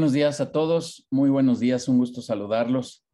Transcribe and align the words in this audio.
Buenos 0.00 0.14
días 0.14 0.40
a 0.40 0.50
todos, 0.50 1.06
muy 1.10 1.28
buenos 1.28 1.60
días, 1.60 1.86
un 1.86 1.98
gusto 1.98 2.22
saludarlos 2.22 3.04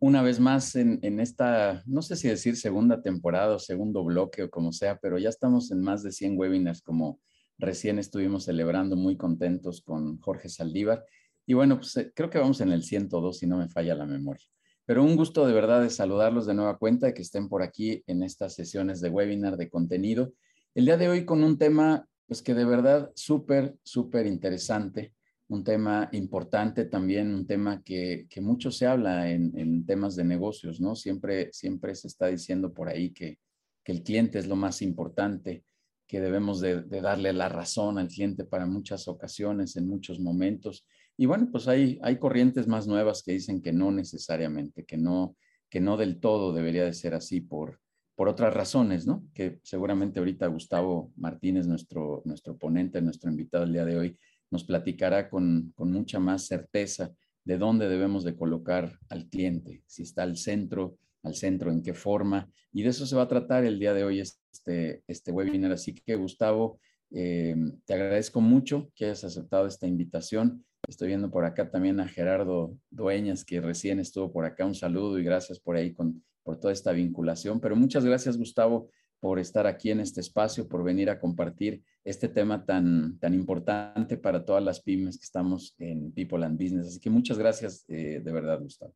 una 0.00 0.22
vez 0.22 0.40
más 0.40 0.74
en, 0.74 1.20
esta, 1.20 1.84
no 1.86 2.02
sé 2.02 2.16
si 2.16 2.26
decir 2.26 2.56
segunda 2.56 3.00
temporada 3.00 3.54
o 3.54 3.58
segundo 3.60 4.02
bloque 4.02 4.42
o 4.42 4.50
como 4.50 4.72
sea, 4.72 4.98
pero 4.98 5.18
ya 5.18 5.28
estamos 5.28 5.70
en 5.70 5.80
más 5.80 6.02
de 6.02 6.10
100 6.10 6.36
webinars 6.36 6.82
como 6.82 7.20
recién 7.58 8.00
estuvimos 8.00 8.42
celebrando, 8.42 8.96
muy 8.96 9.16
contentos 9.16 9.82
con 9.82 10.18
Jorge 10.18 10.48
Saldívar. 10.48 11.04
Y 11.46 11.54
bueno, 11.54 11.76
pues 11.76 11.96
eh, 11.96 12.10
creo 12.12 12.28
que 12.28 12.40
vamos 12.40 12.60
en 12.60 12.72
el 12.72 12.82
102 12.82 13.38
si 13.38 13.46
no 13.46 13.56
me 13.56 13.68
falla 13.68 13.94
la 13.94 14.04
memoria. 14.04 14.44
Pero 14.84 15.04
un 15.04 15.14
gusto 15.14 15.46
de 15.46 15.52
verdad 15.52 15.80
de 15.80 15.90
saludarlos 15.90 16.44
de 16.46 16.54
nueva 16.54 16.76
cuenta, 16.76 17.08
y 17.08 17.14
que 17.14 17.22
estén 17.22 17.48
por 17.48 17.62
aquí 17.62 18.02
en 18.08 18.24
estas 18.24 18.54
sesiones 18.54 19.00
de 19.00 19.10
webinar 19.10 19.56
de 19.56 19.70
contenido. 19.70 20.32
El 20.74 20.86
día 20.86 20.96
de 20.96 21.08
hoy 21.08 21.24
con 21.24 21.44
un 21.44 21.56
tema, 21.56 22.08
pues 22.26 22.42
que 22.42 22.54
de 22.54 22.64
verdad 22.64 23.12
súper, 23.14 23.76
súper 23.84 24.26
interesante 24.26 25.12
un 25.52 25.64
tema 25.64 26.08
importante 26.12 26.86
también, 26.86 27.34
un 27.34 27.46
tema 27.46 27.82
que, 27.82 28.26
mucho 28.40 28.70
se 28.70 28.86
habla 28.86 29.30
en, 29.30 29.84
temas 29.84 30.16
de 30.16 30.24
negocios, 30.24 30.80
¿no? 30.80 30.96
Siempre, 30.96 31.50
siempre 31.52 31.94
se 31.94 32.08
está 32.08 32.28
diciendo 32.28 32.72
por 32.72 32.88
ahí 32.88 33.10
que, 33.12 33.38
el 33.84 34.02
cliente 34.02 34.38
es 34.38 34.46
lo 34.46 34.56
más 34.56 34.80
importante, 34.80 35.64
que 36.06 36.20
debemos 36.20 36.60
de, 36.60 36.82
darle 36.82 37.34
la 37.34 37.50
razón 37.50 37.98
al 37.98 38.08
cliente 38.08 38.44
para 38.44 38.64
muchas 38.64 39.08
ocasiones, 39.08 39.76
en 39.76 39.88
muchos 39.88 40.20
momentos. 40.20 40.86
Y 41.18 41.26
bueno, 41.26 41.48
pues 41.52 41.68
hay, 41.68 41.98
hay 42.02 42.16
corrientes 42.18 42.66
más 42.66 42.86
nuevas 42.86 43.22
que 43.22 43.32
dicen 43.32 43.60
que 43.60 43.72
no 43.72 43.90
necesariamente, 43.90 44.86
que 44.86 44.96
no, 44.96 45.36
que 45.68 45.80
no 45.80 45.98
del 45.98 46.18
todo 46.18 46.54
debería 46.54 46.84
de 46.84 46.94
ser 46.94 47.12
así 47.12 47.42
por, 47.42 47.80
por 48.14 48.28
otras 48.28 48.54
razones, 48.54 49.06
¿no? 49.06 49.24
Que 49.34 49.60
seguramente 49.62 50.18
ahorita 50.18 50.46
Gustavo 50.46 51.12
Martínez, 51.16 51.66
nuestro, 51.66 52.22
nuestro 52.24 52.56
ponente, 52.56 53.02
nuestro 53.02 53.30
invitado 53.30 53.64
el 53.64 53.72
día 53.72 53.84
de 53.84 53.98
hoy, 53.98 54.18
nos 54.52 54.64
platicará 54.64 55.30
con, 55.30 55.72
mucha 55.78 56.20
más 56.20 56.46
certeza 56.46 57.12
de 57.44 57.58
dónde 57.58 57.88
debemos 57.88 58.22
de 58.22 58.36
colocar 58.36 58.98
al 59.08 59.28
cliente, 59.28 59.82
si 59.86 60.02
está 60.02 60.22
al 60.22 60.36
centro, 60.36 60.98
al 61.24 61.34
centro, 61.34 61.72
en 61.72 61.82
qué 61.82 61.94
forma. 61.94 62.48
Y 62.70 62.82
de 62.82 62.90
eso 62.90 63.06
se 63.06 63.16
va 63.16 63.22
a 63.22 63.28
tratar 63.28 63.64
el 63.64 63.78
día 63.80 63.94
de 63.94 64.04
hoy 64.04 64.20
este, 64.20 65.02
este 65.08 65.32
webinar. 65.32 65.72
Así 65.72 65.94
que, 65.94 66.16
Gustavo, 66.16 66.78
eh, 67.10 67.56
te 67.86 67.94
agradezco 67.94 68.40
mucho 68.40 68.90
que 68.94 69.06
hayas 69.06 69.24
aceptado 69.24 69.66
esta 69.66 69.86
invitación. 69.86 70.64
Estoy 70.86 71.08
viendo 71.08 71.30
por 71.30 71.44
acá 71.44 71.70
también 71.70 71.98
a 71.98 72.06
Gerardo 72.06 72.76
Dueñas, 72.90 73.44
que 73.44 73.60
recién 73.60 74.00
estuvo 74.00 74.32
por 74.32 74.44
acá. 74.44 74.66
Un 74.66 74.74
saludo 74.74 75.18
y 75.18 75.24
gracias 75.24 75.58
por 75.58 75.76
ahí 75.76 75.94
con, 75.94 76.22
por 76.42 76.60
toda 76.60 76.74
esta 76.74 76.92
vinculación. 76.92 77.58
Pero 77.58 77.74
muchas 77.74 78.04
gracias, 78.04 78.36
Gustavo, 78.36 78.90
por 79.22 79.38
estar 79.38 79.68
aquí 79.68 79.92
en 79.92 80.00
este 80.00 80.20
espacio, 80.20 80.66
por 80.66 80.82
venir 80.82 81.08
a 81.08 81.20
compartir 81.20 81.80
este 82.02 82.28
tema 82.28 82.66
tan, 82.66 83.20
tan 83.20 83.34
importante 83.34 84.16
para 84.16 84.44
todas 84.44 84.64
las 84.64 84.82
pymes 84.82 85.16
que 85.16 85.22
estamos 85.22 85.76
en 85.78 86.10
People 86.10 86.44
and 86.44 86.60
Business. 86.60 86.88
Así 86.88 86.98
que 86.98 87.08
muchas 87.08 87.38
gracias 87.38 87.84
eh, 87.86 88.20
de 88.20 88.32
verdad, 88.32 88.58
Gustavo. 88.58 88.92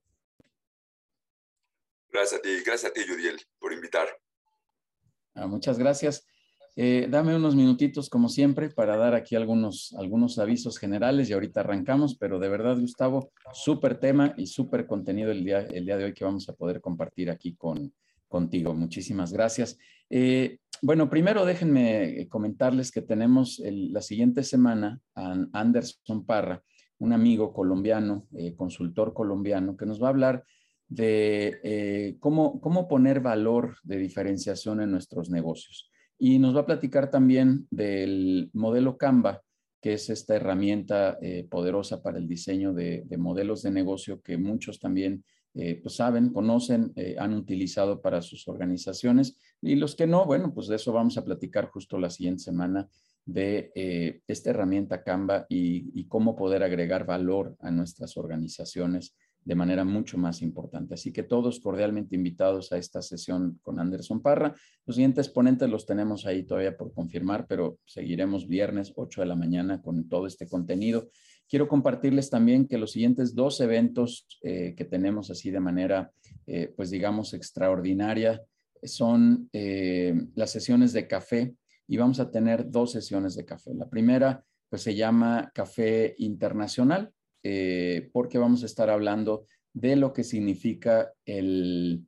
Gracias 2.10 2.40
a 2.40 2.42
ti, 2.42 2.48
gracias 2.66 2.90
a 2.90 2.92
ti, 2.92 3.02
Judiel, 3.08 3.36
por 3.60 3.72
invitar. 3.72 4.08
Ah, 5.34 5.46
muchas 5.46 5.78
gracias. 5.78 6.26
Eh, 6.74 7.06
dame 7.08 7.36
unos 7.36 7.54
minutitos, 7.54 8.10
como 8.10 8.28
siempre, 8.28 8.68
para 8.70 8.96
dar 8.96 9.14
aquí 9.14 9.36
algunos, 9.36 9.94
algunos 9.96 10.40
avisos 10.40 10.76
generales 10.76 11.30
y 11.30 11.34
ahorita 11.34 11.60
arrancamos, 11.60 12.16
pero 12.18 12.40
de 12.40 12.48
verdad, 12.48 12.76
Gustavo, 12.80 13.30
súper 13.52 14.00
tema 14.00 14.34
y 14.36 14.48
súper 14.48 14.88
contenido 14.88 15.30
el 15.30 15.44
día, 15.44 15.60
el 15.60 15.86
día 15.86 15.96
de 15.96 16.04
hoy 16.06 16.14
que 16.14 16.24
vamos 16.24 16.48
a 16.48 16.54
poder 16.54 16.80
compartir 16.80 17.30
aquí 17.30 17.54
con, 17.54 17.94
contigo. 18.26 18.74
Muchísimas 18.74 19.32
gracias. 19.32 19.78
Eh, 20.10 20.58
bueno, 20.82 21.08
primero 21.08 21.44
déjenme 21.44 22.20
eh, 22.20 22.28
comentarles 22.28 22.90
que 22.90 23.02
tenemos 23.02 23.60
la 23.64 24.02
siguiente 24.02 24.42
semana 24.42 25.00
a 25.14 25.36
Anderson 25.52 26.24
Parra, 26.24 26.62
un 26.98 27.12
amigo 27.12 27.52
colombiano, 27.52 28.26
eh, 28.36 28.54
consultor 28.54 29.12
colombiano, 29.12 29.76
que 29.76 29.86
nos 29.86 30.02
va 30.02 30.08
a 30.08 30.10
hablar 30.10 30.44
de 30.88 32.16
cómo, 32.20 32.60
cómo 32.60 32.86
poner 32.86 33.20
valor 33.20 33.76
de 33.82 33.98
diferenciación 33.98 34.80
en 34.80 34.92
nuestros 34.92 35.30
negocios. 35.30 35.90
Y 36.16 36.38
nos 36.38 36.54
va 36.54 36.60
a 36.60 36.66
platicar 36.66 37.10
también 37.10 37.66
del 37.70 38.50
modelo 38.52 38.96
Canva, 38.96 39.42
que 39.80 39.94
es 39.94 40.08
esta 40.10 40.36
herramienta 40.36 41.18
poderosa 41.50 42.04
para 42.04 42.18
el 42.18 42.28
diseño 42.28 42.72
de, 42.72 43.02
de, 43.04 43.18
modelos 43.18 43.62
de 43.62 43.72
negocio 43.72 44.22
que 44.22 44.38
muchos 44.38 44.78
también 44.78 45.24
eh, 45.58 45.80
pues 45.82 45.96
saben, 45.96 46.34
conocen, 46.34 46.92
eh, 46.96 47.16
han 47.18 47.32
utilizado 47.32 48.02
para 48.02 48.20
sus 48.20 48.46
organizaciones 48.46 49.38
y 49.62 49.76
los 49.76 49.96
que 49.96 50.06
no, 50.06 50.26
bueno, 50.26 50.52
pues 50.52 50.66
de 50.66 50.76
eso 50.76 50.92
vamos 50.92 51.16
a 51.16 51.24
platicar 51.24 51.70
justo 51.70 51.98
la 51.98 52.10
siguiente 52.10 52.42
semana 52.42 52.86
de 53.24 53.72
eh, 53.74 54.20
esta 54.26 54.50
herramienta 54.50 55.02
Canva 55.02 55.46
y, 55.48 56.04
cómo 56.08 56.36
poder 56.36 56.62
agregar 56.62 57.06
valor 57.06 57.56
a 57.60 57.70
nuestras 57.70 58.18
organizaciones 58.18 59.16
de 59.44 59.54
manera 59.54 59.84
mucho 59.84 60.18
más 60.18 60.42
importante. 60.42 60.94
Así 60.94 61.10
que 61.10 61.22
todos 61.22 61.60
cordialmente 61.60 62.16
invitados 62.16 62.72
a 62.72 62.78
esta 62.78 63.00
sesión 63.00 63.58
con 63.62 63.80
Anderson 63.80 64.20
Parra. 64.20 64.54
Los 64.84 64.96
siguientes 64.96 65.28
ponentes 65.30 65.70
los 65.70 65.86
tenemos 65.86 66.26
ahí 66.26 66.42
todavía 66.42 66.76
por 66.76 66.92
confirmar, 66.92 67.46
pero 67.46 67.78
seguiremos 67.86 68.46
viernes 68.46 68.92
8 68.94 69.22
de 69.22 69.26
la 69.26 69.36
mañana 69.36 69.80
con 69.80 70.08
todo 70.08 70.26
este 70.26 70.48
contenido. 70.48 71.08
Quiero 71.48 71.68
compartirles 71.68 72.28
también 72.28 72.66
que 72.66 72.78
los 72.78 72.92
siguientes 72.92 73.34
dos 73.34 73.60
eventos 73.60 74.26
eh, 74.42 74.74
que 74.76 74.84
tenemos 74.84 75.30
así 75.30 75.50
de 75.50 75.60
manera, 75.60 76.10
eh, 76.46 76.72
pues 76.74 76.90
digamos, 76.90 77.34
extraordinaria, 77.34 78.42
son 78.82 79.48
eh, 79.52 80.14
las 80.34 80.50
sesiones 80.50 80.92
de 80.92 81.06
café 81.06 81.54
y 81.86 81.96
vamos 81.96 82.18
a 82.18 82.30
tener 82.30 82.68
dos 82.70 82.92
sesiones 82.92 83.36
de 83.36 83.44
café. 83.44 83.74
La 83.74 83.88
primera, 83.88 84.44
pues 84.68 84.82
se 84.82 84.94
llama 84.94 85.50
Café 85.54 86.14
Internacional, 86.18 87.12
porque 88.12 88.38
vamos 88.38 88.64
a 88.64 88.66
estar 88.66 88.90
hablando 88.90 89.44
de 89.72 89.94
lo 89.94 90.12
que 90.12 90.24
significa 90.24 91.12
el, 91.24 92.04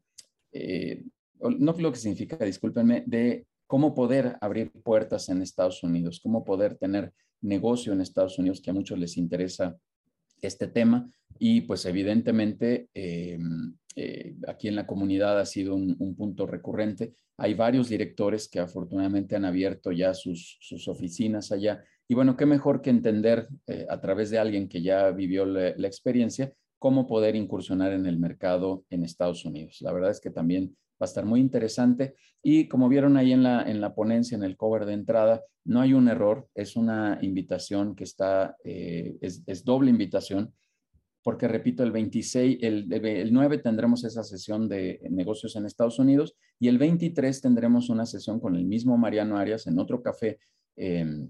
no 1.41 1.73
lo 1.79 1.93
que 1.93 1.99
significa, 1.99 2.45
discúlpenme, 2.45 3.05
de 3.07 3.47
cómo 3.69 3.95
poder 3.95 4.37
abrir 4.41 4.73
puertas 4.73 5.29
en 5.29 5.43
Estados 5.43 5.83
Unidos, 5.85 6.21
cómo 6.21 6.45
poder 6.45 6.77
tener 6.77 7.13
negocio 7.41 7.93
en 7.93 8.01
Estados 8.01 8.39
Unidos, 8.39 8.61
que 8.61 8.71
a 8.71 8.75
muchos 8.75 8.99
les 8.99 9.17
interesa 9.17 9.77
este 10.41 10.69
tema. 10.69 11.11
Y 11.39 11.63
pues 11.63 11.85
evidentemente 11.87 12.89
eh, 12.95 13.39
eh, 13.97 14.37
aquí 14.47 14.69
en 14.69 14.77
la 14.77 14.87
comunidad 14.87 15.39
ha 15.39 15.47
sido 15.47 15.75
un, 15.75 16.15
punto 16.17 16.47
recurrente. 16.47 17.15
Hay 17.37 17.55
varios 17.55 17.89
directores 17.89 18.49
que 18.49 18.61
afortunadamente 18.61 19.37
han 19.37 19.45
abierto 19.45 19.93
ya 19.93 20.15
sus, 20.15 20.59
oficinas 20.89 21.53
allá. 21.53 21.85
Y 22.09 22.15
bueno, 22.15 22.37
qué 22.37 22.47
mejor 22.47 22.81
que 22.81 22.91
entender 22.91 23.49
eh, 23.67 23.87
a 23.89 24.01
través 24.01 24.31
de 24.31 24.39
alguien 24.39 24.69
que 24.69 24.83
ya 24.83 25.11
vivió 25.11 25.45
la, 25.45 25.75
la 25.77 25.87
experiencia 25.87 26.53
cómo 26.79 27.07
poder 27.07 27.35
incursionar 27.35 27.93
en 27.93 28.07
el 28.07 28.19
mercado 28.19 28.85
en 28.91 29.05
Estados 29.05 29.45
Unidos. 29.45 29.79
La 29.81 29.93
verdad 29.93 30.11
es 30.11 30.21
que 30.21 30.31
también 30.31 30.77
va 31.01 31.05
a 31.05 31.07
estar 31.07 31.25
muy 31.25 31.41
interesante. 31.41 32.15
Y 32.43 32.69
como 32.69 32.89
vieron 32.89 33.17
ahí 33.17 33.33
en 33.33 33.43
la, 33.43 33.63
en 33.63 33.81
la 33.81 33.95
ponencia, 33.95 34.37
en 34.37 34.45
el 34.45 34.57
cover 34.57 34.87
de 34.87 34.95
entrada, 34.95 35.43
no 35.65 35.81
hay 35.81 35.93
un 35.93 36.09
error, 36.09 36.49
es 36.55 36.77
una 36.77 37.19
invitación 37.21 37.95
que 37.95 38.05
está, 38.05 38.57
eh, 38.65 39.19
es, 39.21 39.65
doble 39.65 39.91
invitación, 39.91 40.55
porque 41.23 41.47
repito, 41.47 41.83
el 41.83 41.93
26, 41.93 42.59
el, 42.63 42.91
el 42.91 43.33
9 43.33 43.59
tendremos 43.59 44.03
esa 44.05 44.25
sesión 44.25 44.69
de 44.69 45.01
negocios 45.11 45.57
en 45.57 45.67
Estados 45.67 45.99
Unidos 45.99 46.37
y 46.59 46.69
el 46.69 46.79
23 46.79 47.41
tendremos 47.43 47.91
una 47.91 48.07
sesión 48.07 48.41
con 48.41 48.57
el 48.57 48.65
mismo 48.65 48.97
Mariano 48.97 49.37
Arias 49.37 49.67
en 49.67 49.79
otro 49.79 50.03
café. 50.03 50.39
Em, 50.77 51.29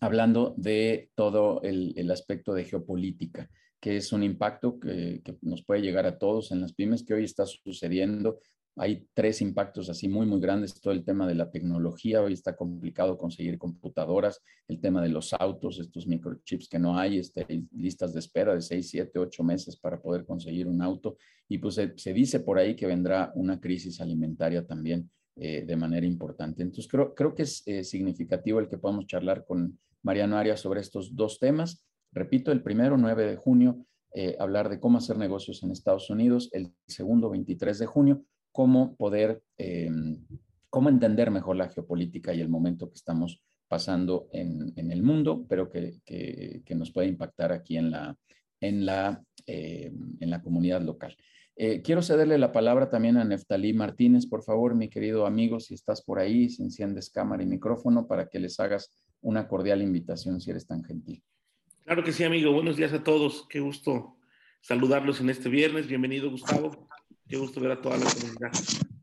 hablando 0.00 0.54
de 0.56 1.10
todo 1.14 1.62
el, 1.62 1.94
el, 1.96 2.10
aspecto 2.10 2.54
de 2.54 2.64
geopolítica, 2.64 3.48
que 3.78 3.96
es 3.96 4.12
un 4.12 4.22
impacto 4.22 4.80
que, 4.80 5.20
que, 5.24 5.36
nos 5.42 5.62
puede 5.64 5.82
llegar 5.82 6.06
a 6.06 6.18
todos 6.18 6.50
en 6.50 6.60
las 6.60 6.72
pymes, 6.72 7.04
que 7.04 7.14
hoy 7.14 7.24
está 7.24 7.46
sucediendo 7.46 8.40
hay 8.78 9.08
tres 9.14 9.40
impactos 9.40 9.88
así 9.88 10.06
muy, 10.06 10.26
muy 10.26 10.38
grandes. 10.38 10.78
Todo 10.80 10.92
el 10.92 11.04
tema 11.04 11.26
de 11.26 11.34
la 11.34 11.50
tecnología, 11.50 12.22
hoy 12.22 12.34
está 12.34 12.54
complicado 12.54 13.16
conseguir 13.16 13.58
computadoras, 13.58 14.42
el 14.68 14.80
tema 14.80 15.02
de 15.02 15.08
los 15.08 15.32
autos, 15.32 15.78
estos 15.78 16.06
microchips 16.06 16.68
que 16.68 16.78
no 16.78 16.98
hay, 16.98 17.18
este, 17.18 17.46
listas 17.72 18.12
de 18.12 18.20
espera 18.20 18.54
de 18.54 18.60
seis, 18.60 18.90
siete, 18.90 19.18
ocho 19.18 19.42
meses 19.42 19.76
para 19.76 20.00
poder 20.00 20.26
conseguir 20.26 20.68
un 20.68 20.82
auto. 20.82 21.16
Y 21.48 21.56
pues 21.58 21.74
se, 21.74 22.12
dice 22.12 22.40
por 22.40 22.58
ahí 22.58 22.76
que 22.76 22.86
vendrá 22.86 23.32
una 23.34 23.58
crisis 23.58 24.00
alimentaria 24.00 24.66
también 24.66 25.10
eh, 25.36 25.64
de 25.66 25.76
manera 25.76 26.06
importante. 26.06 26.62
Entonces 26.62 26.86
creo, 26.86 27.14
creo 27.14 27.34
que 27.34 27.44
es 27.44 27.62
eh, 27.66 27.82
significativo 27.82 28.60
el 28.60 28.68
que 28.68 28.78
podamos 28.78 29.06
charlar 29.06 29.46
con 29.46 29.78
Mariano 30.02 30.36
Arias 30.36 30.60
sobre 30.60 30.80
estos 30.80 31.16
dos 31.16 31.38
temas. 31.38 31.86
Repito, 32.12 32.52
el 32.52 32.62
primero, 32.62 32.98
9 32.98 33.26
de 33.26 33.36
junio, 33.36 33.86
eh, 34.14 34.36
hablar 34.38 34.68
de 34.68 34.80
cómo 34.80 34.98
hacer 34.98 35.16
negocios 35.16 35.62
en 35.62 35.70
Estados 35.70 36.10
Unidos. 36.10 36.50
El 36.52 36.72
segundo, 36.86 37.30
23 37.30 37.78
de 37.78 37.86
junio, 37.86 38.24
cómo 38.56 38.96
poder, 38.96 39.42
eh, 39.58 39.90
cómo 40.70 40.88
entender 40.88 41.30
mejor 41.30 41.56
la 41.56 41.68
geopolítica 41.68 42.32
y 42.32 42.40
el 42.40 42.48
momento 42.48 42.88
que 42.88 42.94
estamos 42.94 43.42
pasando 43.68 44.30
en, 44.32 44.72
el 44.90 45.02
mundo, 45.02 45.44
pero 45.46 45.68
que, 45.68 46.00
nos 46.70 46.90
puede 46.90 47.06
impactar 47.06 47.52
aquí 47.52 47.76
en 47.76 47.90
la, 47.90 48.16
en 48.62 48.86
la, 48.86 49.22
eh, 49.46 49.92
en 50.20 50.30
la 50.30 50.40
comunidad 50.40 50.80
local. 50.80 51.14
Eh, 51.54 51.82
quiero 51.82 52.00
cederle 52.00 52.38
la 52.38 52.50
palabra 52.50 52.88
también 52.88 53.18
a 53.18 53.24
Neftalí 53.24 53.74
Martínez, 53.74 54.24
por 54.24 54.42
favor, 54.42 54.74
mi 54.74 54.88
querido 54.88 55.26
amigo, 55.26 55.60
si 55.60 55.74
estás 55.74 56.00
por 56.00 56.18
ahí, 56.18 56.48
si 56.48 56.62
enciendes 56.62 57.10
cámara 57.10 57.42
y 57.42 57.46
micrófono 57.46 58.06
para 58.06 58.30
que 58.30 58.40
les 58.40 58.58
hagas 58.58 58.90
una 59.20 59.48
cordial 59.48 59.82
invitación, 59.82 60.40
si 60.40 60.50
eres 60.50 60.66
tan 60.66 60.82
gentil. 60.82 61.22
Claro 61.84 62.02
que 62.02 62.12
sí, 62.12 62.24
amigo. 62.24 62.52
Buenos 62.52 62.78
días 62.78 62.94
a 62.94 63.04
todos. 63.04 63.46
Qué 63.50 63.60
gusto 63.60 64.16
saludarlos 64.62 65.20
en 65.20 65.28
este 65.28 65.50
viernes. 65.50 65.88
Bienvenido, 65.88 66.30
Gustavo. 66.30 66.88
Qué 67.28 67.36
gusto 67.36 67.60
ver 67.60 67.72
a 67.72 67.82
toda 67.82 67.98
la 67.98 68.06
comunidad. 68.06 68.52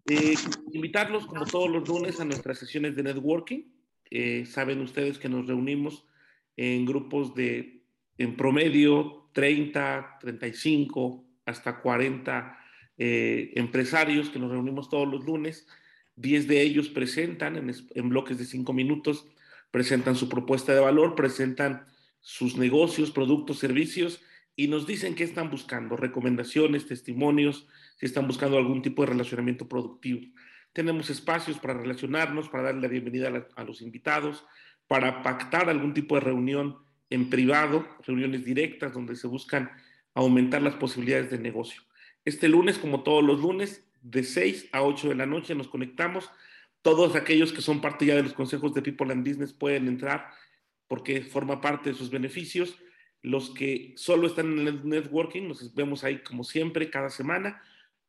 Eh, 0.09 0.35
invitarlos, 0.71 1.25
como 1.25 1.45
todos 1.45 1.69
los 1.69 1.87
lunes, 1.87 2.21
a 2.21 2.25
nuestras 2.25 2.57
sesiones 2.57 2.95
de 2.95 3.03
networking. 3.03 3.63
Eh, 4.09 4.45
saben 4.45 4.79
ustedes 4.79 5.17
que 5.17 5.27
nos 5.27 5.45
reunimos 5.45 6.05
en 6.55 6.85
grupos 6.85 7.35
de, 7.35 7.83
en 8.17 8.37
promedio, 8.37 9.29
30, 9.33 10.19
35, 10.21 11.25
hasta 11.45 11.81
40 11.81 12.57
eh, 12.97 13.51
empresarios 13.55 14.29
que 14.29 14.39
nos 14.39 14.51
reunimos 14.51 14.89
todos 14.89 15.07
los 15.07 15.25
lunes. 15.25 15.67
10 16.15 16.47
de 16.47 16.61
ellos 16.61 16.87
presentan 16.87 17.57
en, 17.57 17.75
en 17.93 18.09
bloques 18.09 18.37
de 18.37 18.45
5 18.45 18.71
minutos, 18.71 19.27
presentan 19.69 20.15
su 20.15 20.29
propuesta 20.29 20.73
de 20.73 20.79
valor, 20.79 21.15
presentan 21.15 21.87
sus 22.21 22.55
negocios, 22.55 23.11
productos, 23.11 23.59
servicios 23.59 24.21
y 24.55 24.67
nos 24.67 24.85
dicen 24.85 25.15
qué 25.15 25.23
están 25.23 25.49
buscando, 25.49 25.95
recomendaciones, 25.95 26.85
testimonios, 26.85 27.67
si 27.97 28.05
están 28.05 28.27
buscando 28.27 28.57
algún 28.57 28.81
tipo 28.81 29.01
de 29.01 29.09
relacionamiento 29.09 29.67
productivo. 29.67 30.21
Tenemos 30.73 31.09
espacios 31.09 31.57
para 31.59 31.73
relacionarnos, 31.75 32.49
para 32.49 32.63
darle 32.63 32.81
la 32.81 32.87
bienvenida 32.87 33.47
a, 33.55 33.63
los 33.63 33.81
invitados, 33.81 34.45
para 34.87 35.23
pactar 35.23 35.69
algún 35.69 35.93
tipo 35.93 36.15
de 36.15 36.21
reunión 36.21 36.77
en 37.09 37.29
privado, 37.29 37.87
reuniones 38.05 38.43
directas 38.45 38.93
donde 38.93 39.15
se 39.15 39.27
buscan 39.27 39.71
aumentar 40.13 40.61
las 40.61 40.75
posibilidades 40.75 41.31
de 41.31 41.39
negocio. 41.39 41.81
Este 42.25 42.47
lunes, 42.47 42.77
como 42.77 43.03
todos 43.03 43.23
los 43.23 43.39
lunes, 43.39 43.87
de 44.03 44.23
6 44.23 44.69
a 44.71 44.83
8 44.83 45.09
de 45.09 45.15
la 45.15 45.25
noche 45.25 45.55
nos 45.55 45.67
conectamos. 45.67 46.29
Todos 46.81 47.15
aquellos 47.15 47.53
que 47.53 47.61
son 47.61 47.81
parte 47.81 48.05
ya 48.05 48.15
de 48.15 48.23
los 48.23 48.33
consejos 48.33 48.73
de 48.73 48.81
People 48.81 49.11
and 49.11 49.27
Business 49.27 49.53
pueden 49.53 49.87
entrar 49.87 50.29
porque 50.87 51.21
forma 51.21 51.61
parte 51.61 51.91
de 51.91 51.95
sus 51.95 52.09
beneficios. 52.09 52.77
Los 53.23 53.49
que 53.51 53.93
solo 53.95 54.27
están 54.27 54.59
en 54.59 54.67
el 54.67 54.87
networking, 54.87 55.47
nos 55.47 55.73
vemos 55.73 56.03
ahí 56.03 56.19
como 56.19 56.43
siempre, 56.43 56.89
cada 56.89 57.09
semana. 57.09 57.63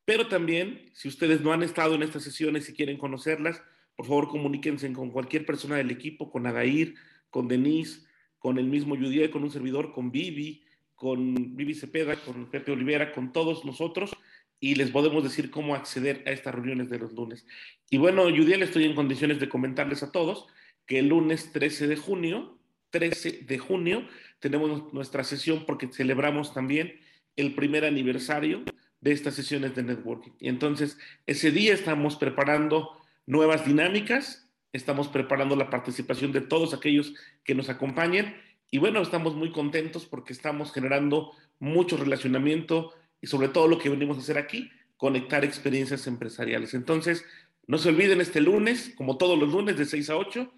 Pero 0.05 0.27
también, 0.27 0.91
si 0.93 1.09
ustedes 1.09 1.41
no 1.41 1.53
han 1.53 1.63
estado 1.63 1.95
en 1.95 2.03
estas 2.03 2.25
sesiones 2.25 2.69
y 2.69 2.75
quieren 2.75 2.99
conocerlas, 2.99 3.63
por 3.97 4.07
favor 4.07 4.29
comuníquense 4.29 4.93
con 4.93 5.11
cualquier 5.11 5.47
persona 5.47 5.77
del 5.77 5.93
equipo, 5.93 6.31
con 6.31 6.47
Adair, 6.47 6.97
con 7.31 7.47
Denise, 7.49 8.03
con 8.41 8.59
el 8.59 8.67
mismo 8.67 8.97
Judiel, 8.97 9.31
con 9.31 9.45
un 9.45 9.51
servidor, 9.51 9.93
con 9.93 10.11
Vivi, 10.11 10.65
con 10.97 11.57
Vivi 11.57 11.75
Cepeda, 11.75 12.17
con 12.17 12.51
Pepe 12.51 12.73
Olivera, 12.73 13.13
con 13.13 13.33
todos 13.33 13.65
nosotros 13.65 14.11
y 14.59 14.75
les 14.75 14.91
podemos 14.91 15.23
decir 15.23 15.51
cómo 15.51 15.77
acceder 15.77 16.25
a 16.27 16.33
estas 16.33 16.55
reuniones 16.55 16.91
de 16.91 16.99
los 16.99 17.13
lunes. 17.13 17.47
Y 17.89 17.99
bueno, 17.99 18.25
Judiel, 18.25 18.63
estoy 18.63 18.85
en 18.85 18.95
condiciones 18.95 19.39
de 19.39 19.49
comentarles 19.49 20.03
a 20.03 20.11
todos 20.11 20.49
que 20.87 20.99
el 20.99 21.09
lunes 21.09 21.53
13 21.53 21.87
de 21.87 21.97
junio 21.97 22.59
13 22.95 23.43
de 23.43 23.59
junio 23.59 24.07
tenemos 24.45 24.93
nuestra 24.93 25.25
sesión 25.25 25.65
porque 25.65 25.89
celebramos 25.91 26.53
también 26.53 27.01
el 27.35 27.55
primer 27.55 27.87
aniversario 27.87 28.63
de 29.01 29.13
estas 29.13 29.33
sesiones 29.33 29.75
de 29.75 29.83
networking. 29.83 30.33
Y 30.39 30.51
entonces, 30.51 30.99
ese 31.25 31.51
día 31.51 31.73
estamos 31.73 32.17
preparando 32.17 32.91
nuevas 33.25 33.65
dinámicas, 33.65 34.47
estamos 34.75 35.09
preparando 35.09 35.57
la 35.57 35.71
participación 35.71 36.31
de 36.33 36.43
todos 36.43 36.75
aquellos 36.75 37.15
que 37.43 37.55
nos 37.55 37.71
acompañen 37.71 38.37
y 38.71 38.77
bueno, 38.77 39.01
estamos 39.01 39.35
muy 39.35 39.51
contentos 39.51 40.05
porque 40.05 40.35
estamos 40.35 40.75
generando 40.75 41.33
mucho 41.59 41.97
relacionamiento 41.97 42.93
y 43.23 43.29
sobre 43.29 43.49
todo 43.49 43.67
lo 43.67 43.79
que 43.79 43.89
venimos 43.89 44.19
a 44.19 44.21
hacer 44.21 44.37
aquí, 44.37 44.71
conectar 44.99 45.43
experiencias 45.43 46.07
empresariales. 46.07 46.75
Entonces, 46.75 47.25
no 47.67 47.79
se 47.79 47.89
olviden 47.89 48.21
este 48.21 48.43
lunes, 48.43 48.93
como 48.95 49.17
todos 49.17 49.39
los 49.39 49.51
lunes 49.51 49.79
de 49.79 49.87
6 49.87 50.11
a 50.11 50.17
8, 50.19 50.53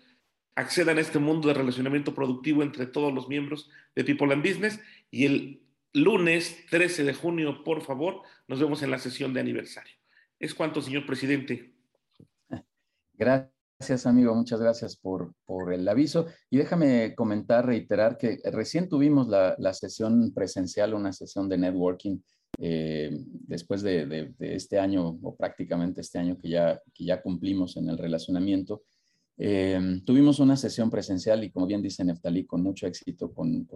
accedan 0.56 0.98
a 0.98 1.02
este 1.02 1.18
mundo 1.18 1.48
de 1.48 1.54
relacionamiento 1.54 2.14
productivo 2.14 2.62
entre 2.62 2.86
todos 2.86 3.12
los 3.12 3.28
miembros 3.28 3.70
de 3.94 4.04
People 4.04 4.32
and 4.32 4.42
Business 4.42 4.80
y 5.10 5.26
el 5.26 5.62
lunes 5.92 6.66
13 6.70 7.04
de 7.04 7.14
junio, 7.14 7.62
por 7.62 7.82
favor, 7.82 8.22
nos 8.48 8.58
vemos 8.58 8.82
en 8.82 8.90
la 8.90 8.98
sesión 8.98 9.32
de 9.32 9.40
aniversario. 9.40 9.94
Es 10.38 10.54
cuanto, 10.54 10.82
señor 10.82 11.06
presidente. 11.06 11.74
Gracias, 13.14 14.06
amigo. 14.06 14.34
Muchas 14.34 14.60
gracias 14.60 14.96
por, 14.96 15.34
por 15.44 15.72
el 15.72 15.86
aviso. 15.88 16.26
Y 16.50 16.58
déjame 16.58 17.14
comentar, 17.14 17.64
reiterar 17.64 18.18
que 18.18 18.38
recién 18.44 18.88
tuvimos 18.88 19.28
la, 19.28 19.56
la 19.58 19.72
sesión 19.72 20.32
presencial, 20.34 20.92
una 20.92 21.12
sesión 21.12 21.48
de 21.48 21.58
networking 21.58 22.18
eh, 22.58 23.10
después 23.12 23.82
de, 23.82 24.06
de, 24.06 24.34
de, 24.38 24.54
este 24.54 24.78
año 24.78 25.18
o 25.22 25.36
prácticamente 25.36 26.00
este 26.00 26.18
año 26.18 26.38
que 26.38 26.48
ya, 26.48 26.80
que 26.94 27.04
ya 27.04 27.22
cumplimos 27.22 27.76
en 27.76 27.88
el 27.88 27.98
relacionamiento. 27.98 28.82
Eh, 29.38 30.00
tuvimos 30.04 30.38
una 30.38 30.56
sesión 30.56 30.90
presencial 30.90 31.44
y 31.44 31.50
como 31.50 31.66
bien 31.66 31.82
dice 31.82 32.04
Neftalí, 32.04 32.46
con 32.46 32.62
mucho 32.62 32.86
éxito, 32.86 33.32
con, 33.32 33.68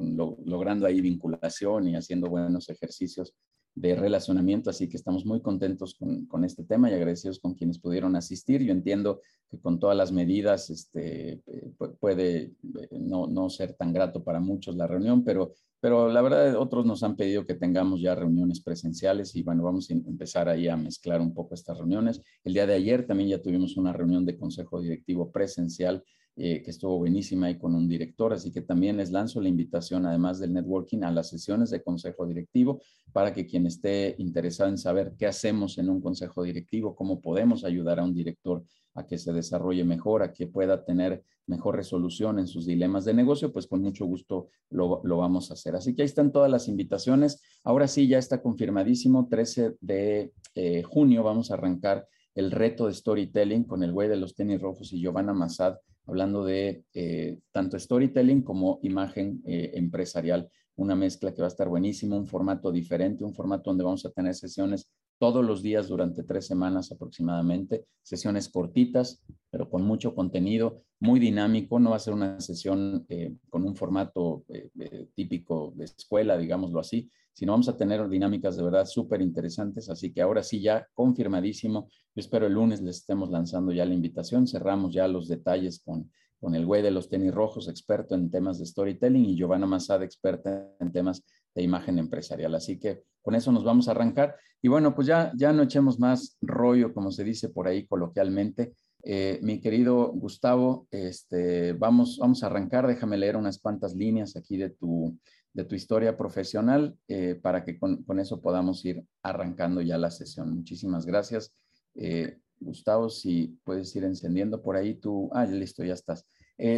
logrando 0.44 0.86
ahí 0.86 1.00
vinculación 1.00 1.88
y 1.88 1.96
haciendo 1.96 2.28
buenos 2.28 2.68
ejercicios 2.70 3.34
de 3.74 3.94
relacionamiento, 3.94 4.70
así 4.70 4.88
que 4.88 4.96
estamos 4.96 5.24
muy 5.24 5.40
contentos 5.40 5.94
con, 5.94 6.44
este 6.44 6.64
tema 6.64 6.90
y 6.90 6.94
agradecidos 6.94 7.38
con 7.38 7.54
quienes 7.54 7.78
pudieron 7.78 8.16
asistir. 8.16 8.62
Yo 8.62 8.72
entiendo 8.72 9.20
que 9.48 9.58
con 9.58 9.78
todas 9.78 9.96
las 9.96 10.12
medidas 10.12 10.70
este, 10.70 11.40
eh, 11.46 11.72
puede 11.98 12.38
eh, 12.40 12.52
no, 12.98 13.26
no 13.26 13.48
ser 13.48 13.74
tan 13.74 13.92
grato 13.92 14.22
para 14.24 14.40
muchos 14.40 14.76
la 14.76 14.86
reunión, 14.86 15.24
pero 15.24 15.54
pero 15.80 16.10
la 16.10 16.20
verdad, 16.20 16.56
otros 16.56 16.84
nos 16.84 17.02
han 17.02 17.16
pedido 17.16 17.46
que 17.46 17.54
tengamos 17.54 18.02
ya 18.02 18.14
reuniones 18.14 18.60
presenciales 18.60 19.34
y 19.34 19.42
bueno, 19.42 19.62
vamos 19.62 19.90
a 19.90 19.94
empezar 19.94 20.48
ahí 20.48 20.68
a 20.68 20.76
mezclar 20.76 21.22
un 21.22 21.32
poco 21.32 21.54
estas 21.54 21.78
reuniones. 21.78 22.22
El 22.44 22.52
día 22.52 22.66
de 22.66 22.74
ayer 22.74 23.06
también 23.06 23.30
ya 23.30 23.42
tuvimos 23.42 23.78
una 23.78 23.92
reunión 23.92 24.26
de 24.26 24.36
consejo 24.36 24.80
directivo 24.80 25.32
presencial 25.32 26.04
eh, 26.42 26.62
que 26.62 26.70
estuvo 26.70 26.96
buenísima 26.96 27.48
ahí 27.48 27.58
con 27.58 27.74
un 27.74 27.86
director, 27.86 28.32
así 28.32 28.50
que 28.50 28.62
también 28.62 28.96
les 28.96 29.10
lanzo 29.10 29.42
la 29.42 29.50
invitación, 29.50 30.06
además 30.06 30.38
del 30.38 30.54
networking, 30.54 31.02
a 31.02 31.10
las 31.10 31.28
sesiones 31.28 31.68
de 31.68 31.82
consejo 31.82 32.26
directivo 32.26 32.80
para 33.12 33.34
que 33.34 33.44
quien 33.44 33.66
esté 33.66 34.14
interesado 34.16 34.70
en 34.70 34.78
saber 34.78 35.12
qué 35.18 35.26
hacemos 35.26 35.76
en 35.76 35.90
un 35.90 36.00
consejo 36.00 36.42
directivo, 36.42 36.94
cómo 36.94 37.20
podemos 37.20 37.62
ayudar 37.62 38.00
a 38.00 38.04
un 38.04 38.14
director 38.14 38.64
a 38.94 39.06
que 39.06 39.18
se 39.18 39.34
desarrolle 39.34 39.84
mejor, 39.84 40.22
a 40.22 40.32
que 40.32 40.46
pueda 40.46 40.82
tener 40.82 41.22
mejor 41.46 41.76
resolución 41.76 42.38
en 42.38 42.46
sus 42.46 42.64
dilemas 42.64 43.04
de 43.04 43.12
negocio, 43.12 43.52
pues 43.52 43.66
con 43.66 43.82
mucho 43.82 44.06
gusto 44.06 44.48
lo, 44.70 45.02
vamos 45.02 45.50
a 45.50 45.54
hacer. 45.54 45.76
Así 45.76 45.94
que 45.94 46.00
ahí 46.00 46.06
están 46.06 46.32
todas 46.32 46.50
las 46.50 46.68
invitaciones. 46.68 47.42
Ahora 47.64 47.86
sí, 47.86 48.08
ya 48.08 48.16
está 48.16 48.40
confirmadísimo, 48.40 49.28
13 49.28 49.76
de 49.82 50.32
eh, 50.54 50.82
junio 50.84 51.22
vamos 51.22 51.50
a 51.50 51.54
arrancar 51.54 52.08
el 52.34 52.50
reto 52.50 52.86
de 52.86 52.94
storytelling 52.94 53.64
con 53.64 53.82
el 53.82 53.92
güey 53.92 54.08
de 54.08 54.16
los 54.16 54.34
tenis 54.34 54.58
rojos 54.58 54.90
y 54.94 55.00
Giovanna 55.00 55.34
Massad, 55.34 55.76
hablando 56.10 56.44
de 56.44 56.84
eh, 56.92 57.38
tanto 57.52 57.78
storytelling 57.78 58.42
como 58.42 58.80
imagen 58.82 59.40
eh, 59.46 59.70
empresarial. 59.74 60.50
Una 60.74 60.96
mezcla 60.96 61.32
que 61.32 61.40
va 61.40 61.46
a 61.46 61.54
estar 61.54 61.68
buenísimo, 61.68 62.16
un 62.16 62.26
formato 62.26 62.72
diferente, 62.72 63.22
un 63.22 63.32
formato 63.32 63.70
donde 63.70 63.84
vamos 63.84 64.04
a 64.04 64.10
tener 64.10 64.34
sesiones 64.34 64.90
todos 65.20 65.44
los 65.44 65.62
días 65.62 65.86
durante 65.86 66.22
tres 66.22 66.46
semanas 66.46 66.90
aproximadamente, 66.90 67.84
sesiones 68.02 68.48
cortitas, 68.48 69.22
pero 69.50 69.68
con 69.68 69.82
mucho 69.82 70.14
contenido, 70.14 70.82
muy 70.98 71.20
dinámico, 71.20 71.78
no 71.78 71.90
va 71.90 71.96
a 71.96 72.00
ser 72.00 72.14
una 72.14 72.40
sesión 72.40 73.04
eh, 73.10 73.36
con 73.50 73.64
un 73.64 73.76
formato 73.76 74.44
eh, 74.48 74.70
eh, 74.80 75.08
típico 75.14 75.74
de 75.76 75.84
escuela, 75.84 76.38
digámoslo 76.38 76.80
así, 76.80 77.10
sino 77.34 77.52
vamos 77.52 77.68
a 77.68 77.76
tener 77.76 78.08
dinámicas 78.08 78.56
de 78.56 78.62
verdad 78.62 78.86
súper 78.86 79.20
interesantes, 79.20 79.90
así 79.90 80.10
que 80.10 80.22
ahora 80.22 80.42
sí 80.42 80.62
ya 80.62 80.88
confirmadísimo, 80.94 81.88
yo 81.90 82.20
espero 82.20 82.46
el 82.46 82.54
lunes 82.54 82.80
les 82.80 82.96
estemos 82.96 83.30
lanzando 83.30 83.72
ya 83.72 83.84
la 83.84 83.92
invitación, 83.92 84.46
cerramos 84.46 84.94
ya 84.94 85.06
los 85.06 85.28
detalles 85.28 85.82
con, 85.84 86.10
con 86.40 86.54
el 86.54 86.64
güey 86.64 86.80
de 86.80 86.92
los 86.92 87.10
tenis 87.10 87.34
rojos, 87.34 87.68
experto 87.68 88.14
en 88.14 88.30
temas 88.30 88.58
de 88.58 88.64
storytelling, 88.64 89.26
y 89.26 89.36
Giovanna 89.36 89.66
Masada, 89.66 90.02
experta 90.02 90.66
en 90.80 90.90
temas 90.90 91.22
de 91.54 91.62
imagen 91.62 91.98
empresarial. 91.98 92.54
Así 92.54 92.78
que 92.78 93.02
con 93.22 93.34
eso 93.34 93.52
nos 93.52 93.64
vamos 93.64 93.88
a 93.88 93.92
arrancar. 93.92 94.36
Y 94.62 94.68
bueno, 94.68 94.94
pues 94.94 95.06
ya, 95.06 95.32
ya 95.36 95.52
no 95.52 95.62
echemos 95.62 95.98
más 95.98 96.36
rollo, 96.40 96.92
como 96.92 97.10
se 97.10 97.24
dice 97.24 97.48
por 97.48 97.66
ahí 97.66 97.86
coloquialmente. 97.86 98.74
Eh, 99.02 99.38
mi 99.42 99.60
querido 99.60 100.12
Gustavo, 100.12 100.86
este, 100.90 101.72
vamos, 101.72 102.18
vamos 102.18 102.42
a 102.42 102.46
arrancar. 102.46 102.86
Déjame 102.86 103.16
leer 103.16 103.36
unas 103.36 103.58
cuantas 103.58 103.94
líneas 103.94 104.36
aquí 104.36 104.56
de 104.56 104.70
tu, 104.70 105.18
de 105.52 105.64
tu 105.64 105.74
historia 105.74 106.16
profesional 106.16 106.96
eh, 107.08 107.38
para 107.40 107.64
que 107.64 107.78
con, 107.78 108.04
eso 108.18 108.40
podamos 108.40 108.84
ir 108.84 109.02
arrancando 109.22 109.80
ya 109.80 109.96
la 109.96 110.10
sesión. 110.10 110.54
Muchísimas 110.54 111.06
gracias. 111.06 111.54
Eh, 111.94 112.38
Gustavo, 112.58 113.08
si 113.08 113.58
puedes 113.64 113.94
ir 113.96 114.04
encendiendo 114.04 114.62
por 114.62 114.76
ahí 114.76 114.94
tu... 114.94 115.30
Ah, 115.32 115.46
listo, 115.46 115.82
ya 115.82 115.94
estás. 115.94 116.26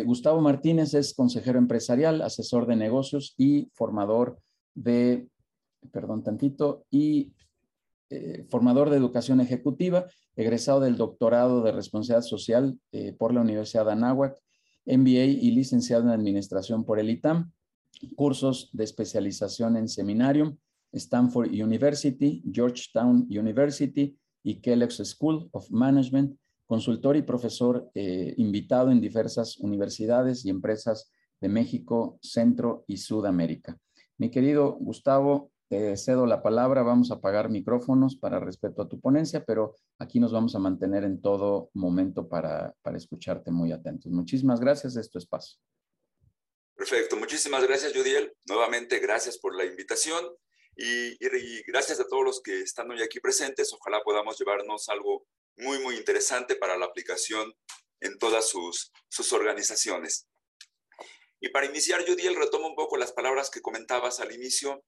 Gustavo 0.05 0.41
Martínez 0.41 0.95
es 0.95 1.13
consejero 1.13 1.59
empresarial, 1.59 2.23
asesor 2.23 2.69
de 2.69 2.77
negocios 2.77 3.35
y 3.37 3.69
formador 3.75 4.39
de, 4.75 5.29
perdón 5.93 6.23
tantito, 6.23 6.85
y 6.91 7.33
eh, 8.11 8.45
formador 8.49 8.91
de 8.91 8.97
educación 8.97 9.41
ejecutiva, 9.41 10.07
egresado 10.37 10.81
del 10.81 10.97
doctorado 10.97 11.63
de 11.63 11.73
responsabilidad 11.73 12.27
social 12.27 12.79
eh, 12.93 13.13
por 13.13 13.33
la 13.33 13.41
Universidad 13.41 13.87
de 13.87 13.93
Anáhuac, 13.93 14.37
MBA 14.85 15.25
y 15.25 15.51
licenciado 15.53 16.05
en 16.05 16.11
administración 16.11 16.85
por 16.85 16.99
el 16.99 17.09
ITAM, 17.11 17.53
cursos 18.17 18.71
de 18.73 18.85
especialización 18.85 19.77
en 19.77 19.89
Seminarium, 19.89 20.57
Stanford 20.93 21.49
University, 21.49 22.43
Georgetown 22.53 23.27
University 23.31 24.17
y 24.43 24.61
Kellogg's 24.61 25.03
School 25.05 25.49
of 25.53 25.71
Management, 25.71 26.37
consultor 26.67 27.17
y 27.17 27.23
profesor 27.23 27.91
eh, 27.95 28.35
invitado 28.37 28.91
en 28.91 29.01
diversas 29.01 29.59
universidades 29.59 30.45
y 30.45 30.51
empresas 30.51 31.11
de 31.41 31.49
México, 31.49 32.19
Centro 32.23 32.85
y 32.87 32.99
Sudamérica. 32.99 33.79
Mi 34.23 34.31
querido 34.31 34.77
Gustavo, 34.79 35.51
te 35.69 35.97
cedo 35.97 36.27
la 36.27 36.45
palabra, 36.45 36.85
vamos 36.85 37.11
a 37.11 37.15
apagar 37.15 37.49
micrófonos 37.49 38.15
para 38.15 38.39
respeto 38.39 38.81
a 38.83 38.89
tu 38.89 39.01
ponencia, 39.01 39.45
pero 39.45 39.75
aquí 39.99 40.21
nos 40.21 40.31
vamos 40.31 40.55
a 40.55 40.61
mantener 40.61 41.03
en 41.03 41.21
todo 41.21 41.71
momento 41.75 42.29
para, 42.29 42.73
para 42.83 42.97
escucharte 42.97 43.51
muy 43.51 43.73
atentos. 43.73 44.13
Muchísimas 44.13 44.61
gracias, 44.61 44.95
es 44.95 45.11
tu 45.11 45.19
espacio. 45.19 45.59
Perfecto, 46.77 47.17
muchísimas 47.17 47.67
gracias, 47.67 47.93
Judiel. 47.97 48.33
Nuevamente, 48.47 49.01
gracias 49.01 49.39
por 49.39 49.57
la 49.57 49.65
invitación 49.65 50.25
y, 50.77 51.15
y, 51.15 51.63
gracias 51.67 51.99
a 51.99 52.07
todos 52.07 52.25
los 52.25 52.43
que 52.43 52.61
están 52.61 52.89
hoy 52.93 53.03
aquí 53.03 53.19
presentes. 53.19 53.73
Ojalá 53.73 54.05
podamos 54.05 54.39
llevarnos 54.39 54.89
algo 54.89 55.27
muy, 55.57 55.81
muy 55.81 55.97
interesante 55.97 56.55
para 56.55 56.79
la 56.79 56.85
aplicación 56.85 57.53
en 57.99 58.19
todas 58.19 58.49
sus, 58.49 58.93
sus 59.09 59.33
organizaciones. 59.33 60.29
Y 61.45 61.49
para 61.49 61.67
iniciar, 61.67 62.07
Judiel, 62.07 62.37
retomo 62.37 62.69
un 62.69 62.77
poco 62.77 62.97
las 62.97 63.11
palabras 63.11 63.51
que 63.51 63.61
comentabas 63.61 64.21
al 64.21 64.33
inicio 64.33 64.85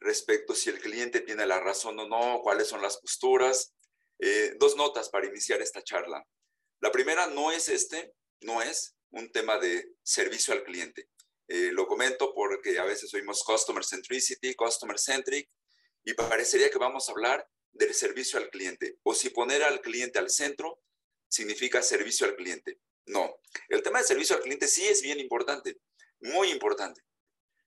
respecto 0.00 0.54
si 0.54 0.68
el 0.68 0.78
cliente 0.78 1.22
tiene 1.22 1.46
la 1.46 1.60
razón 1.60 1.98
o 1.98 2.06
no, 2.06 2.42
cuáles 2.42 2.68
son 2.68 2.82
las 2.82 2.98
posturas. 2.98 3.72
Eh, 4.18 4.52
dos 4.58 4.76
notas 4.76 5.08
para 5.08 5.26
iniciar 5.26 5.62
esta 5.62 5.82
charla. 5.82 6.22
La 6.80 6.92
primera 6.92 7.26
no 7.28 7.50
es 7.50 7.70
este, 7.70 8.12
no 8.42 8.60
es 8.60 8.94
un 9.12 9.32
tema 9.32 9.58
de 9.58 9.94
servicio 10.02 10.52
al 10.52 10.62
cliente. 10.62 11.08
Eh, 11.48 11.70
lo 11.72 11.86
comento 11.86 12.34
porque 12.34 12.78
a 12.78 12.84
veces 12.84 13.12
oímos 13.14 13.42
customer 13.42 13.82
centricity, 13.82 14.54
customer 14.54 14.98
centric, 14.98 15.48
y 16.04 16.12
parecería 16.12 16.68
que 16.68 16.78
vamos 16.78 17.08
a 17.08 17.12
hablar 17.12 17.48
del 17.72 17.94
servicio 17.94 18.38
al 18.38 18.50
cliente, 18.50 18.98
o 19.04 19.14
si 19.14 19.30
poner 19.30 19.62
al 19.62 19.80
cliente 19.80 20.18
al 20.18 20.28
centro 20.28 20.82
significa 21.28 21.80
servicio 21.80 22.26
al 22.26 22.36
cliente. 22.36 22.78
No, 23.06 23.40
el 23.68 23.82
tema 23.82 24.00
de 24.00 24.04
servicio 24.04 24.36
al 24.36 24.42
cliente 24.42 24.68
sí 24.68 24.86
es 24.86 25.00
bien 25.00 25.18
importante, 25.18 25.78
muy 26.20 26.50
importante, 26.50 27.02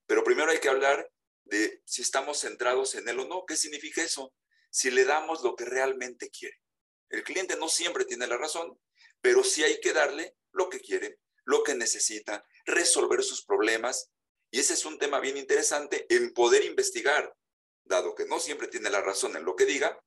pero 0.05 0.23
primero 0.23 0.51
hay 0.51 0.59
que 0.59 0.69
hablar 0.69 1.09
de 1.49 1.81
si 1.85 2.01
estamos 2.01 2.39
centrados 2.39 2.95
en 2.95 3.07
él 3.07 3.19
o 3.19 3.27
no. 3.27 3.45
¿Qué 3.45 3.55
significa 3.55 4.03
eso? 4.03 4.33
Si 4.69 4.91
le 4.91 5.05
damos 5.05 5.43
lo 5.43 5.55
que 5.55 5.65
realmente 5.65 6.29
quiere. 6.29 6.61
El 7.09 7.23
cliente 7.23 7.55
no 7.55 7.69
siempre 7.69 8.05
tiene 8.05 8.27
la 8.27 8.37
razón, 8.37 8.79
pero 9.21 9.43
sí 9.43 9.63
hay 9.63 9.79
que 9.79 9.93
darle 9.93 10.35
lo 10.51 10.69
que 10.69 10.79
quiere, 10.79 11.19
lo 11.45 11.63
que 11.63 11.75
necesita, 11.75 12.45
resolver 12.65 13.23
sus 13.23 13.45
problemas. 13.45 14.11
Y 14.51 14.59
ese 14.59 14.73
es 14.73 14.85
un 14.85 14.97
tema 14.97 15.19
bien 15.19 15.37
interesante 15.37 16.05
en 16.09 16.33
poder 16.33 16.65
investigar, 16.65 17.35
dado 17.83 18.15
que 18.15 18.25
no 18.25 18.39
siempre 18.39 18.67
tiene 18.67 18.89
la 18.89 19.01
razón 19.01 19.35
en 19.35 19.45
lo 19.45 19.55
que 19.55 19.65
diga, 19.65 20.01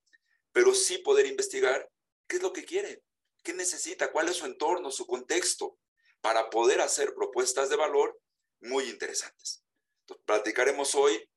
pero 0.52 0.74
sí 0.74 0.98
poder 0.98 1.26
investigar 1.26 1.90
qué 2.26 2.36
es 2.36 2.42
lo 2.42 2.52
que 2.52 2.64
quiere, 2.64 3.02
qué 3.42 3.54
necesita, 3.54 4.12
cuál 4.12 4.28
es 4.28 4.36
su 4.36 4.46
entorno, 4.46 4.90
su 4.90 5.06
contexto, 5.06 5.78
para 6.20 6.50
poder 6.50 6.80
hacer 6.82 7.14
propuestas 7.14 7.70
de 7.70 7.76
valor 7.76 8.20
muy 8.60 8.88
interesantes. 8.88 9.64
Entonces, 10.02 10.24
platicaremos 10.26 10.94
hoy 10.94 11.28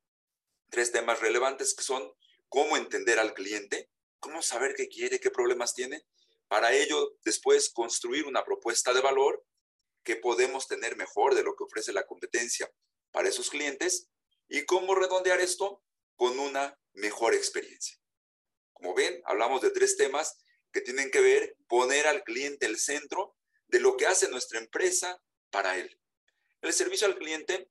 tres 0.69 0.91
temas 0.91 1.19
relevantes 1.19 1.73
que 1.75 1.83
son 1.83 2.11
cómo 2.49 2.77
entender 2.77 3.19
al 3.19 3.33
cliente, 3.33 3.89
cómo 4.19 4.41
saber 4.41 4.75
qué 4.75 4.87
quiere, 4.87 5.19
qué 5.19 5.29
problemas 5.31 5.73
tiene, 5.73 6.05
para 6.47 6.73
ello 6.73 7.17
después 7.23 7.71
construir 7.71 8.25
una 8.25 8.43
propuesta 8.43 8.93
de 8.93 9.01
valor 9.01 9.45
que 10.03 10.15
podemos 10.15 10.67
tener 10.67 10.95
mejor 10.95 11.35
de 11.35 11.43
lo 11.43 11.55
que 11.55 11.63
ofrece 11.63 11.93
la 11.93 12.05
competencia 12.05 12.71
para 13.11 13.29
esos 13.29 13.49
clientes 13.49 14.09
y 14.47 14.65
cómo 14.65 14.95
redondear 14.95 15.39
esto 15.39 15.83
con 16.15 16.37
una 16.39 16.77
mejor 16.93 17.33
experiencia. 17.33 17.97
Como 18.73 18.93
ven, 18.93 19.21
hablamos 19.25 19.61
de 19.61 19.71
tres 19.71 19.97
temas 19.97 20.37
que 20.71 20.81
tienen 20.81 21.09
que 21.09 21.21
ver 21.21 21.55
poner 21.67 22.07
al 22.07 22.23
cliente 22.23 22.65
el 22.65 22.77
centro 22.77 23.35
de 23.67 23.79
lo 23.79 23.95
que 23.95 24.07
hace 24.07 24.29
nuestra 24.29 24.59
empresa 24.59 25.21
para 25.49 25.77
él. 25.77 25.99
El 26.63 26.71
servicio 26.71 27.07
al 27.07 27.17
cliente, 27.17 27.69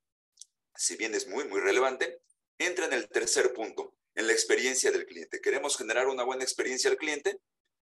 si 0.77 0.97
bien 0.97 1.15
es 1.15 1.27
muy, 1.27 1.49
muy 1.49 1.61
relevante, 1.61 2.21
entra 2.59 2.85
en 2.85 2.93
el 2.93 3.09
tercer 3.09 3.55
punto, 3.55 3.97
en 4.15 4.27
la 4.27 4.35
experiencia 4.35 4.93
del 4.93 5.07
cliente. 5.07 5.41
Queremos 5.41 5.79
generar 5.79 6.09
una 6.09 6.25
buena 6.25 6.45
experiencia 6.45 6.91
al 6.91 6.99
cliente, 6.99 7.41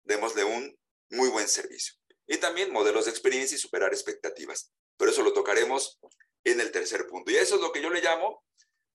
démosle 0.04 0.46
un 0.46 0.80
muy 1.10 1.28
buen 1.28 1.50
servicio. 1.50 1.96
Y 2.28 2.38
también 2.38 2.72
modelos 2.72 3.06
de 3.06 3.12
experiencia 3.12 3.56
y 3.56 3.60
superar 3.60 3.92
expectativas. 3.92 4.72
Pero 4.96 5.12
eso 5.12 5.22
lo 5.22 5.34
tocaremos 5.34 6.00
en 6.46 6.62
el 6.62 6.72
tercer 6.72 7.08
punto. 7.08 7.30
Y 7.30 7.36
eso 7.36 7.56
es 7.56 7.62
lo 7.62 7.74
que 7.74 7.82
yo 7.82 7.90
le 7.90 8.02
llamo 8.02 8.46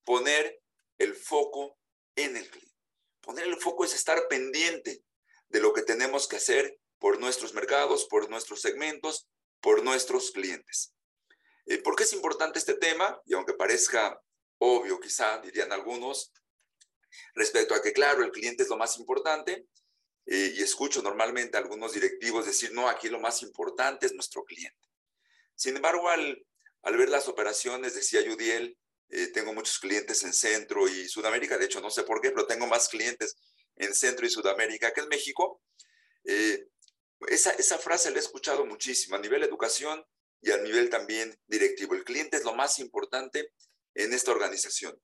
poner 0.04 0.58
el 0.96 1.14
foco 1.14 1.78
en 2.16 2.34
el 2.34 2.48
cliente. 2.48 2.78
Poner 3.20 3.46
el 3.46 3.60
foco 3.60 3.84
es 3.84 3.94
estar 3.94 4.26
pendiente 4.26 5.04
de 5.50 5.60
lo 5.60 5.74
que 5.74 5.82
tenemos 5.82 6.28
que 6.28 6.36
hacer 6.36 6.80
por 6.98 7.20
nuestros 7.20 7.52
mercados, 7.52 8.06
por 8.06 8.30
nuestros 8.30 8.62
segmentos, 8.62 9.28
por 9.60 9.84
nuestros 9.84 10.30
clientes. 10.30 10.94
Eh, 11.70 11.78
¿Por 11.78 11.94
qué 11.94 12.02
es 12.02 12.12
importante 12.12 12.58
este 12.58 12.74
tema? 12.74 13.22
Y 13.26 13.34
aunque 13.34 13.54
parezca 13.54 14.20
obvio, 14.58 14.98
quizá 14.98 15.38
dirían 15.38 15.70
algunos, 15.70 16.32
respecto 17.34 17.76
a 17.76 17.80
que, 17.80 17.92
claro, 17.92 18.24
el 18.24 18.32
cliente 18.32 18.64
es 18.64 18.68
lo 18.68 18.76
más 18.76 18.98
importante. 18.98 19.68
Eh, 20.26 20.52
y 20.56 20.62
escucho 20.62 21.00
normalmente 21.00 21.56
a 21.56 21.60
algunos 21.60 21.92
directivos 21.92 22.46
decir, 22.46 22.72
no, 22.72 22.88
aquí 22.88 23.08
lo 23.08 23.20
más 23.20 23.42
importante 23.42 24.06
es 24.06 24.12
nuestro 24.14 24.42
cliente. 24.42 24.88
Sin 25.54 25.76
embargo, 25.76 26.08
al, 26.08 26.44
ver 26.82 27.08
las 27.08 27.28
operaciones, 27.28 27.94
decía 27.94 28.20
Yudiel, 28.20 28.76
eh, 29.08 29.28
tengo 29.28 29.54
muchos 29.54 29.78
clientes 29.78 30.24
en 30.24 30.32
Centro 30.32 30.88
y 30.88 31.08
Sudamérica, 31.08 31.56
de 31.56 31.66
hecho 31.66 31.80
no 31.80 31.90
sé 31.90 32.02
por 32.02 32.20
qué, 32.20 32.32
pero 32.32 32.46
tengo 32.46 32.66
más 32.66 32.88
clientes 32.88 33.36
en 33.76 33.94
Centro 33.94 34.26
y 34.26 34.30
Sudamérica 34.30 34.92
que 34.92 35.02
en 35.02 35.08
México. 35.08 35.62
Eh, 36.24 36.66
esa, 37.28 37.52
esa 37.52 37.78
frase 37.78 38.10
la 38.10 38.16
he 38.16 38.20
escuchado 38.20 38.66
muchísimo 38.66 39.14
a 39.14 39.20
nivel 39.20 39.44
educación 39.44 40.04
y 40.42 40.50
a 40.52 40.58
nivel 40.58 40.90
también 40.90 41.38
directivo. 41.46 41.94
El 41.94 42.04
cliente 42.04 42.36
es 42.36 42.44
lo 42.44 42.54
más 42.54 42.78
importante 42.78 43.52
en 43.94 44.12
esta 44.12 44.30
organización. 44.30 45.00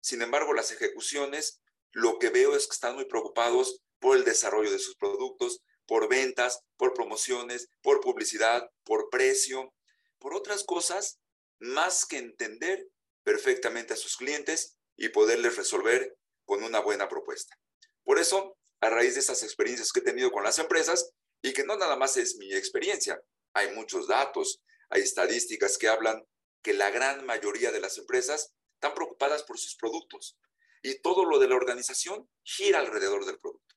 Sin 0.00 0.22
embargo, 0.22 0.52
las 0.52 0.70
ejecuciones, 0.70 1.60
lo 1.92 2.18
que 2.18 2.30
veo 2.30 2.56
es 2.56 2.66
que 2.66 2.74
están 2.74 2.94
muy 2.94 3.06
preocupados 3.06 3.80
por 3.98 4.16
el 4.16 4.24
desarrollo 4.24 4.70
de 4.70 4.78
sus 4.78 4.96
productos, 4.96 5.62
por 5.86 6.08
ventas, 6.08 6.60
por 6.76 6.94
promociones, 6.94 7.68
por 7.82 8.00
publicidad, 8.00 8.68
por 8.84 9.08
precio, 9.10 9.72
por 10.18 10.34
otras 10.34 10.64
cosas, 10.64 11.18
más 11.58 12.04
que 12.04 12.18
entender 12.18 12.88
perfectamente 13.22 13.94
a 13.94 13.96
sus 13.96 14.16
clientes 14.16 14.76
y 14.96 15.08
poderles 15.08 15.56
resolver 15.56 16.16
con 16.44 16.62
una 16.62 16.80
buena 16.80 17.08
propuesta. 17.08 17.58
Por 18.04 18.18
eso, 18.18 18.56
a 18.80 18.90
raíz 18.90 19.14
de 19.14 19.20
estas 19.20 19.42
experiencias 19.42 19.90
que 19.92 20.00
he 20.00 20.04
tenido 20.04 20.30
con 20.30 20.44
las 20.44 20.58
empresas, 20.58 21.10
y 21.42 21.52
que 21.52 21.64
no 21.64 21.76
nada 21.76 21.96
más 21.96 22.16
es 22.16 22.36
mi 22.36 22.52
experiencia, 22.54 23.20
hay 23.56 23.74
muchos 23.74 24.06
datos, 24.06 24.62
hay 24.90 25.00
estadísticas 25.00 25.78
que 25.78 25.88
hablan 25.88 26.26
que 26.62 26.74
la 26.74 26.90
gran 26.90 27.24
mayoría 27.24 27.72
de 27.72 27.80
las 27.80 27.96
empresas 27.96 28.52
están 28.74 28.94
preocupadas 28.94 29.42
por 29.44 29.58
sus 29.58 29.76
productos 29.76 30.38
y 30.82 31.00
todo 31.00 31.24
lo 31.24 31.38
de 31.38 31.48
la 31.48 31.56
organización 31.56 32.28
gira 32.44 32.80
alrededor 32.80 33.24
del 33.24 33.38
producto. 33.38 33.74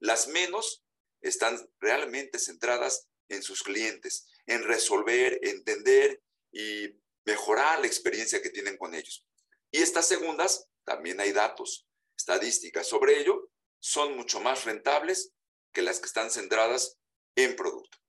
Las 0.00 0.28
menos 0.28 0.84
están 1.22 1.58
realmente 1.80 2.38
centradas 2.38 3.08
en 3.28 3.42
sus 3.42 3.62
clientes, 3.62 4.26
en 4.46 4.64
resolver, 4.64 5.38
entender 5.42 6.22
y 6.52 7.00
mejorar 7.24 7.80
la 7.80 7.86
experiencia 7.86 8.42
que 8.42 8.50
tienen 8.50 8.76
con 8.76 8.94
ellos. 8.94 9.26
Y 9.70 9.78
estas 9.78 10.06
segundas, 10.06 10.66
también 10.84 11.20
hay 11.20 11.32
datos, 11.32 11.86
estadísticas 12.18 12.86
sobre 12.86 13.18
ello, 13.18 13.48
son 13.78 14.14
mucho 14.14 14.40
más 14.40 14.64
rentables 14.64 15.32
que 15.72 15.80
las 15.80 16.00
que 16.00 16.06
están 16.06 16.30
centradas 16.30 16.98
en 17.34 17.56
producto. 17.56 18.01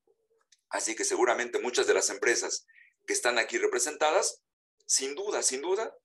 Así 0.74 0.96
que 0.96 1.06
seguramente 1.06 1.60
muchas 1.60 1.86
de 1.86 1.94
las 1.94 2.10
empresas 2.10 2.66
que 3.06 3.14
están 3.14 3.38
aquí 3.38 3.60
representadas, 3.60 4.42
sin 4.88 5.14
duda, 5.14 5.44
sin 5.44 5.62
duda, 5.62 5.96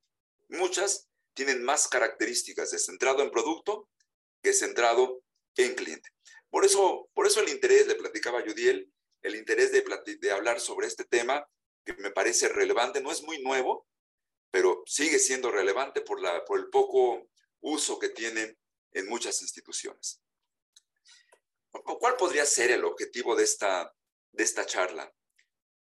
muchas 0.49 1.09
tienen 1.33 1.65
más 1.65 1.89
características 1.89 2.71
de 2.71 2.79
centrado 2.79 3.23
en 3.23 3.31
producto 3.31 3.89
que 4.43 4.53
centrado 4.53 5.23
en 5.57 5.75
cliente. 5.75 6.11
Por 6.51 6.67
eso, 6.67 7.09
por 7.15 7.27
eso 7.27 7.41
el 7.41 7.49
interés, 7.49 7.87
le 7.87 7.95
platicaba 7.95 8.41
a 8.41 8.45
Yudiel, 8.45 8.93
el 9.23 9.37
interés 9.37 9.73
de, 9.73 9.83
de 10.21 10.31
hablar 10.31 10.61
sobre 10.61 10.87
este 10.87 11.05
tema, 11.05 11.49
que 11.87 11.95
me 11.95 12.11
parece 12.11 12.49
relevante, 12.49 13.01
no 13.01 13.11
es 13.11 13.23
muy 13.23 13.41
nuevo, 13.41 13.87
pero 14.51 14.83
sigue 14.85 15.19
siendo 15.19 15.51
relevante 15.51 16.03
por, 16.03 16.21
la, 16.21 16.45
por 16.45 16.59
el 16.59 16.69
poco 16.69 17.31
uso 17.61 17.99
que 17.99 18.11
tiene 18.11 18.59
en 18.93 19.09
muchas 19.09 19.41
instituciones. 19.41 20.21
¿Cuál 21.71 22.17
podría 22.17 22.45
ser 22.45 22.71
el 22.71 22.85
objetivo 22.85 23.35
de 23.35 23.45
esta, 23.45 23.95
de 24.33 24.45
esta 24.45 24.67
charla? 24.67 25.13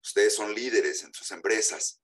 Ustedes 0.02 0.34
son 0.34 0.54
líderes 0.54 1.02
en 1.02 1.12
sus 1.12 1.30
empresas. 1.32 2.00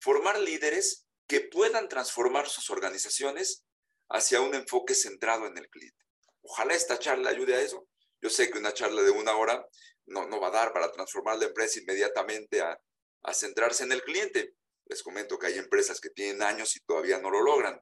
Formar 0.00 0.38
líderes 0.40 1.06
que 1.26 1.40
puedan 1.40 1.88
transformar 1.88 2.48
sus 2.48 2.70
organizaciones 2.70 3.64
hacia 4.08 4.40
un 4.40 4.54
enfoque 4.54 4.94
centrado 4.94 5.46
en 5.46 5.56
el 5.56 5.68
cliente. 5.68 6.04
Ojalá 6.42 6.74
esta 6.74 6.98
charla 6.98 7.30
ayude 7.30 7.54
a 7.54 7.60
eso. 7.60 7.88
Yo 8.20 8.28
sé 8.28 8.50
que 8.50 8.58
una 8.58 8.74
charla 8.74 9.02
de 9.02 9.10
una 9.10 9.36
hora 9.36 9.66
no, 10.06 10.26
no 10.26 10.40
va 10.40 10.48
a 10.48 10.52
dar 10.52 10.72
para 10.72 10.92
transformar 10.92 11.38
la 11.38 11.46
empresa 11.46 11.80
inmediatamente 11.80 12.60
a, 12.60 12.78
a 13.22 13.34
centrarse 13.34 13.84
en 13.84 13.92
el 13.92 14.02
cliente. 14.02 14.54
Les 14.86 15.02
comento 15.02 15.38
que 15.38 15.46
hay 15.46 15.58
empresas 15.58 16.00
que 16.00 16.10
tienen 16.10 16.42
años 16.42 16.76
y 16.76 16.80
todavía 16.80 17.18
no 17.18 17.30
lo 17.30 17.40
logran. 17.40 17.80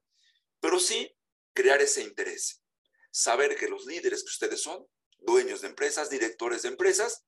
Pero 0.60 0.78
sí 0.78 1.16
crear 1.52 1.82
ese 1.82 2.02
interés. 2.02 2.62
Saber 3.10 3.56
que 3.56 3.68
los 3.68 3.84
líderes 3.86 4.22
que 4.22 4.30
ustedes 4.30 4.62
son, 4.62 4.86
dueños 5.18 5.60
de 5.60 5.68
empresas, 5.68 6.08
directores 6.08 6.62
de 6.62 6.68
empresas, 6.68 7.24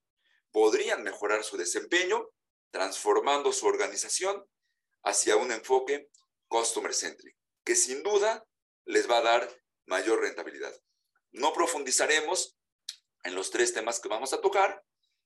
podrían 0.54 1.02
mejorar 1.02 1.42
su 1.42 1.56
desempeño 1.56 2.30
transformando 2.70 3.52
su 3.52 3.66
organización 3.66 4.48
hacia 5.02 5.36
un 5.36 5.50
enfoque 5.50 6.08
customer 6.46 6.94
centric, 6.94 7.36
que 7.64 7.74
sin 7.74 8.04
duda 8.04 8.46
les 8.84 9.10
va 9.10 9.18
a 9.18 9.22
dar 9.22 9.62
mayor 9.86 10.20
rentabilidad. 10.20 10.72
No 11.32 11.52
profundizaremos 11.52 12.56
en 13.24 13.34
los 13.34 13.50
tres 13.50 13.74
temas 13.74 13.98
que 13.98 14.08
vamos 14.08 14.32
a 14.32 14.40
tocar. 14.40 14.80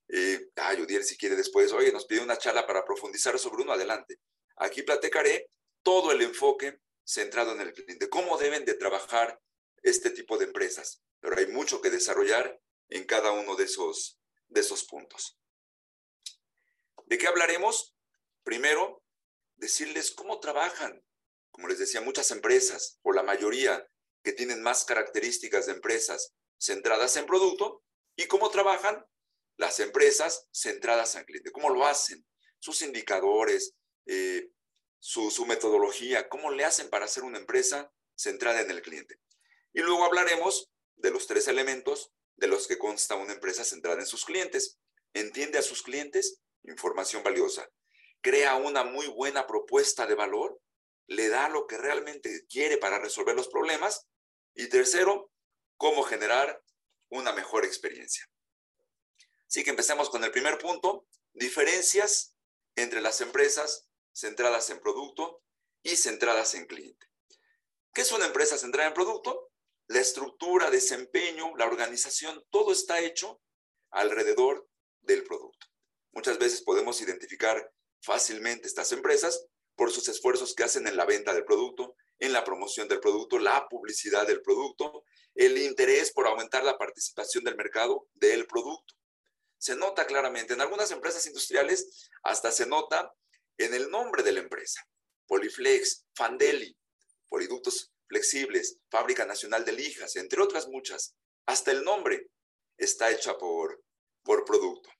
Eh, 0.08 0.48
ah, 0.56 0.74
si 1.02 1.18
quiere 1.18 1.36
después, 1.36 1.72
oye, 1.72 1.92
nos 1.92 2.06
pide 2.06 2.22
una 2.22 2.38
charla 2.38 2.66
para 2.66 2.86
profundizar 2.86 3.38
sobre 3.38 3.64
uno, 3.64 3.72
adelante. 3.72 4.20
Aquí 4.56 4.82
platicaré 4.82 5.50
todo 5.82 6.10
el 6.10 6.22
enfoque 6.22 6.80
centrado 7.04 7.52
en 7.52 7.60
el 7.60 7.74
cliente, 7.74 8.08
cómo 8.08 8.38
deben 8.38 8.64
de 8.64 8.74
trabajar 8.74 9.38
este 9.82 10.08
tipo 10.08 10.38
de 10.38 10.46
empresas. 10.46 11.02
Pero 11.20 11.36
hay 11.36 11.48
mucho 11.48 11.82
que 11.82 11.90
desarrollar 11.90 12.58
en 12.88 13.04
cada 13.04 13.32
uno 13.32 13.56
de 13.56 13.64
esos, 13.64 14.17
de 14.48 14.60
esos 14.60 14.84
puntos. 14.84 15.38
¿De 17.06 17.16
qué 17.16 17.26
hablaremos? 17.26 17.94
Primero, 18.42 19.02
decirles 19.56 20.10
cómo 20.10 20.40
trabajan. 20.40 21.02
Como 21.50 21.68
les 21.68 21.78
decía, 21.78 22.00
muchas 22.00 22.30
empresas, 22.30 22.98
o 23.02 23.12
la 23.12 23.22
mayoría, 23.22 23.88
que 24.22 24.32
tienen 24.32 24.62
más 24.62 24.84
características 24.84 25.66
de 25.66 25.72
empresas 25.72 26.34
centradas 26.58 27.16
en 27.16 27.26
producto, 27.26 27.82
y 28.16 28.26
cómo 28.26 28.50
trabajan 28.50 29.06
las 29.56 29.80
empresas 29.80 30.46
centradas 30.52 31.14
en 31.14 31.24
cliente, 31.24 31.52
cómo 31.52 31.70
lo 31.70 31.86
hacen, 31.86 32.26
sus 32.58 32.82
indicadores, 32.82 33.74
eh, 34.06 34.50
su, 34.98 35.30
su 35.30 35.46
metodología, 35.46 36.28
cómo 36.28 36.50
le 36.50 36.64
hacen 36.64 36.90
para 36.90 37.04
hacer 37.04 37.22
una 37.24 37.38
empresa 37.38 37.92
centrada 38.14 38.60
en 38.60 38.70
el 38.70 38.82
cliente. 38.82 39.20
Y 39.72 39.80
luego 39.80 40.04
hablaremos 40.04 40.70
de 40.96 41.10
los 41.10 41.26
tres 41.26 41.48
elementos 41.48 42.12
de 42.38 42.46
los 42.46 42.66
que 42.66 42.78
consta 42.78 43.16
una 43.16 43.34
empresa 43.34 43.64
centrada 43.64 44.00
en 44.00 44.06
sus 44.06 44.24
clientes. 44.24 44.78
Entiende 45.12 45.58
a 45.58 45.62
sus 45.62 45.82
clientes, 45.82 46.40
información 46.62 47.22
valiosa. 47.22 47.68
Crea 48.20 48.56
una 48.56 48.84
muy 48.84 49.06
buena 49.08 49.46
propuesta 49.46 50.06
de 50.06 50.14
valor, 50.14 50.60
le 51.06 51.28
da 51.28 51.48
lo 51.48 51.66
que 51.66 51.76
realmente 51.76 52.46
quiere 52.48 52.78
para 52.78 52.98
resolver 52.98 53.34
los 53.34 53.48
problemas. 53.48 54.06
Y 54.54 54.68
tercero, 54.68 55.30
cómo 55.76 56.02
generar 56.02 56.62
una 57.10 57.32
mejor 57.32 57.64
experiencia. 57.64 58.28
Así 59.46 59.64
que 59.64 59.70
empecemos 59.70 60.10
con 60.10 60.22
el 60.24 60.30
primer 60.30 60.58
punto, 60.58 61.06
diferencias 61.32 62.34
entre 62.76 63.00
las 63.00 63.20
empresas 63.20 63.88
centradas 64.12 64.70
en 64.70 64.80
producto 64.80 65.42
y 65.82 65.96
centradas 65.96 66.54
en 66.54 66.66
cliente. 66.66 67.06
¿Qué 67.92 68.02
es 68.02 68.12
una 68.12 68.26
empresa 68.26 68.58
centrada 68.58 68.88
en 68.88 68.94
producto? 68.94 69.47
La 69.88 70.00
estructura, 70.00 70.70
desempeño, 70.70 71.56
la 71.56 71.66
organización, 71.66 72.44
todo 72.50 72.72
está 72.72 73.00
hecho 73.00 73.40
alrededor 73.90 74.68
del 75.00 75.24
producto. 75.24 75.66
Muchas 76.12 76.38
veces 76.38 76.62
podemos 76.62 77.00
identificar 77.00 77.72
fácilmente 78.02 78.66
estas 78.66 78.92
empresas 78.92 79.46
por 79.76 79.90
sus 79.90 80.08
esfuerzos 80.08 80.54
que 80.54 80.64
hacen 80.64 80.86
en 80.86 80.96
la 80.96 81.06
venta 81.06 81.32
del 81.32 81.46
producto, 81.46 81.94
en 82.18 82.34
la 82.34 82.44
promoción 82.44 82.86
del 82.86 83.00
producto, 83.00 83.38
la 83.38 83.66
publicidad 83.68 84.26
del 84.26 84.42
producto, 84.42 85.04
el 85.34 85.56
interés 85.56 86.12
por 86.12 86.26
aumentar 86.26 86.64
la 86.64 86.76
participación 86.76 87.44
del 87.44 87.56
mercado 87.56 88.08
del 88.12 88.46
producto. 88.46 88.94
Se 89.56 89.74
nota 89.74 90.06
claramente, 90.06 90.52
en 90.52 90.60
algunas 90.60 90.90
empresas 90.90 91.24
industriales 91.26 92.10
hasta 92.22 92.52
se 92.52 92.66
nota 92.66 93.14
en 93.56 93.72
el 93.72 93.90
nombre 93.90 94.22
de 94.22 94.32
la 94.32 94.40
empresa. 94.40 94.86
Poliflex, 95.26 96.04
Fandeli, 96.14 96.76
Poliductos 97.28 97.90
Flexibles, 98.08 98.78
Fábrica 98.90 99.24
Nacional 99.24 99.64
de 99.64 99.72
Lijas, 99.72 100.16
entre 100.16 100.42
otras 100.42 100.68
muchas. 100.68 101.14
Hasta 101.46 101.70
el 101.70 101.84
nombre 101.84 102.28
está 102.76 103.10
hecha 103.10 103.36
por, 103.36 103.82
por 104.22 104.44
producto. 104.44 104.90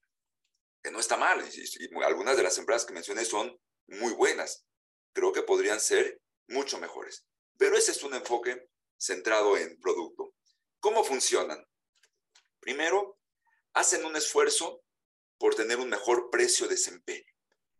Que 0.82 0.90
no 0.90 1.00
está 1.00 1.16
mal. 1.16 1.44
y 1.52 2.04
algunas 2.04 2.36
de 2.36 2.42
las 2.42 2.58
empresas 2.58 2.84
que 2.84 2.94
mencioné 2.94 3.24
son 3.24 3.58
muy 3.86 4.12
buenas. 4.12 4.64
Creo 5.12 5.32
que 5.32 5.42
podrían 5.42 5.80
ser 5.80 6.20
mucho 6.48 6.78
mejores. 6.78 7.24
Pero 7.56 7.76
ese 7.76 7.92
es 7.92 8.02
un 8.02 8.14
enfoque 8.14 8.68
centrado 8.96 9.56
en 9.56 9.78
producto. 9.80 10.34
¿Cómo 10.80 11.02
funcionan? 11.02 11.64
Primero, 12.60 13.18
hacen 13.72 14.04
un 14.04 14.16
esfuerzo 14.16 14.82
por 15.38 15.54
tener 15.54 15.78
un 15.78 15.88
mejor 15.88 16.30
precio-desempeño 16.30 17.32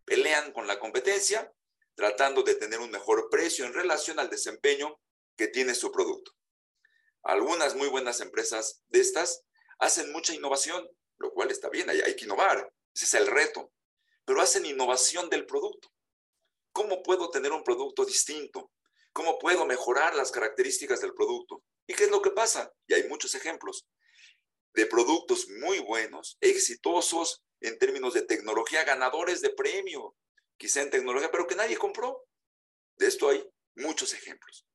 pelean 0.09 0.53
con 0.53 0.67
la 0.67 0.81
competencia 0.81 1.53
tratando 1.95 2.43
de 2.43 2.55
tener 2.55 2.81
un 2.81 2.91
mejor 2.91 3.29
precio 3.31 3.67
en 3.67 3.75
relación 3.75 4.19
al 4.19 4.31
desempeño 4.31 4.99
que 5.39 5.49
tiene 5.49 5.75
su 5.75 5.91
producto. 5.91 6.33
Algunas 7.23 7.75
muy 7.75 7.89
buenas 7.89 8.21
empresas 8.21 8.83
de 8.89 9.01
estas 9.01 9.45
hacen 9.79 10.13
mucha 10.13 10.35
innovación, 10.35 10.87
lo 11.19 11.33
cual 11.33 11.51
está 11.51 11.71
bien, 11.71 11.89
hay, 11.89 12.01
hay 12.01 12.15
que 12.17 12.25
innovar, 12.25 12.71
ese 12.95 13.07
es 13.07 13.15
el 13.15 13.27
reto, 13.27 13.73
pero 14.27 14.43
hacen 14.43 14.67
innovación 14.67 15.31
del 15.31 15.47
producto. 15.47 15.89
¿Cómo 16.73 17.03
puedo 17.03 17.31
tener 17.31 17.53
un 17.53 17.65
producto 17.65 18.05
distinto? 18.05 18.73
¿Cómo 19.13 19.39
puedo 19.39 19.65
mejorar 19.65 20.15
las 20.15 20.31
características 20.31 21.01
del 21.01 21.15
producto? 21.15 21.63
¿Y 21.87 21.95
qué 21.95 22.05
es 22.05 22.11
lo 22.11 22.21
que 22.21 22.31
pasa? 22.31 22.73
Y 22.87 22.95
hay 22.95 23.09
muchos 23.09 23.35
ejemplos 23.35 23.87
de 24.75 24.87
productos 24.87 25.49
muy 25.61 25.79
buenos, 25.79 26.37
exitosos, 26.41 27.43
en 27.61 27.79
términos 27.79 28.15
de 28.15 28.23
tecnología, 28.23 28.85
ganadores 28.85 29.41
de 29.41 29.51
premio, 29.51 30.15
quizá 30.57 30.83
en 30.83 30.91
tecnología, 30.91 31.31
pero 31.31 31.47
que 31.47 31.57
nadie 31.57 31.77
compró. 31.77 32.25
De 32.97 33.07
esto 33.07 33.29
hay 33.29 33.45
muchos 33.75 34.13
ejemplos. 34.15 34.68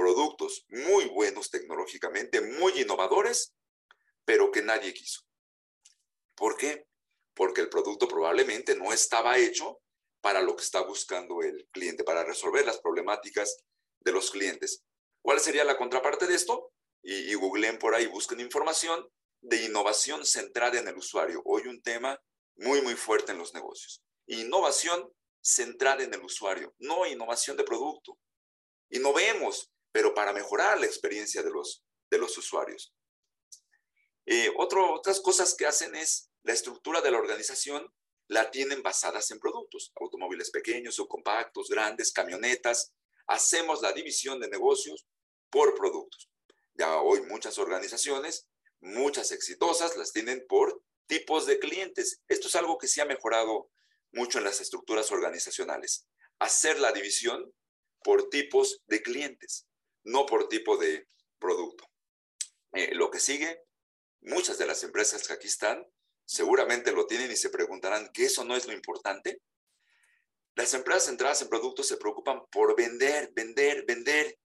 Productos 0.00 0.64
muy 0.70 1.04
buenos 1.08 1.50
tecnológicamente, 1.50 2.40
muy 2.40 2.72
innovadores, 2.80 3.52
pero 4.24 4.50
que 4.50 4.62
nadie 4.62 4.94
quiso. 4.94 5.20
¿Por 6.34 6.56
qué? 6.56 6.86
Porque 7.34 7.60
el 7.60 7.68
producto 7.68 8.08
probablemente 8.08 8.74
no 8.74 8.94
estaba 8.94 9.36
hecho 9.36 9.82
para 10.22 10.40
lo 10.40 10.56
que 10.56 10.62
está 10.62 10.80
buscando 10.80 11.42
el 11.42 11.68
cliente, 11.70 12.02
para 12.02 12.24
resolver 12.24 12.64
las 12.64 12.80
problemáticas 12.80 13.58
de 14.00 14.12
los 14.12 14.30
clientes. 14.30 14.82
¿Cuál 15.20 15.38
sería 15.38 15.64
la 15.64 15.76
contraparte 15.76 16.26
de 16.26 16.34
esto? 16.34 16.72
Y, 17.02 17.30
y 17.30 17.34
googleen 17.34 17.78
por 17.78 17.94
ahí, 17.94 18.06
busquen 18.06 18.40
información 18.40 19.06
de 19.42 19.66
innovación 19.66 20.24
centrada 20.24 20.78
en 20.78 20.88
el 20.88 20.96
usuario. 20.96 21.42
Hoy 21.44 21.66
un 21.66 21.82
tema 21.82 22.18
muy, 22.56 22.80
muy 22.80 22.94
fuerte 22.94 23.32
en 23.32 23.38
los 23.38 23.52
negocios. 23.52 24.02
Innovación 24.28 25.12
centrada 25.42 26.02
en 26.02 26.14
el 26.14 26.24
usuario, 26.24 26.74
no 26.78 27.06
innovación 27.06 27.58
de 27.58 27.64
producto. 27.64 28.18
Innovemos, 28.88 29.69
pero 29.92 30.14
para 30.14 30.32
mejorar 30.32 30.78
la 30.80 30.86
experiencia 30.86 31.42
de 31.42 31.50
los, 31.50 31.84
de 32.10 32.18
los 32.18 32.36
usuarios. 32.38 32.94
Eh, 34.26 34.52
otras 34.56 35.20
cosas 35.20 35.54
que 35.54 35.66
hacen 35.66 35.94
es 35.94 36.30
la 36.42 36.52
estructura 36.52 37.00
de 37.00 37.10
la 37.10 37.18
organización 37.18 37.92
la 38.28 38.50
tienen 38.50 38.82
basadas 38.82 39.30
en 39.32 39.40
productos, 39.40 39.92
automóviles 40.00 40.50
pequeños 40.50 41.00
o 41.00 41.08
compactos, 41.08 41.68
grandes, 41.68 42.12
camionetas. 42.12 42.92
Hacemos 43.26 43.82
la 43.82 43.92
división 43.92 44.38
de 44.38 44.48
negocios 44.48 45.06
por 45.50 45.74
productos. 45.74 46.30
Ya 46.74 47.00
hoy 47.00 47.22
muchas 47.22 47.58
organizaciones 47.58 48.46
muchas 48.80 49.30
exitosas 49.32 49.96
las 49.96 50.12
tienen 50.12 50.44
por 50.48 50.82
tipos 51.06 51.46
de 51.46 51.58
clientes. 51.58 52.22
Esto 52.28 52.48
es 52.48 52.56
algo 52.56 52.78
que 52.78 52.88
sí 52.88 53.00
ha 53.00 53.04
mejorado 53.04 53.70
mucho 54.12 54.38
en 54.38 54.44
las 54.44 54.60
estructuras 54.60 55.10
organizacionales. 55.12 56.06
Hacer 56.38 56.80
la 56.80 56.92
división 56.92 57.52
por 58.02 58.30
tipos 58.30 58.82
de 58.86 59.02
clientes, 59.02 59.66
no 60.04 60.26
por 60.26 60.48
tipo 60.48 60.76
de 60.76 61.08
producto. 61.38 61.84
Eh, 62.72 62.94
lo 62.94 63.10
que 63.10 63.20
sigue, 63.20 63.64
muchas 64.20 64.58
de 64.58 64.66
las 64.66 64.82
empresas 64.84 65.26
que 65.26 65.32
aquí 65.32 65.48
están 65.48 65.86
seguramente 66.24 66.92
lo 66.92 67.06
tienen 67.06 67.32
y 67.32 67.36
se 67.36 67.50
preguntarán 67.50 68.10
que 68.12 68.26
eso 68.26 68.44
no 68.44 68.54
es 68.54 68.66
lo 68.66 68.72
importante. 68.72 69.42
Las 70.54 70.74
empresas 70.74 71.06
centradas 71.06 71.42
en 71.42 71.48
productos 71.48 71.88
se 71.88 71.96
preocupan 71.96 72.42
por 72.52 72.76
vender, 72.76 73.30
vender, 73.32 73.84
vender 73.84 74.38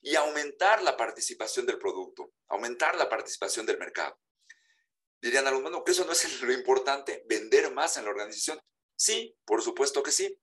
y 0.00 0.14
aumentar 0.14 0.82
la 0.82 0.96
participación 0.96 1.66
del 1.66 1.78
producto, 1.78 2.32
aumentar 2.48 2.96
la 2.96 3.08
participación 3.08 3.66
del 3.66 3.78
mercado. 3.78 4.16
Dirían 5.20 5.46
algunos, 5.46 5.82
que 5.84 5.92
eso 5.92 6.04
no 6.04 6.12
es 6.12 6.40
lo 6.42 6.52
importante, 6.52 7.24
vender 7.26 7.72
más 7.72 7.96
en 7.96 8.04
la 8.04 8.10
organización. 8.10 8.60
Sí, 8.94 9.36
por 9.44 9.62
supuesto 9.62 10.02
que 10.02 10.12
sí. 10.12 10.38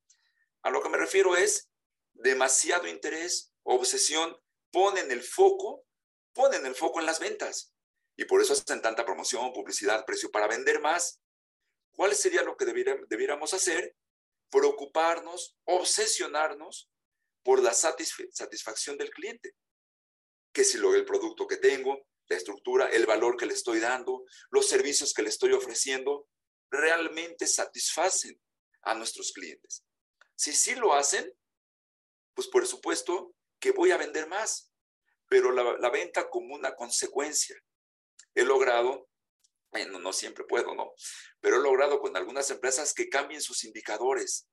A 0.63 0.69
lo 0.69 0.82
que 0.82 0.89
me 0.89 0.97
refiero 0.97 1.36
es 1.36 1.69
demasiado 2.12 2.88
interés, 2.88 3.53
obsesión, 3.63 4.38
ponen 4.71 5.12
el 5.12 5.23
foco, 5.23 5.86
ponen 6.34 6.65
el 6.65 6.75
foco 6.75 6.99
en 6.99 7.05
las 7.05 7.19
ventas. 7.19 7.73
Y 8.15 8.25
por 8.25 8.41
eso 8.41 8.53
hacen 8.53 8.82
tanta 8.82 9.05
promoción, 9.05 9.53
publicidad, 9.53 10.05
precio, 10.05 10.29
para 10.29 10.47
vender 10.47 10.82
más. 10.82 11.21
¿Cuál 11.91 12.15
sería 12.15 12.43
lo 12.43 12.58
que 12.58 12.65
debiéramos 12.65 13.53
hacer? 13.53 13.95
Preocuparnos, 14.49 15.58
obsesionarnos 15.65 16.89
por 17.43 17.62
la 17.62 17.73
satisfacción 17.73 18.97
del 18.97 19.10
cliente. 19.12 19.55
Que 20.53 20.63
si 20.63 20.77
lo 20.77 20.93
el 20.95 21.05
producto 21.05 21.47
que 21.47 21.58
tengo, 21.58 22.08
la 22.27 22.38
estructura, 22.38 22.89
el 22.89 23.05
valor 23.05 23.38
que 23.38 23.45
le 23.45 23.53
estoy 23.53 23.79
dando, 23.79 24.23
los 24.51 24.67
servicios 24.67 25.13
que 25.13 25.23
le 25.23 25.29
estoy 25.29 25.53
ofreciendo, 25.53 26.27
realmente 26.69 27.47
satisfacen 27.47 28.39
a 28.84 28.95
nuestros 28.95 29.32
clientes. 29.32 29.84
Si 30.36 30.53
sí 30.53 30.75
lo 30.75 30.93
hacen, 30.93 31.34
pues 32.34 32.47
por 32.47 32.65
supuesto 32.67 33.34
que 33.60 33.72
voy 33.72 33.91
a 33.91 33.98
vender 33.98 34.28
más, 34.28 34.72
pero 35.28 35.52
la, 35.52 35.89
venta 35.89 36.30
como 36.30 36.56
una 36.56 36.76
consecuencia. 36.76 37.56
He 38.34 38.43
logrado, 38.43 39.10
bueno, 39.72 40.00
no 40.00 40.12
siempre 40.12 40.43
puedo, 40.45 40.74
¿no? 40.74 40.93
Pero 41.39 41.58
he 41.58 41.62
logrado 41.62 42.00
con 42.00 42.15
algunas 42.17 42.50
empresas 42.50 42.93
que 42.93 43.10
cambien 43.10 43.41
sus 43.41 43.63
indicadores, 43.63 44.48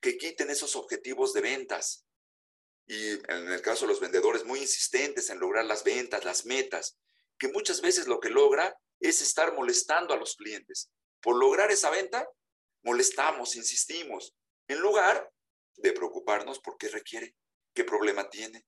que 0.00 0.18
quiten 0.18 0.50
esos 0.50 0.76
objetivos 0.76 1.32
de 1.32 1.40
ventas. 1.40 2.06
Y 2.86 3.10
en 3.30 3.48
el 3.52 3.62
caso 3.62 3.86
de 3.86 3.92
los 3.92 4.00
vendedores, 4.00 4.44
muy 4.44 4.60
insistentes 4.60 5.30
en 5.30 5.40
lograr 5.40 5.64
las 5.64 5.84
ventas, 5.84 6.24
las 6.24 6.46
metas, 6.46 6.98
que 7.38 7.48
muchas 7.48 7.80
veces 7.80 8.06
lo 8.06 8.20
que 8.20 8.30
logra 8.30 8.78
es 9.00 9.22
estar 9.22 9.54
molestando 9.54 10.12
a 10.12 10.16
los 10.16 10.36
clientes. 10.36 10.90
Por 11.20 11.36
lograr 11.36 11.70
esa 11.70 11.90
venta, 11.90 12.28
molestamos, 12.82 13.56
insistimos, 13.56 14.34
en 14.68 14.80
lugar 14.80 15.30
de 15.76 15.92
preocuparnos 15.92 16.60
por 16.60 16.76
qué 16.76 16.88
requiere, 16.88 17.34
qué 17.78 17.84
problema 17.84 18.28
tiene 18.28 18.66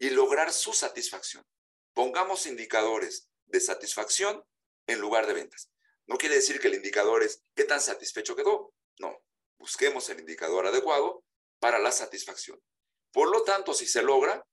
y 0.00 0.10
lograr 0.10 0.52
su 0.52 0.72
satisfacción. 0.72 1.46
Pongamos 1.94 2.44
indicadores 2.44 3.28
de 3.46 3.60
satisfacción 3.60 4.44
en 4.88 4.98
lugar 4.98 5.28
de 5.28 5.34
ventas. 5.34 5.70
No 6.08 6.18
quiere 6.18 6.34
decir 6.34 6.58
que 6.58 6.66
el 6.66 6.74
indicador 6.74 7.22
es 7.22 7.44
qué 7.54 7.62
tan 7.62 7.80
satisfecho 7.80 8.34
quedó. 8.34 8.74
No, 8.98 9.16
busquemos 9.58 10.08
el 10.10 10.18
indicador 10.18 10.66
adecuado 10.66 11.22
para 11.60 11.78
la 11.78 11.92
satisfacción. 11.92 12.60
Por 13.12 13.30
lo 13.30 13.44
tanto, 13.44 13.74
si 13.74 13.86
se 13.86 14.02
logra, 14.02 14.44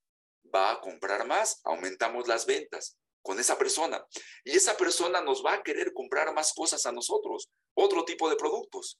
va 0.53 0.73
a 0.73 0.81
comprar 0.81 1.25
más, 1.25 1.61
aumentamos 1.63 2.27
las 2.27 2.45
ventas 2.45 2.99
con 3.23 3.39
esa 3.39 3.57
persona. 3.57 4.05
Y 4.43 4.55
esa 4.55 4.77
persona 4.77 5.19
nos 5.19 5.43
va 5.43 5.53
a 5.53 5.63
querer 5.63 5.93
comprar 5.93 6.31
más 6.35 6.53
cosas 6.53 6.85
a 6.85 6.91
nosotros, 6.91 7.49
otro 7.73 8.05
tipo 8.05 8.29
de 8.29 8.35
productos. 8.35 8.99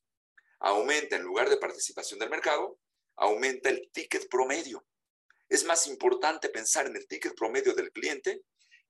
Aumenta 0.61 1.15
en 1.15 1.21
lugar 1.21 1.47
de 1.47 1.57
participación 1.57 2.19
del 2.19 2.31
mercado, 2.31 2.79
aumenta 3.17 3.69
el 3.69 3.87
ticket 3.91 4.27
promedio. 4.29 4.83
Es 5.55 5.63
más 5.63 5.87
importante 5.87 6.49
pensar 6.49 6.85
en 6.85 6.97
el 6.97 7.07
ticket 7.07 7.33
promedio 7.33 7.73
del 7.73 7.89
cliente 7.93 8.43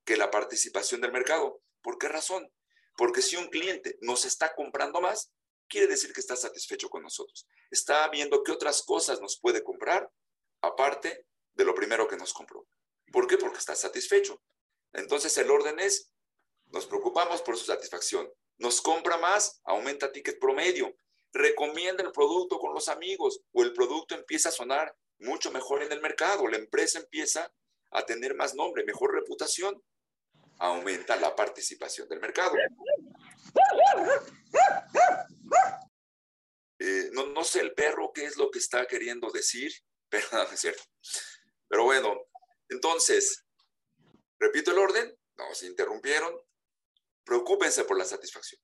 que 0.03 0.17
la 0.17 0.31
participación 0.31 0.99
del 0.99 1.11
mercado. 1.11 1.61
¿Por 1.83 1.99
qué 1.99 2.07
razón? 2.07 2.51
Porque 2.97 3.21
si 3.21 3.35
un 3.35 3.49
cliente 3.49 3.99
nos 4.01 4.25
está 4.25 4.55
comprando 4.55 4.99
más, 4.99 5.31
quiere 5.67 5.85
decir 5.85 6.11
que 6.11 6.21
está 6.21 6.35
satisfecho 6.35 6.89
con 6.89 7.03
nosotros. 7.03 7.45
Está 7.69 8.09
viendo 8.09 8.41
qué 8.41 8.51
otras 8.51 8.81
cosas 8.81 9.21
nos 9.21 9.39
puede 9.39 9.63
comprar, 9.63 10.09
aparte 10.59 11.27
de 11.53 11.65
lo 11.65 11.75
primero 11.75 12.07
que 12.07 12.17
nos 12.17 12.33
compró. 12.33 12.65
¿Por 13.11 13.27
qué? 13.27 13.37
Porque 13.37 13.59
está 13.59 13.75
satisfecho. 13.75 14.41
Entonces 14.91 15.37
el 15.37 15.51
orden 15.51 15.79
es, 15.79 16.09
nos 16.71 16.87
preocupamos 16.87 17.43
por 17.43 17.59
su 17.59 17.65
satisfacción. 17.65 18.27
Nos 18.57 18.81
compra 18.81 19.17
más, 19.17 19.61
aumenta 19.65 20.11
ticket 20.11 20.39
promedio. 20.39 20.97
Recomienda 21.31 22.03
el 22.03 22.11
producto 22.11 22.57
con 22.57 22.73
los 22.73 22.89
amigos 22.89 23.39
o 23.51 23.61
el 23.61 23.71
producto 23.71 24.15
empieza 24.15 24.49
a 24.49 24.51
sonar 24.51 24.97
mucho 25.19 25.51
mejor 25.51 25.83
en 25.83 25.91
el 25.91 26.01
mercado. 26.01 26.47
La 26.47 26.57
empresa 26.57 26.99
empieza 26.99 27.51
a 27.91 28.05
tener 28.05 28.35
más 28.35 28.55
nombre, 28.55 28.83
mejor 28.83 29.13
reputación. 29.13 29.81
Aumenta 30.59 31.15
la 31.17 31.35
participación 31.35 32.07
del 32.07 32.19
mercado. 32.19 32.55
Eh, 36.79 37.09
no, 37.13 37.43
sé 37.43 37.61
el 37.61 37.73
perro 37.73 38.11
qué 38.13 38.25
es 38.25 38.37
lo 38.37 38.51
que 38.51 38.59
está 38.59 38.85
queriendo 38.85 39.31
decir, 39.31 39.71
pero 40.09 40.27
no 40.31 40.43
es 40.43 40.59
cierto. 40.59 40.83
Pero 41.67 41.85
bueno, 41.85 42.15
entonces, 42.69 43.45
Repito 44.39 44.71
el 44.71 44.79
orden, 44.79 45.17
nos 45.37 45.63
interrumpieron. 45.63 46.39
Preocúpense 47.23 47.83
por 47.85 47.97
la 47.97 48.05
satisfacción. 48.05 48.61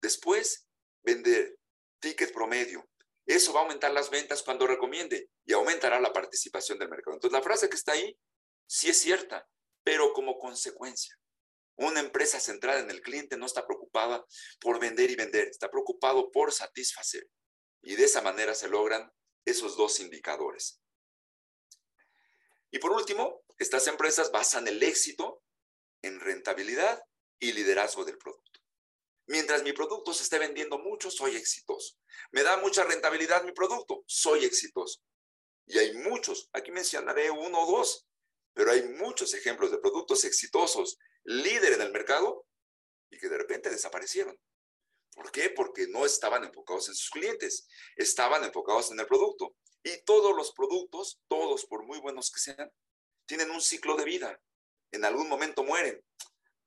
Después, 0.00 0.66
vender 1.02 1.58
ticket 1.98 2.32
promedio. 2.32 2.88
Eso 3.30 3.52
va 3.52 3.60
a 3.60 3.62
aumentar 3.62 3.92
las 3.92 4.10
ventas 4.10 4.42
cuando 4.42 4.66
recomiende 4.66 5.30
y 5.44 5.52
aumentará 5.52 6.00
la 6.00 6.12
participación 6.12 6.80
del 6.80 6.88
mercado. 6.88 7.14
Entonces, 7.14 7.38
la 7.38 7.44
frase 7.44 7.68
que 7.68 7.76
está 7.76 7.92
ahí 7.92 8.18
sí 8.66 8.88
es 8.88 9.00
cierta, 9.00 9.48
pero 9.84 10.12
como 10.12 10.36
consecuencia. 10.36 11.16
Una 11.76 12.00
empresa 12.00 12.40
centrada 12.40 12.80
en 12.80 12.90
el 12.90 13.02
cliente 13.02 13.36
no 13.36 13.46
está 13.46 13.64
preocupada 13.64 14.26
por 14.58 14.80
vender 14.80 15.12
y 15.12 15.14
vender, 15.14 15.46
está 15.46 15.70
preocupado 15.70 16.32
por 16.32 16.52
satisfacer. 16.52 17.24
Y 17.82 17.94
de 17.94 18.06
esa 18.06 18.20
manera 18.20 18.52
se 18.52 18.66
logran 18.66 19.08
esos 19.44 19.76
dos 19.76 20.00
indicadores. 20.00 20.80
Y 22.72 22.80
por 22.80 22.90
último, 22.90 23.44
estas 23.58 23.86
empresas 23.86 24.32
basan 24.32 24.66
el 24.66 24.82
éxito 24.82 25.44
en 26.02 26.18
rentabilidad 26.18 27.00
y 27.38 27.52
liderazgo 27.52 28.04
del 28.04 28.18
producto. 28.18 28.49
Mientras 29.30 29.62
mi 29.62 29.72
producto 29.72 30.12
se 30.12 30.24
esté 30.24 30.40
vendiendo 30.40 30.76
mucho, 30.80 31.08
soy 31.08 31.36
exitoso. 31.36 31.96
Me 32.32 32.42
da 32.42 32.56
mucha 32.56 32.82
rentabilidad 32.82 33.44
mi 33.44 33.52
producto, 33.52 34.02
soy 34.04 34.44
exitoso. 34.44 35.00
Y 35.66 35.78
hay 35.78 35.94
muchos, 35.98 36.50
aquí 36.52 36.72
mencionaré 36.72 37.30
uno 37.30 37.62
o 37.62 37.76
dos, 37.76 38.08
pero 38.54 38.72
hay 38.72 38.82
muchos 38.82 39.32
ejemplos 39.32 39.70
de 39.70 39.78
productos 39.78 40.24
exitosos, 40.24 40.98
líder 41.22 41.74
en 41.74 41.82
el 41.82 41.92
mercado, 41.92 42.44
y 43.08 43.18
que 43.20 43.28
de 43.28 43.38
repente 43.38 43.70
desaparecieron. 43.70 44.36
¿Por 45.14 45.30
qué? 45.30 45.50
Porque 45.50 45.86
no 45.86 46.04
estaban 46.04 46.42
enfocados 46.42 46.88
en 46.88 46.96
sus 46.96 47.10
clientes, 47.10 47.68
estaban 47.94 48.42
enfocados 48.42 48.90
en 48.90 48.98
el 48.98 49.06
producto. 49.06 49.54
Y 49.84 50.02
todos 50.02 50.34
los 50.36 50.52
productos, 50.54 51.20
todos 51.28 51.66
por 51.66 51.84
muy 51.84 52.00
buenos 52.00 52.32
que 52.32 52.40
sean, 52.40 52.68
tienen 53.26 53.52
un 53.52 53.60
ciclo 53.60 53.94
de 53.94 54.06
vida. 54.06 54.42
En 54.90 55.04
algún 55.04 55.28
momento 55.28 55.62
mueren. 55.62 56.04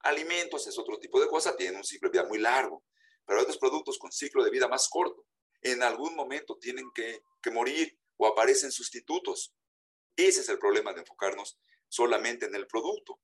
Alimentos 0.03 0.67
es 0.67 0.77
otro 0.77 0.99
tipo 0.99 1.19
de 1.19 1.27
cosa, 1.27 1.55
tienen 1.55 1.77
un 1.77 1.83
ciclo 1.83 2.09
de 2.09 2.19
vida 2.19 2.27
muy 2.27 2.37
largo, 2.37 2.83
pero 3.25 3.39
hay 3.39 3.43
otros 3.43 3.57
productos 3.57 3.97
con 3.97 4.11
ciclo 4.11 4.43
de 4.43 4.51
vida 4.51 4.67
más 4.67 4.89
corto. 4.89 5.25
En 5.61 5.81
algún 5.81 6.13
momento 6.15 6.57
tienen 6.57 6.91
que, 6.93 7.21
morir 7.51 7.97
o 8.17 8.27
aparecen 8.27 8.71
sustitutos. 8.71 9.53
Ese 10.15 10.41
es 10.41 10.49
el 10.49 10.59
problema 10.59 10.93
de 10.93 11.01
enfocarnos 11.01 11.57
solamente 11.87 12.45
en 12.45 12.55
el 12.55 12.67
producto. 12.67 13.21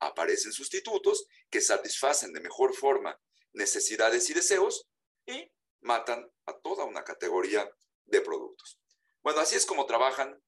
Aparecen 0.00 0.52
sustitutos 0.52 1.26
que 1.50 1.60
satisfacen 1.60 2.32
de 2.32 2.40
mejor 2.40 2.74
forma 2.74 3.20
necesidades 3.52 4.28
y 4.30 4.34
deseos 4.34 4.88
y 5.26 5.50
matan 5.80 6.30
a 6.46 6.58
toda 6.58 6.84
una 6.84 7.04
categoría 7.04 7.70
de 8.06 8.20
productos. 8.20 8.80
Bueno, 9.22 9.40
así 9.40 9.56
es 9.56 9.66
como 9.66 9.86
trabajan 9.86 10.42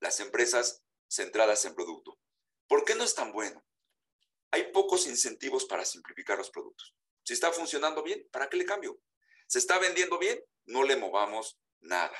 las 0.00 0.20
empresas 0.20 0.82
centradas 1.08 1.64
en 1.66 1.74
producto. 1.74 2.18
¿Por 2.66 2.84
qué 2.84 2.94
no 2.94 3.04
es 3.04 3.14
tan 3.14 3.32
bueno? 3.32 3.64
Hay 4.56 4.72
pocos 4.72 5.06
incentivos 5.06 5.66
para 5.66 5.84
simplificar 5.84 6.38
los 6.38 6.48
productos. 6.48 6.94
Si 7.22 7.34
está 7.34 7.52
funcionando 7.52 8.02
bien, 8.02 8.26
¿para 8.32 8.48
qué 8.48 8.56
le 8.56 8.64
cambio? 8.64 8.98
¿Se 9.46 9.58
está 9.58 9.78
vendiendo 9.78 10.18
bien? 10.18 10.42
No 10.64 10.82
le 10.82 10.96
movamos 10.96 11.58
nada. 11.80 12.16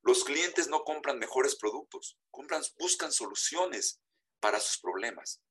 Los 0.00 0.24
clientes 0.24 0.68
no 0.68 0.84
compran 0.84 1.18
mejores 1.18 1.56
productos, 1.56 2.16
compran, 2.30 2.62
buscan 2.78 3.12
soluciones 3.12 4.00
para 4.40 4.58
sus 4.58 4.80
problemas. 4.80 5.42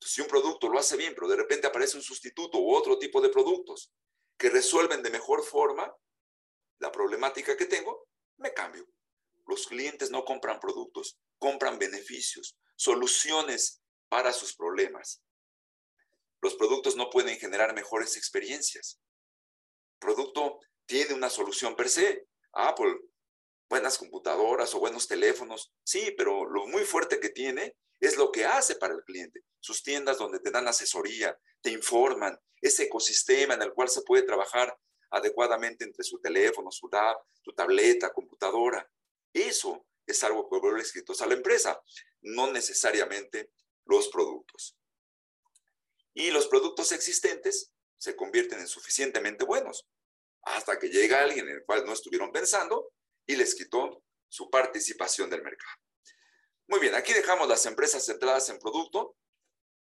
si 0.00 0.20
un 0.20 0.28
producto 0.28 0.68
lo 0.68 0.78
hace 0.78 0.96
bien, 0.96 1.12
pero 1.16 1.26
de 1.26 1.34
repente 1.34 1.66
aparece 1.66 1.96
un 1.96 2.04
sustituto 2.04 2.58
u 2.58 2.72
otro 2.72 2.96
tipo 2.96 3.20
de 3.20 3.30
productos 3.30 3.92
que 4.38 4.48
resuelven 4.48 5.02
de 5.02 5.10
mejor 5.10 5.42
forma 5.42 5.92
la 6.78 6.92
problemática 6.92 7.56
que 7.56 7.66
tengo, 7.66 8.06
me 8.36 8.54
cambio. 8.54 8.86
Los 9.44 9.66
clientes 9.66 10.12
no 10.12 10.24
compran 10.24 10.60
productos, 10.60 11.18
compran 11.36 11.80
beneficios, 11.80 12.56
soluciones 12.76 13.82
para 14.08 14.32
sus 14.32 14.54
problemas. 14.54 15.22
Los 16.40 16.54
productos 16.54 16.96
no 16.96 17.10
pueden 17.10 17.38
generar 17.38 17.74
mejores 17.74 18.16
experiencias. 18.16 19.00
El 19.94 19.98
producto 19.98 20.60
tiene 20.86 21.14
una 21.14 21.30
solución 21.30 21.74
per 21.74 21.88
se. 21.88 22.28
Apple, 22.52 22.96
buenas 23.68 23.98
computadoras 23.98 24.74
o 24.74 24.80
buenos 24.80 25.08
teléfonos, 25.08 25.72
sí, 25.82 26.14
pero 26.16 26.48
lo 26.48 26.66
muy 26.66 26.84
fuerte 26.84 27.20
que 27.20 27.30
tiene 27.30 27.76
es 28.00 28.16
lo 28.16 28.30
que 28.30 28.44
hace 28.44 28.76
para 28.76 28.94
el 28.94 29.02
cliente. 29.04 29.40
Sus 29.60 29.82
tiendas 29.82 30.18
donde 30.18 30.40
te 30.40 30.50
dan 30.50 30.68
asesoría, 30.68 31.38
te 31.60 31.70
informan, 31.70 32.38
ese 32.60 32.84
ecosistema 32.84 33.54
en 33.54 33.62
el 33.62 33.72
cual 33.72 33.88
se 33.88 34.02
puede 34.02 34.22
trabajar 34.22 34.76
adecuadamente 35.10 35.84
entre 35.84 36.04
su 36.04 36.18
teléfono, 36.20 36.70
su, 36.70 36.88
su 37.42 37.52
tableta, 37.52 38.12
computadora. 38.12 38.88
Eso 39.32 39.86
es 40.06 40.22
algo 40.24 40.48
que 40.48 40.58
vuelve 40.58 40.80
escritos 40.80 41.20
a 41.20 41.26
la 41.26 41.34
empresa, 41.34 41.80
no 42.22 42.50
necesariamente 42.52 43.50
los 43.86 44.08
productos. 44.08 44.76
Y 46.14 46.30
los 46.30 46.46
productos 46.48 46.92
existentes 46.92 47.72
se 47.98 48.14
convierten 48.16 48.60
en 48.60 48.68
suficientemente 48.68 49.44
buenos 49.44 49.86
hasta 50.42 50.78
que 50.78 50.88
llega 50.88 51.22
alguien 51.22 51.48
en 51.48 51.56
el 51.56 51.64
cual 51.64 51.84
no 51.84 51.92
estuvieron 51.92 52.30
pensando 52.30 52.92
y 53.26 53.36
les 53.36 53.54
quitó 53.54 54.02
su 54.28 54.48
participación 54.48 55.28
del 55.30 55.42
mercado. 55.42 55.80
Muy 56.68 56.80
bien, 56.80 56.94
aquí 56.94 57.12
dejamos 57.12 57.48
las 57.48 57.66
empresas 57.66 58.04
centradas 58.04 58.48
en 58.48 58.58
producto. 58.58 59.16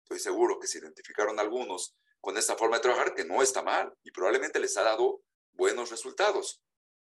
Estoy 0.02 0.18
seguro 0.18 0.58
que 0.58 0.66
se 0.66 0.78
identificaron 0.78 1.38
algunos 1.38 1.94
con 2.20 2.36
esta 2.36 2.56
forma 2.56 2.76
de 2.76 2.82
trabajar 2.82 3.14
que 3.14 3.24
no 3.24 3.42
está 3.42 3.62
mal 3.62 3.96
y 4.02 4.10
probablemente 4.10 4.60
les 4.60 4.76
ha 4.76 4.82
dado 4.82 5.22
buenos 5.52 5.90
resultados, 5.90 6.60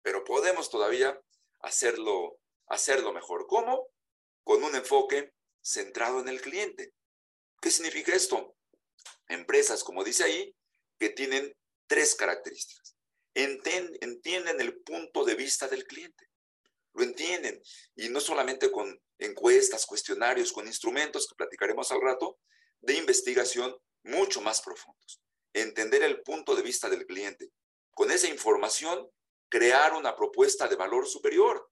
pero 0.02 0.24
podemos 0.24 0.70
todavía 0.70 1.20
hacerlo 1.60 2.40
hacerlo 2.70 3.12
mejor. 3.12 3.48
¿Cómo? 3.48 3.88
Con 4.44 4.64
un 4.64 4.76
enfoque 4.76 5.34
centrado 5.62 6.20
en 6.20 6.30
el 6.30 6.42
cliente. 6.42 6.94
¿Qué 7.62 7.72
significa 7.72 8.14
esto? 8.14 8.56
Empresas, 9.28 9.84
como 9.84 10.04
dice 10.04 10.24
ahí, 10.24 10.56
que 10.98 11.10
tienen 11.10 11.56
tres 11.88 12.16
características. 12.16 12.96
entienden 13.34 14.60
el 14.60 14.82
punto 14.82 15.24
de 15.24 15.36
vista 15.36 15.68
del 15.68 15.86
cliente. 15.86 16.30
Lo 16.94 17.04
entienden. 17.04 17.62
Y 17.96 18.10
no 18.10 18.20
solamente 18.20 18.72
con 18.72 19.00
encuestas, 19.18 19.86
cuestionarios, 19.86 20.52
con 20.52 20.68
instrumentos 20.68 21.28
que 21.28 21.36
platicaremos 21.36 21.92
al 21.92 22.02
rato, 22.02 22.40
de 22.82 22.96
investigación 22.96 23.76
mucho 24.04 24.42
más 24.42 24.62
profundos. 24.62 25.22
Entender 25.54 26.04
el 26.04 26.22
punto 26.22 26.56
de 26.56 26.62
vista 26.62 26.90
del 26.90 27.06
cliente. 27.06 27.52
Con 27.92 28.12
esa 28.12 28.28
información 28.28 29.10
crear 29.50 29.94
una 29.94 30.16
propuesta 30.16 30.68
de 30.68 30.76
valor 30.76 31.08
superior 31.08 31.70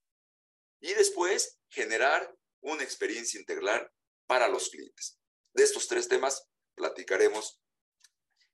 y 0.80 0.94
después 0.94 1.60
generar 1.70 2.36
una 2.62 2.84
experiencia 2.84 3.40
integral 3.40 3.92
para 4.26 4.48
los 4.48 4.70
clientes. 4.70 5.20
De 5.54 5.64
estos 5.64 5.88
tres 5.88 6.08
temas 6.08 6.48
platicaremos 6.76 7.60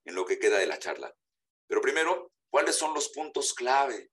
en 0.05 0.15
lo 0.15 0.25
que 0.25 0.39
queda 0.39 0.57
de 0.57 0.67
la 0.67 0.79
charla. 0.79 1.13
Pero 1.67 1.81
primero, 1.81 2.31
¿cuáles 2.49 2.75
son 2.75 2.93
los 2.93 3.09
puntos 3.09 3.53
clave 3.53 4.11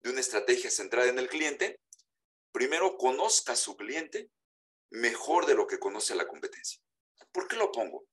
de 0.00 0.10
una 0.10 0.20
estrategia 0.20 0.70
centrada 0.70 1.08
en 1.08 1.18
el 1.18 1.28
cliente? 1.28 1.80
Primero, 2.52 2.96
conozca 2.96 3.52
a 3.52 3.56
su 3.56 3.76
cliente 3.76 4.30
mejor 4.90 5.46
de 5.46 5.54
lo 5.54 5.66
que 5.66 5.78
conoce 5.78 6.12
a 6.12 6.16
la 6.16 6.26
competencia. 6.26 6.80
¿Por 7.32 7.46
qué 7.46 7.56
lo 7.56 7.70
pongo? 7.70 8.06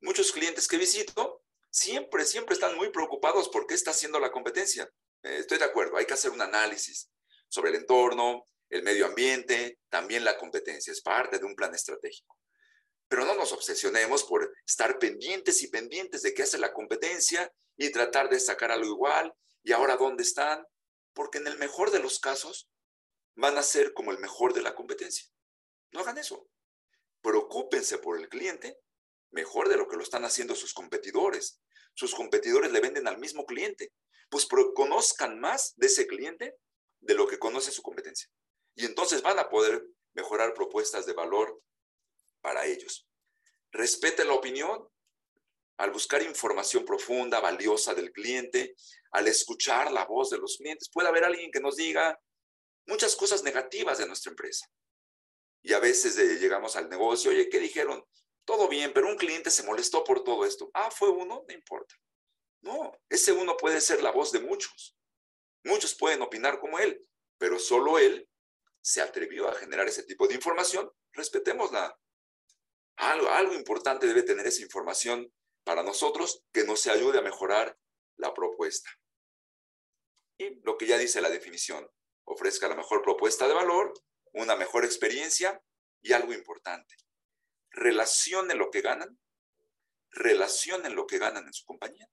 Muchos 0.00 0.32
clientes 0.32 0.68
que 0.68 0.78
visito 0.78 1.42
siempre, 1.70 2.24
siempre 2.24 2.54
están 2.54 2.76
muy 2.76 2.90
preocupados 2.90 3.48
por 3.48 3.66
qué 3.66 3.74
está 3.74 3.90
haciendo 3.90 4.18
la 4.18 4.30
competencia. 4.30 4.88
Eh, 5.22 5.38
estoy 5.38 5.58
de 5.58 5.64
acuerdo, 5.64 5.96
hay 5.96 6.06
que 6.06 6.14
hacer 6.14 6.30
un 6.30 6.40
análisis 6.40 7.10
sobre 7.48 7.70
el 7.70 7.76
entorno, 7.76 8.46
el 8.68 8.82
medio 8.82 9.06
ambiente, 9.06 9.78
también 9.88 10.24
la 10.24 10.36
competencia, 10.36 10.92
es 10.92 11.00
parte 11.00 11.38
de 11.38 11.44
un 11.44 11.54
plan 11.54 11.74
estratégico. 11.74 12.38
Pero 13.08 13.24
no 13.24 13.34
nos 13.34 13.52
obsesionemos 13.52 14.24
por 14.24 14.52
estar 14.66 14.98
pendientes 14.98 15.62
y 15.62 15.68
pendientes 15.68 16.22
de 16.22 16.34
qué 16.34 16.42
hace 16.42 16.58
la 16.58 16.72
competencia 16.72 17.52
y 17.76 17.90
tratar 17.90 18.28
de 18.28 18.40
sacar 18.40 18.72
algo 18.72 18.86
igual 18.86 19.32
y 19.62 19.72
ahora 19.72 19.96
dónde 19.96 20.22
están, 20.22 20.64
porque 21.12 21.38
en 21.38 21.46
el 21.46 21.58
mejor 21.58 21.90
de 21.90 22.00
los 22.00 22.18
casos 22.18 22.68
van 23.36 23.56
a 23.58 23.62
ser 23.62 23.92
como 23.92 24.10
el 24.10 24.18
mejor 24.18 24.54
de 24.54 24.62
la 24.62 24.74
competencia. 24.74 25.26
No 25.92 26.00
hagan 26.00 26.18
eso. 26.18 26.48
Preocúpense 27.22 27.98
por 27.98 28.18
el 28.18 28.28
cliente 28.28 28.78
mejor 29.30 29.68
de 29.68 29.76
lo 29.76 29.88
que 29.88 29.96
lo 29.96 30.02
están 30.02 30.24
haciendo 30.24 30.54
sus 30.54 30.72
competidores. 30.72 31.60
Sus 31.94 32.14
competidores 32.14 32.72
le 32.72 32.80
venden 32.80 33.06
al 33.06 33.18
mismo 33.18 33.44
cliente. 33.44 33.92
Pues 34.28 34.46
conozcan 34.74 35.38
más 35.38 35.74
de 35.76 35.86
ese 35.86 36.06
cliente 36.06 36.56
de 37.00 37.14
lo 37.14 37.26
que 37.26 37.38
conoce 37.38 37.70
su 37.70 37.82
competencia. 37.82 38.28
Y 38.76 38.84
entonces 38.84 39.22
van 39.22 39.38
a 39.38 39.48
poder 39.48 39.84
mejorar 40.14 40.54
propuestas 40.54 41.06
de 41.06 41.14
valor 41.14 41.60
para 42.40 42.64
ellos. 42.66 43.08
Respete 43.72 44.24
la 44.24 44.34
opinión. 44.34 44.88
Al 45.78 45.90
buscar 45.90 46.22
información 46.22 46.86
profunda, 46.86 47.38
valiosa 47.40 47.92
del 47.92 48.10
cliente, 48.10 48.74
al 49.10 49.28
escuchar 49.28 49.92
la 49.92 50.06
voz 50.06 50.30
de 50.30 50.38
los 50.38 50.56
clientes, 50.56 50.88
puede 50.90 51.08
haber 51.08 51.24
alguien 51.24 51.50
que 51.50 51.60
nos 51.60 51.76
diga 51.76 52.18
muchas 52.86 53.14
cosas 53.14 53.42
negativas 53.42 53.98
de 53.98 54.06
nuestra 54.06 54.30
empresa. 54.30 54.66
Y 55.62 55.74
a 55.74 55.78
veces 55.78 56.16
eh, 56.16 56.38
llegamos 56.38 56.76
al 56.76 56.88
negocio, 56.88 57.30
oye, 57.30 57.50
¿qué 57.50 57.58
dijeron? 57.58 58.02
Todo 58.46 58.68
bien, 58.68 58.92
pero 58.94 59.08
un 59.08 59.18
cliente 59.18 59.50
se 59.50 59.64
molestó 59.64 60.02
por 60.02 60.24
todo 60.24 60.46
esto. 60.46 60.70
Ah, 60.72 60.90
fue 60.90 61.10
uno, 61.10 61.44
no 61.46 61.54
importa. 61.54 61.94
No, 62.62 62.98
ese 63.10 63.32
uno 63.32 63.56
puede 63.56 63.80
ser 63.82 64.02
la 64.02 64.12
voz 64.12 64.32
de 64.32 64.40
muchos. 64.40 64.96
Muchos 65.64 65.94
pueden 65.94 66.22
opinar 66.22 66.58
como 66.58 66.78
él, 66.78 67.04
pero 67.38 67.58
solo 67.58 67.98
él 67.98 68.26
se 68.86 69.00
atrevió 69.00 69.48
a 69.48 69.54
generar 69.56 69.88
ese 69.88 70.04
tipo 70.04 70.28
de 70.28 70.36
información. 70.36 70.88
Respetémosla. 71.12 71.98
Algo, 72.98 73.28
algo 73.30 73.54
importante 73.54 74.06
debe 74.06 74.22
tener 74.22 74.46
esa 74.46 74.62
información 74.62 75.34
para 75.64 75.82
nosotros 75.82 76.44
que 76.52 76.62
nos 76.62 76.86
ayude 76.86 77.18
a 77.18 77.22
mejorar 77.22 77.76
la 78.14 78.32
propuesta. 78.32 78.88
Y 80.38 80.60
lo 80.62 80.78
que 80.78 80.86
ya 80.86 80.98
dice 80.98 81.20
la 81.20 81.30
definición, 81.30 81.90
ofrezca 82.26 82.68
la 82.68 82.76
mejor 82.76 83.02
propuesta 83.02 83.48
de 83.48 83.54
valor, 83.54 83.92
una 84.32 84.54
mejor 84.54 84.84
experiencia 84.84 85.60
y 86.00 86.12
algo 86.12 86.32
importante, 86.32 86.94
relacionen 87.70 88.56
lo 88.56 88.70
que 88.70 88.82
ganan, 88.82 89.18
relacionen 90.10 90.94
lo 90.94 91.08
que 91.08 91.18
ganan 91.18 91.44
en 91.44 91.52
su 91.52 91.64
compañía 91.64 92.08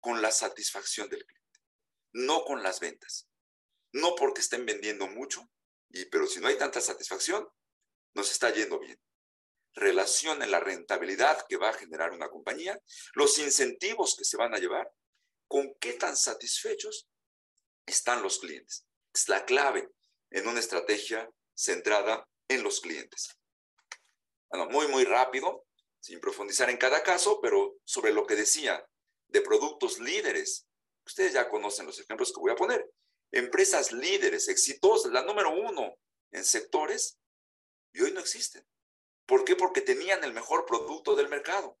con 0.00 0.22
la 0.22 0.32
satisfacción 0.32 1.08
del 1.08 1.24
cliente, 1.24 1.60
no 2.14 2.42
con 2.44 2.64
las 2.64 2.80
ventas. 2.80 3.28
No 3.92 4.16
porque 4.16 4.40
estén 4.40 4.66
vendiendo 4.66 5.06
mucho, 5.06 5.48
pero 6.10 6.26
si 6.26 6.40
no 6.40 6.48
hay 6.48 6.56
tanta 6.56 6.80
satisfacción, 6.80 7.48
nos 8.14 8.30
está 8.30 8.50
yendo 8.50 8.78
bien. 8.78 8.98
Relacionen 9.74 10.50
la 10.50 10.60
rentabilidad 10.60 11.46
que 11.48 11.56
va 11.56 11.70
a 11.70 11.74
generar 11.74 12.12
una 12.12 12.28
compañía, 12.28 12.80
los 13.14 13.38
incentivos 13.38 14.16
que 14.16 14.24
se 14.24 14.36
van 14.36 14.54
a 14.54 14.58
llevar, 14.58 14.92
con 15.48 15.74
qué 15.80 15.94
tan 15.94 16.16
satisfechos 16.16 17.08
están 17.86 18.22
los 18.22 18.38
clientes. 18.38 18.86
Es 19.12 19.28
la 19.28 19.44
clave 19.44 19.90
en 20.30 20.46
una 20.46 20.60
estrategia 20.60 21.28
centrada 21.54 22.28
en 22.48 22.62
los 22.62 22.80
clientes. 22.80 23.36
Bueno, 24.48 24.66
muy, 24.70 24.88
muy 24.88 25.04
rápido, 25.04 25.66
sin 26.00 26.20
profundizar 26.20 26.70
en 26.70 26.76
cada 26.76 27.02
caso, 27.02 27.40
pero 27.40 27.76
sobre 27.84 28.12
lo 28.12 28.26
que 28.26 28.36
decía 28.36 28.84
de 29.28 29.40
productos 29.40 29.98
líderes. 30.00 30.66
Ustedes 31.04 31.32
ya 31.32 31.48
conocen 31.48 31.86
los 31.86 31.98
ejemplos 31.98 32.32
que 32.32 32.40
voy 32.40 32.52
a 32.52 32.56
poner. 32.56 32.88
Empresas 33.32 33.92
líderes, 33.92 34.48
exitosas, 34.48 35.12
la 35.12 35.22
número 35.22 35.50
uno 35.50 35.96
en 36.32 36.44
sectores, 36.44 37.18
y 37.92 38.02
hoy 38.02 38.12
no 38.12 38.20
existen. 38.20 38.66
¿Por 39.26 39.44
qué? 39.44 39.56
Porque 39.56 39.80
tenían 39.80 40.24
el 40.24 40.32
mejor 40.32 40.66
producto 40.66 41.14
del 41.14 41.28
mercado, 41.28 41.78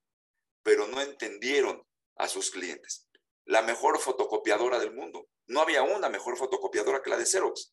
pero 0.62 0.86
no 0.86 1.00
entendieron 1.00 1.86
a 2.16 2.28
sus 2.28 2.50
clientes. 2.50 3.08
La 3.44 3.62
mejor 3.62 3.98
fotocopiadora 3.98 4.78
del 4.78 4.92
mundo. 4.92 5.28
No 5.46 5.60
había 5.60 5.82
una 5.82 6.08
mejor 6.08 6.36
fotocopiadora 6.36 7.02
que 7.02 7.10
la 7.10 7.16
de 7.16 7.26
Xerox 7.26 7.72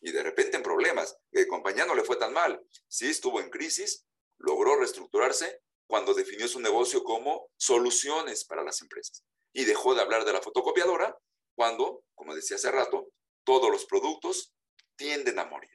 y 0.00 0.12
de 0.12 0.22
repente 0.22 0.56
en 0.56 0.62
problemas, 0.62 1.16
que 1.30 1.46
compañía 1.46 1.86
no 1.86 1.94
le 1.94 2.04
fue 2.04 2.16
tan 2.16 2.32
mal. 2.32 2.64
Sí 2.88 3.08
estuvo 3.08 3.40
en 3.40 3.50
crisis, 3.50 4.04
logró 4.38 4.76
reestructurarse 4.76 5.60
cuando 5.86 6.14
definió 6.14 6.48
su 6.48 6.60
negocio 6.60 7.02
como 7.04 7.48
soluciones 7.56 8.44
para 8.44 8.64
las 8.64 8.82
empresas 8.82 9.24
y 9.52 9.64
dejó 9.64 9.94
de 9.94 10.02
hablar 10.02 10.24
de 10.24 10.32
la 10.32 10.42
fotocopiadora 10.42 11.16
cuando, 11.56 12.04
como 12.14 12.34
decía 12.34 12.56
hace 12.56 12.70
rato, 12.70 13.08
todos 13.44 13.70
los 13.70 13.86
productos 13.86 14.54
tienden 14.94 15.38
a 15.38 15.46
morir. 15.46 15.70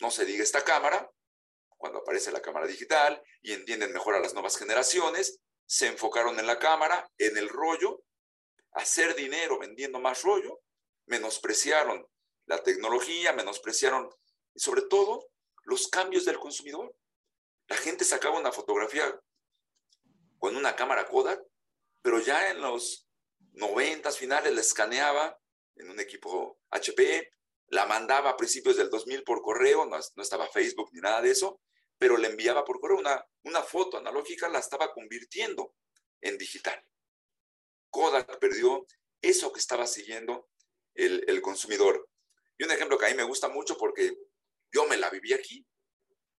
No 0.00 0.10
se 0.10 0.24
diga 0.24 0.42
esta 0.42 0.64
cámara, 0.64 1.10
cuando 1.76 2.00
aparece 2.00 2.32
la 2.32 2.42
cámara 2.42 2.66
digital 2.66 3.22
y 3.40 3.52
entienden 3.52 3.92
mejor 3.92 4.14
a 4.14 4.20
las 4.20 4.34
nuevas 4.34 4.56
generaciones, 4.58 5.40
se 5.64 5.86
enfocaron 5.86 6.38
en 6.40 6.46
la 6.46 6.58
cámara, 6.58 7.08
en 7.18 7.36
el 7.36 7.48
rollo, 7.48 8.02
hacer 8.72 9.14
dinero 9.14 9.58
vendiendo 9.58 10.00
más 10.00 10.22
rollo, 10.22 10.60
menospreciaron 11.06 12.06
la 12.46 12.62
tecnología, 12.62 13.32
menospreciaron 13.32 14.10
y 14.54 14.60
sobre 14.60 14.82
todo 14.82 15.28
los 15.64 15.88
cambios 15.88 16.24
del 16.24 16.38
consumidor. 16.38 16.94
La 17.68 17.76
gente 17.76 18.04
sacaba 18.04 18.38
una 18.38 18.52
fotografía 18.52 19.20
con 20.38 20.56
una 20.56 20.74
cámara 20.74 21.06
Kodak, 21.06 21.42
pero 22.02 22.18
ya 22.20 22.50
en 22.50 22.60
los 22.60 23.07
90 23.58 24.10
finales 24.12 24.54
la 24.54 24.60
escaneaba 24.60 25.38
en 25.76 25.90
un 25.90 26.00
equipo 26.00 26.60
HP, 26.70 27.30
la 27.68 27.86
mandaba 27.86 28.30
a 28.30 28.36
principios 28.36 28.76
del 28.76 28.90
2000 28.90 29.22
por 29.24 29.42
correo, 29.42 29.84
no, 29.84 29.98
no 29.98 30.22
estaba 30.22 30.48
Facebook 30.48 30.90
ni 30.92 31.00
nada 31.00 31.20
de 31.20 31.30
eso, 31.30 31.60
pero 31.98 32.16
le 32.16 32.28
enviaba 32.28 32.64
por 32.64 32.80
correo 32.80 32.98
una, 32.98 33.24
una 33.44 33.62
foto 33.62 33.98
analógica, 33.98 34.48
la 34.48 34.60
estaba 34.60 34.92
convirtiendo 34.92 35.74
en 36.20 36.38
digital. 36.38 36.82
Kodak 37.90 38.38
perdió 38.38 38.86
eso 39.20 39.52
que 39.52 39.60
estaba 39.60 39.86
siguiendo 39.86 40.48
el, 40.94 41.24
el 41.26 41.42
consumidor. 41.42 42.08
Y 42.56 42.64
un 42.64 42.70
ejemplo 42.70 42.98
que 42.98 43.06
a 43.06 43.10
mí 43.10 43.14
me 43.14 43.24
gusta 43.24 43.48
mucho 43.48 43.76
porque 43.76 44.16
yo 44.72 44.86
me 44.86 44.96
la 44.96 45.10
viví 45.10 45.32
aquí. 45.32 45.66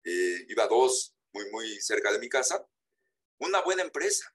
Eh, 0.05 0.47
iba 0.49 0.67
dos 0.67 1.17
muy, 1.33 1.51
muy 1.51 1.81
cerca 1.81 2.13
de 2.13 2.19
mi 2.19 2.29
casa. 2.29 2.67
Una 3.39 3.61
buena 3.63 3.83
empresa. 3.83 4.33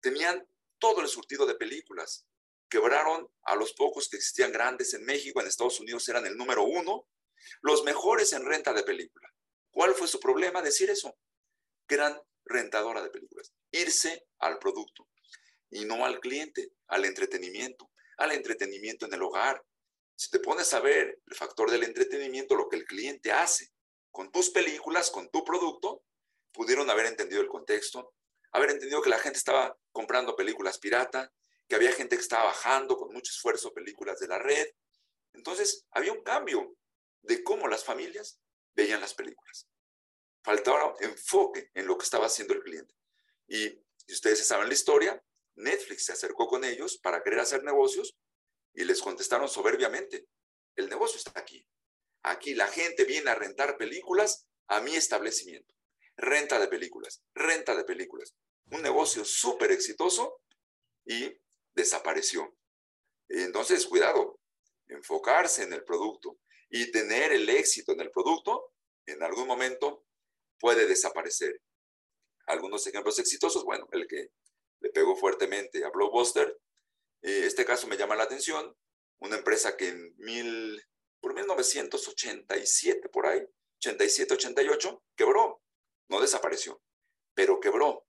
Tenían 0.00 0.46
todo 0.78 1.00
el 1.00 1.08
surtido 1.08 1.46
de 1.46 1.54
películas. 1.54 2.26
Quebraron 2.68 3.30
a 3.42 3.56
los 3.56 3.72
pocos 3.74 4.08
que 4.08 4.16
existían 4.16 4.52
grandes 4.52 4.94
en 4.94 5.04
México, 5.04 5.40
en 5.40 5.46
Estados 5.46 5.80
Unidos 5.80 6.08
eran 6.08 6.26
el 6.26 6.36
número 6.36 6.64
uno. 6.64 7.06
Los 7.60 7.84
mejores 7.84 8.32
en 8.32 8.44
renta 8.44 8.72
de 8.72 8.82
película. 8.82 9.28
¿Cuál 9.70 9.94
fue 9.94 10.08
su 10.08 10.18
problema? 10.18 10.62
Decir 10.62 10.90
eso. 10.90 11.16
Eran 11.88 12.20
rentadora 12.44 13.02
de 13.02 13.10
películas. 13.10 13.52
Irse 13.70 14.26
al 14.38 14.58
producto 14.58 15.08
y 15.70 15.84
no 15.84 16.04
al 16.04 16.20
cliente, 16.20 16.72
al 16.88 17.04
entretenimiento, 17.04 17.90
al 18.16 18.32
entretenimiento 18.32 19.06
en 19.06 19.14
el 19.14 19.22
hogar, 19.22 19.62
si 20.16 20.30
te 20.30 20.38
pones 20.38 20.72
a 20.72 20.80
ver 20.80 21.20
el 21.26 21.34
factor 21.34 21.70
del 21.70 21.82
entretenimiento, 21.82 22.54
lo 22.54 22.68
que 22.68 22.76
el 22.76 22.84
cliente 22.84 23.32
hace 23.32 23.72
con 24.10 24.30
tus 24.30 24.50
películas, 24.50 25.10
con 25.10 25.28
tu 25.30 25.44
producto, 25.44 26.04
pudieron 26.52 26.88
haber 26.88 27.06
entendido 27.06 27.42
el 27.42 27.48
contexto, 27.48 28.14
haber 28.52 28.70
entendido 28.70 29.02
que 29.02 29.10
la 29.10 29.18
gente 29.18 29.38
estaba 29.38 29.76
comprando 29.94 30.34
películas 30.34 30.78
pirata, 30.78 31.32
que 31.68 31.76
había 31.76 31.92
gente 31.92 32.16
que 32.16 32.22
estaba 32.22 32.44
bajando 32.44 32.98
con 32.98 33.12
mucho 33.12 33.30
esfuerzo 33.30 33.72
películas 33.72 34.18
de 34.18 34.28
la 34.28 34.38
red. 34.38 34.66
Entonces, 35.32 35.86
había 35.92 36.12
un 36.12 36.22
cambio 36.22 36.76
de 37.22 37.42
cómo 37.42 37.68
las 37.68 37.84
familias 37.84 38.40
veían 38.74 39.00
las 39.00 39.14
películas. 39.14 39.68
Faltaba 40.42 40.94
enfoque 41.00 41.70
en 41.72 41.86
lo 41.86 41.96
que 41.96 42.04
estaba 42.04 42.26
haciendo 42.26 42.54
el 42.54 42.62
cliente. 42.62 42.94
Y 43.46 43.68
si 43.96 44.12
ustedes 44.12 44.46
saben 44.46 44.68
la 44.68 44.74
historia, 44.74 45.24
Netflix 45.54 46.06
se 46.06 46.12
acercó 46.12 46.48
con 46.48 46.64
ellos 46.64 46.98
para 46.98 47.22
querer 47.22 47.40
hacer 47.40 47.62
negocios 47.62 48.16
y 48.74 48.84
les 48.84 49.00
contestaron 49.00 49.48
soberbiamente, 49.48 50.26
el 50.74 50.88
negocio 50.88 51.16
está 51.16 51.38
aquí. 51.38 51.66
Aquí 52.24 52.54
la 52.54 52.66
gente 52.66 53.04
viene 53.04 53.30
a 53.30 53.36
rentar 53.36 53.76
películas 53.76 54.46
a 54.66 54.80
mi 54.80 54.96
establecimiento. 54.96 55.72
Renta 56.16 56.58
de 56.58 56.68
películas, 56.68 57.22
renta 57.32 57.76
de 57.76 57.84
películas. 57.84 58.34
Un 58.70 58.82
negocio 58.82 59.24
súper 59.24 59.72
exitoso 59.72 60.40
y 61.04 61.32
desapareció. 61.74 62.56
Entonces, 63.28 63.86
cuidado, 63.86 64.40
enfocarse 64.88 65.62
en 65.62 65.72
el 65.72 65.84
producto 65.84 66.38
y 66.70 66.90
tener 66.90 67.32
el 67.32 67.48
éxito 67.48 67.92
en 67.92 68.00
el 68.00 68.10
producto, 68.10 68.72
en 69.06 69.22
algún 69.22 69.46
momento 69.46 70.04
puede 70.58 70.86
desaparecer. 70.86 71.60
Algunos 72.46 72.86
ejemplos 72.86 73.18
exitosos, 73.18 73.64
bueno, 73.64 73.88
el 73.92 74.06
que 74.06 74.30
le 74.80 74.90
pegó 74.90 75.16
fuertemente 75.16 75.84
a 75.84 75.90
Blockbuster, 75.90 76.58
eh, 77.22 77.42
este 77.46 77.64
caso 77.64 77.86
me 77.86 77.96
llama 77.96 78.16
la 78.16 78.24
atención, 78.24 78.76
una 79.20 79.36
empresa 79.36 79.76
que 79.76 79.88
en 79.88 80.14
mil, 80.18 80.82
por 81.20 81.34
1987, 81.34 83.08
por 83.08 83.26
ahí, 83.26 83.42
87, 83.78 84.34
88, 84.34 85.02
quebró, 85.16 85.62
no 86.08 86.20
desapareció, 86.20 86.82
pero 87.34 87.60
quebró, 87.60 88.06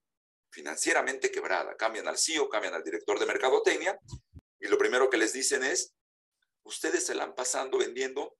financieramente 0.56 1.30
quebrada. 1.30 1.76
Cambian 1.76 2.08
al 2.08 2.16
CEO, 2.16 2.48
cambian 2.48 2.72
al 2.72 2.82
director 2.82 3.18
de 3.18 3.26
mercadotecnia 3.26 4.00
y 4.58 4.68
lo 4.68 4.78
primero 4.78 5.10
que 5.10 5.18
les 5.18 5.34
dicen 5.34 5.62
es, 5.62 5.92
ustedes 6.62 7.04
se 7.04 7.14
la 7.14 7.24
han 7.24 7.34
pasando 7.34 7.76
vendiendo 7.76 8.38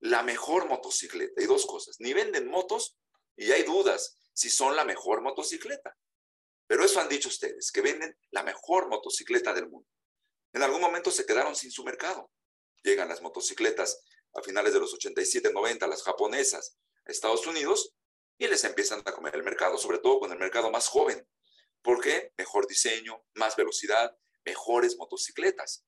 la 0.00 0.22
mejor 0.22 0.66
motocicleta. 0.66 1.42
Y 1.42 1.44
dos 1.44 1.66
cosas, 1.66 1.96
ni 2.00 2.14
venden 2.14 2.48
motos 2.48 2.96
y 3.36 3.52
hay 3.52 3.64
dudas 3.64 4.16
si 4.32 4.48
son 4.48 4.76
la 4.76 4.86
mejor 4.86 5.20
motocicleta. 5.20 5.94
Pero 6.66 6.86
eso 6.86 7.00
han 7.00 7.10
dicho 7.10 7.28
ustedes, 7.28 7.70
que 7.70 7.82
venden 7.82 8.16
la 8.30 8.42
mejor 8.42 8.88
motocicleta 8.88 9.52
del 9.52 9.68
mundo. 9.68 9.86
En 10.54 10.62
algún 10.62 10.80
momento 10.80 11.10
se 11.10 11.26
quedaron 11.26 11.54
sin 11.54 11.70
su 11.70 11.84
mercado. 11.84 12.30
Llegan 12.82 13.10
las 13.10 13.20
motocicletas 13.20 14.00
a 14.32 14.40
finales 14.40 14.72
de 14.72 14.80
los 14.80 14.94
87, 14.94 15.52
90, 15.52 15.86
las 15.86 16.02
japonesas, 16.02 16.78
a 17.04 17.12
Estados 17.12 17.46
Unidos, 17.46 17.94
y 18.38 18.48
les 18.48 18.64
empiezan 18.64 19.02
a 19.04 19.12
comer 19.12 19.34
el 19.34 19.42
mercado, 19.42 19.76
sobre 19.76 19.98
todo 19.98 20.18
con 20.18 20.32
el 20.32 20.38
mercado 20.38 20.70
más 20.70 20.88
joven. 20.88 21.28
¿Por 21.82 22.00
qué? 22.00 22.32
Mejor 22.38 22.66
diseño, 22.66 23.24
más 23.34 23.56
velocidad, 23.56 24.16
mejores 24.44 24.96
motocicletas. 24.96 25.84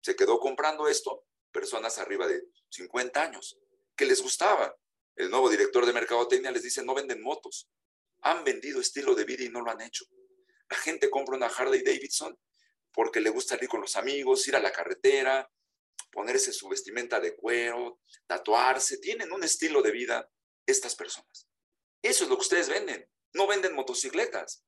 Se 0.00 0.16
quedó 0.16 0.38
comprando 0.40 0.88
esto 0.88 1.26
personas 1.52 1.98
arriba 1.98 2.26
de 2.26 2.44
50 2.70 3.22
años, 3.22 3.58
que 3.96 4.06
les 4.06 4.22
gustaba. 4.22 4.76
El 5.16 5.30
nuevo 5.30 5.48
director 5.50 5.86
de 5.86 5.92
mercadotecnia 5.92 6.50
les 6.50 6.62
dice, 6.62 6.84
no 6.84 6.94
venden 6.94 7.22
motos, 7.22 7.68
han 8.22 8.44
vendido 8.44 8.80
estilo 8.80 9.14
de 9.14 9.24
vida 9.24 9.44
y 9.44 9.48
no 9.48 9.60
lo 9.62 9.70
han 9.70 9.80
hecho. 9.80 10.04
La 10.70 10.76
gente 10.76 11.10
compra 11.10 11.36
una 11.36 11.46
Harley 11.46 11.82
Davidson 11.82 12.38
porque 12.92 13.20
le 13.20 13.30
gusta 13.30 13.56
ir 13.60 13.68
con 13.68 13.80
los 13.80 13.96
amigos, 13.96 14.46
ir 14.48 14.56
a 14.56 14.60
la 14.60 14.72
carretera, 14.72 15.50
ponerse 16.10 16.52
su 16.52 16.68
vestimenta 16.68 17.20
de 17.20 17.36
cuero, 17.36 18.00
tatuarse. 18.26 18.98
Tienen 18.98 19.32
un 19.32 19.44
estilo 19.44 19.82
de 19.82 19.92
vida 19.92 20.30
estas 20.66 20.94
personas. 20.94 21.48
Eso 22.02 22.24
es 22.24 22.30
lo 22.30 22.36
que 22.36 22.42
ustedes 22.42 22.68
venden. 22.68 23.08
No 23.34 23.46
venden 23.46 23.74
motocicletas. 23.74 24.64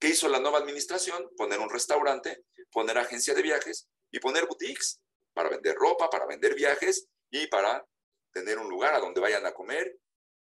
¿Qué 0.00 0.08
hizo 0.08 0.30
la 0.30 0.40
nueva 0.40 0.58
administración? 0.58 1.30
Poner 1.36 1.60
un 1.60 1.68
restaurante, 1.68 2.42
poner 2.72 2.96
agencia 2.96 3.34
de 3.34 3.42
viajes 3.42 3.86
y 4.10 4.18
poner 4.18 4.46
boutiques 4.46 4.98
para 5.34 5.50
vender 5.50 5.76
ropa, 5.76 6.08
para 6.08 6.26
vender 6.26 6.54
viajes 6.54 7.06
y 7.30 7.46
para 7.48 7.86
tener 8.32 8.58
un 8.58 8.70
lugar 8.70 8.94
a 8.94 8.98
donde 8.98 9.20
vayan 9.20 9.44
a 9.44 9.52
comer 9.52 9.98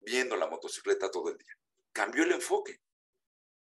viendo 0.02 0.36
la 0.36 0.46
motocicleta 0.46 1.10
todo 1.10 1.30
el 1.30 1.38
día. 1.38 1.58
Cambió 1.92 2.24
el 2.24 2.32
enfoque. 2.32 2.80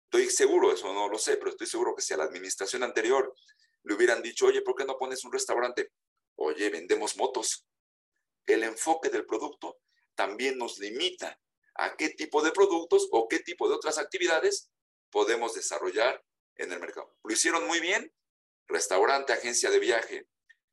Estoy 0.04 0.30
seguro, 0.30 0.72
eso 0.72 0.90
no 0.94 1.06
lo 1.06 1.18
sé, 1.18 1.36
pero 1.36 1.50
estoy 1.50 1.66
seguro 1.66 1.94
que 1.94 2.00
si 2.00 2.14
a 2.14 2.16
la 2.16 2.24
administración 2.24 2.82
anterior 2.82 3.34
le 3.82 3.94
hubieran 3.94 4.22
dicho, 4.22 4.46
oye, 4.46 4.62
¿por 4.62 4.74
qué 4.74 4.86
no 4.86 4.96
pones 4.96 5.22
un 5.24 5.32
restaurante? 5.32 5.92
Oye, 6.36 6.70
vendemos 6.70 7.18
motos. 7.18 7.66
El 8.46 8.62
enfoque 8.62 9.10
del 9.10 9.26
producto 9.26 9.80
también 10.14 10.56
nos 10.56 10.78
limita 10.78 11.38
a 11.74 11.94
qué 11.94 12.08
tipo 12.10 12.42
de 12.42 12.52
productos 12.52 13.06
o 13.10 13.28
qué 13.28 13.40
tipo 13.40 13.68
de 13.68 13.74
otras 13.74 13.98
actividades 13.98 14.70
podemos 15.14 15.54
desarrollar 15.54 16.24
en 16.56 16.72
el 16.72 16.80
mercado. 16.80 17.16
Lo 17.22 17.32
hicieron 17.32 17.68
muy 17.68 17.78
bien, 17.78 18.12
restaurante, 18.66 19.32
agencia 19.32 19.70
de 19.70 19.78
viaje 19.78 20.26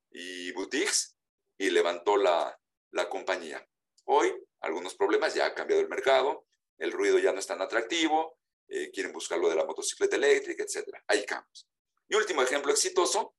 y 0.09 0.51
boutiques, 0.53 1.15
y 1.59 1.69
levantó 1.69 2.17
la, 2.17 2.59
la 2.89 3.07
compañía. 3.07 3.63
Hoy, 4.05 4.33
algunos 4.61 4.95
problemas, 4.95 5.35
ya 5.35 5.45
ha 5.45 5.53
cambiado 5.53 5.79
el 5.79 5.89
mercado, 5.89 6.47
el 6.79 6.91
ruido 6.91 7.19
ya 7.19 7.31
no 7.31 7.37
es 7.37 7.45
tan 7.45 7.61
atractivo, 7.61 8.39
eh, 8.67 8.89
quieren 8.89 9.13
buscar 9.13 9.37
lo 9.37 9.47
de 9.47 9.55
la 9.55 9.63
motocicleta 9.63 10.15
eléctrica, 10.15 10.63
etc. 10.63 10.87
Hay 11.05 11.23
cambios. 11.23 11.67
Y 12.09 12.15
último 12.15 12.41
ejemplo 12.41 12.71
exitoso, 12.71 13.35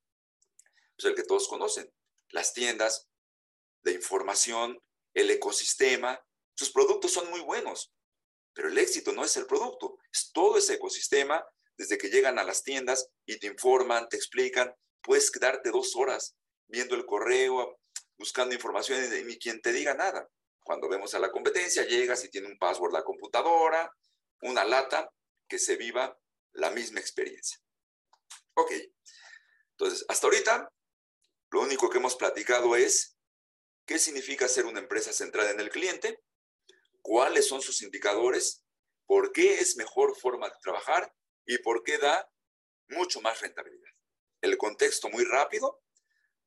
pues 0.95 1.07
el 1.07 1.17
que 1.17 1.25
todos 1.25 1.49
conocen, 1.49 1.93
las 2.29 2.55
tiendas 2.55 3.09
de 3.83 3.91
información, 3.91 4.81
el 5.15 5.33
ecosistema, 5.33 6.25
sus 6.55 6.71
productos 6.71 7.11
son 7.11 7.29
muy 7.31 7.41
buenos, 7.41 7.93
pero 8.55 8.69
el 8.69 8.79
éxito 8.79 9.12
no 9.12 9.25
es 9.25 9.37
el 9.37 9.47
producto, 9.47 9.99
es 10.12 10.31
todo 10.33 10.59
ese 10.59 10.75
ecosistema, 10.75 11.45
desde 11.77 11.99
que 11.99 12.11
llegan 12.11 12.38
a 12.38 12.45
las 12.45 12.62
tiendas 12.62 13.09
y 13.27 13.38
te 13.38 13.47
informan, 13.47 14.09
te 14.09 14.17
explican, 14.17 14.75
puedes 15.01 15.31
quedarte 15.31 15.71
dos 15.71 15.97
horas 15.97 16.37
viendo 16.69 16.95
el 16.95 17.07
correo, 17.07 17.79
buscando 18.17 18.55
información 18.55 19.03
y 19.05 19.25
ni 19.25 19.38
quien 19.38 19.61
te 19.61 19.73
diga 19.73 19.95
nada. 19.95 20.29
Cuando 20.62 20.88
vemos 20.88 21.15
a 21.15 21.19
la 21.19 21.31
competencia, 21.31 21.85
llegas 21.85 22.25
y 22.25 22.29
tiene 22.29 22.47
un 22.47 22.59
password 22.59 22.93
la 22.93 23.03
computadora, 23.03 23.91
una 24.43 24.65
lata, 24.65 25.11
que 25.49 25.59
se 25.59 25.77
viva 25.77 26.19
la 26.53 26.71
misma 26.71 27.01
experiencia. 27.01 27.59
Ok, 28.55 28.73
entonces, 29.73 30.05
hasta 30.09 30.27
ahorita, 30.27 30.73
lo 31.51 31.61
único 31.61 31.91
que 31.91 31.99
hemos 31.99 32.17
platicado 32.17 32.77
es 32.77 33.17
qué 33.85 33.99
significa 33.99 34.49
ser 34.49 34.67
una 34.67 34.81
empresa 34.81 35.12
centrada 35.12 35.51
en 35.51 35.61
el 35.61 35.71
cliente, 35.71 36.21
cuáles 37.03 37.47
son 37.47 37.61
sus 37.61 37.83
indicadores, 37.83 38.65
por 39.07 39.33
qué 39.33 39.55
es 39.55 39.77
mejor 39.77 40.17
forma 40.17 40.49
de 40.49 40.57
trabajar 40.62 41.15
y 41.45 41.59
por 41.59 41.83
qué 41.83 41.99
da 41.99 42.31
mucho 42.88 43.21
más 43.21 43.41
rentabilidad. 43.41 43.91
El 44.41 44.57
contexto 44.57 45.09
muy 45.09 45.25
rápido 45.25 45.83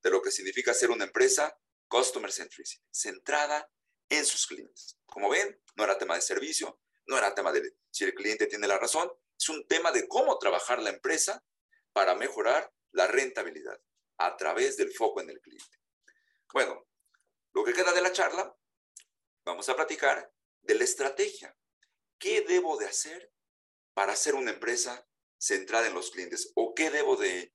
de 0.02 0.10
lo 0.10 0.22
que 0.22 0.32
significa 0.32 0.74
ser 0.74 0.91
una 0.91 1.06
empresa 1.06 1.60
customer 1.88 2.32
centricity, 2.32 2.84
centrada 2.91 3.70
en 4.10 4.26
sus 4.26 4.48
clientes. 4.48 4.98
Como 5.06 5.30
ven, 5.30 5.62
no 5.76 5.84
era 5.84 5.98
tema 5.98 6.15
de 6.15 6.22
servicio, 6.22 6.80
no 7.08 7.18
era 7.18 7.36
tema 7.36 7.52
de 7.52 7.76
si 7.91 8.04
el 8.04 8.13
cliente 8.13 8.48
tiene 8.48 8.68
la 8.68 8.78
razón, 8.78 9.12
es 9.38 9.50
un 9.50 9.68
tema 9.68 9.91
de 9.91 10.08
cómo 10.08 10.38
trabajar 10.38 10.82
la 10.82 10.89
empresa 10.89 11.44
para 11.94 12.15
mejorar 12.15 12.74
la 12.91 13.08
rentabilidad 13.08 13.80
a 14.18 14.36
través 14.38 14.78
del 14.78 14.91
foco 14.91 15.22
en 15.22 15.30
el 15.30 15.41
cliente. 15.41 15.80
Bueno, 16.54 16.88
lo 17.54 17.63
que 17.63 17.74
queda 17.74 17.94
de 17.94 18.02
la 18.02 18.12
charla, 18.12 18.56
vamos 19.44 19.68
a 19.70 19.76
platicar 19.76 20.35
de 20.65 20.75
la 20.75 20.84
estrategia. 20.84 21.56
¿Qué 22.17 22.41
debo 22.41 22.78
de 22.78 22.86
hacer 22.86 23.32
para 23.93 24.15
ser 24.15 24.36
una 24.36 24.51
empresa 24.51 25.08
centrada 25.38 25.88
en 25.88 25.93
los 25.93 26.12
clientes? 26.12 26.51
¿O 26.56 26.73
qué 26.73 26.89
debo 26.89 27.15
de, 27.17 27.54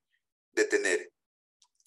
tener? 0.68 1.12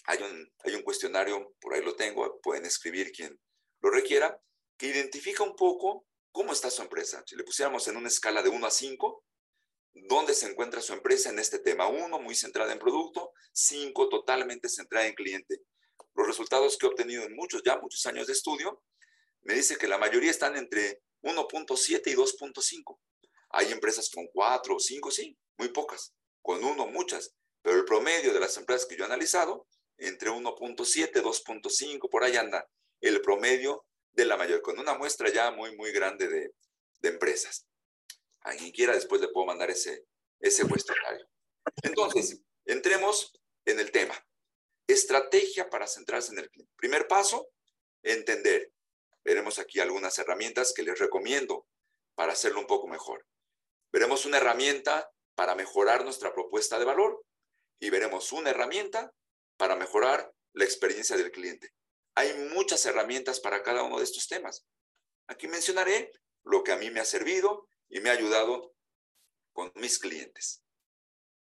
Hay 0.05 0.21
un, 0.21 0.53
hay 0.63 0.75
un 0.75 0.81
cuestionario, 0.81 1.55
por 1.62 1.73
ahí 1.73 1.81
lo 1.81 1.95
tengo, 1.95 2.39
pueden 2.41 2.65
escribir 2.65 3.12
quien 3.12 3.39
lo 3.81 3.89
requiera, 3.89 4.39
que 4.77 4.88
identifica 4.88 5.43
un 5.43 5.55
poco 5.55 6.05
cómo 6.31 6.51
está 6.51 6.69
su 6.69 6.81
empresa. 6.81 7.23
Si 7.25 7.36
le 7.36 7.43
pusiéramos 7.43 7.88
en 7.88 7.97
una 7.97 8.07
escala 8.07 8.41
de 8.41 8.49
1 8.49 8.65
a 8.65 8.71
5, 8.71 9.23
¿dónde 9.93 10.33
se 10.33 10.49
encuentra 10.49 10.81
su 10.81 10.93
empresa 10.93 11.29
en 11.29 11.39
este 11.39 11.59
tema? 11.59 11.88
1, 11.88 12.19
muy 12.19 12.36
centrada 12.36 12.73
en 12.73 12.79
producto, 12.79 13.31
5, 13.53 14.09
totalmente 14.09 14.67
centrada 14.67 15.07
en 15.07 15.13
cliente. 15.13 15.62
Los 16.15 16.27
resultados 16.27 16.77
que 16.77 16.86
he 16.86 16.89
obtenido 16.89 17.23
en 17.23 17.36
muchos, 17.36 17.62
ya 17.63 17.79
muchos 17.79 18.05
años 18.07 18.27
de 18.27 18.33
estudio, 18.33 18.83
me 19.43 19.53
dice 19.53 19.77
que 19.77 19.88
la 19.88 19.97
mayoría 19.97 20.31
están 20.31 20.57
entre 20.57 21.01
1.7 21.24 22.01
y 22.07 22.15
2.5. 22.15 22.99
Hay 23.49 23.71
empresas 23.71 24.09
con 24.09 24.28
4 24.28 24.76
o 24.76 24.80
5, 24.80 25.11
sí, 25.11 25.38
muy 25.57 25.69
pocas. 25.69 26.13
Con 26.41 26.63
1, 26.63 26.88
muchas. 26.88 27.34
Pero 27.61 27.78
el 27.78 27.86
promedio 27.86 28.34
de 28.34 28.39
las 28.39 28.57
empresas 28.57 28.86
que 28.88 28.97
yo 28.97 29.03
he 29.03 29.07
analizado, 29.07 29.67
entre 29.97 30.30
1.7, 30.30 31.21
2.5, 31.21 32.09
por 32.09 32.24
ahí 32.24 32.36
anda 32.36 32.67
el 32.99 33.21
promedio 33.21 33.86
de 34.11 34.26
la 34.26 34.38
mayor, 34.38 34.61
con 34.61 34.80
una 34.80 34.95
muestra 34.95 35.32
ya 35.32 35.51
muy, 35.51 35.76
muy 35.76 35.91
grande 35.91 36.28
de, 36.28 36.51
empresas. 37.09 37.67
A 38.41 38.55
quien 38.55 38.71
quiera 38.71 38.93
después 38.93 39.19
le 39.19 39.28
puedo 39.28 39.45
mandar 39.45 39.69
ese, 39.69 40.05
ese 40.39 40.65
cuestionario. 40.65 41.28
Entonces, 41.84 42.39
entremos 42.65 43.34
en 43.65 43.80
el 43.80 43.91
tema. 43.91 44.15
Estrategia 44.88 45.69
para 45.69 45.86
centrarse 45.86 46.32
en 46.32 46.39
el 46.39 46.49
cliente. 46.49 46.74
Primer 46.78 47.07
paso, 47.07 47.49
entender. 48.03 48.71
Veremos 49.24 49.59
aquí 49.59 49.80
algunas 49.80 50.17
herramientas 50.19 50.74
que 50.76 50.84
les 50.84 50.99
recomiendo 50.99 51.65
para 52.15 52.34
hacerlo 52.34 52.59
un 52.59 52.67
poco 52.67 52.88
mejor. 52.88 53.26
Veremos 53.91 54.26
una 54.26 54.38
herramienta 54.38 55.09
para 55.36 55.55
mejorar 55.55 56.03
nuestra 56.03 56.34
propuesta 56.34 56.80
de 56.80 56.86
valor 56.86 57.24
y 57.80 57.89
veremos 57.89 58.32
una 58.32 58.49
herramienta 58.49 59.13
para 59.57 59.76
mejorar 59.76 60.34
la 60.53 60.65
experiencia 60.65 61.17
del 61.17 61.32
cliente. 61.32 61.74
Hay 62.15 62.34
muchas 62.53 62.86
herramientas 62.86 63.39
para 63.39 63.63
cada 63.63 63.84
uno 63.84 63.97
de 63.97 64.03
estos 64.03 64.28
temas. 64.28 64.65
Aquí 65.28 65.47
mencionaré 65.47 66.11
lo 66.43 66.63
que 66.63 66.71
a 66.71 66.78
mí 66.78 66.91
me 66.91 66.99
ha 66.99 67.05
servido 67.05 67.67
y 67.89 67.99
me 67.99 68.09
ha 68.09 68.13
ayudado 68.13 68.74
con 69.53 69.71
mis 69.76 69.99
clientes. 69.99 70.63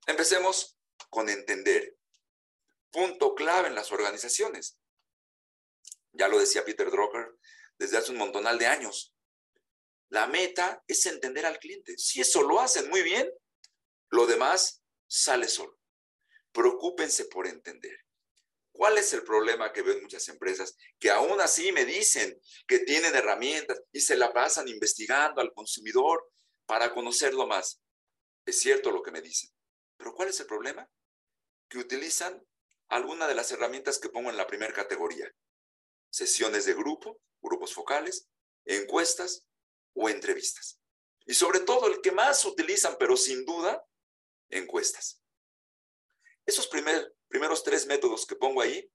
Empecemos 0.07 0.77
con 1.11 1.29
entender. 1.29 1.97
Punto 2.91 3.35
clave 3.35 3.69
en 3.69 3.75
las 3.75 3.91
organizaciones. 3.91 4.79
Ya 6.15 6.29
lo 6.29 6.39
decía 6.39 6.65
Peter 6.65 6.91
Drucker 6.91 7.37
desde 7.77 7.99
hace 7.99 8.13
un 8.13 8.19
montonal 8.19 8.59
de 8.59 8.67
años. 8.67 9.15
La 10.09 10.27
meta 10.27 10.83
es 10.87 11.05
entender 11.07 11.45
al 11.45 11.59
cliente. 11.59 11.99
Si 11.99 12.21
eso 12.21 12.43
lo 12.43 12.61
hacen 12.61 12.89
muy 12.89 13.03
bien, 13.03 13.29
lo 14.11 14.27
demás 14.27 14.83
sale 15.07 15.49
solo. 15.49 15.79
Preocúpense 16.53 17.25
por 17.27 17.47
entender. 17.49 17.99
¿Cuál 18.71 18.99
es 18.99 19.13
el 19.13 19.23
problema 19.23 19.73
que 19.73 19.83
ven 19.83 20.03
muchas 20.03 20.29
empresas? 20.29 20.77
Que 20.99 21.11
aún 21.11 21.41
así 21.41 21.73
me 21.73 21.85
dicen 21.85 22.41
que 22.67 22.81
tienen 22.81 23.15
herramientas 23.15 23.81
y 23.93 24.01
se 24.01 24.17
la 24.17 24.33
pasan 24.33 24.69
investigando 24.69 25.41
al 25.41 25.53
consumidor 25.53 26.29
para 26.67 26.93
conocerlo 26.93 27.47
más. 27.47 27.81
Es 28.47 28.61
cierto 28.61 28.91
lo 28.91 29.03
que 29.03 29.13
me 29.13 29.21
dicen. 29.21 29.51
Pero 29.97 30.15
¿cuál 30.15 30.29
es 30.29 30.41
el 30.41 30.47
problema? 30.47 30.89
Que 31.69 31.79
utilizan 31.79 32.45
alguna 32.89 33.27
de 33.27 33.35
las 33.35 33.51
herramientas 33.53 33.99
que 33.99 34.09
pongo 34.09 34.31
en 34.31 34.37
la 34.37 34.47
primera 34.47 34.73
categoría. 34.73 35.33
Sesiones 36.15 36.65
de 36.65 36.75
grupo, 36.75 37.21
grupos 37.43 37.75
focales, 37.75 38.29
encuestas 38.65 39.49
o 39.95 40.09
entrevistas. 40.09 40.79
Y 41.27 41.35
sobre 41.35 41.59
todo 41.59 41.89
el 41.89 42.01
que 42.03 42.13
más 42.13 42.45
utilizan, 42.45 42.95
pero 43.01 43.17
sin 43.17 43.45
duda, 43.45 43.85
encuestas. 44.49 45.21
Esos 46.47 46.69
primeros 46.69 47.65
tres 47.65 47.87
métodos 47.87 48.27
que 48.27 48.37
pongo 48.37 48.61
ahí 48.61 48.89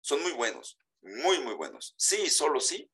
son 0.00 0.20
muy 0.22 0.32
buenos, 0.32 0.76
muy, 1.00 1.38
muy 1.38 1.54
buenos. 1.54 1.94
Sí, 1.96 2.28
solo 2.28 2.58
sí, 2.58 2.90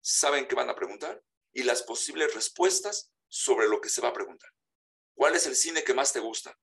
saben 0.00 0.48
qué 0.48 0.54
van 0.54 0.70
a 0.70 0.74
preguntar 0.74 1.22
y 1.52 1.64
las 1.64 1.82
posibles 1.82 2.34
respuestas 2.34 3.12
sobre 3.28 3.68
lo 3.68 3.82
que 3.82 3.90
se 3.90 4.00
va 4.00 4.08
a 4.08 4.14
preguntar. 4.14 4.48
¿Cuál 5.12 5.36
es 5.36 5.44
el 5.44 5.54
cine 5.54 5.84
que 5.84 5.92
más 5.92 6.14
te 6.14 6.20
gusta? 6.20 6.58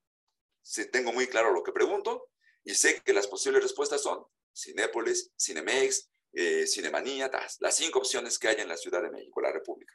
Si 0.62 0.90
tengo 0.90 1.12
muy 1.12 1.28
claro 1.28 1.52
lo 1.52 1.62
que 1.62 1.70
pregunto 1.70 2.28
y 2.64 2.74
sé 2.74 3.00
que 3.02 3.12
las 3.12 3.28
posibles 3.28 3.62
respuestas 3.62 4.02
son 4.02 4.26
Cinépolis, 4.52 5.30
Cinemex, 5.38 6.10
eh, 6.32 6.66
Cinemanía, 6.66 7.30
las 7.58 7.76
cinco 7.76 7.98
opciones 7.98 8.38
que 8.38 8.48
hay 8.48 8.56
en 8.60 8.68
la 8.68 8.76
Ciudad 8.76 9.02
de 9.02 9.10
México, 9.10 9.40
la 9.40 9.52
República. 9.52 9.94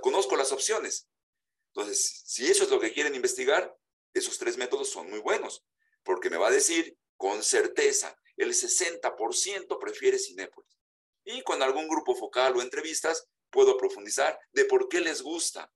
Conozco 0.00 0.36
las 0.36 0.52
opciones. 0.52 1.08
Entonces, 1.68 2.22
si 2.24 2.46
eso 2.46 2.64
es 2.64 2.70
lo 2.70 2.80
que 2.80 2.92
quieren 2.92 3.14
investigar, 3.14 3.76
esos 4.12 4.38
tres 4.38 4.56
métodos 4.56 4.88
son 4.90 5.10
muy 5.10 5.18
buenos, 5.18 5.64
porque 6.02 6.30
me 6.30 6.36
va 6.36 6.48
a 6.48 6.52
decir 6.52 6.96
con 7.16 7.42
certeza, 7.42 8.16
el 8.36 8.52
60% 8.52 9.78
prefiere 9.78 10.18
Cinépolis. 10.18 10.78
Y 11.24 11.42
con 11.42 11.62
algún 11.62 11.88
grupo 11.88 12.14
focal 12.14 12.56
o 12.56 12.62
entrevistas, 12.62 13.28
puedo 13.50 13.76
profundizar 13.76 14.38
de 14.52 14.64
por 14.64 14.88
qué 14.88 15.00
les 15.00 15.22
gusta 15.22 15.72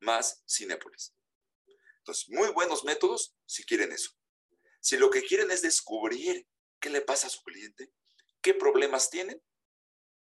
más 0.00 0.42
Cinépolis. 0.48 1.14
Entonces, 1.98 2.28
muy 2.28 2.50
buenos 2.50 2.84
métodos 2.84 3.34
si 3.46 3.64
quieren 3.64 3.92
eso. 3.92 4.10
Si 4.80 4.96
lo 4.96 5.10
que 5.10 5.22
quieren 5.22 5.50
es 5.50 5.62
descubrir 5.62 6.46
qué 6.78 6.90
le 6.90 7.00
pasa 7.00 7.28
a 7.28 7.30
su 7.30 7.42
cliente, 7.42 7.90
qué 8.44 8.54
problemas 8.54 9.08
tienen, 9.10 9.42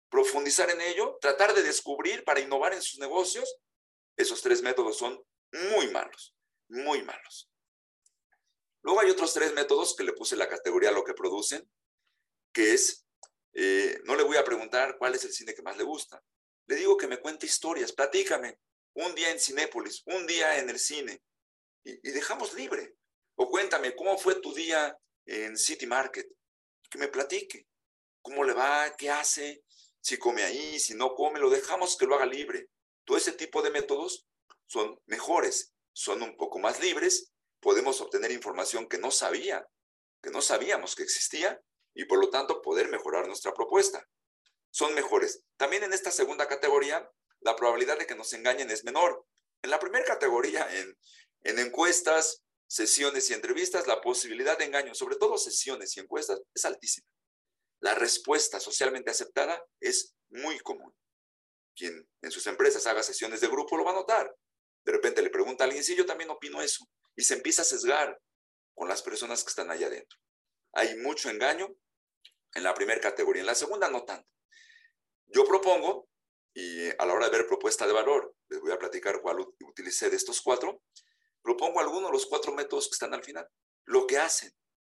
profundizar 0.09 0.69
en 0.69 0.79
ello, 0.79 1.17
tratar 1.19 1.55
de 1.55 1.63
descubrir 1.63 2.23
para 2.23 2.39
innovar 2.39 2.73
en 2.73 2.81
sus 2.81 2.99
negocios, 2.99 3.57
esos 4.15 4.41
tres 4.41 4.61
métodos 4.61 4.97
son 4.97 5.21
muy 5.51 5.89
malos, 5.89 6.35
muy 6.69 7.01
malos. 7.01 7.49
Luego 8.83 9.01
hay 9.01 9.09
otros 9.09 9.33
tres 9.33 9.53
métodos 9.53 9.95
que 9.95 10.03
le 10.03 10.13
puse 10.13 10.35
la 10.35 10.47
categoría 10.47 10.91
lo 10.91 11.03
que 11.03 11.15
producen, 11.15 11.67
que 12.53 12.73
es, 12.73 13.05
eh, 13.53 13.99
no 14.03 14.15
le 14.15 14.23
voy 14.23 14.37
a 14.37 14.43
preguntar 14.43 14.97
cuál 14.99 15.15
es 15.15 15.25
el 15.25 15.33
cine 15.33 15.55
que 15.55 15.63
más 15.63 15.77
le 15.77 15.83
gusta. 15.83 16.23
Le 16.67 16.75
digo 16.75 16.97
que 16.97 17.07
me 17.07 17.19
cuente 17.19 17.47
historias, 17.47 17.91
platícame. 17.91 18.59
Un 18.93 19.15
día 19.15 19.31
en 19.31 19.39
Cinépolis, 19.39 20.03
un 20.05 20.27
día 20.27 20.59
en 20.59 20.69
el 20.69 20.77
cine, 20.77 21.23
y 21.83 22.11
dejamos 22.11 22.53
libre. 22.53 22.95
O 23.35 23.49
cuéntame, 23.49 23.95
¿cómo 23.95 24.17
fue 24.17 24.35
tu 24.35 24.53
día 24.53 24.95
en 25.25 25.57
City 25.57 25.87
Market? 25.87 26.27
Que 26.89 26.99
me 26.99 27.07
platique. 27.07 27.70
¿Cómo 28.21 28.43
le 28.43 28.53
va? 28.53 28.95
¿Qué 28.97 29.09
hace? 29.09 29.63
Si 29.99 30.17
come 30.17 30.43
ahí, 30.43 30.79
si 30.79 30.93
no 30.93 31.15
come, 31.15 31.39
lo 31.39 31.49
dejamos 31.49 31.97
que 31.97 32.05
lo 32.05 32.15
haga 32.15 32.25
libre. 32.25 32.69
Todo 33.03 33.17
ese 33.17 33.31
tipo 33.33 33.61
de 33.61 33.71
métodos 33.71 34.27
son 34.67 34.99
mejores, 35.05 35.73
son 35.91 36.21
un 36.21 36.37
poco 36.37 36.59
más 36.59 36.79
libres, 36.79 37.31
podemos 37.59 37.99
obtener 38.01 38.31
información 38.31 38.87
que 38.87 38.97
no 38.97 39.11
sabía, 39.11 39.67
que 40.21 40.29
no 40.29 40.41
sabíamos 40.41 40.95
que 40.95 41.03
existía 41.03 41.59
y 41.93 42.05
por 42.05 42.19
lo 42.19 42.29
tanto 42.29 42.61
poder 42.61 42.89
mejorar 42.89 43.27
nuestra 43.27 43.53
propuesta. 43.53 44.07
Son 44.69 44.93
mejores. 44.93 45.43
También 45.57 45.83
en 45.83 45.93
esta 45.93 46.11
segunda 46.11 46.47
categoría, 46.47 47.09
la 47.41 47.55
probabilidad 47.55 47.97
de 47.97 48.07
que 48.07 48.15
nos 48.15 48.33
engañen 48.33 48.71
es 48.71 48.83
menor. 48.83 49.25
En 49.63 49.71
la 49.71 49.79
primera 49.79 50.05
categoría, 50.05 50.67
en, 50.73 50.97
en 51.41 51.59
encuestas, 51.59 52.43
sesiones 52.67 53.29
y 53.29 53.33
entrevistas, 53.33 53.87
la 53.87 53.99
posibilidad 53.99 54.57
de 54.57 54.65
engaño, 54.65 54.95
sobre 54.95 55.17
todo 55.17 55.37
sesiones 55.37 55.97
y 55.97 55.99
encuestas, 55.99 56.39
es 56.53 56.65
altísima 56.65 57.07
la 57.81 57.95
respuesta 57.95 58.59
socialmente 58.59 59.11
aceptada 59.11 59.61
es 59.79 60.15
muy 60.29 60.59
común. 60.59 60.95
Quien 61.75 62.07
en 62.21 62.31
sus 62.31 62.45
empresas 62.47 62.85
haga 62.85 63.01
sesiones 63.01 63.41
de 63.41 63.47
grupo 63.47 63.75
lo 63.75 63.83
va 63.83 63.91
a 63.91 63.95
notar. 63.95 64.35
De 64.83 64.91
repente 64.91 65.21
le 65.21 65.29
pregunta 65.29 65.63
a 65.63 65.65
alguien 65.65 65.83
si 65.83 65.95
yo 65.95 66.05
también 66.05 66.29
opino 66.29 66.61
eso 66.61 66.85
y 67.15 67.23
se 67.23 67.33
empieza 67.33 67.63
a 67.63 67.65
sesgar 67.65 68.19
con 68.75 68.87
las 68.87 69.01
personas 69.01 69.43
que 69.43 69.49
están 69.49 69.71
allá 69.71 69.87
adentro. 69.87 70.17
Hay 70.73 70.95
mucho 70.97 71.29
engaño 71.29 71.75
en 72.53 72.63
la 72.63 72.73
primera 72.73 73.01
categoría, 73.01 73.41
en 73.41 73.47
la 73.47 73.55
segunda 73.55 73.89
no 73.89 74.05
tanto. 74.05 74.29
Yo 75.27 75.45
propongo, 75.45 76.07
y 76.53 76.89
a 76.89 77.05
la 77.05 77.13
hora 77.13 77.29
de 77.29 77.37
ver 77.37 77.47
propuesta 77.47 77.87
de 77.87 77.93
valor, 77.93 78.35
les 78.49 78.59
voy 78.59 78.71
a 78.71 78.79
platicar 78.79 79.21
cuál 79.21 79.39
utilicé 79.39 80.09
de 80.09 80.17
estos 80.17 80.41
cuatro, 80.41 80.83
propongo 81.41 81.79
algunos 81.79 82.09
de 82.09 82.13
los 82.13 82.25
cuatro 82.25 82.53
métodos 82.53 82.87
que 82.87 82.93
están 82.93 83.13
al 83.13 83.23
final. 83.23 83.47
Lo 83.85 84.05
que 84.05 84.17
hacen, 84.17 84.51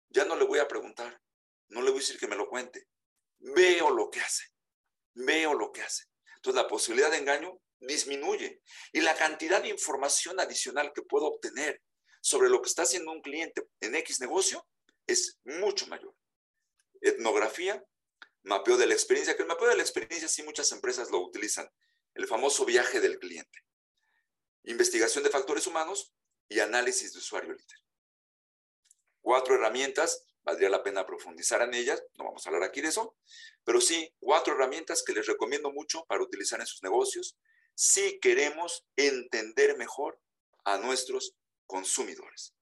ya 0.08 0.24
no 0.24 0.36
le 0.36 0.44
voy 0.44 0.58
a 0.58 0.68
preguntar, 0.68 1.20
no 1.68 1.82
le 1.82 1.90
voy 1.90 1.98
a 1.98 2.02
decir 2.02 2.18
que 2.18 2.28
me 2.28 2.36
lo 2.36 2.48
cuente. 2.48 2.88
Veo 3.38 3.90
lo 3.90 4.10
que 4.10 4.20
hace. 4.20 4.44
Veo 5.14 5.54
lo 5.54 5.72
que 5.72 5.82
hace. 5.82 6.04
Entonces 6.36 6.62
la 6.62 6.68
posibilidad 6.68 7.10
de 7.10 7.18
engaño 7.18 7.60
disminuye 7.80 8.62
y 8.92 9.00
la 9.00 9.14
cantidad 9.16 9.62
de 9.62 9.68
información 9.68 10.40
adicional 10.40 10.92
que 10.94 11.02
puedo 11.02 11.26
obtener 11.26 11.82
sobre 12.20 12.48
lo 12.48 12.62
que 12.62 12.68
está 12.68 12.82
haciendo 12.82 13.12
un 13.12 13.20
cliente 13.20 13.68
en 13.80 13.94
X 13.96 14.20
negocio 14.20 14.66
es 15.06 15.38
mucho 15.44 15.86
mayor. 15.86 16.14
Etnografía, 17.00 17.84
mapeo 18.42 18.76
de 18.76 18.86
la 18.86 18.94
experiencia, 18.94 19.36
que 19.36 19.42
el 19.42 19.48
mapeo 19.48 19.68
de 19.68 19.76
la 19.76 19.82
experiencia 19.82 20.28
sí 20.28 20.42
muchas 20.42 20.72
empresas 20.72 21.10
lo 21.10 21.20
utilizan, 21.20 21.68
el 22.14 22.26
famoso 22.26 22.64
viaje 22.64 23.00
del 23.00 23.18
cliente. 23.18 23.64
Investigación 24.64 25.24
de 25.24 25.30
factores 25.30 25.66
humanos 25.66 26.14
y 26.48 26.60
análisis 26.60 27.12
de 27.12 27.18
usuario 27.18 27.52
líder. 27.52 27.78
Cuatro 29.20 29.54
herramientas 29.54 30.24
valdría 30.44 30.68
la 30.68 30.82
pena 30.82 31.06
profundizar 31.06 31.62
en 31.62 31.74
ellas, 31.74 32.02
no 32.18 32.24
vamos 32.24 32.44
a 32.46 32.50
hablar 32.50 32.64
aquí 32.64 32.80
de 32.80 32.88
eso, 32.88 33.16
pero 33.64 33.80
sí 33.80 34.14
cuatro 34.20 34.54
herramientas 34.54 35.02
que 35.02 35.12
les 35.12 35.26
recomiendo 35.26 35.72
mucho 35.72 36.04
para 36.06 36.22
utilizar 36.22 36.60
en 36.60 36.66
sus 36.66 36.82
negocios 36.82 37.36
si 37.74 38.18
queremos 38.20 38.86
entender 38.96 39.76
mejor 39.76 40.20
a 40.64 40.78
nuestros 40.78 41.34
consumidores. 41.66 42.54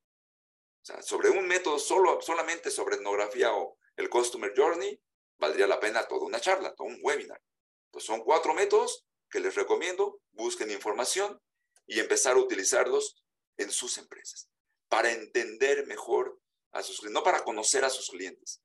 O 0.83 0.85
sea, 0.85 1.03
sobre 1.03 1.31
un 1.31 1.47
método 1.47 1.79
solo, 1.79 2.21
solamente 2.23 2.71
sobre 2.71 2.97
etnografía 2.97 3.53
o 3.53 3.77
el 3.97 4.09
Customer 4.09 4.53
Journey, 4.57 5.01
valdría 5.39 5.67
la 5.67 5.81
pena 5.81 6.07
toda 6.07 6.27
una 6.27 6.41
charla, 6.41 6.75
todo 6.75 6.89
un 6.89 6.99
webinar. 7.03 7.41
Entonces 7.87 8.07
son 8.07 8.23
cuatro 8.25 8.55
métodos 8.55 9.05
que 9.31 9.41
les 9.41 9.55
recomiendo, 9.55 10.21
busquen 10.33 10.71
información 10.71 11.41
y 11.87 12.01
empezar 12.01 12.37
a 12.37 12.41
utilizarlos 12.41 13.23
en 13.57 13.71
sus 13.71 13.99
empresas 13.99 14.49
para 14.89 15.13
entender 15.13 15.87
mejor 15.87 16.39
a 16.73 16.83
sus 16.83 17.03
no 17.05 17.23
para 17.23 17.45
conocer 17.45 17.85
a 17.85 17.91
sus 17.91 18.09
clientes, 18.09 18.63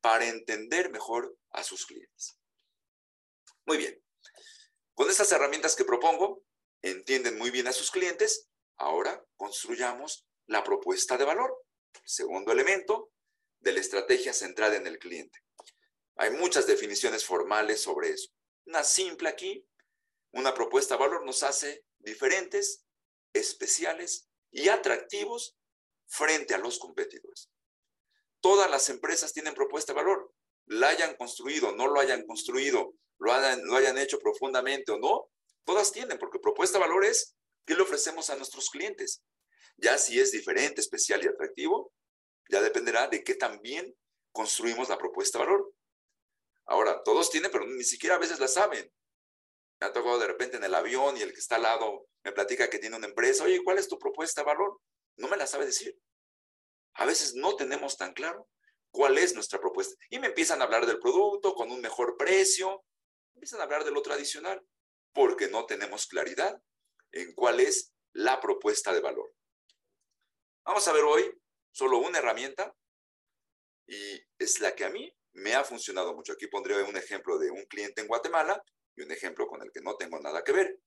para 0.00 0.28
entender 0.28 0.90
mejor 0.90 1.36
a 1.50 1.62
sus 1.62 1.86
clientes. 1.86 2.38
Muy 3.64 3.76
bien. 3.76 4.02
Con 4.94 5.08
estas 5.08 5.30
herramientas 5.32 5.76
que 5.76 5.84
propongo, 5.84 6.44
entienden 6.82 7.38
muy 7.38 7.50
bien 7.50 7.68
a 7.68 7.72
sus 7.72 7.90
clientes. 7.90 8.48
Ahora 8.76 9.24
construyamos 9.36 10.26
la 10.46 10.64
propuesta 10.64 11.16
de 11.16 11.24
valor. 11.24 11.64
Segundo 12.04 12.52
elemento 12.52 13.12
de 13.60 13.72
la 13.72 13.80
estrategia 13.80 14.32
centrada 14.32 14.76
en 14.76 14.86
el 14.86 14.98
cliente. 14.98 15.38
Hay 16.16 16.30
muchas 16.30 16.66
definiciones 16.66 17.24
formales 17.24 17.80
sobre 17.80 18.10
eso. 18.10 18.28
Una 18.66 18.82
simple 18.82 19.28
aquí, 19.28 19.66
una 20.32 20.54
propuesta 20.54 20.96
de 20.96 21.00
valor 21.00 21.24
nos 21.24 21.42
hace 21.42 21.84
diferentes, 21.98 22.84
especiales 23.32 24.28
y 24.50 24.68
atractivos 24.68 25.56
frente 26.06 26.54
a 26.54 26.58
los 26.58 26.78
competidores. 26.78 27.50
Todas 28.40 28.70
las 28.70 28.88
empresas 28.88 29.32
tienen 29.32 29.54
propuesta 29.54 29.92
de 29.92 29.98
valor, 30.00 30.32
la 30.66 30.88
hayan 30.88 31.16
construido, 31.16 31.72
no 31.72 31.86
lo 31.86 32.00
hayan 32.00 32.26
construido, 32.26 32.94
lo 33.18 33.32
hayan, 33.32 33.98
hecho 33.98 34.18
profundamente 34.18 34.92
o 34.92 34.98
no, 34.98 35.28
todas 35.64 35.92
tienen, 35.92 36.18
porque 36.18 36.38
propuesta 36.38 36.78
de 36.78 36.84
valor 36.84 37.04
es 37.04 37.36
qué 37.64 37.74
le 37.74 37.82
ofrecemos 37.82 38.30
a 38.30 38.36
nuestros 38.36 38.68
clientes. 38.70 39.22
Ya 39.76 39.96
si 39.98 40.18
es 40.18 40.32
diferente, 40.32 40.80
especial 40.80 41.24
y 41.24 41.28
atractivo, 41.28 41.92
ya 42.48 42.60
dependerá 42.60 43.06
de 43.06 43.22
qué 43.22 43.34
también 43.34 43.94
construimos 44.32 44.88
la 44.88 44.98
propuesta 44.98 45.38
de 45.38 45.44
valor. 45.44 45.72
Ahora, 46.66 47.02
todos 47.04 47.30
tienen, 47.30 47.50
pero 47.50 47.66
ni 47.66 47.84
siquiera 47.84 48.16
a 48.16 48.18
veces 48.18 48.40
la 48.40 48.48
saben. 48.48 48.92
Me 49.80 49.86
ha 49.86 49.92
tocado 49.92 50.18
de 50.18 50.26
repente 50.26 50.56
en 50.56 50.64
el 50.64 50.74
avión 50.74 51.16
y 51.16 51.22
el 51.22 51.32
que 51.32 51.40
está 51.40 51.56
al 51.56 51.62
lado 51.62 52.06
me 52.24 52.32
platica 52.32 52.70
que 52.70 52.78
tiene 52.78 52.96
una 52.96 53.06
empresa. 53.06 53.44
Oye, 53.44 53.62
¿cuál 53.64 53.78
es 53.78 53.88
tu 53.88 53.98
propuesta 53.98 54.42
de 54.42 54.46
valor? 54.46 54.80
No 55.16 55.28
me 55.28 55.36
la 55.36 55.46
sabe 55.46 55.66
decir. 55.66 55.98
A 56.94 57.06
veces 57.06 57.34
no 57.34 57.56
tenemos 57.56 57.96
tan 57.96 58.12
claro 58.12 58.48
cuál 58.90 59.18
es 59.18 59.34
nuestra 59.34 59.58
propuesta. 59.58 59.94
Y 60.10 60.18
me 60.18 60.28
empiezan 60.28 60.60
a 60.60 60.64
hablar 60.64 60.86
del 60.86 61.00
producto 61.00 61.54
con 61.54 61.70
un 61.70 61.80
mejor 61.80 62.16
precio, 62.16 62.84
empiezan 63.34 63.60
a 63.60 63.64
hablar 63.64 63.84
de 63.84 63.90
lo 63.90 64.02
tradicional, 64.02 64.62
porque 65.12 65.48
no 65.48 65.66
tenemos 65.66 66.06
claridad 66.06 66.60
en 67.12 67.34
cuál 67.34 67.60
es 67.60 67.92
la 68.12 68.40
propuesta 68.40 68.92
de 68.92 69.00
valor. 69.00 69.32
Vamos 70.64 70.86
a 70.86 70.92
ver 70.92 71.04
hoy 71.04 71.30
solo 71.72 71.98
una 71.98 72.18
herramienta 72.18 72.74
y 73.86 74.20
es 74.38 74.60
la 74.60 74.74
que 74.74 74.84
a 74.84 74.90
mí 74.90 75.12
me 75.32 75.54
ha 75.54 75.64
funcionado 75.64 76.14
mucho. 76.14 76.34
Aquí 76.34 76.46
pondré 76.46 76.82
un 76.82 76.96
ejemplo 76.96 77.38
de 77.38 77.50
un 77.50 77.64
cliente 77.64 78.00
en 78.00 78.06
Guatemala 78.06 78.62
y 78.94 79.02
un 79.02 79.10
ejemplo 79.10 79.46
con 79.46 79.62
el 79.62 79.72
que 79.72 79.80
no 79.80 79.96
tengo 79.96 80.20
nada 80.20 80.44
que 80.44 80.52
ver, 80.52 80.78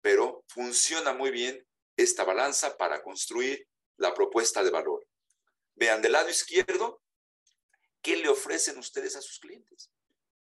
pero 0.00 0.44
funciona 0.48 1.12
muy 1.12 1.30
bien 1.30 1.66
esta 1.96 2.24
balanza 2.24 2.76
para 2.76 3.02
construir 3.02 3.66
la 3.96 4.14
propuesta 4.14 4.62
de 4.62 4.70
valor. 4.70 5.06
Vean 5.74 6.02
del 6.02 6.12
lado 6.12 6.28
izquierdo, 6.28 7.02
¿qué 8.02 8.16
le 8.16 8.28
ofrecen 8.28 8.78
ustedes 8.78 9.16
a 9.16 9.22
sus 9.22 9.38
clientes? 9.38 9.90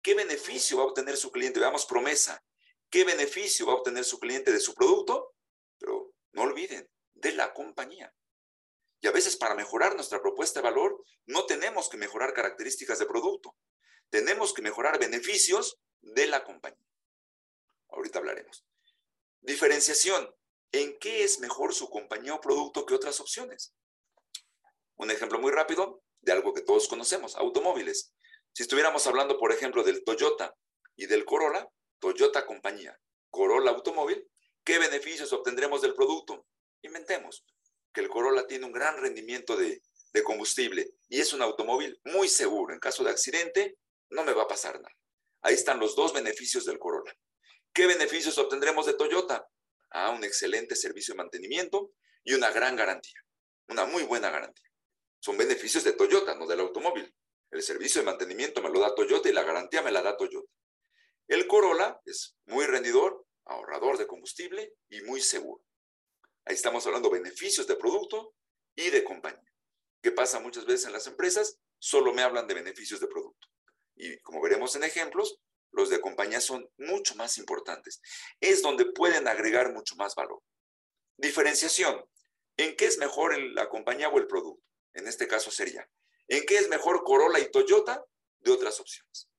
¿Qué 0.01 0.13
beneficio 0.13 0.77
va 0.77 0.83
a 0.83 0.87
obtener 0.87 1.17
su 1.17 1.31
cliente? 1.31 1.59
Veamos 1.59 1.85
promesa. 1.85 2.43
¿Qué 2.89 3.03
beneficio 3.03 3.65
va 3.65 3.73
a 3.73 3.75
obtener 3.75 4.05
su 4.05 4.19
cliente 4.19 4.51
de 4.51 4.59
su 4.59 4.73
producto? 4.73 5.35
Pero 5.77 6.13
no 6.31 6.43
olviden, 6.43 6.89
de 7.13 7.33
la 7.33 7.53
compañía. 7.53 8.13
Y 9.01 9.07
a 9.07 9.11
veces 9.11 9.35
para 9.35 9.55
mejorar 9.55 9.95
nuestra 9.95 10.21
propuesta 10.21 10.59
de 10.59 10.69
valor 10.69 11.03
no 11.25 11.45
tenemos 11.45 11.89
que 11.89 11.97
mejorar 11.97 12.33
características 12.33 12.99
de 12.99 13.05
producto, 13.05 13.55
tenemos 14.09 14.53
que 14.53 14.61
mejorar 14.61 14.99
beneficios 14.99 15.79
de 16.01 16.27
la 16.27 16.43
compañía. 16.43 16.79
Ahorita 17.89 18.19
hablaremos. 18.19 18.65
Diferenciación. 19.41 20.33
¿En 20.71 20.97
qué 20.99 21.23
es 21.23 21.39
mejor 21.39 21.73
su 21.73 21.89
compañía 21.89 22.33
o 22.33 22.41
producto 22.41 22.85
que 22.85 22.93
otras 22.93 23.19
opciones? 23.19 23.73
Un 24.97 25.11
ejemplo 25.11 25.39
muy 25.39 25.51
rápido 25.51 26.03
de 26.21 26.31
algo 26.31 26.53
que 26.53 26.61
todos 26.61 26.87
conocemos, 26.87 27.35
automóviles. 27.35 28.13
Si 28.53 28.63
estuviéramos 28.63 29.05
hablando, 29.07 29.37
por 29.37 29.51
ejemplo, 29.51 29.83
del 29.83 30.03
Toyota 30.03 30.55
y 30.95 31.05
del 31.05 31.25
Corolla, 31.25 31.69
Toyota 31.99 32.45
compañía, 32.45 32.99
Corolla 33.29 33.71
automóvil, 33.71 34.27
¿qué 34.63 34.79
beneficios 34.79 35.31
obtendremos 35.31 35.81
del 35.81 35.93
producto? 35.93 36.45
Inventemos 36.81 37.45
que 37.93 38.01
el 38.01 38.09
Corolla 38.09 38.45
tiene 38.47 38.65
un 38.65 38.71
gran 38.71 38.97
rendimiento 38.97 39.55
de, 39.55 39.81
de 40.11 40.23
combustible 40.23 40.95
y 41.07 41.19
es 41.19 41.33
un 41.33 41.41
automóvil 41.41 41.99
muy 42.05 42.27
seguro. 42.27 42.73
En 42.73 42.79
caso 42.79 43.03
de 43.03 43.11
accidente, 43.11 43.77
no 44.09 44.23
me 44.23 44.33
va 44.33 44.43
a 44.43 44.47
pasar 44.47 44.81
nada. 44.81 44.95
Ahí 45.41 45.53
están 45.53 45.79
los 45.79 45.95
dos 45.95 46.13
beneficios 46.13 46.65
del 46.65 46.79
Corolla. 46.79 47.15
¿Qué 47.73 47.85
beneficios 47.85 48.37
obtendremos 48.37 48.85
de 48.85 48.95
Toyota? 48.95 49.47
Ah, 49.91 50.11
un 50.11 50.23
excelente 50.23 50.75
servicio 50.75 51.13
de 51.13 51.19
mantenimiento 51.19 51.93
y 52.23 52.33
una 52.33 52.51
gran 52.51 52.75
garantía, 52.75 53.19
una 53.69 53.85
muy 53.85 54.03
buena 54.03 54.29
garantía. 54.29 54.67
Son 55.19 55.37
beneficios 55.37 55.83
de 55.83 55.93
Toyota, 55.93 56.35
no 56.35 56.45
del 56.45 56.59
automóvil. 56.59 57.13
El 57.51 57.61
servicio 57.63 58.01
de 58.01 58.05
mantenimiento 58.05 58.61
me 58.61 58.69
lo 58.69 58.79
da 58.79 58.93
Toyota 58.93 59.29
y 59.29 59.33
la 59.33 59.43
garantía 59.43 59.81
me 59.81 59.91
la 59.91 60.01
da 60.01 60.17
Toyota. 60.17 60.51
El 61.27 61.47
Corolla 61.47 61.99
es 62.05 62.37
muy 62.45 62.65
rendidor, 62.65 63.25
ahorrador 63.45 63.97
de 63.97 64.07
combustible 64.07 64.75
y 64.89 65.01
muy 65.01 65.21
seguro. 65.21 65.63
Ahí 66.45 66.55
estamos 66.55 66.85
hablando 66.85 67.09
beneficios 67.09 67.67
de 67.67 67.75
producto 67.75 68.35
y 68.75 68.89
de 68.89 69.03
compañía. 69.03 69.51
¿Qué 70.01 70.11
pasa 70.11 70.39
muchas 70.39 70.65
veces 70.65 70.85
en 70.85 70.93
las 70.93 71.07
empresas? 71.07 71.59
Solo 71.79 72.13
me 72.13 72.21
hablan 72.21 72.47
de 72.47 72.53
beneficios 72.53 72.99
de 72.99 73.07
producto. 73.07 73.47
Y 73.95 74.19
como 74.19 74.41
veremos 74.41 74.75
en 74.75 74.83
ejemplos, 74.83 75.39
los 75.71 75.89
de 75.89 76.01
compañía 76.01 76.41
son 76.41 76.69
mucho 76.77 77.15
más 77.15 77.37
importantes. 77.37 78.01
Es 78.39 78.61
donde 78.61 78.85
pueden 78.85 79.27
agregar 79.27 79.73
mucho 79.73 79.95
más 79.95 80.15
valor. 80.15 80.41
Diferenciación. 81.17 82.07
¿En 82.57 82.75
qué 82.75 82.85
es 82.85 82.97
mejor 82.97 83.37
la 83.37 83.69
compañía 83.69 84.09
o 84.09 84.17
el 84.17 84.27
producto? 84.27 84.63
En 84.93 85.07
este 85.07 85.27
caso 85.27 85.51
sería, 85.51 85.87
¿en 86.27 86.45
qué 86.45 86.57
es 86.57 86.69
mejor 86.69 87.03
Corolla 87.03 87.39
y 87.39 87.51
Toyota 87.51 88.03
de 88.39 88.51
otras 88.51 88.79
opciones? 88.79 89.29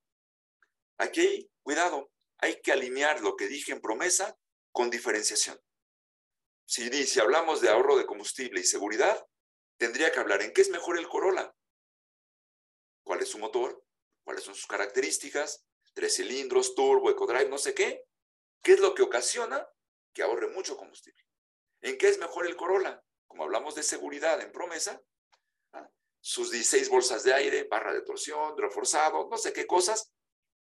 Aquí, 0.98 1.50
cuidado, 1.62 2.12
hay 2.38 2.60
que 2.60 2.72
alinear 2.72 3.20
lo 3.20 3.36
que 3.36 3.48
dije 3.48 3.72
en 3.72 3.80
promesa 3.80 4.38
con 4.70 4.90
diferenciación. 4.90 5.60
Si, 6.64 6.88
si 7.06 7.18
hablamos 7.18 7.60
de 7.60 7.70
ahorro 7.70 7.96
de 7.96 8.06
combustible 8.06 8.60
y 8.60 8.64
seguridad, 8.64 9.26
tendría 9.78 10.12
que 10.12 10.20
hablar 10.20 10.42
en 10.42 10.52
qué 10.52 10.60
es 10.60 10.70
mejor 10.70 10.98
el 10.98 11.08
Corolla. 11.08 11.54
¿Cuál 13.02 13.22
es 13.22 13.28
su 13.30 13.38
motor? 13.38 13.84
¿Cuáles 14.22 14.44
son 14.44 14.54
sus 14.54 14.66
características? 14.66 15.64
Tres 15.98 16.14
cilindros, 16.14 16.76
turbo, 16.76 17.10
ecodrive, 17.10 17.48
no 17.48 17.58
sé 17.58 17.74
qué. 17.74 18.04
¿Qué 18.62 18.74
es 18.74 18.78
lo 18.78 18.94
que 18.94 19.02
ocasiona 19.02 19.68
que 20.14 20.22
ahorre 20.22 20.46
mucho 20.46 20.76
combustible? 20.76 21.20
¿En 21.80 21.98
qué 21.98 22.06
es 22.06 22.18
mejor 22.18 22.46
el 22.46 22.54
Corolla? 22.54 23.02
Como 23.26 23.42
hablamos 23.42 23.74
de 23.74 23.82
seguridad 23.82 24.40
en 24.40 24.52
promesa, 24.52 25.02
¿ah? 25.72 25.90
sus 26.20 26.52
16 26.52 26.88
bolsas 26.88 27.24
de 27.24 27.34
aire, 27.34 27.64
barra 27.64 27.92
de 27.92 28.02
torsión, 28.02 28.56
reforzado, 28.56 29.28
no 29.28 29.36
sé 29.38 29.52
qué 29.52 29.66
cosas, 29.66 30.12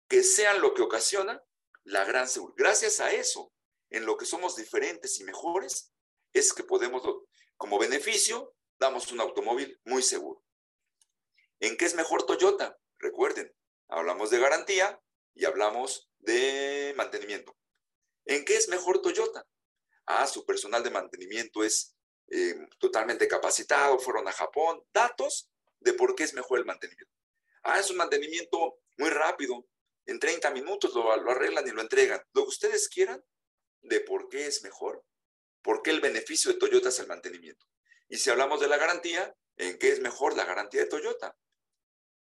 que 0.08 0.22
sean 0.22 0.62
lo 0.62 0.76
que 0.76 0.84
ocasiona 0.84 1.44
la 1.84 2.06
gran 2.06 2.28
seguridad. 2.28 2.56
Gracias 2.56 3.00
a 3.00 3.12
eso, 3.12 3.52
en 3.90 4.06
lo 4.06 4.18
que 4.18 4.26
somos 4.26 4.56
diferentes 4.56 5.20
y 5.20 5.24
mejores, 5.24 5.96
es 6.32 6.54
que 6.54 6.64
podemos, 6.64 7.02
como 7.58 7.80
beneficio, 7.80 8.54
damos 8.78 9.12
un 9.12 9.20
automóvil 9.20 9.82
muy 9.86 10.04
seguro. 10.04 10.44
¿En 11.60 11.76
qué 11.76 11.86
es 11.86 11.96
mejor 11.96 12.24
Toyota? 12.28 12.78
Recuerden, 13.00 13.52
hablamos 13.88 14.30
de 14.30 14.38
garantía, 14.38 15.00
y 15.36 15.46
hablamos 15.46 16.10
de 16.20 16.94
mantenimiento. 16.96 17.56
¿En 18.26 18.46
qué 18.46 18.56
es 18.56 18.70
mejor 18.70 19.02
Toyota? 19.02 19.46
Ah, 20.06 20.28
su 20.28 20.46
personal 20.46 20.84
de 20.84 20.92
mantenimiento 20.92 21.64
es 21.64 21.96
eh, 22.30 22.56
totalmente 22.80 23.28
capacitado, 23.28 24.00
fueron 24.00 24.28
a 24.28 24.32
Japón. 24.32 24.84
Datos 24.94 25.50
de 25.80 25.94
por 25.94 26.16
qué 26.16 26.24
es 26.24 26.34
mejor 26.34 26.60
el 26.60 26.66
mantenimiento. 26.66 27.14
Ah, 27.64 27.80
es 27.80 27.90
un 27.90 27.98
mantenimiento 27.98 28.80
muy 28.98 29.10
rápido. 29.10 29.66
En 30.06 30.20
30 30.20 30.52
minutos 30.52 30.94
lo, 30.94 31.16
lo 31.18 31.32
arreglan 31.32 31.68
y 31.68 31.72
lo 31.72 31.82
entregan. 31.82 32.22
Lo 32.34 32.44
que 32.44 32.50
ustedes 32.50 32.90
quieran 32.90 33.24
de 33.82 34.02
por 34.02 34.30
qué 34.30 34.48
es 34.48 34.64
mejor. 34.64 35.04
¿Por 35.62 35.82
qué 35.82 35.92
el 35.92 36.02
beneficio 36.02 36.52
de 36.52 36.60
Toyota 36.60 36.90
es 36.90 37.00
el 37.00 37.08
mantenimiento? 37.08 37.66
Y 38.10 38.18
si 38.18 38.30
hablamos 38.30 38.60
de 38.60 38.68
la 38.68 38.78
garantía, 38.78 39.34
¿en 39.56 39.78
qué 39.78 39.90
es 39.90 40.02
mejor 40.02 40.36
la 40.36 40.46
garantía 40.46 40.82
de 40.82 40.90
Toyota? 40.90 41.38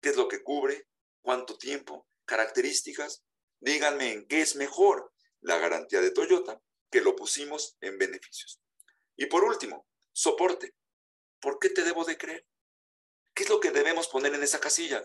¿Qué 0.02 0.10
es 0.10 0.16
lo 0.16 0.28
que 0.28 0.44
cubre? 0.44 0.88
¿Cuánto 1.22 1.58
tiempo? 1.58 2.08
Características, 2.26 3.24
díganme 3.60 4.12
en 4.12 4.28
qué 4.28 4.42
es 4.42 4.56
mejor 4.56 5.14
la 5.42 5.58
garantía 5.58 6.02
de 6.02 6.12
Toyota 6.12 6.62
que 6.90 7.02
lo 7.02 7.16
pusimos 7.16 7.78
en 7.82 7.98
beneficios. 7.98 8.62
Y 9.16 9.26
por 9.28 9.44
último, 9.44 9.88
soporte. 10.12 10.76
¿Por 11.40 11.60
qué 11.60 11.70
te 11.70 11.84
debo 11.84 12.06
de 12.06 12.18
creer? 12.18 12.46
¿Qué 13.34 13.44
es 13.44 13.50
lo 13.50 13.60
que 13.60 13.72
debemos 13.72 14.08
poner 14.08 14.34
en 14.34 14.44
esa 14.44 14.60
casilla? 14.60 15.04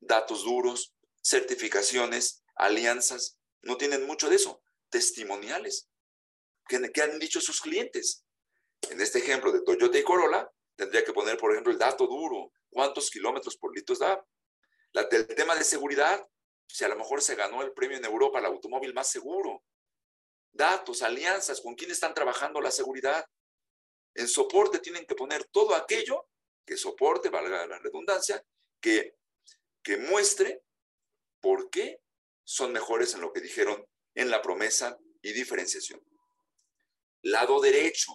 Datos 0.00 0.44
duros, 0.44 0.94
certificaciones, 1.22 2.44
alianzas. 2.54 3.38
No 3.62 3.76
tienen 3.76 4.06
mucho 4.06 4.28
de 4.28 4.36
eso. 4.36 4.62
Testimoniales. 4.90 5.88
¿Qué, 6.68 7.02
han 7.02 7.18
dicho 7.18 7.40
sus 7.40 7.60
clientes? 7.60 8.24
En 8.90 9.00
este 9.00 9.18
ejemplo 9.18 9.50
de 9.50 9.62
Toyota 9.62 9.98
y 9.98 10.04
Corolla, 10.04 10.50
tendría 10.76 11.04
que 11.04 11.12
poner, 11.12 11.36
por 11.38 11.52
ejemplo, 11.52 11.72
el 11.72 11.78
dato 11.78 12.06
duro. 12.06 12.52
¿Cuántos 12.70 13.10
kilómetros 13.10 13.56
por 13.56 13.74
litro 13.74 13.96
da? 13.96 14.24
El 15.10 15.26
tema 15.28 15.54
de 15.56 15.64
seguridad, 15.64 16.24
si 16.66 16.84
a 16.84 16.88
lo 16.88 16.96
mejor 16.96 17.22
se 17.22 17.34
ganó 17.34 17.62
el 17.62 17.72
premio 17.72 17.96
en 17.96 18.04
Europa 18.04 18.38
al 18.38 18.46
automóvil 18.46 18.94
más 18.94 19.10
seguro. 19.10 19.64
Datos, 20.52 21.02
alianzas, 21.02 21.60
con 21.60 21.74
quién 21.74 21.90
están 21.90 22.14
trabajando 22.14 22.60
la 22.60 22.70
seguridad. 22.70 23.24
En 24.14 24.28
soporte 24.28 24.78
tienen 24.78 25.06
que 25.06 25.14
poner 25.14 25.44
todo 25.46 25.74
aquello 25.74 26.28
que 26.64 26.76
soporte, 26.76 27.28
valga 27.28 27.66
la 27.66 27.78
redundancia, 27.78 28.42
que, 28.80 29.16
que 29.82 29.96
muestre 29.98 30.62
por 31.40 31.68
qué 31.70 32.00
son 32.44 32.72
mejores 32.72 33.14
en 33.14 33.20
lo 33.20 33.32
que 33.32 33.40
dijeron 33.40 33.86
en 34.14 34.30
la 34.30 34.40
promesa 34.40 34.98
y 35.22 35.32
diferenciación. 35.32 36.00
Lado 37.22 37.60
derecho, 37.60 38.12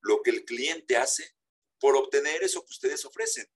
lo 0.00 0.22
que 0.22 0.30
el 0.30 0.44
cliente 0.44 0.96
hace 0.96 1.36
por 1.78 1.96
obtener 1.96 2.42
eso 2.42 2.64
que 2.64 2.70
ustedes 2.70 3.04
ofrecen. 3.04 3.46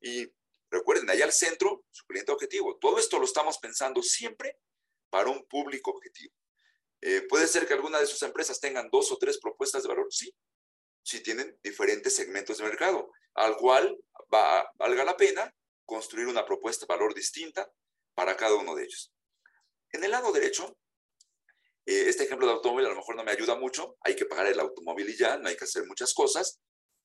Y 0.00 0.26
Recuerden, 0.70 1.10
allá 1.10 1.24
al 1.24 1.32
centro, 1.32 1.84
su 1.90 2.06
cliente 2.06 2.32
objetivo. 2.32 2.78
Todo 2.78 2.98
esto 2.98 3.18
lo 3.18 3.24
estamos 3.24 3.58
pensando 3.58 4.02
siempre 4.02 4.58
para 5.10 5.28
un 5.28 5.44
público 5.46 5.90
objetivo. 5.90 6.32
Eh, 7.00 7.22
puede 7.28 7.46
ser 7.46 7.66
que 7.66 7.74
alguna 7.74 7.98
de 7.98 8.06
sus 8.06 8.22
empresas 8.22 8.60
tengan 8.60 8.88
dos 8.90 9.10
o 9.10 9.18
tres 9.18 9.38
propuestas 9.38 9.82
de 9.82 9.88
valor, 9.88 10.06
sí, 10.10 10.34
si 11.02 11.22
tienen 11.22 11.58
diferentes 11.62 12.14
segmentos 12.14 12.58
de 12.58 12.64
mercado, 12.64 13.10
al 13.34 13.56
cual 13.56 13.98
va, 14.32 14.70
valga 14.74 15.04
la 15.04 15.16
pena 15.16 15.52
construir 15.86 16.26
una 16.28 16.44
propuesta 16.44 16.86
de 16.86 16.94
valor 16.94 17.14
distinta 17.14 17.70
para 18.14 18.36
cada 18.36 18.54
uno 18.54 18.74
de 18.74 18.84
ellos. 18.84 19.12
En 19.92 20.04
el 20.04 20.10
lado 20.10 20.30
derecho, 20.30 20.76
eh, 21.86 22.04
este 22.06 22.24
ejemplo 22.24 22.46
de 22.46 22.52
automóvil 22.52 22.86
a 22.86 22.90
lo 22.90 22.96
mejor 22.96 23.16
no 23.16 23.24
me 23.24 23.32
ayuda 23.32 23.56
mucho, 23.56 23.96
hay 24.02 24.14
que 24.14 24.26
pagar 24.26 24.46
el 24.46 24.60
automóvil 24.60 25.08
y 25.08 25.16
ya, 25.16 25.38
no 25.38 25.48
hay 25.48 25.56
que 25.56 25.64
hacer 25.64 25.84
muchas 25.86 26.14
cosas. 26.14 26.60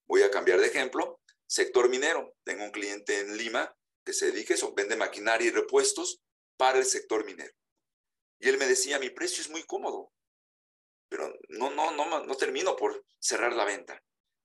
Voy 0.07 0.21
a 0.21 0.29
cambiar 0.29 0.59
de 0.59 0.67
ejemplo. 0.67 1.19
Sector 1.47 1.89
minero. 1.89 2.35
Tengo 2.43 2.63
un 2.63 2.71
cliente 2.71 3.19
en 3.19 3.37
Lima 3.37 3.75
que 4.03 4.13
se 4.13 4.31
dedica 4.31 4.53
a 4.53 4.57
eso, 4.57 4.73
vende 4.73 4.95
maquinaria 4.95 5.47
y 5.47 5.51
repuestos 5.51 6.21
para 6.57 6.77
el 6.77 6.85
sector 6.85 7.25
minero. 7.25 7.53
Y 8.39 8.49
él 8.49 8.57
me 8.57 8.67
decía, 8.67 8.99
mi 8.99 9.09
precio 9.09 9.41
es 9.41 9.49
muy 9.49 9.63
cómodo, 9.63 10.11
pero 11.09 11.33
no, 11.49 11.71
no, 11.71 11.91
no, 11.91 12.23
no 12.23 12.35
termino 12.35 12.75
por 12.75 13.05
cerrar 13.19 13.53
la 13.53 13.65
venta. 13.65 14.01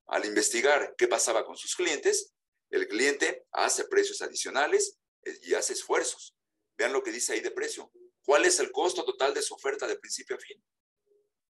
Al 0.07 0.25
investigar 0.25 0.95
qué 0.97 1.09
pasaba 1.09 1.45
con 1.45 1.57
sus 1.57 1.77
clientes, 1.77 2.33
el 2.71 2.89
cliente 2.89 3.47
hace 3.53 3.85
precios 3.85 4.23
adicionales 4.23 4.99
eh, 5.25 5.39
y 5.43 5.55
hace 5.55 5.75
esfuerzos. 5.75 6.35
Vean 6.77 6.93
lo 6.93 7.03
que 7.03 7.13
dice 7.13 7.33
ahí 7.33 7.41
de 7.41 7.51
precio. 7.51 7.93
¿Cuál 8.25 8.45
es 8.45 8.59
el 8.61 8.73
costo 8.73 9.05
total 9.05 9.35
de 9.35 9.43
su 9.43 9.55
oferta 9.55 9.87
de 9.87 9.99
principio 9.99 10.37
a 10.37 10.39
fin? 10.39 10.63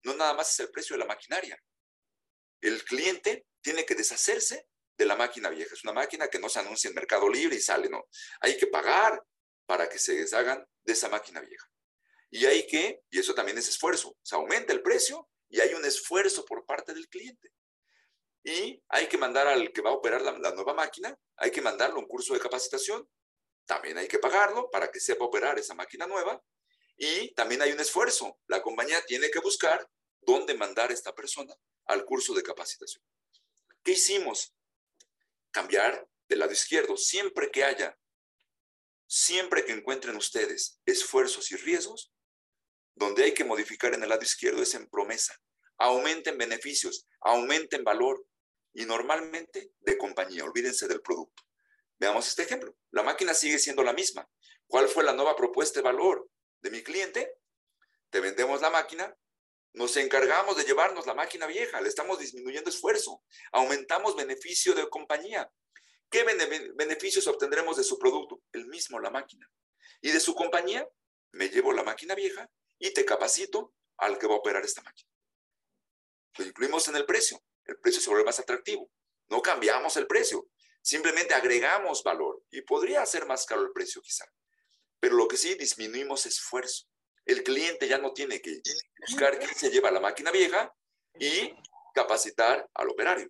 No 0.04 0.14
nada 0.14 0.34
más 0.34 0.52
es 0.52 0.60
el 0.60 0.70
precio 0.70 0.94
de 0.94 1.00
la 1.00 1.06
maquinaria. 1.06 1.60
El 2.60 2.84
cliente 2.84 3.46
tiene 3.60 3.84
que 3.84 3.94
deshacerse 3.94 4.68
de 4.96 5.06
la 5.06 5.16
máquina 5.16 5.50
vieja. 5.50 5.74
Es 5.74 5.84
una 5.84 5.92
máquina 5.92 6.28
que 6.28 6.38
no 6.38 6.48
se 6.48 6.60
anuncia 6.60 6.88
en 6.88 6.94
Mercado 6.94 7.28
Libre 7.28 7.56
y 7.56 7.60
sale, 7.60 7.88
no. 7.88 8.04
Hay 8.40 8.56
que 8.56 8.66
pagar 8.66 9.22
para 9.66 9.88
que 9.88 9.98
se 9.98 10.14
deshagan 10.14 10.64
de 10.84 10.92
esa 10.92 11.08
máquina 11.08 11.40
vieja. 11.40 11.66
Y 12.30 12.46
hay 12.46 12.66
que, 12.66 13.02
y 13.10 13.18
eso 13.18 13.34
también 13.34 13.58
es 13.58 13.68
esfuerzo, 13.68 14.16
se 14.22 14.34
aumenta 14.34 14.72
el 14.72 14.82
precio 14.82 15.28
y 15.48 15.60
hay 15.60 15.74
un 15.74 15.84
esfuerzo 15.84 16.44
por 16.44 16.64
parte 16.66 16.92
del 16.94 17.08
cliente. 17.08 17.52
Y 18.42 18.82
hay 18.88 19.08
que 19.08 19.18
mandar 19.18 19.48
al 19.48 19.72
que 19.72 19.82
va 19.82 19.90
a 19.90 19.94
operar 19.94 20.22
la, 20.22 20.52
nueva 20.52 20.74
máquina, 20.74 21.18
hay 21.36 21.50
que 21.50 21.60
mandarlo 21.60 21.98
un 21.98 22.06
curso 22.06 22.32
de 22.34 22.40
capacitación. 22.40 23.08
También 23.64 23.98
hay 23.98 24.06
que 24.06 24.20
pagarlo 24.20 24.70
para 24.70 24.90
que 24.90 25.00
sepa 25.00 25.24
operar 25.24 25.58
esa 25.58 25.74
máquina 25.74 26.06
nueva. 26.06 26.40
Y 26.96 27.34
también 27.34 27.60
hay 27.62 27.72
un 27.72 27.80
esfuerzo. 27.80 28.38
La 28.46 28.62
compañía 28.62 29.04
tiene 29.04 29.30
que 29.30 29.40
buscar 29.40 29.88
dónde 30.20 30.54
mandar 30.54 30.90
a 30.90 30.94
esta 30.94 31.12
persona 31.12 31.54
al 31.86 32.04
curso 32.04 32.34
de 32.34 32.44
capacitación. 32.44 33.02
¿Qué 33.82 33.92
hicimos? 33.92 34.55
Cambiar 35.50 36.06
del 36.28 36.40
lado 36.40 36.52
izquierdo. 36.52 36.96
Siempre 36.96 37.50
que 37.50 37.64
haya, 37.64 37.98
siempre 39.06 39.64
que 39.64 39.72
encuentren 39.72 40.16
ustedes 40.16 40.80
esfuerzos 40.84 41.50
y 41.52 41.56
riesgos, 41.56 42.12
donde 42.94 43.24
hay 43.24 43.34
que 43.34 43.44
modificar 43.44 43.94
en 43.94 44.02
el 44.02 44.08
lado 44.08 44.22
izquierdo 44.22 44.62
es 44.62 44.74
en 44.74 44.88
promesa. 44.88 45.38
Aumenten 45.78 46.38
beneficios, 46.38 47.06
aumenten 47.20 47.84
valor 47.84 48.26
y 48.72 48.86
normalmente 48.86 49.72
de 49.80 49.98
compañía. 49.98 50.44
Olvídense 50.44 50.88
del 50.88 51.02
producto. 51.02 51.42
Veamos 51.98 52.26
este 52.28 52.42
ejemplo. 52.42 52.76
La 52.90 53.02
máquina 53.02 53.34
sigue 53.34 53.58
siendo 53.58 53.82
la 53.82 53.92
misma. 53.92 54.28
¿Cuál 54.66 54.88
fue 54.88 55.04
la 55.04 55.12
nueva 55.12 55.36
propuesta 55.36 55.80
de 55.80 55.84
valor 55.84 56.28
de 56.60 56.70
mi 56.70 56.82
cliente? 56.82 57.38
Te 58.10 58.20
vendemos 58.20 58.60
la 58.60 58.70
máquina 58.70 59.14
nos 59.76 59.94
encargamos 59.98 60.56
de 60.56 60.64
llevarnos 60.64 61.06
la 61.06 61.12
máquina 61.12 61.46
vieja, 61.46 61.82
le 61.82 61.88
estamos 61.88 62.18
disminuyendo 62.18 62.70
esfuerzo, 62.70 63.22
aumentamos 63.52 64.16
beneficio 64.16 64.74
de 64.74 64.88
compañía. 64.88 65.52
¿Qué 66.08 66.24
beneficios 66.74 67.26
obtendremos 67.26 67.76
de 67.76 67.84
su 67.84 67.98
producto? 67.98 68.42
El 68.52 68.68
mismo, 68.68 68.98
la 68.98 69.10
máquina. 69.10 69.50
Y 70.00 70.12
de 70.12 70.20
su 70.20 70.34
compañía, 70.34 70.88
me 71.32 71.50
llevo 71.50 71.74
la 71.74 71.82
máquina 71.82 72.14
vieja 72.14 72.50
y 72.78 72.94
te 72.94 73.04
capacito 73.04 73.74
al 73.98 74.18
que 74.18 74.26
va 74.26 74.34
a 74.34 74.38
operar 74.38 74.64
esta 74.64 74.80
máquina. 74.80 75.10
Lo 76.38 76.46
incluimos 76.46 76.88
en 76.88 76.96
el 76.96 77.04
precio. 77.04 77.44
El 77.66 77.78
precio 77.78 78.00
se 78.00 78.08
vuelve 78.08 78.24
más 78.24 78.40
atractivo. 78.40 78.90
No 79.28 79.42
cambiamos 79.42 79.98
el 79.98 80.06
precio, 80.06 80.48
simplemente 80.80 81.34
agregamos 81.34 82.02
valor 82.02 82.42
y 82.50 82.62
podría 82.62 83.04
ser 83.04 83.26
más 83.26 83.44
caro 83.44 83.60
el 83.60 83.72
precio 83.72 84.00
quizá. 84.00 84.24
Pero 85.00 85.16
lo 85.16 85.28
que 85.28 85.36
sí 85.36 85.54
disminuimos 85.54 86.24
esfuerzo 86.24 86.86
el 87.26 87.42
cliente 87.42 87.88
ya 87.88 87.98
no 87.98 88.12
tiene 88.12 88.40
que 88.40 88.62
buscar 89.06 89.38
quién 89.38 89.54
se 89.54 89.70
lleva 89.70 89.90
la 89.90 90.00
máquina 90.00 90.30
vieja 90.30 90.72
y 91.18 91.52
capacitar 91.92 92.70
al 92.72 92.88
operario. 92.88 93.28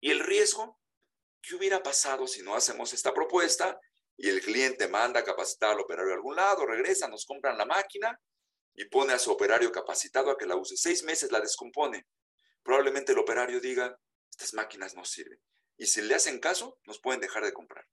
Y 0.00 0.12
el 0.12 0.20
riesgo, 0.20 0.80
¿qué 1.42 1.56
hubiera 1.56 1.82
pasado 1.82 2.28
si 2.28 2.42
no 2.42 2.54
hacemos 2.54 2.92
esta 2.92 3.12
propuesta 3.12 3.78
y 4.16 4.28
el 4.28 4.40
cliente 4.40 4.86
manda 4.86 5.20
a 5.20 5.24
capacitar 5.24 5.70
al 5.70 5.80
operario 5.80 6.12
a 6.12 6.16
algún 6.16 6.36
lado, 6.36 6.66
regresa, 6.66 7.08
nos 7.08 7.26
compran 7.26 7.58
la 7.58 7.66
máquina 7.66 8.18
y 8.74 8.84
pone 8.84 9.12
a 9.12 9.18
su 9.18 9.32
operario 9.32 9.72
capacitado 9.72 10.30
a 10.30 10.38
que 10.38 10.46
la 10.46 10.54
use? 10.54 10.76
Seis 10.76 11.02
meses 11.02 11.32
la 11.32 11.40
descompone. 11.40 12.06
Probablemente 12.62 13.10
el 13.10 13.18
operario 13.18 13.60
diga, 13.60 13.98
estas 14.30 14.54
máquinas 14.54 14.94
no 14.94 15.04
sirven. 15.04 15.40
Y 15.76 15.86
si 15.86 16.02
le 16.02 16.14
hacen 16.14 16.38
caso, 16.38 16.78
nos 16.84 17.00
pueden 17.00 17.20
dejar 17.20 17.44
de 17.44 17.52
comprar. 17.52 17.84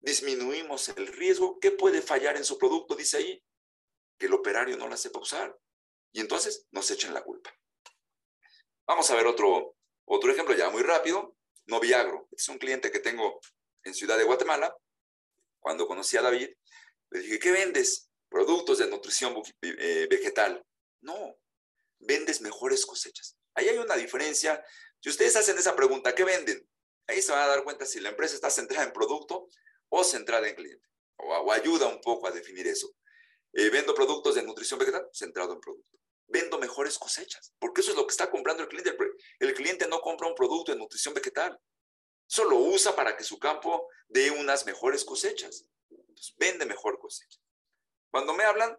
Disminuimos 0.00 0.88
el 0.88 1.06
riesgo. 1.06 1.60
¿Qué 1.60 1.70
puede 1.70 2.02
fallar 2.02 2.36
en 2.36 2.44
su 2.44 2.58
producto? 2.58 2.96
Dice 2.96 3.18
ahí 3.18 3.44
que 4.20 4.26
el 4.26 4.34
operario 4.34 4.76
no 4.76 4.86
la 4.86 4.98
sepa 4.98 5.18
usar. 5.18 5.58
Y 6.12 6.20
entonces 6.20 6.66
nos 6.70 6.88
echen 6.90 7.14
la 7.14 7.24
culpa. 7.24 7.50
Vamos 8.86 9.10
a 9.10 9.14
ver 9.16 9.26
otro, 9.26 9.76
otro 10.04 10.30
ejemplo 10.30 10.54
ya 10.54 10.68
muy 10.68 10.82
rápido. 10.82 11.36
Noviagro. 11.66 12.28
Es 12.32 12.48
un 12.48 12.58
cliente 12.58 12.90
que 12.90 13.00
tengo 13.00 13.40
en 13.82 13.94
Ciudad 13.94 14.18
de 14.18 14.24
Guatemala. 14.24 14.76
Cuando 15.58 15.86
conocí 15.86 16.16
a 16.16 16.22
David, 16.22 16.50
le 17.10 17.20
dije, 17.20 17.38
¿qué 17.38 17.50
vendes? 17.50 18.10
Productos 18.28 18.78
de 18.78 18.88
nutrición 18.88 19.42
eh, 19.62 20.06
vegetal. 20.10 20.64
No, 21.00 21.38
vendes 21.98 22.42
mejores 22.42 22.84
cosechas. 22.84 23.36
Ahí 23.54 23.68
hay 23.68 23.78
una 23.78 23.96
diferencia. 23.96 24.62
Si 25.00 25.08
ustedes 25.08 25.34
hacen 25.36 25.56
esa 25.56 25.74
pregunta, 25.74 26.14
¿qué 26.14 26.24
venden? 26.24 26.68
Ahí 27.06 27.22
se 27.22 27.32
van 27.32 27.42
a 27.42 27.46
dar 27.46 27.64
cuenta 27.64 27.86
si 27.86 28.00
la 28.00 28.10
empresa 28.10 28.34
está 28.34 28.50
centrada 28.50 28.84
en 28.84 28.92
producto 28.92 29.48
o 29.88 30.04
centrada 30.04 30.46
en 30.46 30.56
cliente. 30.56 30.88
o 31.16 31.52
ayuda 31.52 31.86
un 31.86 32.00
poco 32.00 32.26
a 32.26 32.30
definir 32.30 32.66
eso. 32.66 32.94
Eh, 33.52 33.68
vendo 33.70 33.94
productos 33.94 34.34
de 34.36 34.42
nutrición 34.42 34.78
vegetal, 34.78 35.08
centrado 35.12 35.52
en 35.52 35.60
producto. 35.60 35.98
Vendo 36.26 36.58
mejores 36.58 36.98
cosechas, 36.98 37.52
porque 37.58 37.80
eso 37.80 37.90
es 37.90 37.96
lo 37.96 38.06
que 38.06 38.12
está 38.12 38.30
comprando 38.30 38.62
el 38.62 38.68
cliente. 38.68 38.96
El 39.40 39.54
cliente 39.54 39.88
no 39.88 40.00
compra 40.00 40.28
un 40.28 40.34
producto 40.34 40.70
de 40.70 40.78
nutrición 40.78 41.12
vegetal, 41.14 41.58
solo 42.26 42.56
usa 42.56 42.94
para 42.94 43.16
que 43.16 43.24
su 43.24 43.38
campo 43.38 43.88
dé 44.06 44.30
unas 44.30 44.64
mejores 44.64 45.04
cosechas. 45.04 45.64
Entonces, 45.90 46.34
vende 46.38 46.64
mejor 46.66 47.00
cosecha. 47.00 47.40
Cuando 48.10 48.32
me 48.34 48.44
hablan, 48.44 48.78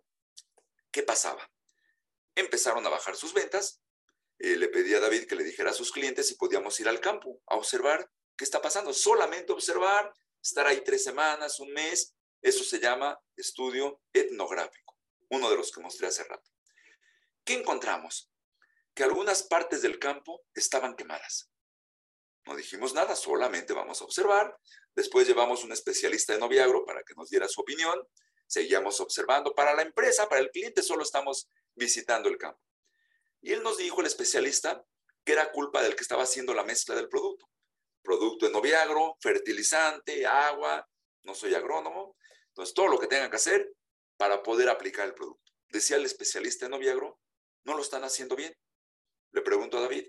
¿qué 0.91 1.03
pasaba? 1.03 1.51
Empezaron 2.35 2.85
a 2.85 2.89
bajar 2.89 3.17
sus 3.17 3.33
ventas. 3.33 3.81
Eh, 4.39 4.55
le 4.55 4.69
pedí 4.69 4.93
a 4.93 5.01
David 5.01 5.27
que 5.27 5.35
le 5.35 5.43
dijera 5.43 5.71
a 5.71 5.73
sus 5.73 5.91
clientes 5.91 6.27
si 6.27 6.35
podíamos 6.35 6.79
ir 6.79 6.87
al 6.87 7.01
campo 7.01 7.41
a 7.47 7.55
observar 7.55 8.09
qué 8.37 8.45
está 8.45 8.61
pasando. 8.61 8.93
Solamente 8.93 9.51
observar, 9.51 10.13
estar 10.41 10.65
ahí 10.65 10.81
tres 10.83 11.03
semanas, 11.03 11.59
un 11.59 11.71
mes, 11.73 12.15
eso 12.41 12.63
se 12.63 12.79
llama 12.79 13.19
estudio 13.35 14.01
etnográfico, 14.13 14.97
uno 15.29 15.49
de 15.49 15.57
los 15.57 15.71
que 15.71 15.81
mostré 15.81 16.07
hace 16.07 16.23
rato. 16.23 16.49
¿Qué 17.43 17.53
encontramos? 17.53 18.31
Que 18.93 19.03
algunas 19.03 19.43
partes 19.43 19.81
del 19.81 19.99
campo 19.99 20.43
estaban 20.53 20.95
quemadas. 20.95 21.49
No 22.45 22.55
dijimos 22.55 22.93
nada, 22.93 23.15
solamente 23.15 23.73
vamos 23.73 24.01
a 24.01 24.05
observar. 24.05 24.57
Después 24.95 25.27
llevamos 25.27 25.63
un 25.63 25.71
especialista 25.71 26.33
en 26.33 26.39
Noviagro 26.39 26.83
para 26.85 27.03
que 27.03 27.13
nos 27.15 27.29
diera 27.29 27.47
su 27.47 27.61
opinión. 27.61 28.01
Seguíamos 28.47 28.99
observando. 28.99 29.53
Para 29.53 29.73
la 29.75 29.83
empresa, 29.83 30.27
para 30.27 30.41
el 30.41 30.49
cliente, 30.49 30.81
solo 30.81 31.03
estamos 31.03 31.47
visitando 31.75 32.29
el 32.29 32.37
campo. 32.37 32.59
Y 33.41 33.53
él 33.53 33.63
nos 33.63 33.77
dijo, 33.77 34.01
el 34.01 34.07
especialista, 34.07 34.83
que 35.23 35.33
era 35.33 35.51
culpa 35.51 35.81
del 35.83 35.95
que 35.95 36.01
estaba 36.01 36.23
haciendo 36.23 36.53
la 36.53 36.63
mezcla 36.63 36.95
del 36.95 37.09
producto. 37.09 37.47
Producto 38.01 38.47
en 38.47 38.51
Noviagro, 38.51 39.17
fertilizante, 39.21 40.25
agua. 40.25 40.87
No 41.23 41.35
soy 41.35 41.53
agrónomo, 41.53 42.17
entonces, 42.51 42.75
todo 42.75 42.87
lo 42.89 42.99
que 42.99 43.07
tengan 43.07 43.29
que 43.29 43.37
hacer 43.37 43.73
para 44.17 44.43
poder 44.43 44.69
aplicar 44.69 45.07
el 45.07 45.13
producto. 45.13 45.51
Decía 45.69 45.95
el 45.95 46.05
especialista 46.05 46.65
en 46.65 46.71
Noviagro, 46.71 47.19
no 47.63 47.75
lo 47.75 47.81
están 47.81 48.03
haciendo 48.03 48.35
bien. 48.35 48.53
Le 49.31 49.41
pregunto 49.41 49.77
a 49.77 49.81
David, 49.81 50.07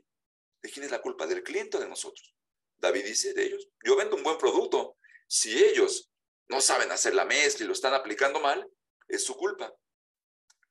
¿de 0.60 0.70
quién 0.70 0.84
es 0.84 0.90
la 0.90 1.00
culpa? 1.00 1.26
¿Del 1.26 1.44
cliente 1.44 1.76
o 1.76 1.80
de 1.80 1.88
nosotros? 1.88 2.34
David 2.78 3.04
dice, 3.04 3.32
de 3.32 3.44
ellos. 3.44 3.68
Yo 3.84 3.94
vendo 3.94 4.16
un 4.16 4.24
buen 4.24 4.38
producto. 4.38 4.96
Si 5.28 5.62
ellos 5.62 6.10
no 6.48 6.60
saben 6.60 6.90
hacer 6.90 7.14
la 7.14 7.24
mezcla 7.24 7.64
y 7.64 7.68
lo 7.68 7.74
están 7.74 7.94
aplicando 7.94 8.40
mal, 8.40 8.68
es 9.06 9.24
su 9.24 9.36
culpa. 9.36 9.72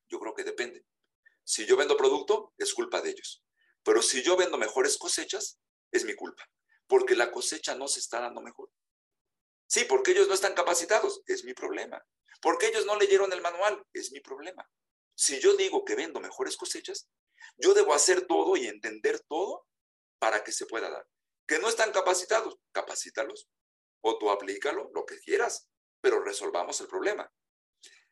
Yo 0.09 0.19
creo 0.19 0.33
que 0.33 0.43
depende. 0.43 0.85
Si 1.45 1.65
yo 1.65 1.77
vendo 1.77 1.95
producto, 1.95 2.53
es 2.57 2.73
culpa 2.73 3.01
de 3.01 3.11
ellos. 3.11 3.43
Pero 3.83 4.01
si 4.01 4.21
yo 4.21 4.35
vendo 4.35 4.57
mejores 4.57 4.97
cosechas, 4.97 5.57
es 5.89 6.03
mi 6.03 6.15
culpa. 6.15 6.43
Porque 6.85 7.15
la 7.15 7.31
cosecha 7.31 7.75
no 7.75 7.87
se 7.87 8.01
está 8.01 8.19
dando 8.19 8.41
mejor. 8.41 8.69
Sí, 9.71 9.85
porque 9.85 10.11
ellos 10.11 10.27
no 10.27 10.33
están 10.33 10.53
capacitados, 10.53 11.23
es 11.27 11.45
mi 11.45 11.53
problema. 11.53 12.05
Porque 12.41 12.67
ellos 12.67 12.85
no 12.85 12.99
leyeron 12.99 13.31
el 13.31 13.39
manual, 13.39 13.81
es 13.93 14.11
mi 14.11 14.19
problema. 14.19 14.69
Si 15.15 15.39
yo 15.39 15.55
digo 15.55 15.85
que 15.85 15.95
vendo 15.95 16.19
mejores 16.19 16.57
cosechas, 16.57 17.07
yo 17.55 17.73
debo 17.73 17.93
hacer 17.93 18.27
todo 18.27 18.57
y 18.57 18.67
entender 18.67 19.21
todo 19.29 19.65
para 20.19 20.43
que 20.43 20.51
se 20.51 20.65
pueda 20.65 20.89
dar. 20.89 21.07
Que 21.47 21.57
no 21.59 21.69
están 21.69 21.93
capacitados, 21.93 22.57
capacítalos. 22.73 23.47
O 24.01 24.17
tú 24.17 24.29
aplícalo, 24.29 24.91
lo 24.93 25.05
que 25.05 25.17
quieras, 25.19 25.69
pero 26.01 26.21
resolvamos 26.21 26.81
el 26.81 26.87
problema. 26.87 27.31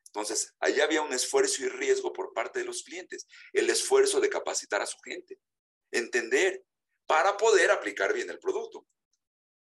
Entonces, 0.05 0.55
ahí 0.61 0.79
había 0.79 1.01
un 1.01 1.11
esfuerzo 1.11 1.65
y 1.65 1.67
riesgo 1.67 2.13
por 2.13 2.31
parte 2.31 2.59
de 2.59 2.65
los 2.65 2.83
clientes, 2.83 3.27
el 3.51 3.69
esfuerzo 3.69 4.21
de 4.21 4.29
capacitar 4.29 4.81
a 4.81 4.85
su 4.85 4.97
gente, 4.99 5.41
entender, 5.91 6.63
para 7.05 7.35
poder 7.35 7.69
aplicar 7.69 8.13
bien 8.13 8.29
el 8.29 8.39
producto. 8.39 8.87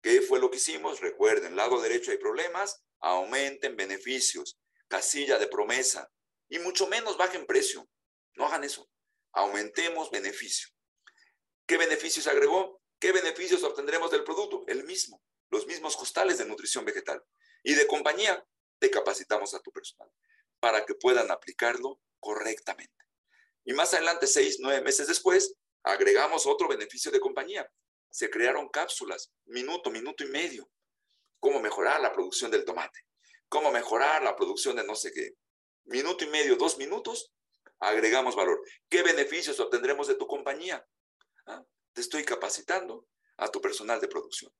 ¿Qué 0.07 0.23
fue 0.23 0.39
lo 0.39 0.53
que 0.53 0.59
hicimos? 0.59 1.01
Recuerden, 1.01 1.57
lado 1.57 1.81
derecho 1.81 2.13
hay 2.13 2.17
problemas, 2.17 2.81
aumenten 3.01 3.75
beneficios, 3.75 4.57
casilla 4.87 5.37
de 5.37 5.49
promesa 5.49 6.09
y 6.49 6.61
mucho 6.61 6.87
menos 6.87 7.17
bajen 7.17 7.45
precio. 7.45 7.91
No 8.37 8.47
hagan 8.47 8.63
eso. 8.63 8.89
Aumentemos 9.33 10.13
beneficio. 10.13 10.69
¿Qué 11.67 11.77
beneficios 11.77 12.29
agregó? 12.29 12.81
¿Qué 13.01 13.11
beneficios 13.11 13.65
obtendremos 13.65 14.13
del 14.13 14.23
producto? 14.23 14.63
El 14.69 14.85
mismo, 14.85 15.25
los 15.51 15.67
mismos 15.67 15.97
costales 15.97 16.39
de 16.39 16.47
nutrición 16.47 16.85
vegetal. 16.85 17.21
Y 17.65 17.75
de 17.75 17.89
compañía, 17.89 18.47
te 18.79 18.91
capacitamos 18.91 19.55
a 19.55 19.61
tu 19.61 19.73
personal 19.73 20.09
para 20.61 20.87
que 20.87 20.95
puedan 20.95 21.33
aplicarlo 21.33 22.01
correctamente. 22.21 23.07
Y 23.65 23.73
más 23.73 23.93
adelante, 23.93 24.29
seis, 24.29 24.59
nueve 24.61 24.83
meses 24.83 25.09
después, 25.09 25.57
agregamos 25.83 26.47
otro 26.47 26.69
beneficio 26.69 27.11
de 27.11 27.19
compañía, 27.19 27.69
se 28.11 28.31
crearon 28.31 28.69
cápsulas, 28.69 29.33
minuto, 29.45 29.91
minuto 29.91 30.25
y 30.25 30.29
medio. 30.29 30.69
Cómo 31.41 31.61
mejorar 31.61 32.01
la 32.01 32.13
producción 32.13 32.51
del 32.51 32.65
tomate, 32.65 33.01
cómo 33.49 33.71
mejorar 33.71 34.23
la 34.23 34.35
producción 34.35 34.77
de 34.77 34.85
no 34.85 34.95
sé 34.95 35.13
qué. 35.13 35.33
Minuto 35.85 36.25
y 36.25 36.29
medio, 36.29 36.57
dos 36.57 36.79
minutos, 36.79 37.33
agregamos 37.79 38.35
valor. 38.35 38.61
¿Qué 38.89 39.03
beneficios 39.03 39.61
obtendremos 39.61 40.09
de 40.09 40.17
tu 40.17 40.27
compañía? 40.27 40.85
Ah, 41.47 41.63
te 41.93 42.01
estoy 42.01 42.25
capacitando 42.25 43.07
a 43.37 43.49
tu 43.49 43.61
personal 43.61 44.01
de 44.01 44.09
producción 44.09 44.53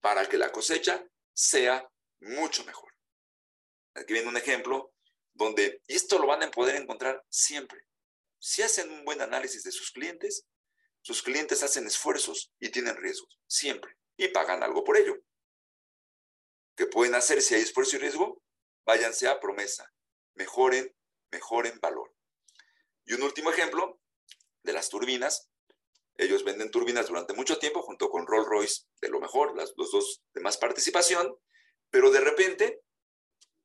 para 0.00 0.28
que 0.28 0.38
la 0.38 0.50
cosecha 0.50 1.04
sea 1.32 1.88
mucho 2.20 2.64
mejor. 2.64 2.92
Aquí 3.94 4.12
viene 4.12 4.28
un 4.28 4.36
ejemplo 4.36 4.92
donde 5.34 5.82
esto 5.86 6.18
lo 6.18 6.26
van 6.26 6.42
a 6.42 6.50
poder 6.50 6.76
encontrar 6.76 7.22
siempre. 7.28 7.80
Si 8.38 8.62
hacen 8.62 8.90
un 8.90 9.04
buen 9.04 9.20
análisis 9.20 9.62
de 9.62 9.72
sus 9.72 9.90
clientes, 9.90 10.44
sus 11.06 11.22
clientes 11.22 11.62
hacen 11.62 11.86
esfuerzos 11.86 12.52
y 12.58 12.70
tienen 12.70 12.96
riesgos, 12.96 13.38
siempre, 13.46 13.96
y 14.16 14.26
pagan 14.26 14.64
algo 14.64 14.82
por 14.82 14.96
ello. 14.96 15.14
¿Qué 16.74 16.86
pueden 16.86 17.14
hacer 17.14 17.40
si 17.42 17.54
hay 17.54 17.62
esfuerzo 17.62 17.94
y 17.94 18.00
riesgo? 18.00 18.42
Váyanse 18.84 19.28
a 19.28 19.38
promesa, 19.38 19.88
mejoren, 20.34 20.92
mejoren 21.30 21.78
valor. 21.78 22.12
Y 23.04 23.14
un 23.14 23.22
último 23.22 23.52
ejemplo 23.52 24.00
de 24.64 24.72
las 24.72 24.88
turbinas. 24.88 25.48
Ellos 26.16 26.42
venden 26.42 26.72
turbinas 26.72 27.06
durante 27.06 27.34
mucho 27.34 27.60
tiempo 27.60 27.82
junto 27.82 28.10
con 28.10 28.26
Rolls 28.26 28.48
Royce, 28.48 28.82
de 29.00 29.08
lo 29.08 29.20
mejor, 29.20 29.54
los 29.54 29.76
dos 29.92 30.24
de 30.34 30.40
más 30.40 30.58
participación, 30.58 31.38
pero 31.88 32.10
de 32.10 32.18
repente 32.18 32.82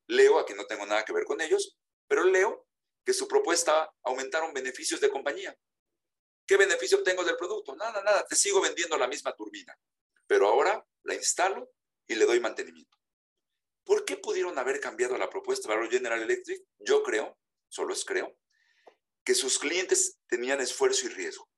leo, 0.05 0.37
aquí 0.37 0.53
no 0.53 0.67
tengo 0.67 0.85
nada 0.85 1.05
que 1.05 1.13
ver 1.13 1.23
con 1.25 1.41
ellos, 1.41 1.75
pero 2.07 2.23
leo 2.23 2.67
que 3.03 3.13
su 3.13 3.27
propuesta 3.27 3.91
aumentaron 4.03 4.53
beneficios 4.53 5.01
de 5.01 5.09
compañía. 5.09 5.57
¿Qué 6.51 6.57
beneficio 6.57 6.97
obtengo 6.97 7.23
del 7.23 7.37
producto? 7.37 7.77
Nada, 7.77 8.03
nada, 8.03 8.25
te 8.27 8.35
sigo 8.35 8.59
vendiendo 8.59 8.97
la 8.97 9.07
misma 9.07 9.33
turbina, 9.33 9.73
pero 10.27 10.49
ahora 10.49 10.85
la 11.03 11.15
instalo 11.15 11.71
y 12.05 12.15
le 12.15 12.25
doy 12.25 12.41
mantenimiento. 12.41 12.97
¿Por 13.85 14.03
qué 14.03 14.17
pudieron 14.17 14.59
haber 14.59 14.81
cambiado 14.81 15.17
la 15.17 15.29
propuesta 15.29 15.69
de 15.69 15.75
valor 15.75 15.89
General 15.89 16.21
Electric? 16.21 16.61
Yo 16.79 17.03
creo, 17.03 17.39
solo 17.69 17.93
es 17.93 18.03
creo, 18.03 18.37
que 19.23 19.33
sus 19.33 19.59
clientes 19.59 20.19
tenían 20.27 20.59
esfuerzo 20.59 21.05
y 21.05 21.09
riesgo. 21.11 21.49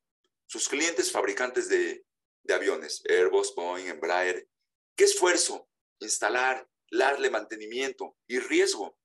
Sus 0.46 0.70
clientes 0.70 1.12
fabricantes 1.12 1.70
de, 1.70 2.06
de 2.44 2.54
aviones, 2.54 3.02
Airbus, 3.10 3.56
Boeing, 3.56 3.88
Embraer, 3.88 4.48
¿qué 4.96 5.06
esfuerzo? 5.06 5.72
Instalar, 6.02 6.70
darle 6.92 7.32
mantenimiento 7.32 8.16
y 8.28 8.38
riesgo. 8.38 8.96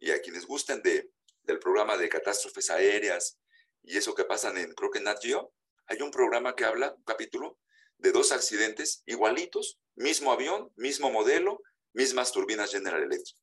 Y 0.00 0.10
a 0.10 0.20
quienes 0.20 0.44
gusten 0.44 0.82
de, 0.82 1.12
del 1.42 1.60
programa 1.60 1.96
de 1.96 2.08
catástrofes 2.08 2.68
aéreas 2.68 3.38
y 3.86 3.96
eso 3.96 4.14
que 4.14 4.24
pasan 4.24 4.58
en, 4.58 4.74
creo 4.74 4.90
que 4.90 4.98
en 4.98 5.04
Nat 5.04 5.22
Geo, 5.22 5.54
hay 5.86 6.02
un 6.02 6.10
programa 6.10 6.54
que 6.54 6.64
habla, 6.64 6.94
un 6.94 7.04
capítulo, 7.04 7.58
de 7.96 8.12
dos 8.12 8.32
accidentes 8.32 9.02
igualitos, 9.06 9.80
mismo 9.94 10.32
avión, 10.32 10.70
mismo 10.76 11.10
modelo, 11.10 11.62
mismas 11.94 12.32
turbinas 12.32 12.72
General 12.72 13.02
Electric. 13.02 13.38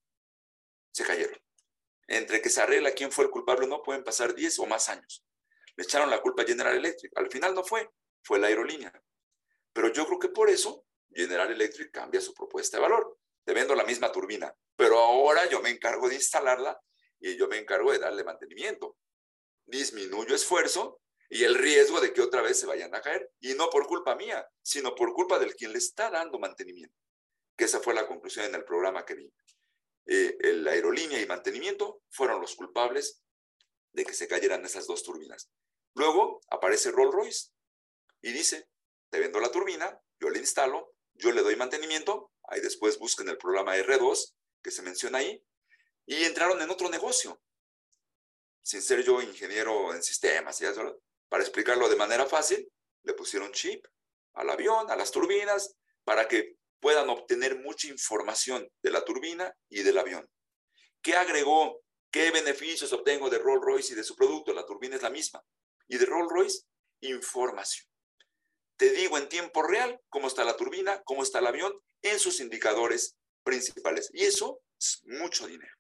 Se 0.92 1.04
cayeron. 1.04 1.40
Entre 2.08 2.42
que 2.42 2.50
se 2.50 2.62
arregla 2.62 2.92
quién 2.92 3.12
fue 3.12 3.26
el 3.26 3.32
culpable 3.32 3.66
o 3.66 3.70
no, 3.70 3.82
pueden 3.82 4.04
pasar 4.04 4.36
10 4.36 4.60
o 4.60 4.66
más 4.68 4.90
años. 4.90 5.26
Le 5.76 5.86
echaron 5.86 6.12
la 6.12 6.22
culpa 6.22 6.44
a 6.44 6.46
General 6.46 6.76
Electric. 6.76 7.12
Al 7.18 7.32
final 7.32 7.56
no 7.56 7.64
fue, 7.64 7.90
fue 8.22 8.38
la 8.38 8.48
aerolínea. 8.48 8.94
Pero 9.72 9.92
yo 9.92 10.06
creo 10.06 10.20
que 10.20 10.30
por 10.30 10.50
eso 10.50 10.86
General 11.12 11.52
Electric 11.52 11.92
cambia 11.92 12.22
su 12.22 12.34
propuesta 12.34 12.78
de 12.78 12.82
valor 12.82 13.18
te 13.44 13.54
vendo 13.54 13.76
la 13.76 13.84
misma 13.84 14.12
turbina, 14.12 14.54
pero 14.76 15.00
ahora 15.00 15.50
yo 15.50 15.62
me 15.62 15.70
encargo 15.70 16.08
de 16.08 16.16
instalarla 16.16 16.80
y 17.20 17.36
yo 17.38 17.48
me 17.48 17.58
encargo 17.58 17.92
de 17.92 18.00
darle 18.00 18.24
mantenimiento. 18.24 18.98
Disminuyo 19.66 20.36
esfuerzo 20.36 21.00
y 21.30 21.44
el 21.44 21.56
riesgo 21.56 22.00
de 22.02 22.14
que 22.14 22.22
otra 22.22 22.42
vez 22.42 22.60
se 22.60 22.66
vayan 22.66 22.94
a 22.94 23.02
caer, 23.02 23.32
y 23.40 23.54
no 23.56 23.70
por 23.70 23.88
culpa 23.88 24.16
mía, 24.16 24.48
sino 24.62 24.94
por 24.94 25.14
culpa 25.14 25.40
del 25.40 25.56
quien 25.56 25.72
le 25.72 25.80
está 25.80 26.12
dando 26.12 26.38
mantenimiento. 26.38 26.96
Que 27.58 27.66
esa 27.66 27.80
fue 27.80 27.94
la 27.94 28.08
conclusión 28.08 28.46
en 28.46 28.56
el 28.56 28.66
programa 28.66 29.06
que 29.06 29.16
vi. 29.16 29.34
Eh, 30.06 30.38
la 30.56 30.72
aerolínea 30.72 31.20
y 31.20 31.26
mantenimiento 31.26 32.04
fueron 32.10 32.40
los 32.40 32.56
culpables 32.56 33.24
de 33.94 34.06
que 34.06 34.14
se 34.14 34.28
cayeran 34.28 34.66
esas 34.66 34.86
dos 34.86 35.02
turbinas. 35.04 35.50
Luego 35.96 36.42
aparece 36.50 36.92
Rolls 36.92 37.14
Royce 37.14 37.50
y 38.22 38.32
dice, 38.32 38.68
te 39.10 39.20
vendo 39.20 39.40
la 39.40 39.52
turbina, 39.52 40.00
yo 40.20 40.30
le 40.30 40.40
instalo, 40.40 40.94
yo 41.14 41.32
le 41.32 41.42
doy 41.42 41.56
mantenimiento 41.56 42.34
Ahí 42.48 42.62
después 42.62 43.00
busquen 43.00 43.30
el 43.30 43.38
programa 43.38 43.78
R2 43.78 44.34
que 44.62 44.72
se 44.72 44.82
menciona 44.82 45.20
ahí 45.20 45.44
y 46.06 46.24
entraron 46.26 46.62
en 46.62 46.70
otro 46.70 46.90
negocio. 46.90 47.42
Sin 48.64 48.82
ser 48.82 49.04
yo 49.04 49.22
ingeniero 49.22 49.94
en 49.94 50.02
sistemas, 50.02 50.62
para 51.30 51.44
explicarlo 51.44 51.90
de 51.90 51.98
manera 51.98 52.26
fácil, 52.26 52.68
le 53.04 53.14
pusieron 53.14 53.52
chip 53.52 53.86
al 54.34 54.50
avión, 54.50 54.90
a 54.90 54.96
las 54.96 55.12
turbinas, 55.12 55.76
para 56.04 56.28
que 56.28 56.56
puedan 56.80 57.10
obtener 57.10 57.60
mucha 57.60 57.88
información 57.88 58.68
de 58.82 58.92
la 58.92 59.04
turbina 59.04 59.54
y 59.70 59.84
del 59.84 59.98
avión. 59.98 60.30
¿Qué 61.02 61.16
agregó? 61.16 61.82
¿Qué 62.10 62.32
beneficios 62.32 62.94
obtengo 62.94 63.30
de 63.30 63.40
Rolls 63.40 63.64
Royce 63.64 63.94
y 63.94 63.96
de 63.96 64.04
su 64.04 64.16
producto? 64.16 64.54
La 64.54 64.66
turbina 64.66 64.96
es 64.96 65.02
la 65.02 65.10
misma. 65.10 65.44
Y 65.88 65.98
de 65.98 66.06
Rolls 66.06 66.32
Royce, 66.32 66.62
información. 67.02 67.86
Te 68.78 68.92
digo 68.92 69.18
en 69.18 69.30
tiempo 69.30 69.64
real 69.64 70.00
cómo 70.10 70.28
está 70.28 70.44
la 70.44 70.56
turbina, 70.56 71.02
cómo 71.04 71.24
está 71.24 71.40
el 71.40 71.48
avión 71.48 71.74
en 72.02 72.20
sus 72.20 72.40
indicadores 72.40 73.16
principales. 73.44 74.10
Y 74.14 74.24
eso 74.24 74.62
es 74.80 75.02
mucho 75.06 75.48
dinero. 75.48 75.74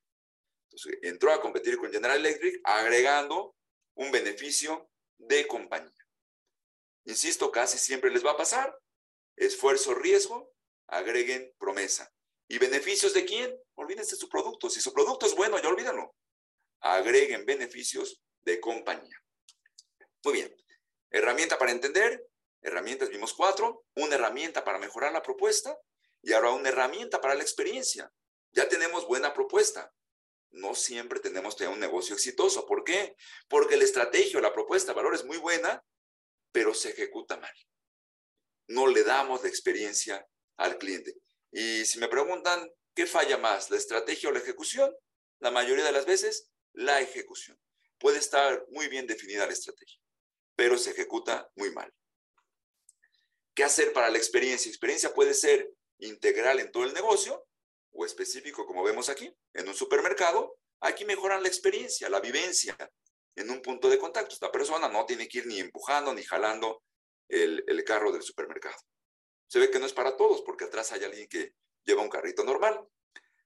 Entonces, 0.73 0.99
entró 1.03 1.31
a 1.31 1.39
competir 1.39 1.77
con 1.77 1.91
General 1.91 2.17
Electric 2.17 2.59
agregando 2.63 3.55
un 3.95 4.11
beneficio 4.11 4.89
de 5.17 5.45
compañía. 5.47 5.91
Insisto, 7.05 7.51
casi 7.51 7.77
siempre 7.77 8.09
les 8.09 8.25
va 8.25 8.31
a 8.31 8.37
pasar. 8.37 8.75
Esfuerzo, 9.35 9.93
riesgo, 9.93 10.51
agreguen 10.87 11.53
promesa. 11.59 12.11
¿Y 12.47 12.57
beneficios 12.57 13.13
de 13.13 13.23
quién? 13.23 13.55
Olvídense 13.75 14.15
de 14.15 14.19
su 14.19 14.29
producto. 14.29 14.69
Si 14.69 14.81
su 14.81 14.93
producto 14.93 15.27
es 15.27 15.35
bueno, 15.35 15.59
ya 15.61 15.69
olvídenlo. 15.69 16.15
Agreguen 16.79 17.45
beneficios 17.45 18.23
de 18.41 18.59
compañía. 18.59 19.17
Muy 20.23 20.33
bien. 20.33 20.55
Herramienta 21.11 21.57
para 21.59 21.71
entender. 21.71 22.25
Herramientas 22.61 23.09
vimos 23.09 23.33
cuatro. 23.33 23.85
Una 23.95 24.15
herramienta 24.15 24.63
para 24.63 24.79
mejorar 24.79 25.13
la 25.13 25.21
propuesta 25.21 25.77
y 26.23 26.33
ahora 26.33 26.51
una 26.51 26.69
herramienta 26.69 27.21
para 27.21 27.35
la 27.35 27.43
experiencia. 27.43 28.11
Ya 28.51 28.67
tenemos 28.67 29.05
buena 29.05 29.33
propuesta. 29.33 29.93
No 30.53 30.75
siempre 30.75 31.19
tenemos 31.19 31.59
un 31.61 31.79
negocio 31.79 32.13
exitoso. 32.13 32.67
¿Por 32.67 32.83
qué? 32.83 33.15
Porque 33.47 33.75
la 33.75 33.83
estrategia 33.83 34.37
o 34.37 34.41
la 34.41 34.53
propuesta 34.53 34.91
de 34.91 34.95
valor 34.95 35.15
es 35.15 35.25
muy 35.25 35.37
buena, 35.37 35.83
pero 36.51 36.75
se 36.75 36.91
ejecuta 36.91 37.37
mal. 37.37 37.53
No 38.67 38.85
le 38.85 39.03
damos 39.03 39.41
la 39.41 39.49
experiencia 39.49 40.25
al 40.57 40.77
cliente. 40.77 41.15
Y 41.51 41.85
si 41.85 41.97
me 41.97 42.07
preguntan, 42.07 42.69
¿qué 42.93 43.07
falla 43.07 43.37
más, 43.37 43.71
la 43.71 43.77
estrategia 43.77 44.29
o 44.29 44.31
la 44.31 44.39
ejecución? 44.39 44.95
La 45.39 45.49
mayoría 45.49 45.85
de 45.85 45.91
las 45.91 46.05
veces, 46.05 46.51
la 46.73 47.01
ejecución. 47.01 47.59
Puede 47.97 48.19
estar 48.19 48.63
muy 48.69 48.87
bien 48.89 49.07
definida 49.07 49.47
la 49.47 49.53
estrategia, 49.53 49.99
pero 50.55 50.77
se 50.77 50.91
ejecuta 50.91 51.49
muy 51.55 51.71
mal. 51.71 51.91
¿Qué 53.55 53.63
hacer 53.63 53.91
para 53.91 54.11
la 54.11 54.19
experiencia? 54.19 54.69
Experiencia 54.69 55.13
puede 55.15 55.33
ser 55.33 55.67
integral 55.97 56.59
en 56.59 56.71
todo 56.71 56.83
el 56.83 56.93
negocio 56.93 57.43
o 57.93 58.05
específico, 58.05 58.65
como 58.65 58.83
vemos 58.83 59.09
aquí, 59.09 59.33
en 59.53 59.67
un 59.67 59.75
supermercado, 59.75 60.57
aquí 60.81 61.05
mejoran 61.05 61.41
la 61.41 61.47
experiencia, 61.47 62.09
la 62.09 62.19
vivencia 62.19 62.75
en 63.35 63.49
un 63.49 63.61
punto 63.61 63.89
de 63.89 63.97
contacto. 63.97 64.33
Esta 64.33 64.51
persona 64.51 64.87
no 64.89 65.05
tiene 65.05 65.27
que 65.27 65.39
ir 65.39 65.47
ni 65.47 65.59
empujando 65.59 66.13
ni 66.13 66.23
jalando 66.23 66.83
el, 67.29 67.63
el 67.67 67.83
carro 67.83 68.11
del 68.11 68.23
supermercado. 68.23 68.77
Se 69.47 69.59
ve 69.59 69.69
que 69.69 69.79
no 69.79 69.85
es 69.85 69.93
para 69.93 70.17
todos 70.17 70.41
porque 70.41 70.65
atrás 70.65 70.91
hay 70.91 71.03
alguien 71.03 71.27
que 71.27 71.53
lleva 71.83 72.01
un 72.01 72.09
carrito 72.09 72.43
normal. 72.43 72.79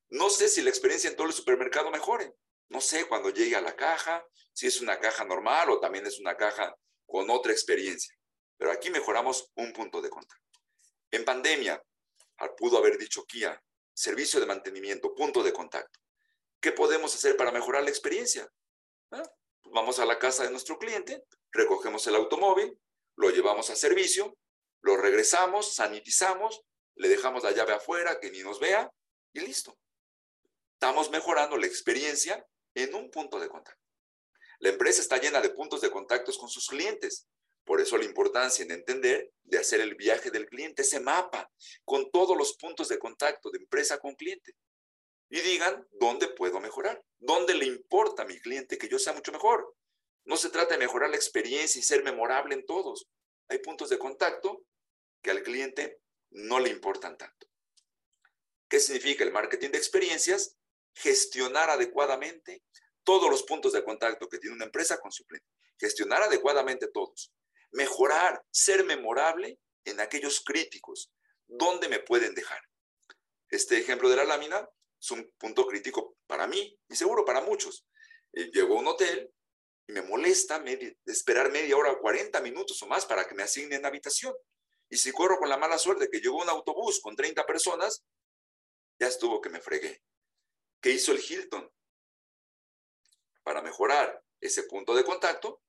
No 0.09 0.29
sé 0.29 0.47
si 0.47 0.61
la 0.61 0.69
experiencia 0.69 1.09
en 1.09 1.15
todo 1.15 1.27
el 1.27 1.33
supermercado 1.33 1.91
mejore. 1.91 2.33
No 2.69 2.81
sé 2.81 3.05
cuando 3.07 3.29
llegue 3.29 3.55
a 3.55 3.61
la 3.61 3.75
caja, 3.75 4.25
si 4.53 4.67
es 4.67 4.81
una 4.81 4.99
caja 4.99 5.23
normal 5.23 5.69
o 5.69 5.79
también 5.79 6.05
es 6.05 6.19
una 6.19 6.35
caja 6.35 6.75
con 7.05 7.29
otra 7.29 7.51
experiencia. 7.51 8.13
Pero 8.57 8.71
aquí 8.71 8.89
mejoramos 8.89 9.51
un 9.55 9.71
punto 9.71 10.01
de 10.01 10.09
contacto. 10.09 10.59
En 11.11 11.23
pandemia, 11.23 11.81
pudo 12.57 12.77
haber 12.77 12.97
dicho 12.97 13.25
Kia, 13.25 13.61
servicio 13.97 14.39
de 14.39 14.45
mantenimiento, 14.45 15.15
punto 15.15 15.41
de 15.41 15.51
contacto. 15.51 15.99
¿Qué 16.61 16.71
podemos 16.71 17.15
hacer 17.15 17.35
para 17.35 17.51
mejorar 17.51 17.83
la 17.83 17.89
experiencia? 17.89 18.47
Ah, 19.11 19.23
pues 19.63 19.73
vamos 19.73 19.97
a 19.97 20.05
la 20.05 20.19
casa 20.19 20.43
de 20.43 20.51
nuestro 20.51 20.77
cliente, 20.77 21.23
recogemos 21.51 22.05
el 22.05 22.15
automóvil, 22.15 22.79
lo 23.15 23.31
llevamos 23.31 23.71
a 23.71 23.75
servicio, 23.75 24.37
lo 24.81 24.97
regresamos, 24.97 25.73
sanitizamos, 25.73 26.61
le 26.95 27.09
dejamos 27.09 27.43
la 27.43 27.51
llave 27.51 27.73
afuera, 27.73 28.19
que 28.19 28.29
ni 28.29 28.43
nos 28.43 28.59
vea, 28.59 28.91
y 29.33 29.39
listo. 29.39 29.75
Estamos 30.73 31.09
mejorando 31.09 31.57
la 31.57 31.65
experiencia 31.65 32.45
en 32.75 32.93
un 32.93 33.09
punto 33.09 33.39
de 33.39 33.49
contacto. 33.49 33.83
La 34.59 34.69
empresa 34.69 35.01
está 35.01 35.17
llena 35.17 35.41
de 35.41 35.49
puntos 35.49 35.81
de 35.81 35.89
contactos 35.89 36.37
con 36.37 36.49
sus 36.49 36.67
clientes. 36.67 37.27
Por 37.67 37.81
eso 37.81 37.97
la 37.97 38.05
importancia 38.05 38.63
en 38.63 38.71
entender 38.71 39.33
de 39.43 39.57
hacer 39.57 39.81
el 39.81 39.95
viaje 39.95 40.31
del 40.31 40.47
cliente, 40.47 40.83
ese 40.83 41.01
mapa, 41.01 41.51
con 41.83 42.09
todos 42.11 42.37
los 42.37 42.55
puntos 42.55 42.87
de 42.87 42.97
contacto 42.97 43.51
de 43.51 43.57
empresa 43.57 43.99
con 43.99 44.15
cliente. 44.15 44.55
Y 45.29 45.41
digan, 45.41 45.85
¿dónde 45.91 46.29
puedo 46.29 46.61
mejorar? 46.61 47.03
¿Dónde 47.19 47.55
le 47.55 47.65
importa 47.65 48.23
a 48.23 48.25
mi 48.25 48.39
cliente 48.39 48.77
que 48.77 48.87
yo 48.87 48.97
sea 48.97 49.11
mucho 49.11 49.33
mejor? 49.33 49.75
No 50.23 50.37
se 50.37 50.49
trata 50.49 50.75
de 50.75 50.79
mejorar 50.79 51.09
la 51.09 51.17
experiencia 51.17 51.77
y 51.77 51.83
ser 51.83 52.05
memorable 52.05 52.55
en 52.55 52.65
todos. 52.65 53.09
Hay 53.49 53.59
puntos 53.59 53.89
de 53.89 53.99
contacto 53.99 54.63
que 55.21 55.31
al 55.31 55.43
cliente 55.43 55.99
no 56.29 56.61
le 56.61 56.69
importan 56.69 57.17
tanto. 57.17 57.47
¿Qué 58.69 58.79
significa 58.79 59.25
el 59.25 59.33
marketing 59.33 59.71
de 59.71 59.77
experiencias? 59.77 60.55
Gestionar 60.93 61.69
adecuadamente 61.69 62.63
todos 63.03 63.29
los 63.29 63.43
puntos 63.43 63.73
de 63.73 63.83
contacto 63.83 64.29
que 64.29 64.39
tiene 64.39 64.55
una 64.55 64.65
empresa 64.65 65.01
con 65.01 65.11
su 65.11 65.25
cliente. 65.25 65.49
Gestionar 65.77 66.23
adecuadamente 66.23 66.87
todos 66.87 67.33
mejorar, 67.71 68.43
ser 68.51 68.85
memorable 68.85 69.59
en 69.85 69.99
aquellos 69.99 70.41
críticos. 70.41 71.11
¿Dónde 71.47 71.89
me 71.89 71.99
pueden 71.99 72.35
dejar? 72.35 72.61
Este 73.49 73.77
ejemplo 73.77 74.09
de 74.09 74.17
la 74.17 74.25
lámina 74.25 74.67
es 74.99 75.11
un 75.11 75.31
punto 75.37 75.65
crítico 75.65 76.17
para 76.27 76.47
mí 76.47 76.77
y 76.89 76.95
seguro 76.95 77.23
para 77.23 77.41
muchos. 77.41 77.85
Eh, 78.33 78.49
llego 78.51 78.75
a 78.75 78.79
un 78.79 78.87
hotel 78.87 79.31
y 79.87 79.93
me 79.93 80.01
molesta 80.01 80.63
esperar 81.05 81.51
media 81.51 81.77
hora 81.77 81.91
o 81.91 81.99
40 81.99 82.41
minutos 82.41 82.81
o 82.81 82.87
más 82.87 83.05
para 83.05 83.25
que 83.25 83.35
me 83.35 83.43
asignen 83.43 83.85
habitación. 83.85 84.35
Y 84.89 84.97
si 84.97 85.11
corro 85.11 85.37
con 85.37 85.49
la 85.49 85.57
mala 85.57 85.77
suerte 85.77 86.09
que 86.09 86.19
llegó 86.19 86.41
un 86.41 86.49
autobús 86.49 86.99
con 87.01 87.15
30 87.15 87.45
personas, 87.45 88.03
ya 88.99 89.07
estuvo 89.07 89.41
que 89.41 89.49
me 89.49 89.61
fregué. 89.61 90.01
¿Qué 90.81 90.91
hizo 90.91 91.11
el 91.11 91.19
Hilton? 91.19 91.71
Para 93.43 93.61
mejorar 93.61 94.23
ese 94.41 94.63
punto 94.63 94.93
de 94.93 95.03
contacto, 95.03 95.61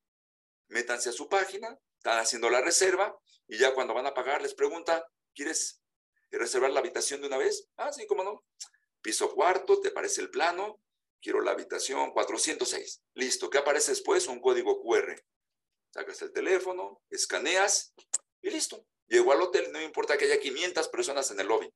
métanse 0.69 1.11
a 1.11 1.13
su 1.13 1.29
página, 1.29 1.79
están 1.99 2.19
haciendo 2.19 2.49
la 2.49 2.61
reserva 2.61 3.19
y 3.49 3.59
ya 3.59 3.75
cuando 3.75 3.95
van 3.95 4.07
a 4.07 4.15
pagar 4.15 4.41
les 4.41 4.55
pregunta, 4.55 5.07
¿quieres 5.35 5.83
reservar 6.31 6.71
la 6.71 6.81
habitación 6.81 7.21
de 7.21 7.27
una 7.27 7.39
vez? 7.39 7.69
Ah, 7.77 7.93
sí, 7.93 8.07
cómo 8.07 8.23
no. 8.25 8.45
Piso 9.03 9.33
cuarto, 9.35 9.81
¿te 9.81 9.91
parece 9.91 10.21
el 10.21 10.31
plano? 10.31 10.81
Quiero 11.21 11.41
la 11.41 11.53
habitación 11.53 12.13
406. 12.13 13.03
Listo, 13.15 13.51
¿qué 13.51 13.59
aparece 13.59 13.93
después? 13.93 14.29
Un 14.29 14.41
código 14.41 14.81
QR. 14.81 15.21
Sacas 15.91 16.23
el 16.23 16.33
teléfono, 16.33 17.03
escaneas 17.11 17.95
y 18.43 18.51
listo. 18.51 18.87
Llego 19.07 19.33
al 19.33 19.43
hotel, 19.43 19.73
no 19.73 19.79
me 19.79 19.85
importa 19.85 20.17
que 20.17 20.27
haya 20.27 20.39
500 20.39 20.89
personas 20.89 21.31
en 21.31 21.41
el 21.41 21.49
lobby. 21.49 21.73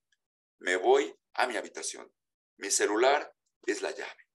Me 0.58 0.76
voy 0.76 1.12
a 1.32 1.46
mi 1.46 1.56
habitación. 1.56 2.12
Mi 2.58 2.70
celular 2.70 3.34
es 3.66 3.82
la 3.82 3.90
llave. 3.90 4.28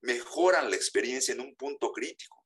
Mejoran 0.00 0.70
la 0.70 0.76
experiencia 0.76 1.32
en 1.34 1.40
un 1.40 1.54
punto 1.56 1.92
crítico. 1.92 2.43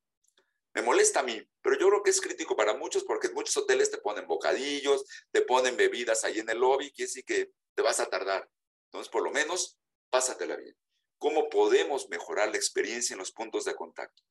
Me 0.79 0.85
molesta 0.85 1.21
a 1.21 1.23
mí, 1.25 1.43
pero 1.61 1.77
yo 1.77 1.89
creo 1.89 2.03
que 2.05 2.11
es 2.11 2.21
crítico 2.21 2.55
para 2.55 2.73
muchos 2.73 3.03
porque 3.03 3.31
muchos 3.31 3.57
hoteles 3.57 3.91
te 3.91 3.99
ponen 3.99 4.29
bocadillos, 4.29 5.05
te 5.33 5.43
ponen 5.43 5.77
bebidas 5.77 6.23
ahí 6.23 6.39
en 6.39 6.49
el 6.49 6.61
lobby, 6.61 6.93
que 6.93 7.09
sí 7.09 7.25
que 7.25 7.51
te 7.75 7.83
vas 7.83 7.99
a 7.99 8.07
tardar. 8.07 8.49
Entonces, 8.85 9.11
por 9.11 9.25
lo 9.25 9.33
menos, 9.33 9.77
pásatela 10.09 10.55
bien. 10.55 10.77
¿Cómo 11.19 11.49
podemos 11.51 12.09
mejorar 12.11 12.51
la 12.51 12.59
experiencia 12.59 13.15
en 13.15 13.19
los 13.19 13.33
puntos 13.33 13.65
de 13.65 13.75
contacto? 13.75 14.23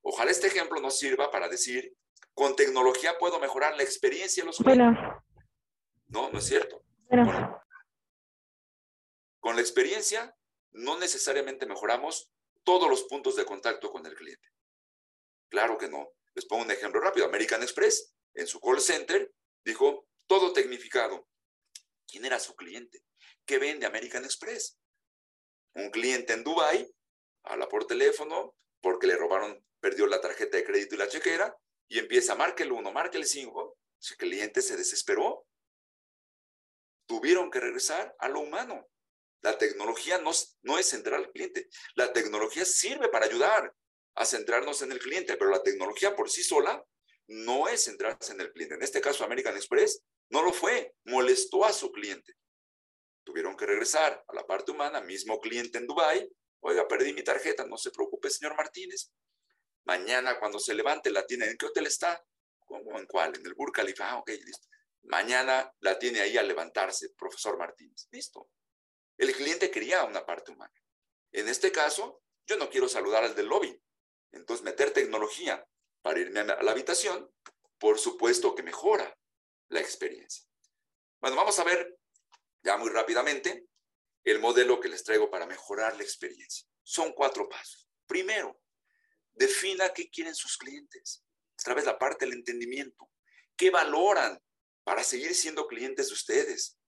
Ojalá 0.00 0.30
este 0.30 0.46
ejemplo 0.46 0.80
nos 0.80 0.98
sirva 0.98 1.30
para 1.30 1.50
decir, 1.50 1.94
con 2.32 2.56
tecnología 2.56 3.18
puedo 3.18 3.38
mejorar 3.38 3.76
la 3.76 3.82
experiencia 3.82 4.40
en 4.40 4.46
los 4.46 4.60
Bueno. 4.60 5.22
No, 6.06 6.30
no 6.30 6.38
es 6.38 6.46
cierto. 6.46 6.82
Bueno. 7.10 7.62
Con 9.40 9.56
la 9.56 9.60
experiencia, 9.60 10.34
no 10.70 10.98
necesariamente 10.98 11.66
mejoramos 11.66 12.30
todos 12.64 12.88
los 12.88 13.02
puntos 13.02 13.36
de 13.36 13.44
contacto 13.44 13.92
con 13.92 14.06
el 14.06 14.14
cliente. 14.14 14.48
Claro 15.52 15.76
que 15.76 15.86
no. 15.86 16.14
Les 16.34 16.46
pongo 16.46 16.62
un 16.62 16.70
ejemplo 16.70 16.98
rápido. 16.98 17.26
American 17.26 17.62
Express, 17.62 18.14
en 18.32 18.46
su 18.46 18.58
call 18.58 18.80
center, 18.80 19.30
dijo, 19.62 20.08
todo 20.26 20.54
tecnificado. 20.54 21.28
¿Quién 22.08 22.24
era 22.24 22.40
su 22.40 22.56
cliente? 22.56 23.04
¿Qué 23.44 23.58
vende 23.58 23.84
American 23.84 24.24
Express? 24.24 24.78
Un 25.74 25.90
cliente 25.90 26.32
en 26.32 26.42
Dubai 26.42 26.90
habla 27.44 27.68
por 27.68 27.86
teléfono 27.86 28.56
porque 28.80 29.06
le 29.06 29.14
robaron, 29.14 29.62
perdió 29.78 30.06
la 30.06 30.22
tarjeta 30.22 30.56
de 30.56 30.64
crédito 30.64 30.94
y 30.94 30.98
la 30.98 31.08
chequera 31.08 31.54
y 31.86 31.98
empieza, 31.98 32.34
marque 32.34 32.62
el 32.62 32.72
1, 32.72 32.90
marque 32.90 33.18
el 33.18 33.26
5. 33.26 33.78
Ese 34.00 34.16
cliente 34.16 34.62
se 34.62 34.78
desesperó. 34.78 35.46
Tuvieron 37.06 37.50
que 37.50 37.60
regresar 37.60 38.16
a 38.18 38.30
lo 38.30 38.40
humano. 38.40 38.88
La 39.42 39.58
tecnología 39.58 40.16
no, 40.16 40.30
no 40.62 40.78
es 40.78 40.88
centrar 40.88 41.20
al 41.20 41.30
cliente. 41.30 41.68
La 41.94 42.14
tecnología 42.14 42.64
sirve 42.64 43.10
para 43.10 43.26
ayudar 43.26 43.74
a 44.14 44.24
centrarnos 44.24 44.82
en 44.82 44.92
el 44.92 44.98
cliente, 44.98 45.36
pero 45.36 45.50
la 45.50 45.62
tecnología 45.62 46.14
por 46.14 46.30
sí 46.30 46.42
sola 46.42 46.84
no 47.28 47.68
es 47.68 47.84
centrarse 47.84 48.32
en 48.32 48.40
el 48.40 48.52
cliente. 48.52 48.74
En 48.74 48.82
este 48.82 49.00
caso, 49.00 49.24
American 49.24 49.56
Express 49.56 50.02
no 50.30 50.42
lo 50.42 50.52
fue, 50.52 50.94
molestó 51.04 51.64
a 51.64 51.72
su 51.72 51.90
cliente. 51.92 52.34
Tuvieron 53.24 53.56
que 53.56 53.66
regresar 53.66 54.24
a 54.26 54.34
la 54.34 54.46
parte 54.46 54.72
humana, 54.72 55.00
mismo 55.00 55.40
cliente 55.40 55.78
en 55.78 55.86
Dubai. 55.86 56.28
Oiga, 56.60 56.86
perdí 56.88 57.12
mi 57.12 57.22
tarjeta, 57.22 57.64
no 57.66 57.76
se 57.76 57.90
preocupe, 57.90 58.30
señor 58.30 58.56
Martínez. 58.56 59.10
Mañana 59.84 60.38
cuando 60.38 60.58
se 60.58 60.74
levante 60.74 61.10
la 61.10 61.26
tiene, 61.26 61.46
¿en 61.46 61.56
qué 61.56 61.66
hotel 61.66 61.86
está? 61.86 62.24
¿Cómo? 62.60 62.98
¿En 62.98 63.06
cuál? 63.06 63.34
En 63.36 63.44
el 63.46 63.54
Burj 63.54 63.72
Khalifa. 63.72 64.10
Ah, 64.10 64.18
ok, 64.18 64.30
listo. 64.30 64.68
Mañana 65.04 65.72
la 65.80 65.98
tiene 65.98 66.20
ahí 66.20 66.36
a 66.36 66.42
levantarse, 66.42 67.10
profesor 67.16 67.58
Martínez. 67.58 68.06
Listo. 68.10 68.50
El 69.16 69.32
cliente 69.34 69.70
quería 69.70 70.04
una 70.04 70.24
parte 70.24 70.52
humana. 70.52 70.72
En 71.32 71.48
este 71.48 71.72
caso, 71.72 72.22
yo 72.46 72.56
no 72.56 72.70
quiero 72.70 72.88
saludar 72.88 73.24
al 73.24 73.34
del 73.34 73.46
lobby. 73.46 73.80
Entonces, 74.32 74.64
meter 74.64 74.92
tecnología 74.92 75.66
para 76.02 76.20
irme 76.20 76.40
a 76.40 76.62
la 76.62 76.70
habitación, 76.70 77.30
por 77.78 77.98
supuesto 77.98 78.54
que 78.54 78.62
mejora 78.62 79.16
la 79.68 79.80
experiencia. 79.80 80.44
Bueno, 81.20 81.36
vamos 81.36 81.58
a 81.58 81.64
ver 81.64 81.98
ya 82.62 82.76
muy 82.76 82.90
rápidamente 82.90 83.66
el 84.24 84.38
modelo 84.38 84.80
que 84.80 84.88
les 84.88 85.04
traigo 85.04 85.30
para 85.30 85.46
mejorar 85.46 85.96
la 85.96 86.02
experiencia. 86.02 86.66
Son 86.82 87.12
cuatro 87.12 87.48
pasos. 87.48 87.88
Primero, 88.06 88.60
defina 89.32 89.92
qué 89.92 90.10
quieren 90.10 90.34
sus 90.34 90.56
clientes. 90.56 91.24
Otra 91.58 91.74
vez 91.74 91.84
la 91.84 91.98
parte 91.98 92.24
del 92.24 92.34
entendimiento. 92.34 93.10
¿Qué 93.56 93.70
valoran 93.70 94.40
para 94.84 95.04
seguir 95.04 95.34
siendo 95.34 95.66
clientes 95.66 96.08
de 96.08 96.14
ustedes? 96.14 96.78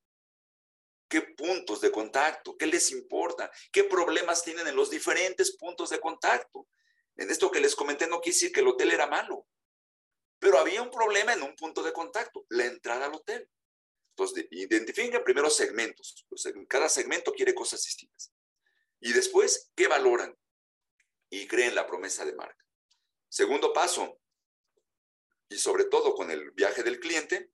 ¿Qué 1.09 1.23
puntos 1.23 1.81
de 1.81 1.93
contacto? 1.93 2.57
¿Qué 2.57 2.67
les 2.67 2.91
importa? 2.91 3.51
¿Qué 3.71 3.85
problemas 3.85 4.43
tienen 4.43 4.67
en 4.67 4.75
los 4.75 4.91
diferentes 4.91 5.57
puntos 5.57 5.91
de 5.91 6.01
contacto? 6.01 6.67
En 7.17 7.31
esto 7.31 7.51
que 7.51 7.61
les 7.61 7.77
comenté 7.77 8.07
no 8.07 8.21
quiere 8.21 8.35
decir 8.35 8.53
que 8.53 8.61
el 8.61 8.69
hotel 8.69 8.91
era 8.91 9.07
malo, 9.07 9.47
pero 10.39 10.59
había 10.59 10.83
un 10.83 10.91
problema 10.91 11.33
en 11.33 11.43
un 11.43 11.55
punto 11.55 11.83
de 11.83 11.93
contacto, 11.93 12.45
la 12.49 12.67
entrada 12.67 13.07
al 13.07 13.15
hotel. 13.15 13.49
Entonces, 14.11 14.47
identifiquen 14.51 15.25
primero 15.25 15.49
segmentos. 15.51 16.27
cada 16.69 16.89
segmento 16.89 17.33
quiere 17.33 17.55
cosas 17.55 17.83
distintas. 17.83 18.33
Y 19.01 19.13
después, 19.13 19.71
¿qué 19.75 19.89
valoran? 19.89 20.37
Y 21.31 21.47
creen 21.47 21.75
la 21.75 21.87
promesa 21.87 22.25
de 22.25 22.35
marca. 22.35 22.65
Segundo 23.29 23.73
paso, 23.73 24.21
y 25.49 25.59
sobre 25.59 25.85
todo 25.85 26.15
con 26.15 26.31
el 26.31 26.51
viaje 26.53 26.83
del 26.83 27.01
cliente 27.01 27.51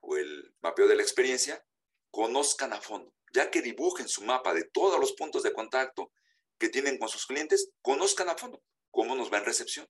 o 0.00 0.16
el 0.16 0.54
mapeo 0.60 0.86
de 0.86 0.96
la 0.96 1.02
experiencia, 1.02 1.64
conozcan 2.10 2.72
a 2.72 2.80
fondo, 2.80 3.12
ya 3.32 3.50
que 3.50 3.62
dibujen 3.62 4.08
su 4.08 4.22
mapa 4.22 4.54
de 4.54 4.64
todos 4.64 4.98
los 4.98 5.12
puntos 5.12 5.42
de 5.42 5.52
contacto 5.52 6.12
que 6.58 6.68
tienen 6.68 6.98
con 6.98 7.08
sus 7.08 7.26
clientes, 7.26 7.70
conozcan 7.82 8.28
a 8.28 8.36
fondo 8.36 8.62
cómo 8.96 9.14
nos 9.14 9.30
va 9.30 9.36
en 9.36 9.44
recepción. 9.44 9.86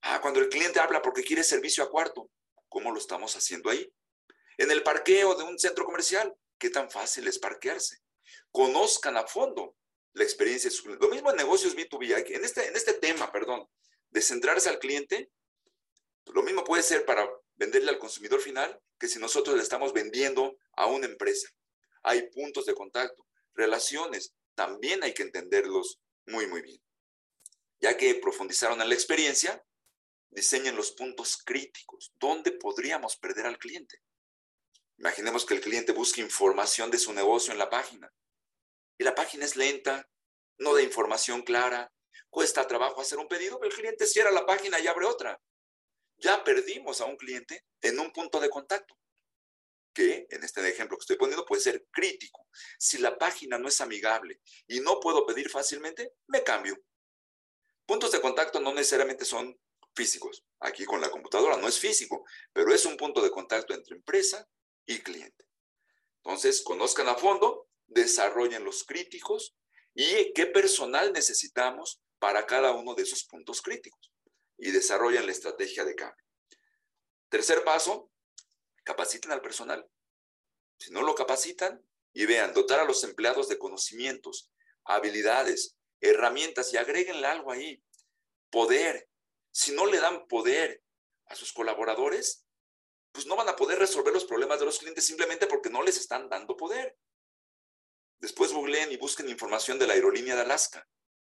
Ah, 0.00 0.20
cuando 0.22 0.38
el 0.38 0.48
cliente 0.48 0.78
habla 0.78 1.02
porque 1.02 1.24
quiere 1.24 1.42
servicio 1.42 1.82
a 1.82 1.90
cuarto, 1.90 2.30
¿cómo 2.68 2.92
lo 2.92 2.98
estamos 2.98 3.34
haciendo 3.34 3.68
ahí? 3.68 3.92
En 4.58 4.70
el 4.70 4.84
parqueo 4.84 5.34
de 5.34 5.42
un 5.42 5.58
centro 5.58 5.84
comercial, 5.84 6.32
¿qué 6.56 6.70
tan 6.70 6.88
fácil 6.88 7.26
es 7.26 7.40
parquearse? 7.40 7.96
Conozcan 8.52 9.16
a 9.16 9.26
fondo 9.26 9.74
la 10.12 10.22
experiencia 10.22 10.70
de 10.70 10.76
su 10.76 10.84
cliente. 10.84 11.04
Lo 11.04 11.12
mismo 11.12 11.30
en 11.30 11.36
negocios 11.36 11.76
B2B, 11.76 12.30
en 12.30 12.44
este, 12.44 12.68
en 12.68 12.76
este 12.76 12.92
tema, 12.94 13.32
perdón, 13.32 13.68
de 14.10 14.22
centrarse 14.22 14.68
al 14.68 14.78
cliente, 14.78 15.32
lo 16.26 16.44
mismo 16.44 16.62
puede 16.62 16.84
ser 16.84 17.04
para 17.04 17.28
venderle 17.56 17.90
al 17.90 17.98
consumidor 17.98 18.40
final 18.40 18.80
que 19.00 19.08
si 19.08 19.18
nosotros 19.18 19.56
le 19.56 19.64
estamos 19.64 19.92
vendiendo 19.92 20.56
a 20.76 20.86
una 20.86 21.06
empresa. 21.06 21.48
Hay 22.04 22.30
puntos 22.30 22.66
de 22.66 22.74
contacto, 22.74 23.26
relaciones, 23.54 24.32
también 24.54 25.02
hay 25.02 25.12
que 25.12 25.24
entenderlos 25.24 25.98
muy, 26.26 26.46
muy 26.46 26.62
bien. 26.62 26.80
Ya 27.80 27.96
que 27.96 28.14
profundizaron 28.16 28.80
en 28.80 28.88
la 28.88 28.94
experiencia, 28.94 29.64
diseñen 30.30 30.76
los 30.76 30.92
puntos 30.92 31.38
críticos. 31.44 32.12
¿Dónde 32.16 32.52
podríamos 32.52 33.16
perder 33.16 33.46
al 33.46 33.58
cliente? 33.58 34.02
Imaginemos 34.98 35.44
que 35.46 35.54
el 35.54 35.60
cliente 35.60 35.92
busca 35.92 36.20
información 36.20 36.90
de 36.90 36.98
su 36.98 37.12
negocio 37.12 37.52
en 37.52 37.58
la 37.58 37.70
página 37.70 38.12
y 38.98 39.04
la 39.04 39.14
página 39.14 39.44
es 39.44 39.54
lenta, 39.54 40.08
no 40.58 40.74
da 40.74 40.82
información 40.82 41.42
clara, 41.42 41.92
cuesta 42.28 42.66
trabajo 42.66 43.00
hacer 43.00 43.18
un 43.18 43.28
pedido, 43.28 43.58
pero 43.60 43.70
el 43.70 43.76
cliente 43.76 44.06
cierra 44.06 44.32
la 44.32 44.44
página 44.44 44.80
y 44.80 44.88
abre 44.88 45.06
otra. 45.06 45.40
Ya 46.16 46.42
perdimos 46.42 47.00
a 47.00 47.04
un 47.04 47.16
cliente 47.16 47.64
en 47.80 48.00
un 48.00 48.12
punto 48.12 48.40
de 48.40 48.50
contacto 48.50 48.98
que 49.94 50.26
en 50.30 50.44
este 50.44 50.68
ejemplo 50.68 50.96
que 50.96 51.02
estoy 51.02 51.16
poniendo 51.16 51.44
puede 51.44 51.62
ser 51.62 51.86
crítico. 51.90 52.46
Si 52.78 52.98
la 52.98 53.16
página 53.16 53.58
no 53.58 53.68
es 53.68 53.80
amigable 53.80 54.40
y 54.66 54.80
no 54.80 55.00
puedo 55.00 55.26
pedir 55.26 55.48
fácilmente, 55.48 56.12
me 56.26 56.42
cambio. 56.42 56.76
Puntos 57.88 58.12
de 58.12 58.20
contacto 58.20 58.60
no 58.60 58.74
necesariamente 58.74 59.24
son 59.24 59.58
físicos. 59.94 60.44
Aquí 60.60 60.84
con 60.84 61.00
la 61.00 61.10
computadora 61.10 61.56
no 61.56 61.66
es 61.66 61.78
físico, 61.78 62.22
pero 62.52 62.70
es 62.74 62.84
un 62.84 62.98
punto 62.98 63.22
de 63.22 63.30
contacto 63.30 63.72
entre 63.72 63.96
empresa 63.96 64.46
y 64.84 64.98
cliente. 64.98 65.46
Entonces, 66.22 66.60
conozcan 66.60 67.08
a 67.08 67.14
fondo, 67.14 67.70
desarrollen 67.86 68.62
los 68.62 68.84
críticos 68.84 69.56
y 69.94 70.34
qué 70.34 70.44
personal 70.44 71.14
necesitamos 71.14 72.02
para 72.18 72.44
cada 72.44 72.72
uno 72.72 72.94
de 72.94 73.04
esos 73.04 73.24
puntos 73.24 73.62
críticos 73.62 74.12
y 74.58 74.70
desarrollen 74.70 75.24
la 75.24 75.32
estrategia 75.32 75.86
de 75.86 75.94
cambio. 75.94 76.26
Tercer 77.30 77.64
paso, 77.64 78.10
capaciten 78.84 79.32
al 79.32 79.40
personal. 79.40 79.88
Si 80.78 80.90
no 80.90 81.00
lo 81.00 81.14
capacitan 81.14 81.82
y 82.12 82.26
vean, 82.26 82.52
dotar 82.52 82.80
a 82.80 82.84
los 82.84 83.02
empleados 83.02 83.48
de 83.48 83.56
conocimientos, 83.56 84.50
habilidades, 84.84 85.77
herramientas 86.00 86.72
y 86.72 86.76
agréguenle 86.76 87.26
algo 87.26 87.52
ahí. 87.52 87.82
Poder. 88.50 89.08
Si 89.50 89.72
no 89.72 89.86
le 89.86 89.98
dan 89.98 90.26
poder 90.26 90.82
a 91.26 91.34
sus 91.34 91.52
colaboradores, 91.52 92.44
pues 93.12 93.26
no 93.26 93.36
van 93.36 93.48
a 93.48 93.56
poder 93.56 93.78
resolver 93.78 94.12
los 94.12 94.24
problemas 94.24 94.60
de 94.60 94.66
los 94.66 94.78
clientes 94.78 95.06
simplemente 95.06 95.46
porque 95.46 95.70
no 95.70 95.82
les 95.82 95.96
están 95.98 96.28
dando 96.28 96.56
poder. 96.56 96.96
Después 98.20 98.52
googleen 98.52 98.92
y 98.92 98.96
busquen 98.96 99.28
información 99.28 99.78
de 99.78 99.86
la 99.86 99.94
aerolínea 99.94 100.34
de 100.34 100.42
Alaska. 100.42 100.88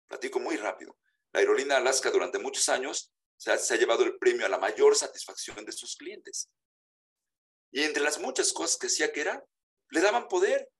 Platico 0.07 0.41
muy 0.41 0.57
rápido. 0.57 0.97
La 1.33 1.41
aerolínea 1.41 1.77
de 1.77 1.83
Alaska 1.83 2.11
durante 2.11 2.39
muchos 2.39 2.69
años 2.69 3.13
se 3.37 3.53
ha, 3.53 3.59
se 3.59 3.75
ha 3.75 3.77
llevado 3.77 4.05
el 4.05 4.19
premio 4.19 4.47
a 4.47 4.49
la 4.49 4.59
mayor 4.59 4.95
satisfacción 4.97 5.65
de 5.65 5.73
sus 5.73 5.97
clientes. 5.97 6.51
Y 7.71 7.83
entre 7.83 8.03
las 8.03 8.19
muchas 8.19 8.53
cosas 8.53 8.77
que 8.77 8.89
hacía 8.89 9.13
que 9.13 9.23
era, 9.23 9.45
le 9.91 10.01
daban 10.01 10.29
poder. 10.29 10.71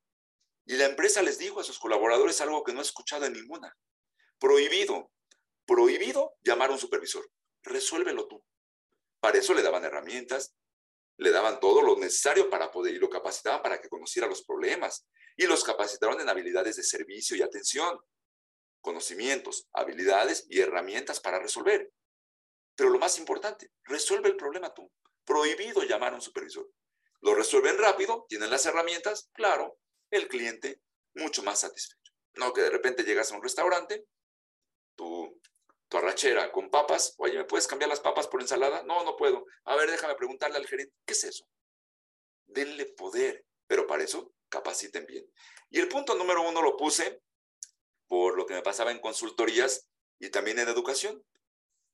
Y 0.65 0.77
la 0.77 0.87
empresa 0.87 1.23
les 1.23 1.39
dijo 1.39 1.61
a 1.61 1.65
sus 1.65 1.79
colaboradores 1.79 2.41
algo 2.41 2.63
que 2.63 2.73
no 2.73 2.81
he 2.81 2.83
escuchado 2.83 3.25
en 3.27 3.33
ninguna. 3.33 3.77
Prohibido, 4.39 5.11
prohibido 5.67 6.35
llamar 6.43 6.71
a 6.71 6.75
un 6.75 6.79
supervisor. 6.79 7.29
Resuélvelo 7.63 8.29
tú. 8.29 8.45
Para 9.21 9.39
eso 9.39 9.55
le 9.55 9.63
daban 9.63 9.85
herramientas, 9.85 10.55
le 11.17 11.31
daban 11.31 11.61
todo 11.61 11.83
lo 11.83 11.97
necesario 11.97 12.51
para 12.51 12.71
poder 12.71 12.95
y 12.95 12.99
lo 12.99 13.09
capacitaban 13.09 13.63
para 13.63 13.81
que 13.81 13.89
conociera 13.89 14.27
los 14.27 14.45
problemas 14.45 15.07
y 15.37 15.47
los 15.47 15.65
capacitaron 15.65 16.21
en 16.21 16.29
habilidades 16.29 16.77
de 16.77 16.83
servicio 16.83 17.37
y 17.37 17.43
atención, 17.43 17.99
conocimientos, 18.81 19.69
habilidades 19.73 20.47
y 20.49 20.61
herramientas 20.61 21.21
para 21.21 21.39
resolver. 21.39 21.93
Pero 22.75 22.91
lo 22.91 22.99
más 22.99 23.19
importante, 23.19 23.71
resuelve 23.85 24.29
el 24.29 24.37
problema 24.37 24.73
tú. 24.75 24.91
Prohibido 25.25 25.83
llamar 25.85 26.13
a 26.13 26.17
un 26.17 26.23
supervisor. 26.23 26.69
Lo 27.21 27.35
resuelven 27.35 27.79
rápido, 27.79 28.27
tienen 28.29 28.51
las 28.51 28.67
herramientas, 28.67 29.31
claro, 29.33 29.79
el 30.13 30.29
cliente 30.29 30.81
mucho 31.15 31.43
más 31.43 31.61
satisfecho. 31.61 32.13
No 32.35 32.53
que 32.53 32.63
de 32.63 32.71
repente 32.71 33.03
llegas 33.03 33.33
a 33.33 33.37
un 33.37 33.43
restaurante, 33.43 34.07
tu, 34.95 35.41
tu 35.89 35.99
arrachera 35.99 36.51
con 36.53 36.71
papas, 36.71 37.15
oye, 37.19 37.37
¿me 37.37 37.45
puedes 37.45 37.67
cambiar 37.67 37.91
las 37.91 38.01
papas 38.01 38.29
por 38.29 38.41
ensalada? 38.41 38.83
No, 38.85 39.05
no 39.05 39.17
puedo. 39.17 39.45
A 39.65 39.77
ver, 39.77 39.91
déjame 39.91 40.15
preguntarle 40.15 40.57
al 40.57 40.67
gerente, 40.67 40.95
¿qué 41.05 41.13
es 41.13 41.25
eso? 41.25 41.45
Denle 42.47 42.87
poder, 42.87 43.45
pero 43.67 43.87
para 43.87 44.05
eso 44.05 44.33
capaciten 44.49 45.07
bien. 45.07 45.31
Y 45.71 45.81
el 45.81 45.89
punto 45.89 46.15
número 46.15 46.49
uno 46.49 46.63
lo 46.63 46.77
puse 46.77 47.21
por 48.07 48.37
lo 48.37 48.47
que 48.47 48.55
me 48.55 48.63
pasaba 48.63 48.91
en 48.91 49.01
consultorías 49.01 49.89
y 50.19 50.31
también 50.31 50.59
en 50.59 50.69
educación, 50.69 51.25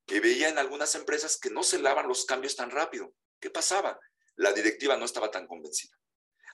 que 0.06 0.20
veía 0.20 0.48
en 0.48 0.58
algunas 0.58 0.94
empresas 0.94 1.38
que 1.38 1.50
no 1.50 1.62
se 1.62 1.78
lavan 1.78 2.08
los 2.08 2.24
cambios 2.24 2.56
tan 2.56 2.70
rápido. 2.70 3.12
¿Qué 3.40 3.50
pasaba? 3.50 3.98
La 4.36 4.52
directiva 4.52 4.96
no 4.96 5.04
estaba 5.04 5.30
tan 5.30 5.46
convencida. 5.46 5.97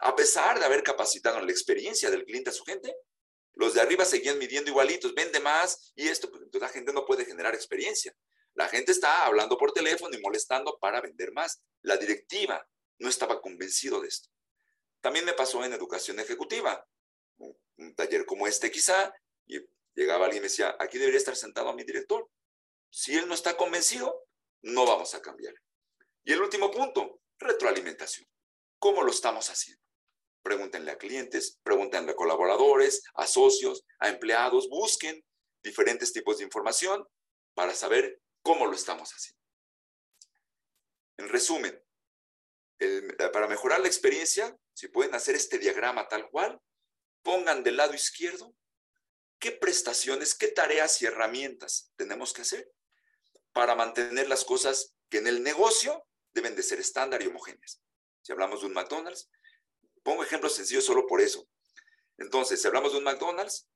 A 0.01 0.15
pesar 0.17 0.59
de 0.59 0.65
haber 0.65 0.83
capacitado 0.83 1.39
en 1.39 1.47
la 1.47 1.53
experiencia 1.53 2.11
del 2.11 2.25
cliente 2.25 2.51
a 2.51 2.53
su 2.53 2.65
gente, 2.65 2.95
los 3.55 3.75
de 3.75 3.81
arriba 3.81 4.05
seguían 4.05 4.39
midiendo 4.39 4.71
igualitos, 4.71 5.15
vende 5.15 5.41
más 5.41 5.93
y 5.95 6.09
esto, 6.09 6.31
pues 6.31 6.43
entonces 6.43 6.69
la 6.69 6.73
gente 6.73 6.93
no 6.93 7.05
puede 7.05 7.25
generar 7.25 7.55
experiencia. 7.55 8.15
La 8.55 8.69
gente 8.69 8.93
está 8.93 9.27
hablando 9.27 9.57
por 9.59 9.73
teléfono 9.73 10.17
y 10.17 10.21
molestando 10.21 10.79
para 10.79 11.01
vender 11.01 11.33
más. 11.33 11.61
La 11.83 11.97
directiva 11.97 12.67
no 12.99 13.09
estaba 13.09 13.41
convencido 13.41 14.01
de 14.01 14.09
esto. 14.09 14.29
También 15.01 15.25
me 15.25 15.35
pasó 15.35 15.65
en 15.65 15.73
educación 15.73 16.19
ejecutiva, 16.19 16.87
un, 17.37 17.95
taller 17.95 18.25
como 18.25 18.47
este 18.47 18.71
quizá, 18.71 19.13
y 19.47 19.59
llegaba 19.95 20.27
alguien 20.27 20.41
y 20.41 20.45
me 20.45 20.49
decía, 20.49 20.77
aquí 20.79 20.99
debería 20.99 21.19
estar 21.19 21.37
sentado 21.37 21.69
a 21.69 21.75
mi 21.75 21.85
director. 21.85 22.29
Si 22.91 23.17
él 23.17 23.29
no 23.29 23.35
está 23.35 23.57
convencido, 23.57 24.27
no 24.63 24.87
vamos 24.87 25.15
a 25.15 25.21
cambiar. 25.21 25.55
Y 26.23 26.33
el 26.33 26.41
último 26.41 26.71
punto, 26.71 27.21
retroalimentación. 27.39 28.27
¿Cómo 28.85 29.03
lo 29.03 29.13
estamos 29.13 29.49
haciendo? 29.49 29.83
Pregúntenle 30.43 30.91
a 30.91 30.99
clientes, 30.99 31.59
pregúntenle 31.63 32.13
a 32.13 32.15
colaboradores, 32.15 33.03
a 33.15 33.27
socios, 33.27 33.83
a 33.99 34.11
empleados, 34.11 34.69
busquen 34.69 35.25
diferentes 35.63 36.13
tipos 36.13 36.37
de 36.37 36.45
información 36.45 37.09
para 37.55 37.75
saber 37.75 38.21
cómo 38.43 38.67
lo 38.67 38.75
estamos 38.75 39.09
haciendo. 39.09 39.41
En 41.17 41.31
resumen, 41.31 41.83
para 43.33 43.49
mejorar 43.49 43.81
la 43.81 43.87
experiencia, 43.87 44.55
si 44.75 44.89
pueden 44.89 45.15
hacer 45.15 45.35
este 45.35 45.59
diagrama 45.59 46.07
tal 46.07 46.29
cual, 46.29 46.61
pongan 47.23 47.65
del 47.65 47.79
lado 47.79 47.95
izquierdo 47.95 48.55
qué 49.39 49.51
prestaciones, 49.51 50.35
qué 50.35 50.49
tareas 50.49 51.01
y 51.01 51.07
herramientas 51.07 51.91
tenemos 51.97 52.35
que 52.35 52.43
hacer 52.43 52.71
para 53.55 53.75
mantener 53.77 54.29
las 54.29 54.45
cosas 54.45 54.95
que 55.09 55.17
en 55.17 55.27
el 55.27 55.43
negocio 55.43 56.07
deben 56.35 56.55
de 56.55 56.63
ser 56.63 56.81
estándar 56.81 57.23
y 57.23 57.29
homogéneas. 57.29 57.81
Si 58.25 58.33
hablamos 58.33 58.63
de 58.63 58.69
un 58.69 58.73
McDonald's, 58.73 59.31
pongo 60.03 60.23
ejemplos 60.23 60.55
sencillos 60.55 60.85
solo 60.85 61.07
por 61.07 61.21
eso. 61.21 61.47
Entonces, 62.17 62.61
si 62.61 62.67
hablamos 62.67 62.93
de 62.93 62.99
un 62.99 63.05
McDonald's, 63.05 63.69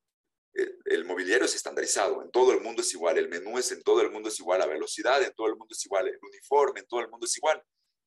el, 0.55 1.05
mobiliario 1.05 1.45
es 1.45 1.55
estandarizado, 1.55 2.23
en 2.23 2.31
todo 2.31 2.53
el 2.53 2.61
mundo 2.63 2.81
es 2.81 2.93
igual, 2.95 3.19
el 3.19 3.29
menú 3.29 3.59
es 3.59 3.71
en 3.73 3.83
todo 3.83 4.01
el 4.01 4.11
mundo 4.11 4.31
es 4.31 4.41
igual, 4.41 4.61
la 4.61 4.67
velocidad 4.67 5.23
en 5.23 5.35
todo 5.35 5.49
el 5.49 5.57
mundo 5.57 5.75
es 5.75 5.85
igual, 5.85 6.09
el 6.09 6.19
uniforme 6.23 6.81
en 6.81 6.87
todo 6.87 7.01
el 7.01 7.11
mundo 7.11 7.27
es 7.27 7.37
igual. 7.37 7.63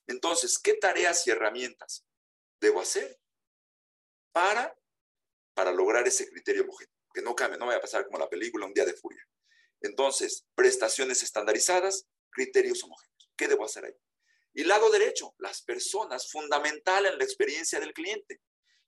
Entonces, 0.07 0.57
¿qué 0.57 0.73
tareas 0.73 1.25
y 1.27 1.29
herramientas 1.29 2.05
debo 2.59 2.81
hacer 2.81 3.19
para, 4.31 4.75
para 5.53 5.71
lograr 5.71 6.07
ese 6.07 6.27
criterio 6.27 6.63
homogéneo? 6.63 6.95
Que 7.13 7.21
no 7.21 7.35
cambie, 7.35 7.59
no 7.59 7.67
vaya 7.67 7.77
a 7.77 7.81
pasar 7.81 8.05
como 8.05 8.17
la 8.17 8.29
película 8.29 8.65
Un 8.65 8.73
día 8.73 8.85
de 8.85 8.93
furia. 8.93 9.23
Entonces, 9.79 10.47
prestaciones 10.55 11.21
estandarizadas, 11.21 12.07
criterios 12.31 12.83
homogéneos. 12.83 13.29
¿Qué 13.37 13.47
debo 13.47 13.63
hacer 13.63 13.85
ahí? 13.85 13.93
Y 14.54 14.64
lado 14.64 14.89
derecho, 14.89 15.34
las 15.38 15.62
personas, 15.62 16.30
fundamental 16.30 17.06
en 17.06 17.18
la 17.18 17.24
experiencia 17.24 17.80
del 17.80 17.93
cliente. 17.93 18.41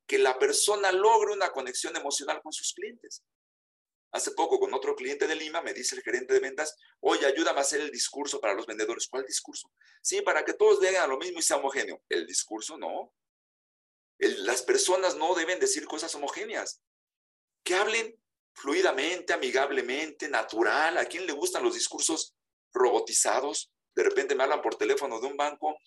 Que 0.06 0.20
la 0.20 0.38
persona 0.38 0.92
logre 0.92 1.34
una 1.34 1.52
conexión 1.52 1.96
emocional 1.96 2.42
con 2.42 2.52
sus 2.52 2.74
clientes. 2.74 3.24
Hace 4.14 4.32
poco 4.32 4.60
con 4.60 4.72
otro 4.76 4.96
cliente 4.96 5.26
de 5.26 5.36
Lima 5.36 5.62
me 5.64 5.74
dice 5.74 5.96
el 5.96 6.04
gerente 6.04 6.36
de 6.36 6.40
ventas, 6.40 6.76
oye, 7.00 7.26
ayúdame 7.26 7.60
a 7.60 7.62
hacer 7.62 7.82
el 7.82 7.90
discurso 7.90 8.40
para 8.40 8.54
los 8.54 8.68
vendedores. 8.68 9.08
¿Cuál 9.08 9.26
discurso? 9.26 9.72
Sí, 10.04 10.22
para 10.22 10.46
que 10.46 10.54
todos 10.54 10.80
vean 10.80 11.10
lo 11.10 11.18
mismo 11.18 11.40
y 11.40 11.42
sea 11.42 11.58
homogéneo. 11.58 12.04
El 12.10 12.28
discurso 12.28 12.78
no. 12.78 13.12
las 14.20 14.62
personas 14.62 15.16
no 15.16 15.34
deben 15.34 15.60
decir 15.60 15.88
cosas 15.88 16.14
homogéneas. 16.14 16.80
Que 17.64 17.74
hablen 17.74 18.16
fluidamente, 18.54 19.34
amigablemente, 19.34 20.30
natural. 20.30 21.00
¿A 21.00 21.06
quién 21.06 21.26
le 21.26 21.34
gustan 21.34 21.64
los 21.64 21.74
discursos 21.74 22.36
robotizados? 22.72 23.73
De 23.96 24.04
repente 24.04 24.36
me 24.36 24.44
hablan 24.44 24.62
por 24.62 24.76
teléfono 24.76 25.20
de 25.20 25.28
un 25.28 25.38
banco, 25.38 25.78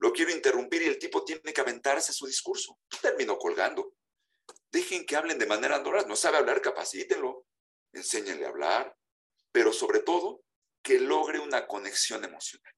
lo 0.00 0.12
quiero 0.12 0.30
interrumpir 0.30 0.82
y 0.82 0.86
el 0.86 0.98
tipo 0.98 1.24
tiene 1.24 1.52
que 1.52 1.60
aventarse 1.60 2.12
su 2.12 2.26
discurso. 2.26 2.78
Termino 3.02 3.38
colgando. 3.38 3.94
Dejen 4.72 5.04
que 5.04 5.14
hablen 5.14 5.38
de 5.38 5.46
manera 5.46 5.76
natural. 5.76 6.08
No 6.08 6.16
sabe 6.16 6.38
hablar, 6.38 6.62
capacítenlo. 6.62 7.46
Enséñenle 7.92 8.46
a 8.46 8.48
hablar. 8.48 8.96
Pero 9.52 9.72
sobre 9.74 10.00
todo, 10.00 10.42
que 10.82 10.98
logre 10.98 11.38
una 11.38 11.66
conexión 11.66 12.24
emocional. 12.24 12.72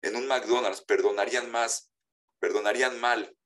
En 0.00 0.14
un 0.14 0.28
McDonald's 0.28 0.82
perdonarían 0.82 1.50
más, 1.50 1.90
perdonarían 2.38 3.00
mal. 3.00 3.36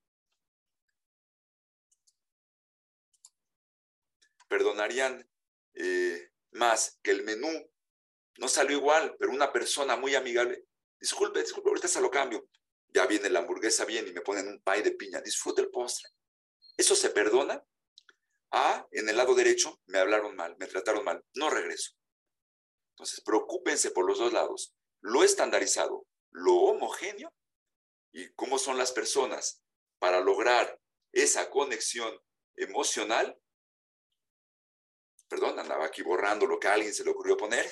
Perdonarían 4.49 5.27
eh, 5.73 6.31
más 6.51 6.99
que 7.03 7.13
el 7.13 7.23
menú 7.23 7.72
no 8.39 8.49
salió 8.49 8.77
igual, 8.77 9.17
pero 9.19 9.33
una 9.33 9.53
persona 9.53 9.97
muy 9.97 10.15
amigable. 10.15 10.65
Disculpe, 10.99 11.41
disculpe, 11.41 11.71
ahorita 11.71 11.89
se 11.89 12.01
lo 12.01 12.11
cambio. 12.11 12.49
Ya 12.89 13.07
viene 13.07 13.31
la 13.31 13.41
hamburguesa 13.41 13.85
bien 13.85 14.07
y 14.07 14.13
me 14.13 14.21
ponen 14.21 14.49
un 14.49 14.61
pay 14.63 14.83
de 14.83 14.93
piña. 14.93 15.21
Disfrute 15.21 15.63
el 15.63 15.71
postre. 15.71 16.11
¿Eso 16.77 16.95
se 16.95 17.11
perdona? 17.11 17.63
Ah, 18.51 18.87
en 18.91 19.09
el 19.09 19.17
lado 19.17 19.35
derecho 19.35 19.81
me 19.87 19.99
hablaron 19.99 20.37
mal, 20.37 20.57
me 20.59 20.67
trataron 20.67 21.05
mal, 21.05 21.25
no 21.35 21.49
regreso. 21.49 21.93
Entonces, 22.93 23.23
preocúpense 23.25 23.91
por 23.91 24.07
los 24.07 24.19
dos 24.19 24.33
lados, 24.33 24.75
lo 25.01 25.25
estandarizado, 25.25 26.07
lo 26.31 26.55
homogéneo 26.55 27.33
y 28.13 28.31
cómo 28.35 28.59
son 28.59 28.77
las 28.77 28.93
personas 28.93 29.63
para 29.99 30.21
lograr 30.21 30.79
esa 31.13 31.49
conexión 31.49 32.15
emocional. 32.57 33.39
Perdón, 35.33 35.59
andaba 35.59 35.87
aquí 35.87 36.03
borrando 36.03 36.47
lo 36.47 36.61
que 36.61 36.69
a 36.69 36.75
alguien 36.75 36.93
se 36.93 37.05
le 37.05 37.11
ocurrió 37.11 37.39
poner. 37.39 37.67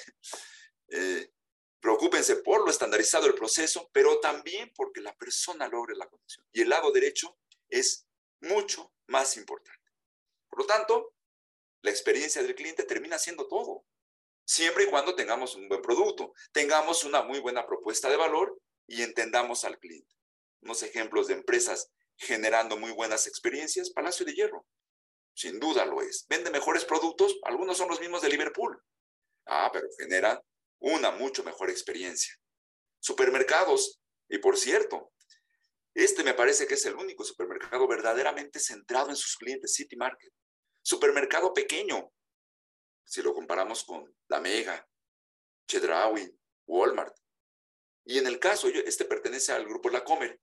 Eh, 0.89 1.31
preocúpense 1.79 2.37
por 2.37 2.65
lo 2.65 2.71
estandarizado 2.71 3.25
del 3.27 3.35
proceso, 3.35 3.91
pero 3.93 4.19
también 4.19 4.73
porque 4.75 5.03
la 5.03 5.15
persona 5.15 5.69
logre 5.69 5.95
la 5.95 6.09
conexión. 6.09 6.47
Y 6.53 6.63
el 6.63 6.71
lado 6.71 6.91
derecho 6.91 7.37
es 7.69 8.07
mucho 8.41 8.95
más 9.09 9.37
importante. 9.37 9.93
Por 10.49 10.61
lo 10.61 10.67
tanto, 10.67 11.15
la 11.83 11.91
experiencia 11.91 12.43
del 12.43 12.55
cliente 12.55 12.85
termina 12.85 13.19
siendo 13.19 13.47
todo, 13.47 13.85
siempre 14.47 14.85
y 14.85 14.87
cuando 14.87 15.15
tengamos 15.15 15.55
un 15.55 15.69
buen 15.69 15.83
producto, 15.83 16.33
tengamos 16.53 17.05
una 17.05 17.21
muy 17.21 17.41
buena 17.41 17.67
propuesta 17.67 18.09
de 18.09 18.17
valor 18.17 18.59
y 18.87 19.03
entendamos 19.03 19.67
al 19.67 19.79
cliente. 19.79 20.17
Unos 20.63 20.83
ejemplos 20.83 21.27
de 21.27 21.35
empresas 21.35 21.91
generando 22.17 22.79
muy 22.79 22.93
buenas 22.93 23.27
experiencias, 23.27 23.91
Palacio 23.91 24.25
de 24.25 24.33
Hierro, 24.33 24.67
sin 25.35 25.59
duda 25.59 25.85
lo 25.85 26.03
es. 26.03 26.27
Vende 26.29 26.51
mejores 26.51 26.85
productos, 26.85 27.39
algunos 27.45 27.77
son 27.77 27.89
los 27.89 28.01
mismos 28.01 28.23
de 28.23 28.29
Liverpool. 28.29 28.83
Ah, 29.47 29.71
pero 29.73 29.89
genera 29.99 30.43
una 30.81 31.11
mucho 31.11 31.43
mejor 31.45 31.71
experiencia. 31.71 32.35
Supermercados, 33.01 34.01
y 34.29 34.39
por 34.39 34.57
cierto, 34.57 35.13
este 35.95 36.23
me 36.23 36.35
parece 36.35 36.67
que 36.67 36.75
es 36.75 36.87
el 36.87 36.95
único 36.95 37.25
supermercado 37.25 37.89
verdaderamente 37.89 38.61
centrado 38.61 39.11
en 39.11 39.17
sus 39.17 39.37
clientes, 39.37 39.75
City 39.75 39.97
Market. 39.97 40.33
Supermercado 40.83 41.53
pequeño, 41.53 42.13
si 43.05 43.23
lo 43.23 43.35
comparamos 43.35 43.85
con 43.85 44.15
La 44.29 44.41
Mega, 44.41 44.87
Chedraui, 45.67 46.33
Walmart. 46.67 47.15
Y 48.05 48.19
en 48.19 48.27
el 48.27 48.39
caso, 48.39 48.69
este 48.69 49.05
pertenece 49.05 49.53
al 49.53 49.67
grupo 49.67 49.91
La 49.91 50.05
Comer. 50.05 50.41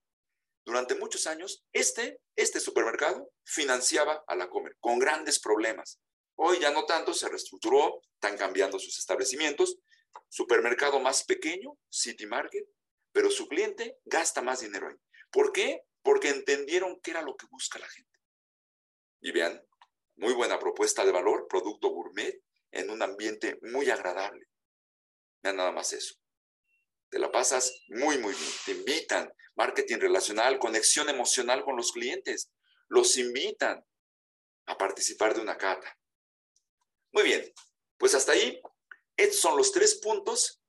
Durante 0.67 0.95
muchos 0.95 1.27
años, 1.27 1.63
este, 1.71 2.19
este 2.35 2.59
supermercado 2.59 3.31
financiaba 3.45 4.25
a 4.27 4.35
La 4.35 4.49
Comer 4.49 4.75
con 4.81 4.99
grandes 4.99 5.39
problemas. 5.39 6.01
Hoy 6.35 6.59
ya 6.59 6.71
no 6.71 6.83
tanto, 6.83 7.13
se 7.13 7.29
reestructuró, 7.29 8.01
están 8.15 8.37
cambiando 8.37 8.77
sus 8.77 8.99
establecimientos. 8.99 9.77
Supermercado 10.27 10.99
más 10.99 11.23
pequeño, 11.23 11.77
City 11.89 12.25
Market, 12.25 12.65
pero 13.13 13.31
su 13.31 13.47
cliente 13.47 13.97
gasta 14.03 14.41
más 14.41 14.59
dinero 14.59 14.89
ahí. 14.89 14.95
¿Por 15.31 15.53
qué? 15.53 15.83
Porque 16.01 16.27
entendieron 16.27 16.99
qué 17.01 17.11
era 17.11 17.21
lo 17.21 17.37
que 17.37 17.47
busca 17.49 17.79
la 17.79 17.87
gente. 17.87 18.19
Y 19.21 19.31
vean, 19.31 19.65
muy 20.17 20.33
buena 20.33 20.59
propuesta 20.59 21.05
de 21.05 21.13
valor, 21.13 21.47
producto 21.47 21.91
gourmet, 21.91 22.41
en 22.71 22.89
un 22.89 23.01
ambiente 23.01 23.57
muy 23.61 23.89
agradable. 23.89 24.45
Vean 25.41 25.55
nada 25.55 25.71
más 25.71 25.93
eso. 25.93 26.15
Te 27.09 27.19
la 27.19 27.31
pasas 27.31 27.83
muy, 27.87 28.17
muy 28.17 28.33
bien. 28.33 28.51
Te 28.65 28.71
invitan, 28.71 29.31
marketing 29.55 29.97
relacional, 29.97 30.59
conexión 30.59 31.09
emocional 31.09 31.63
con 31.63 31.75
los 31.75 31.91
clientes. 31.91 32.51
Los 32.87 33.17
invitan 33.17 33.83
a 34.65 34.77
participar 34.77 35.33
de 35.33 35.41
una 35.41 35.57
cata. 35.57 35.97
Muy 37.11 37.23
bien, 37.23 37.53
pues 37.97 38.13
hasta 38.13 38.33
ahí, 38.33 38.61
estos 39.15 39.39
son 39.39 39.57
los 39.57 39.71
tres 39.71 39.95
puntos 39.95 40.61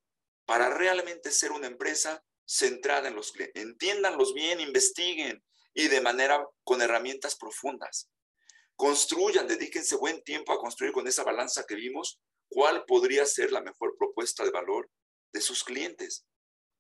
para 0.46 0.70
realmente 0.70 1.30
ser 1.30 1.52
una 1.52 1.66
empresa 1.66 2.24
centrada 2.46 3.08
en 3.08 3.16
los 3.16 3.32
clientes. 3.32 3.62
Entiéndanlos 3.62 4.32
bien, 4.32 4.60
investiguen 4.60 5.44
y 5.74 5.88
de 5.88 6.00
manera 6.00 6.46
con 6.64 6.80
herramientas 6.80 7.36
profundas. 7.36 8.08
Construyan, 8.76 9.46
dedíquense 9.46 9.96
buen 9.96 10.22
tiempo 10.22 10.52
a 10.52 10.58
construir 10.58 10.92
con 10.92 11.06
esa 11.08 11.24
balanza 11.24 11.64
que 11.66 11.74
vimos 11.74 12.20
cuál 12.48 12.84
podría 12.86 13.26
ser 13.26 13.52
la 13.52 13.60
mejor 13.60 13.96
propuesta 13.98 14.44
de 14.44 14.50
valor 14.50 14.88
de 15.32 15.40
sus 15.40 15.64
clientes. 15.64 16.24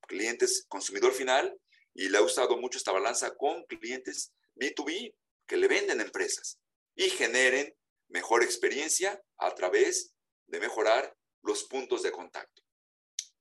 Clientes 0.06 0.64
consumidor 0.68 1.12
final 1.12 1.58
y 1.94 2.08
le 2.08 2.18
ha 2.18 2.22
usado 2.22 2.56
mucho 2.56 2.78
esta 2.78 2.92
balanza 2.92 3.34
con 3.36 3.64
clientes 3.64 4.32
B2B 4.56 5.14
que 5.46 5.56
le 5.56 5.68
venden 5.68 6.00
empresas 6.00 6.58
y 6.94 7.10
generen 7.10 7.74
mejor 8.08 8.42
experiencia 8.42 9.22
a 9.38 9.54
través 9.54 10.14
de 10.46 10.60
mejorar 10.60 11.16
los 11.42 11.64
puntos 11.64 12.02
de 12.02 12.12
contacto. 12.12 12.62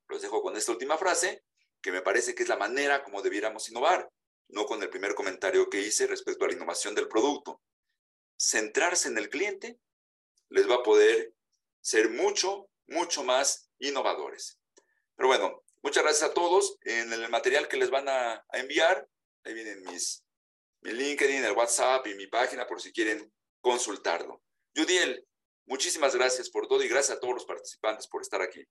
Los 0.07 0.21
dejo 0.21 0.41
con 0.41 0.55
esta 0.55 0.71
última 0.71 0.97
frase, 0.97 1.43
que 1.81 1.91
me 1.91 2.01
parece 2.01 2.35
que 2.35 2.43
es 2.43 2.49
la 2.49 2.57
manera 2.57 3.03
como 3.03 3.21
debiéramos 3.21 3.69
innovar, 3.69 4.09
no 4.49 4.65
con 4.65 4.81
el 4.81 4.89
primer 4.89 5.15
comentario 5.15 5.69
que 5.69 5.81
hice 5.81 6.07
respecto 6.07 6.45
a 6.45 6.47
la 6.47 6.53
innovación 6.53 6.95
del 6.95 7.07
producto. 7.07 7.61
Centrarse 8.37 9.09
en 9.09 9.17
el 9.17 9.29
cliente 9.29 9.79
les 10.49 10.69
va 10.69 10.75
a 10.75 10.83
poder 10.83 11.33
ser 11.81 12.09
mucho, 12.09 12.69
mucho 12.87 13.23
más 13.23 13.69
innovadores. 13.79 14.59
Pero 15.17 15.29
bueno, 15.29 15.63
muchas 15.81 16.03
gracias 16.03 16.29
a 16.29 16.33
todos. 16.33 16.77
En 16.83 17.11
el 17.11 17.27
material 17.29 17.67
que 17.67 17.77
les 17.77 17.89
van 17.89 18.07
a, 18.07 18.45
enviar, 18.53 19.07
ahí 19.43 19.53
vienen 19.53 19.83
mis, 19.83 20.23
mi 20.81 20.91
LinkedIn, 20.91 21.43
el 21.43 21.53
WhatsApp 21.53 22.05
y 22.07 22.15
mi 22.15 22.27
página 22.27 22.67
por 22.67 22.79
si 22.79 22.93
quieren 22.93 23.31
consultarlo. 23.59 24.43
Judiel, 24.75 25.25
muchísimas 25.65 26.15
gracias 26.15 26.49
por 26.49 26.67
todo 26.67 26.83
y 26.83 26.87
gracias 26.87 27.17
a 27.17 27.19
todos 27.19 27.33
los 27.33 27.45
participantes 27.45 28.07
por 28.07 28.21
estar 28.21 28.41
aquí. 28.41 28.63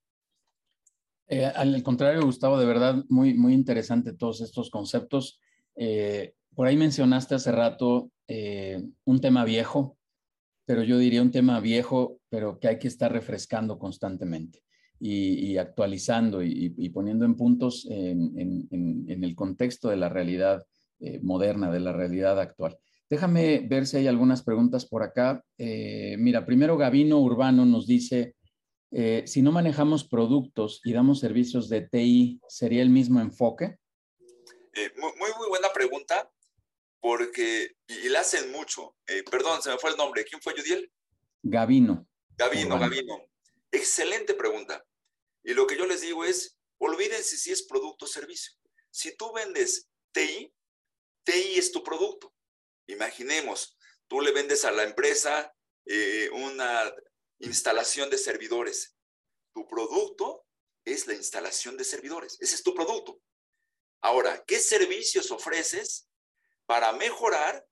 Eh, 1.29 1.45
al 1.45 1.83
contrario, 1.83 2.23
Gustavo, 2.23 2.59
de 2.59 2.67
verdad, 2.67 3.05
muy, 3.09 3.35
muy 3.35 3.53
interesante 3.53 4.13
todos 4.13 4.41
estos 4.41 4.71
conceptos. 4.71 5.41
Eh, 5.75 6.35
por 6.55 6.69
ahí 6.69 6.77
mencionaste 6.77 7.35
hace 7.35 7.51
rato 7.51 8.13
eh, 8.29 8.81
un 9.05 9.21
tema 9.21 9.45
viejo, 9.45 9.99
pero 10.65 10.85
yo 10.85 10.97
diría 10.99 11.23
un 11.23 11.33
tema 11.33 11.59
viejo, 11.59 12.21
pero 12.29 12.61
que 12.61 12.69
hay 12.69 12.79
que 12.79 12.87
estar 12.87 13.13
refrescando 13.13 13.81
constantemente 13.81 14.66
y, 14.99 15.57
actualizando 15.59 16.43
y, 16.43 16.89
poniendo 16.91 17.25
en 17.25 17.37
puntos 17.37 17.87
en, 17.91 19.19
el 19.23 19.35
contexto 19.35 19.89
de 19.89 19.97
la 19.97 20.09
realidad 20.09 20.65
moderna, 21.23 21.71
de 21.71 21.81
la 21.81 21.93
realidad 21.93 22.41
actual. 22.41 22.79
Déjame 23.09 23.61
ver 23.61 23.87
si 23.87 23.99
hay 23.99 24.09
algunas 24.09 24.43
preguntas 24.43 24.85
por 24.85 25.03
acá. 25.03 25.45
Eh, 25.59 26.17
mira, 26.19 26.45
primero 26.45 26.77
Gavino 26.77 27.21
Urbano 27.21 27.65
nos 27.65 27.87
dice, 27.87 28.35
eh, 28.91 29.23
si 29.27 29.43
no 29.43 29.53
manejamos 29.53 30.09
productos 30.09 30.81
y 30.85 30.93
damos 30.93 31.21
servicios 31.21 31.69
de 31.69 31.83
TI, 31.83 32.41
¿sería 32.49 32.83
el 32.83 32.91
mismo 32.91 33.21
enfoque? 33.21 33.77
Eh, 34.75 34.91
muy, 34.97 35.13
muy, 35.19 35.49
buena 35.49 35.69
pregunta, 35.73 36.29
porque, 37.01 37.77
y, 37.87 38.09
la 38.09 38.21
hacen 38.21 38.51
mucho. 38.51 38.97
perdón, 39.31 39.63
se 39.63 39.71
me 39.71 39.79
fue 39.79 39.91
el 39.91 39.97
nombre. 39.97 40.25
¿Quién 40.25 40.43
fue, 40.43 40.55
Judiel? 40.55 40.91
Gavino. 41.45 42.09
Gavino, 42.37 42.77
Gavino. 42.77 43.23
Excelente 43.77 44.33
pregunta. 44.33 44.83
Y 45.45 45.53
lo 45.53 45.67
que 45.67 45.77
yo 45.77 45.85
les 45.85 46.01
digo 46.01 46.25
es, 46.25 46.57
olvídense 46.79 47.37
si 47.37 47.53
es 47.53 47.63
producto 47.63 48.07
o 48.07 48.09
servicio. 48.09 48.55
Si 48.91 49.15
tú 49.15 49.35
vendes 49.35 49.91
TI, 50.13 50.51
TI 51.25 51.59
es 51.59 51.73
tu 51.73 51.83
producto. 51.83 52.35
Imaginemos, 52.87 53.77
tú 54.07 54.23
le 54.23 54.33
vendes 54.33 54.65
a 54.65 54.71
la 54.71 54.83
empresa 54.83 55.55
eh, 55.85 56.31
una 56.33 56.91
instalación 57.41 58.09
de 58.09 58.17
servidores. 58.17 58.97
Tu 59.53 59.69
producto 59.69 60.47
es 60.87 61.07
la 61.07 61.13
instalación 61.13 61.77
de 61.77 61.85
servidores. 61.85 62.39
Ese 62.41 62.55
es 62.55 62.63
tu 62.63 62.75
producto. 62.75 63.21
Ahora, 64.01 64.43
¿qué 64.47 64.59
servicios 64.59 65.31
ofreces 65.31 66.09
para 66.65 66.95
mejorar 66.95 67.67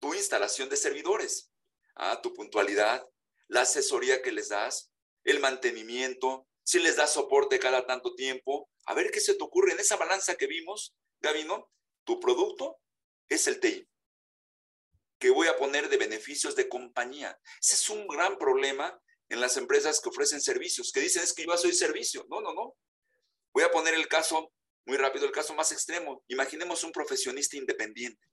tu 0.00 0.14
instalación 0.14 0.70
de 0.70 0.78
servidores? 0.78 1.52
Ah, 1.94 2.22
tu 2.22 2.32
puntualidad, 2.32 3.06
la 3.48 3.62
asesoría 3.62 4.22
que 4.22 4.32
les 4.32 4.48
das, 4.48 4.91
el 5.24 5.40
mantenimiento, 5.40 6.46
si 6.64 6.78
les 6.78 6.96
das 6.96 7.12
soporte 7.12 7.58
cada 7.58 7.86
tanto 7.86 8.14
tiempo. 8.14 8.68
A 8.86 8.94
ver 8.94 9.10
qué 9.10 9.20
se 9.20 9.34
te 9.34 9.44
ocurre 9.44 9.72
en 9.72 9.80
esa 9.80 9.96
balanza 9.96 10.36
que 10.36 10.46
vimos, 10.46 10.94
Gavino. 11.20 11.70
Tu 12.04 12.18
producto 12.18 12.80
es 13.28 13.46
el 13.46 13.60
TI 13.60 13.86
que 15.22 15.30
voy 15.30 15.46
a 15.46 15.56
poner 15.56 15.88
de 15.88 15.98
beneficios 15.98 16.56
de 16.56 16.68
compañía. 16.68 17.38
Ese 17.60 17.76
es 17.76 17.90
un 17.90 18.08
gran 18.08 18.36
problema 18.38 19.00
en 19.28 19.40
las 19.40 19.56
empresas 19.56 20.00
que 20.00 20.08
ofrecen 20.08 20.40
servicios, 20.40 20.90
que 20.90 21.00
dicen 21.00 21.22
es 21.22 21.32
que 21.32 21.46
yo 21.46 21.56
soy 21.56 21.72
servicio. 21.72 22.26
No, 22.28 22.40
no, 22.40 22.52
no. 22.52 22.74
Voy 23.52 23.62
a 23.62 23.70
poner 23.70 23.94
el 23.94 24.08
caso, 24.08 24.52
muy 24.84 24.96
rápido, 24.96 25.24
el 25.24 25.30
caso 25.30 25.54
más 25.54 25.70
extremo. 25.70 26.24
Imaginemos 26.26 26.82
un 26.82 26.90
profesionista 26.90 27.56
independiente. 27.56 28.26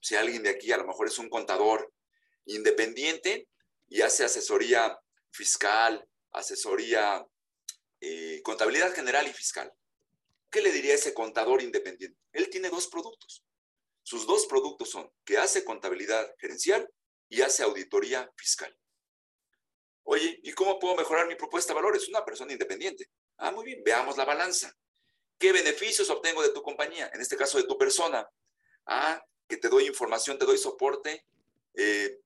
Si 0.00 0.16
alguien 0.16 0.42
de 0.42 0.50
aquí 0.50 0.72
a 0.72 0.78
lo 0.78 0.84
mejor 0.88 1.06
es 1.06 1.16
un 1.20 1.28
contador 1.28 1.92
independiente 2.46 3.48
y 3.86 4.00
hace 4.00 4.24
asesoría 4.24 4.98
fiscal, 5.30 6.08
asesoría, 6.36 7.26
eh, 8.00 8.40
contabilidad 8.42 8.94
general 8.94 9.26
y 9.26 9.32
fiscal. 9.32 9.72
¿Qué 10.50 10.60
le 10.60 10.70
diría 10.70 10.92
a 10.92 10.96
ese 10.96 11.14
contador 11.14 11.62
independiente? 11.62 12.18
Él 12.32 12.50
tiene 12.50 12.68
dos 12.68 12.86
productos. 12.88 13.42
Sus 14.02 14.26
dos 14.26 14.46
productos 14.46 14.90
son 14.90 15.10
que 15.24 15.38
hace 15.38 15.64
contabilidad 15.64 16.32
gerencial 16.38 16.88
y 17.28 17.40
hace 17.40 17.62
auditoría 17.62 18.30
fiscal. 18.36 18.76
Oye, 20.04 20.38
¿y 20.42 20.52
cómo 20.52 20.78
puedo 20.78 20.94
mejorar 20.94 21.26
mi 21.26 21.34
propuesta 21.34 21.72
de 21.72 21.80
valores? 21.80 22.08
Una 22.08 22.24
persona 22.24 22.52
independiente. 22.52 23.10
Ah, 23.38 23.50
muy 23.50 23.64
bien, 23.64 23.82
veamos 23.84 24.16
la 24.16 24.24
balanza. 24.24 24.72
¿Qué 25.38 25.52
beneficios 25.52 26.08
obtengo 26.10 26.42
de 26.42 26.50
tu 26.50 26.62
compañía? 26.62 27.10
En 27.12 27.20
este 27.20 27.36
caso, 27.36 27.58
de 27.58 27.64
tu 27.64 27.76
persona. 27.76 28.28
Ah, 28.86 29.20
que 29.48 29.56
te 29.56 29.68
doy 29.68 29.86
información, 29.86 30.38
te 30.38 30.44
doy 30.44 30.58
soporte. 30.58 31.26
Eh, 31.76 32.20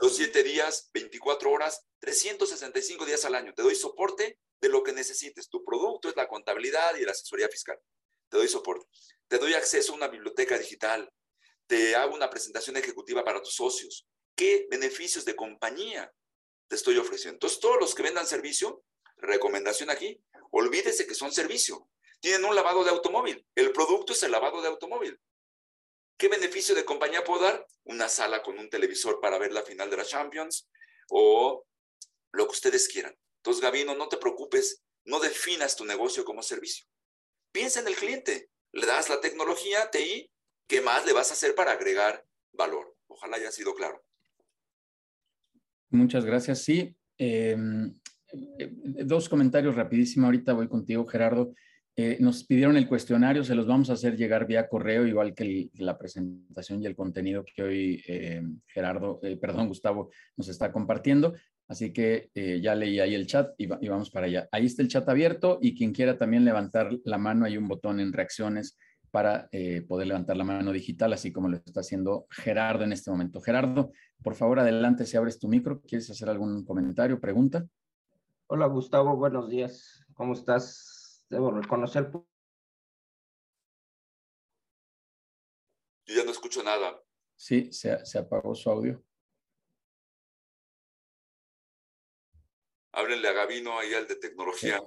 los 0.00 0.16
siete 0.16 0.42
días, 0.42 0.90
24 0.94 1.50
horas, 1.50 1.84
365 1.98 3.04
días 3.04 3.24
al 3.24 3.34
año. 3.34 3.52
Te 3.54 3.62
doy 3.62 3.74
soporte 3.74 4.38
de 4.60 4.68
lo 4.68 4.82
que 4.82 4.92
necesites. 4.92 5.48
Tu 5.48 5.64
producto 5.64 6.08
es 6.08 6.16
la 6.16 6.28
contabilidad 6.28 6.96
y 6.96 7.04
la 7.04 7.10
asesoría 7.10 7.48
fiscal. 7.48 7.78
Te 8.28 8.38
doy 8.38 8.48
soporte 8.48 8.86
te 9.28 9.38
doy 9.38 9.54
acceso 9.54 9.92
a 9.92 9.96
una 9.96 10.08
biblioteca 10.08 10.58
digital, 10.58 11.10
te 11.66 11.96
hago 11.96 12.14
una 12.14 12.30
presentación 12.30 12.76
ejecutiva 12.76 13.24
para 13.24 13.42
tus 13.42 13.54
socios. 13.54 14.06
¿Qué 14.36 14.66
beneficios 14.70 15.24
de 15.24 15.34
compañía 15.34 16.12
te 16.68 16.76
estoy 16.76 16.96
ofreciendo? 16.98 17.36
Entonces, 17.36 17.58
todos 17.58 17.78
los 17.80 17.94
que 17.94 18.02
vendan 18.02 18.26
servicio, 18.26 18.84
recomendación 19.16 19.90
aquí, 19.90 20.20
olvídese 20.50 21.06
que 21.06 21.14
son 21.14 21.32
servicio. 21.32 21.88
Tienen 22.20 22.44
un 22.44 22.54
lavado 22.54 22.84
de 22.84 22.90
automóvil. 22.90 23.44
El 23.54 23.72
producto 23.72 24.12
es 24.12 24.22
el 24.22 24.32
lavado 24.32 24.62
de 24.62 24.68
automóvil. 24.68 25.18
¿Qué 26.16 26.28
beneficio 26.28 26.74
de 26.74 26.84
compañía 26.84 27.24
puedo 27.24 27.42
dar? 27.42 27.66
Una 27.84 28.08
sala 28.08 28.42
con 28.42 28.58
un 28.58 28.70
televisor 28.70 29.20
para 29.20 29.38
ver 29.38 29.52
la 29.52 29.62
final 29.62 29.90
de 29.90 29.96
la 29.98 30.04
Champions 30.04 30.68
o 31.08 31.64
lo 32.32 32.44
que 32.46 32.52
ustedes 32.52 32.88
quieran. 32.88 33.16
Entonces, 33.38 33.62
Gabino, 33.62 33.94
no 33.94 34.08
te 34.08 34.16
preocupes, 34.16 34.82
no 35.04 35.20
definas 35.20 35.76
tu 35.76 35.84
negocio 35.84 36.24
como 36.24 36.42
servicio. 36.42 36.86
Piensa 37.52 37.80
en 37.80 37.88
el 37.88 37.96
cliente 37.96 38.50
le 38.76 38.86
das 38.86 39.08
la 39.08 39.20
tecnología 39.20 39.90
TI, 39.90 40.30
¿qué 40.66 40.80
más 40.80 41.06
le 41.06 41.12
vas 41.12 41.30
a 41.30 41.34
hacer 41.34 41.54
para 41.54 41.72
agregar 41.72 42.24
valor? 42.52 42.94
Ojalá 43.06 43.36
haya 43.36 43.50
sido 43.50 43.74
claro. 43.74 44.04
Muchas 45.88 46.24
gracias. 46.24 46.62
Sí, 46.62 46.94
em, 47.16 47.98
eh, 48.58 48.70
dos 49.04 49.28
comentarios 49.28 49.76
rapidísimo. 49.76 50.26
Ahorita 50.26 50.52
voy 50.52 50.68
contigo, 50.68 51.06
Gerardo. 51.06 51.54
Eh, 51.96 52.18
nos 52.20 52.44
pidieron 52.44 52.76
el 52.76 52.86
cuestionario, 52.86 53.42
se 53.42 53.54
los 53.54 53.66
vamos 53.66 53.88
a 53.88 53.94
hacer 53.94 54.16
llegar 54.16 54.46
vía 54.46 54.68
correo, 54.68 55.06
igual 55.06 55.34
que 55.34 55.70
la 55.74 55.96
presentación 55.96 56.82
y 56.82 56.86
el 56.86 56.94
contenido 56.94 57.42
que 57.44 57.62
hoy 57.62 58.02
eh, 58.06 58.42
Gerardo, 58.66 59.18
perdón, 59.40 59.68
Gustavo 59.68 60.10
nos 60.36 60.48
está 60.48 60.70
compartiendo. 60.70 61.34
Así 61.68 61.92
que 61.92 62.30
eh, 62.34 62.60
ya 62.62 62.74
leí 62.74 63.00
ahí 63.00 63.14
el 63.14 63.26
chat 63.26 63.52
y, 63.58 63.66
vamos 63.66 64.10
para 64.10 64.26
allá. 64.26 64.48
Ahí 64.52 64.66
está 64.66 64.82
el 64.82 64.88
chat 64.88 65.08
abierto 65.08 65.58
y 65.60 65.74
quien 65.74 65.92
quiera 65.92 66.16
también 66.16 66.44
levantar 66.44 66.90
la 67.04 67.18
mano, 67.18 67.44
hay 67.44 67.56
un 67.56 67.66
botón 67.66 67.98
en 67.98 68.12
reacciones 68.12 68.76
para 69.10 69.48
eh, 69.50 69.82
poder 69.82 70.06
levantar 70.08 70.36
la 70.36 70.44
mano 70.44 70.72
digital, 70.72 71.12
así 71.12 71.32
como 71.32 71.48
lo 71.48 71.56
está 71.56 71.80
haciendo 71.80 72.26
Gerardo 72.30 72.84
en 72.84 72.92
este 72.92 73.10
momento. 73.10 73.40
Gerardo, 73.40 73.90
por 74.22 74.34
favor, 74.34 74.60
adelante 74.60 75.06
si 75.06 75.16
abres 75.16 75.38
tu 75.38 75.48
micro. 75.48 75.80
¿Quieres 75.80 76.08
hacer 76.10 76.28
algún 76.28 76.64
comentario, 76.64 77.20
pregunta? 77.20 77.66
Hola, 78.46 78.66
Gustavo. 78.66 79.16
Buenos 79.16 79.50
días. 79.50 80.04
¿Cómo 80.14 80.34
estás? 80.34 80.95
Debo 81.28 81.50
reconocer. 81.50 82.10
Yo 86.06 86.14
ya 86.14 86.24
no 86.24 86.30
escucho 86.30 86.62
nada. 86.62 87.02
Sí, 87.34 87.72
se, 87.72 88.04
se 88.06 88.18
apagó 88.18 88.54
su 88.54 88.70
audio. 88.70 89.04
Háblenle 92.92 93.28
a 93.28 93.32
Gabino 93.32 93.78
ahí 93.78 93.92
al 93.92 94.06
de 94.06 94.16
tecnología. 94.16 94.80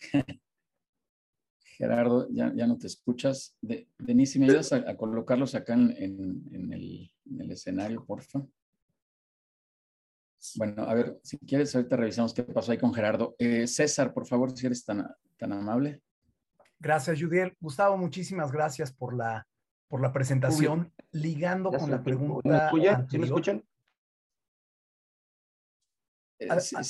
Gerardo, 1.62 2.28
ya, 2.30 2.52
ya 2.54 2.66
no 2.66 2.76
te 2.76 2.88
escuchas. 2.88 3.56
De, 3.60 3.88
Denise, 3.96 4.38
¿me 4.40 4.46
ayudas 4.46 4.72
a, 4.72 4.96
colocarlos 4.96 5.54
acá 5.54 5.74
en, 5.74 5.92
en, 5.96 6.72
el, 6.72 7.10
en, 7.24 7.40
el, 7.40 7.50
escenario, 7.52 8.04
porfa? 8.04 8.44
Bueno, 10.56 10.82
a 10.82 10.94
ver, 10.94 11.20
si 11.22 11.38
quieres, 11.38 11.74
ahorita 11.74 11.96
revisamos 11.96 12.34
qué 12.34 12.42
pasó 12.42 12.72
ahí 12.72 12.78
con 12.78 12.92
Gerardo. 12.92 13.36
Eh, 13.38 13.68
César, 13.68 14.12
por 14.12 14.26
favor, 14.26 14.50
si 14.56 14.66
eres 14.66 14.84
tan, 14.84 15.08
tan 15.38 15.52
amable. 15.52 16.02
Gracias, 16.78 17.20
Judiel. 17.20 17.56
Gustavo, 17.60 17.96
muchísimas 17.96 18.52
gracias 18.52 18.92
por 18.92 19.16
la, 19.16 19.46
por 19.88 20.00
la 20.00 20.12
presentación. 20.12 20.92
Ligando 21.10 21.70
con 21.70 21.90
la 21.90 22.02
pregunta. 22.02 22.70
¿Sí 23.08 23.18
me 23.18 23.26
escuchan? 23.26 23.64
Eh, 26.38 26.48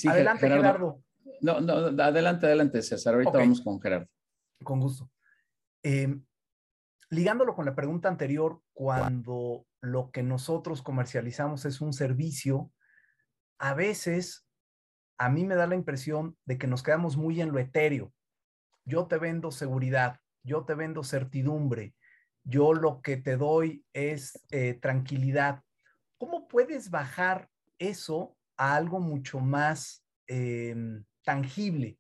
adelante, 0.09 0.49
Gerardo. 0.49 1.03
No, 1.41 1.61
no, 1.61 2.03
adelante, 2.03 2.47
adelante, 2.47 2.83
César. 2.83 3.15
Ahorita 3.15 3.39
vamos 3.39 3.61
con 3.61 3.81
Gerardo. 3.81 4.09
Con 4.63 4.81
gusto. 4.81 5.11
Em, 5.83 6.25
ligándolo 7.11 7.55
con 7.55 7.65
la 7.65 7.75
pregunta 7.75 8.09
anterior, 8.09 8.61
cuando 8.73 9.67
lo 9.81 10.11
que 10.11 10.23
nosotros 10.23 10.83
comercializamos 10.83 11.65
es 11.65 11.81
un 11.81 11.93
servicio, 11.93 12.73
a 13.59 13.75
veces 13.75 14.47
a 15.19 15.31
mí 15.31 15.45
me 15.45 15.55
da 15.55 15.67
la 15.67 15.77
impresión 15.77 16.37
de 16.45 16.59
que 16.59 16.67
nos 16.67 16.83
quedamos 16.83 17.17
muy 17.17 17.41
en 17.41 17.53
lo 17.53 17.59
etéreo. 17.59 18.13
Yo 18.89 19.07
te 19.07 19.19
vendo 19.19 19.51
seguridad, 19.51 20.19
yo 20.43 20.65
te 20.65 20.75
vendo 20.75 21.05
certidumbre, 21.05 21.95
yo 22.43 22.73
lo 22.73 23.03
que 23.03 23.19
te 23.19 23.37
doy 23.37 23.85
es 23.93 24.43
eh, 24.51 24.79
tranquilidad. 24.81 25.63
¿Cómo 26.17 26.49
puedes 26.49 26.89
bajar 26.89 27.51
eso 27.79 28.35
a 28.57 28.75
algo 28.77 28.99
mucho 28.99 29.41
más 29.41 30.07
em, 30.27 31.05
tangible, 31.23 31.99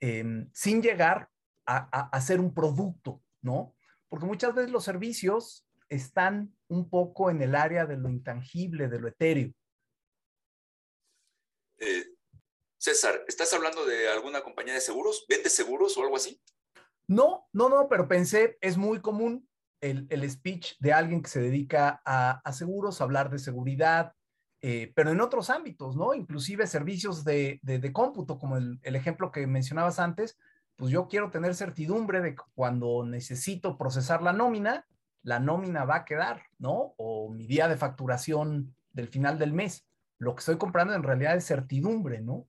em, 0.00 0.50
sin 0.52 0.82
llegar 0.82 1.30
a, 1.64 2.20
ser 2.20 2.40
un 2.40 2.52
producto, 2.52 3.22
¿no? 3.42 3.76
Porque 4.08 4.26
muchas 4.26 4.54
veces 4.54 4.72
los 4.72 4.84
servicios 4.84 5.68
están 5.88 6.52
un 6.66 6.88
poco 6.88 7.30
en 7.30 7.42
el 7.42 7.54
área 7.54 7.84
de 7.86 7.98
lo 7.98 8.08
intangible, 8.08 8.88
de 8.88 8.98
lo 8.98 9.06
etéreo. 9.06 9.52
Eh, 11.78 12.17
César, 12.88 13.22
¿estás 13.28 13.52
hablando 13.52 13.84
de 13.84 14.08
alguna 14.08 14.40
compañía 14.40 14.72
de 14.72 14.80
seguros? 14.80 15.26
¿Vende 15.28 15.50
seguros 15.50 15.98
o 15.98 16.02
algo 16.02 16.16
así? 16.16 16.40
No, 17.06 17.46
no, 17.52 17.68
no, 17.68 17.86
pero 17.86 18.08
pensé, 18.08 18.56
es 18.62 18.78
muy 18.78 19.02
común 19.02 19.46
el, 19.82 20.06
el 20.08 20.28
speech 20.30 20.72
de 20.78 20.94
alguien 20.94 21.20
que 21.20 21.28
se 21.28 21.42
dedica 21.42 22.00
a, 22.02 22.50
seguros, 22.54 23.02
hablar 23.02 23.28
de 23.28 23.40
seguridad, 23.40 24.14
eh, 24.62 24.90
pero 24.96 25.10
en 25.10 25.20
otros 25.20 25.50
ámbitos, 25.50 25.96
¿no? 25.96 26.14
Inclusive 26.14 26.66
servicios 26.66 27.24
de, 27.24 27.60
de, 27.62 27.92
cómputo, 27.92 28.38
como 28.38 28.56
el, 28.56 28.78
el, 28.82 28.96
ejemplo 28.96 29.30
que 29.32 29.46
mencionabas 29.46 29.98
antes, 29.98 30.38
pues 30.74 30.90
yo 30.90 31.08
quiero 31.08 31.30
tener 31.30 31.54
certidumbre 31.54 32.22
de 32.22 32.36
que 32.36 32.42
cuando 32.54 33.04
necesito 33.04 33.76
procesar 33.76 34.22
la 34.22 34.32
nómina, 34.32 34.86
la 35.22 35.40
nómina 35.40 35.84
va 35.84 35.96
a 35.96 36.04
quedar, 36.06 36.44
¿no? 36.58 36.94
O 36.96 37.28
mi 37.28 37.46
día 37.46 37.68
de 37.68 37.76
facturación 37.76 38.74
del 38.92 39.08
final 39.08 39.38
del 39.38 39.52
mes. 39.52 39.86
Lo 40.16 40.34
que 40.34 40.40
estoy 40.40 40.56
comprando 40.56 40.94
en 40.94 41.02
realidad 41.02 41.36
es 41.36 41.46
certidumbre, 41.46 42.22
¿no? 42.22 42.48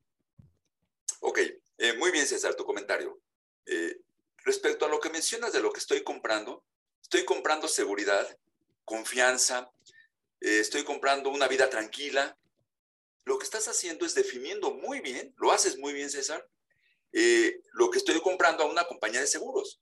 Muy 2.00 2.12
bien 2.12 2.26
César, 2.26 2.56
tu 2.56 2.64
comentario. 2.64 3.20
Eh, 3.66 4.00
respecto 4.46 4.86
a 4.86 4.88
lo 4.88 5.02
que 5.02 5.10
mencionas 5.10 5.52
de 5.52 5.60
lo 5.60 5.74
que 5.74 5.82
estoy 5.82 6.02
comprando, 6.02 6.64
estoy 7.02 7.26
comprando 7.26 7.68
seguridad, 7.68 8.38
confianza, 8.86 9.70
eh, 10.40 10.60
estoy 10.60 10.86
comprando 10.86 11.30
una 11.30 11.50
vida 11.50 11.70
tranquila. 11.70 12.38
Lo 13.26 13.38
que 13.38 13.44
estás 13.44 13.68
haciendo 13.68 14.06
es 14.06 14.16
definiendo 14.16 14.74
muy 14.74 15.02
bien, 15.02 15.36
lo 15.40 15.52
haces 15.52 15.78
muy 15.78 15.92
bien, 15.92 16.10
César, 16.10 16.48
eh, 17.12 17.62
lo 17.74 17.90
que 17.90 17.98
estoy 17.98 18.22
comprando 18.22 18.64
a 18.64 18.72
una 18.72 18.86
compañía 18.86 19.20
de 19.20 19.28
seguros. 19.28 19.82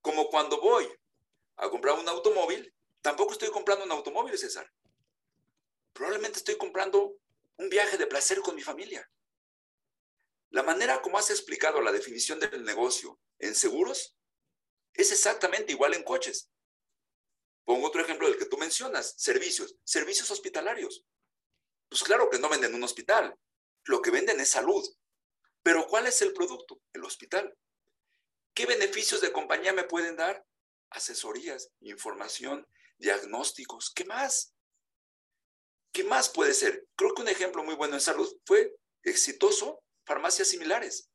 Como 0.00 0.28
cuando 0.28 0.60
voy 0.60 0.88
a 1.58 1.70
comprar 1.70 1.96
un 1.96 2.08
automóvil, 2.08 2.74
tampoco 3.02 3.34
estoy 3.34 3.50
comprando 3.50 3.84
un 3.84 3.92
automóvil, 3.92 4.36
César. 4.36 4.68
Probablemente 5.92 6.38
estoy 6.38 6.56
comprando 6.56 7.14
un 7.56 7.68
viaje 7.68 7.96
de 7.96 8.08
placer 8.08 8.40
con 8.40 8.56
mi 8.56 8.62
familia. 8.62 9.08
La 10.50 10.62
manera 10.62 11.02
como 11.02 11.18
has 11.18 11.30
explicado 11.30 11.80
la 11.80 11.92
definición 11.92 12.40
del 12.40 12.64
negocio 12.64 13.20
en 13.38 13.54
seguros 13.54 14.16
es 14.94 15.12
exactamente 15.12 15.72
igual 15.72 15.94
en 15.94 16.02
coches. 16.02 16.50
Pongo 17.64 17.86
otro 17.86 18.00
ejemplo 18.00 18.28
del 18.28 18.38
que 18.38 18.46
tú 18.46 18.56
mencionas, 18.56 19.14
servicios, 19.18 19.76
servicios 19.84 20.30
hospitalarios. 20.30 21.04
Pues 21.88 22.02
claro 22.02 22.30
que 22.30 22.38
no 22.38 22.48
venden 22.48 22.74
un 22.74 22.82
hospital, 22.82 23.38
lo 23.84 24.00
que 24.00 24.10
venden 24.10 24.40
es 24.40 24.48
salud. 24.48 24.86
Pero 25.62 25.86
¿cuál 25.86 26.06
es 26.06 26.22
el 26.22 26.32
producto? 26.32 26.80
El 26.92 27.04
hospital. 27.04 27.56
¿Qué 28.54 28.66
beneficios 28.66 29.20
de 29.20 29.32
compañía 29.32 29.72
me 29.72 29.84
pueden 29.84 30.16
dar? 30.16 30.44
Asesorías, 30.90 31.70
información, 31.80 32.66
diagnósticos, 32.96 33.92
¿qué 33.94 34.04
más? 34.04 34.54
¿Qué 35.92 36.04
más 36.04 36.28
puede 36.28 36.54
ser? 36.54 36.86
Creo 36.96 37.14
que 37.14 37.22
un 37.22 37.28
ejemplo 37.28 37.62
muy 37.62 37.74
bueno 37.74 37.94
en 37.94 38.00
salud 38.00 38.34
fue 38.44 38.74
exitoso, 39.02 39.82
farmacias 40.08 40.48
similares. 40.48 41.10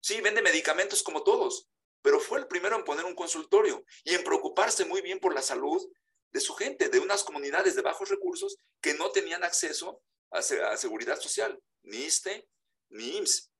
Sí, 0.00 0.20
vende 0.20 0.42
medicamentos 0.42 1.02
como 1.02 1.22
todos, 1.22 1.68
pero 2.02 2.20
fue 2.20 2.38
el 2.40 2.48
primero 2.48 2.76
en 2.76 2.84
poner 2.84 3.04
un 3.04 3.14
consultorio 3.14 3.84
y 4.04 4.14
en 4.14 4.24
preocuparse 4.24 4.84
muy 4.84 5.00
bien 5.00 5.20
por 5.20 5.34
la 5.34 5.42
salud 5.42 5.80
de 6.30 6.40
su 6.40 6.54
gente, 6.54 6.88
de 6.88 6.98
unas 6.98 7.24
comunidades 7.24 7.74
de 7.74 7.82
bajos 7.82 8.10
recursos 8.10 8.58
que 8.80 8.94
no 8.94 9.10
tenían 9.10 9.44
acceso 9.44 10.02
a, 10.30 10.42
seguridad 10.42 11.18
social, 11.18 11.58
ni 11.82 11.98
ISTE, 11.98 12.46
ni 12.90 13.16
IMSS. 13.16 13.50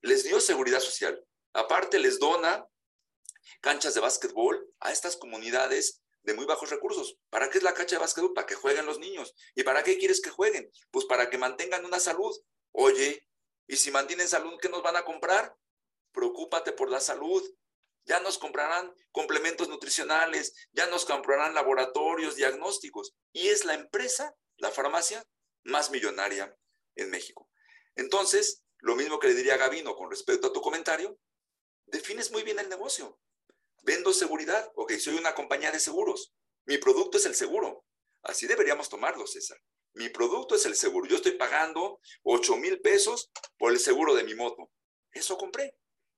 Les 0.00 0.24
dio 0.24 0.40
seguridad 0.40 0.80
social. 0.80 1.24
Aparte, 1.52 1.98
les 1.98 2.18
dona 2.18 2.66
canchas 3.60 3.94
de 3.94 4.00
básquetbol 4.00 4.68
a 4.80 4.92
estas 4.92 5.16
comunidades 5.16 6.02
de 6.22 6.34
muy 6.34 6.44
bajos 6.44 6.70
recursos. 6.70 7.18
¿Para 7.30 7.50
qué 7.50 7.58
es 7.58 7.64
la 7.64 7.74
cancha 7.74 7.96
de 7.96 8.00
básquetbol? 8.00 8.34
Para 8.34 8.46
que 8.46 8.54
jueguen 8.54 8.86
los 8.86 8.98
niños. 8.98 9.34
¿Y 9.54 9.62
para 9.62 9.82
qué 9.82 9.98
quieres 9.98 10.20
que 10.20 10.30
jueguen? 10.30 10.70
Pues 10.90 11.06
para 11.06 11.30
que 11.30 11.38
mantengan 11.38 11.84
una 11.84 12.00
salud. 12.00 12.34
Oye, 12.72 13.27
¿y 13.68 13.76
si 13.76 13.92
mantienen 13.92 14.28
salud, 14.28 14.58
qué 14.60 14.68
nos 14.68 14.82
van 14.82 14.96
a 14.96 15.04
comprar? 15.04 15.54
Preocúpate 16.12 16.72
por 16.72 16.90
la 16.90 17.00
salud 17.00 17.48
ya 18.08 18.20
nos 18.20 18.38
comprarán 18.38 18.92
complementos 19.12 19.68
nutricionales, 19.68 20.54
ya 20.72 20.86
nos 20.86 21.04
comprarán 21.04 21.54
laboratorios, 21.54 22.36
diagnósticos. 22.36 23.14
Y 23.32 23.48
es 23.48 23.66
la 23.66 23.74
empresa, 23.74 24.34
la 24.56 24.70
farmacia, 24.70 25.22
más 25.64 25.90
millonaria 25.90 26.56
en 26.96 27.10
México. 27.10 27.50
Entonces, 27.96 28.64
lo 28.78 28.96
mismo 28.96 29.18
que 29.18 29.28
le 29.28 29.34
diría 29.34 29.54
a 29.54 29.58
Gavino 29.58 29.94
con 29.94 30.10
respecto 30.10 30.46
a 30.46 30.52
tu 30.52 30.62
comentario, 30.62 31.18
defines 31.84 32.30
muy 32.30 32.42
bien 32.42 32.58
el 32.58 32.70
negocio. 32.70 33.20
Vendo 33.82 34.14
seguridad, 34.14 34.72
ok, 34.74 34.92
soy 34.94 35.16
una 35.16 35.34
compañía 35.34 35.70
de 35.70 35.78
seguros. 35.78 36.32
Mi 36.64 36.78
producto 36.78 37.18
es 37.18 37.26
el 37.26 37.34
seguro. 37.34 37.84
Así 38.22 38.46
deberíamos 38.46 38.88
tomarlo, 38.88 39.26
César. 39.26 39.58
Mi 39.98 40.08
producto 40.10 40.54
es 40.54 40.64
el 40.64 40.76
seguro. 40.76 41.08
Yo 41.08 41.16
estoy 41.16 41.32
pagando 41.32 42.00
8 42.22 42.56
mil 42.56 42.80
pesos 42.80 43.32
por 43.58 43.72
el 43.72 43.80
seguro 43.80 44.14
de 44.14 44.22
mi 44.22 44.36
moto. 44.36 44.70
Eso 45.10 45.36
compré. 45.36 45.74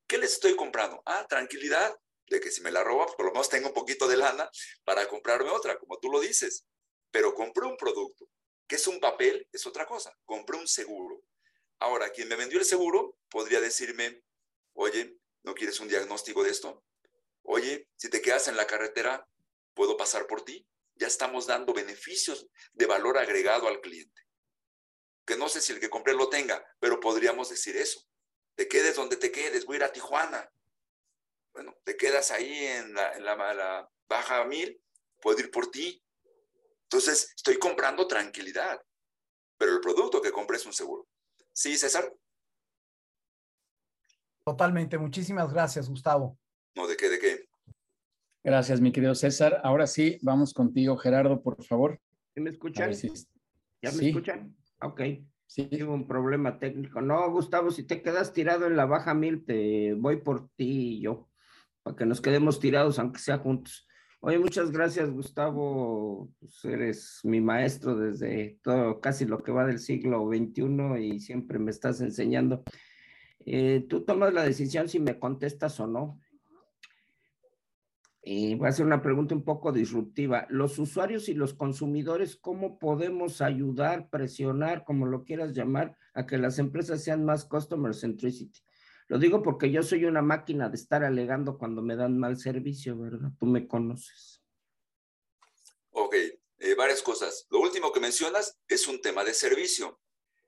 ¿Qué 0.07 0.19
les 0.19 0.35
estoy 0.35 0.55
comprando? 0.55 1.03
Ah, 1.07 1.27
tranquilidad 1.27 1.97
de 2.29 2.41
que 2.41 2.51
si 2.51 2.61
me 2.61 2.71
la 2.71 2.85
pues, 2.85 3.15
por 3.17 3.25
lo 3.25 3.33
menos 3.33 3.49
tengo 3.49 3.69
un 3.69 3.75
poquito 3.75 4.07
de 4.07 4.19
lana 4.19 4.51
para 4.85 5.09
comprarme 5.09 5.49
otra, 5.49 5.79
como 5.79 5.99
tú 5.99 6.11
lo 6.11 6.21
dices. 6.21 6.67
Pero 7.11 7.33
compré 7.33 7.67
un 7.67 7.79
producto, 7.79 8.29
que 8.69 8.77
es 8.77 8.87
un 8.87 9.01
papel, 9.01 9.49
es 9.51 9.67
otra 9.67 9.87
cosa. 9.87 10.15
Compré 10.27 10.59
un 10.59 10.69
seguro. 10.69 11.23
Ahora, 11.79 12.11
quien 12.11 12.29
me 12.29 12.37
vendió 12.37 12.59
el 12.59 12.67
seguro 12.67 13.17
podría 13.31 13.63
decirme, 13.63 14.23
oye, 14.75 15.17
¿no 15.43 15.55
quieres 15.55 15.81
un 15.81 15.89
diagnóstico 15.89 16.45
de 16.45 16.51
esto? 16.51 16.85
Oye, 17.45 17.89
si 17.97 18.11
te 18.11 18.21
quedas 18.21 18.47
en 18.49 18.59
la 18.59 18.67
carretera, 18.67 19.27
¿puedo 19.73 19.97
pasar 19.97 20.27
por 20.27 20.45
ti? 20.45 20.67
Ya 21.01 21.09
estamos 21.09 21.49
dando 21.49 21.75
beneficios 21.75 22.47
de 22.73 22.87
valor 22.87 23.19
agregado 23.19 23.67
al 23.67 23.81
cliente. 23.81 24.23
Que 25.27 25.37
no 25.37 25.49
sé 25.49 25.61
si 25.61 25.73
el 25.73 25.81
que 25.81 25.91
compré 25.91 26.15
lo 26.15 26.29
tenga, 26.29 26.65
pero 26.79 27.01
podríamos 27.01 27.49
decir 27.49 27.77
eso 27.77 28.07
te 28.61 28.69
quedes 28.69 28.95
donde 28.95 29.17
te 29.17 29.33
quedes, 29.33 29.65
voy 29.65 29.77
a 29.77 29.79
ir 29.79 29.85
a 29.85 29.93
Tijuana. 29.93 30.53
Bueno, 31.55 31.75
te 31.83 31.97
quedas 31.97 32.31
ahí 32.31 32.53
en 32.67 32.93
la, 32.93 33.13
en 33.15 33.25
la, 33.25 33.91
baja 34.07 34.45
mil, 34.45 34.79
puedo 35.19 35.39
ir 35.39 35.51
por 35.51 35.71
ti. 35.71 36.05
Entonces, 36.83 37.33
estoy 37.35 37.59
comprando 37.59 38.07
tranquilidad. 38.07 38.79
pero 39.57 39.73
el 39.73 39.81
producto 39.81 40.21
que 40.21 40.31
compré 40.31 40.59
es 40.59 40.67
un 40.67 40.75
seguro. 40.75 41.09
¿Sí, 41.55 41.79
César? 41.79 42.15
Totalmente. 44.45 44.99
Muchísimas 44.99 45.51
gracias, 45.51 45.89
Gustavo. 45.89 46.39
No, 46.75 46.87
¿de 46.87 46.99
qué? 46.99 47.09
¿De 47.09 47.19
qué? 47.19 47.40
Gracias, 48.43 48.81
mi 48.81 48.91
querido 48.91 49.15
César. 49.15 49.61
Ahora 49.65 49.87
sí, 49.87 50.19
vamos 50.23 50.55
contigo, 50.55 50.97
Gerardo, 50.97 51.43
por 51.43 51.63
favor. 51.63 52.01
¿Me 52.35 52.49
escuchan? 52.49 52.91
¿Ya 53.83 53.93
me 53.93 54.09
escuchan? 54.09 54.57
Ok. 54.81 55.03
Sí. 55.47 55.65
Tengo 55.65 55.93
un 55.93 56.07
problema 56.07 56.59
técnico. 56.59 57.03
No, 57.03 57.31
Gustavo, 57.31 57.71
si 57.71 57.83
te 57.83 58.03
quedas 58.03 58.33
tirado 58.33 58.67
en 58.67 58.77
la 58.77 58.87
baja 58.87 59.15
mil, 59.15 59.45
te 59.45 59.95
voy 59.95 60.17
por 60.19 60.49
ti 60.57 60.97
y 60.97 61.01
yo, 61.01 61.29
para 61.83 61.97
que 61.97 62.07
nos 62.07 62.21
quedemos 62.21 62.61
tirados, 62.61 62.99
aunque 62.99 63.19
sea 63.19 63.39
juntos. 63.39 63.87
Oye, 64.21 64.39
muchas 64.39 64.71
gracias, 64.71 65.11
Gustavo. 65.11 66.31
Pues 66.39 66.65
eres 66.65 67.21
mi 67.25 67.41
maestro 67.41 67.97
desde 67.97 68.59
todo, 68.63 69.01
casi 69.01 69.25
lo 69.25 69.43
que 69.43 69.51
va 69.51 69.67
del 69.67 69.81
siglo 69.81 70.29
XXI 70.29 71.05
y 71.05 71.21
siempre 71.21 71.59
me 71.59 71.71
estás 71.71 72.01
enseñando. 72.01 72.63
Eh, 73.45 73.85
tú 73.89 74.05
tomas 74.05 74.33
la 74.33 74.45
decisión 74.45 74.89
si 74.89 75.01
me 75.01 75.19
contestas 75.19 75.81
o 75.81 75.87
no. 75.87 76.21
Y 78.23 78.55
voy 78.55 78.67
a 78.67 78.71
hacer 78.71 78.85
una 78.85 79.01
pregunta 79.01 79.35
un 79.35 79.45
poco 79.45 79.73
disruptiva. 79.73 80.47
Los 80.51 80.79
usuarios 80.79 81.29
y 81.29 81.35
los 81.35 81.55
consumidores, 81.55 82.37
¿cómo 82.37 82.79
podemos 82.79 83.41
ayudar, 83.41 84.11
presionar, 84.11 84.85
como 84.85 85.07
lo 85.07 85.25
quieras 85.25 85.55
llamar, 85.55 85.97
a 86.13 86.27
que 86.27 86.37
las 86.37 86.59
empresas 86.59 87.03
sean 87.03 87.25
más 87.25 87.47
customer 87.47 87.95
centricity? 87.95 88.61
Lo 89.09 89.19
digo 89.19 89.43
porque 89.43 89.73
yo 89.73 89.83
soy 89.83 90.05
una 90.05 90.23
máquina 90.23 90.69
de 90.69 90.77
estar 90.77 91.03
alegando 91.03 91.59
cuando 91.59 91.83
me 91.83 91.97
dan 91.97 92.19
mal 92.19 92.37
servicio, 92.37 92.97
¿verdad? 92.99 93.31
Tú 93.39 93.47
me 93.47 93.67
conoces. 93.67 94.41
Ok, 95.91 96.15
eh, 96.15 96.75
varias 96.77 97.03
cosas. 97.03 97.47
Lo 97.51 97.61
último 97.61 97.91
que 97.91 98.01
mencionas 98.01 98.59
es 98.69 98.87
un 98.87 99.01
tema 99.01 99.25
de 99.25 99.35
servicio. 99.35 100.01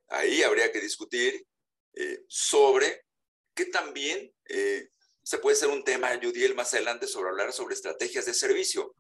Ahí 0.09 0.43
habría 0.43 0.71
que 0.71 0.81
discutir 0.81 1.47
eh, 1.95 2.25
sobre 2.29 3.07
qué 3.55 3.67
también 3.67 4.33
eh, 4.49 4.91
se 5.23 5.39
puede 5.39 5.57
ser 5.57 5.69
un 5.69 5.85
tema, 5.85 6.11
Judiel, 6.21 6.55
más 6.55 6.73
adelante 6.75 7.07
sobre 7.07 7.31
hablar 7.31 7.53
sobre 7.53 7.75
estrategias 7.75 8.27
de 8.27 8.35
servicio. 8.35 8.95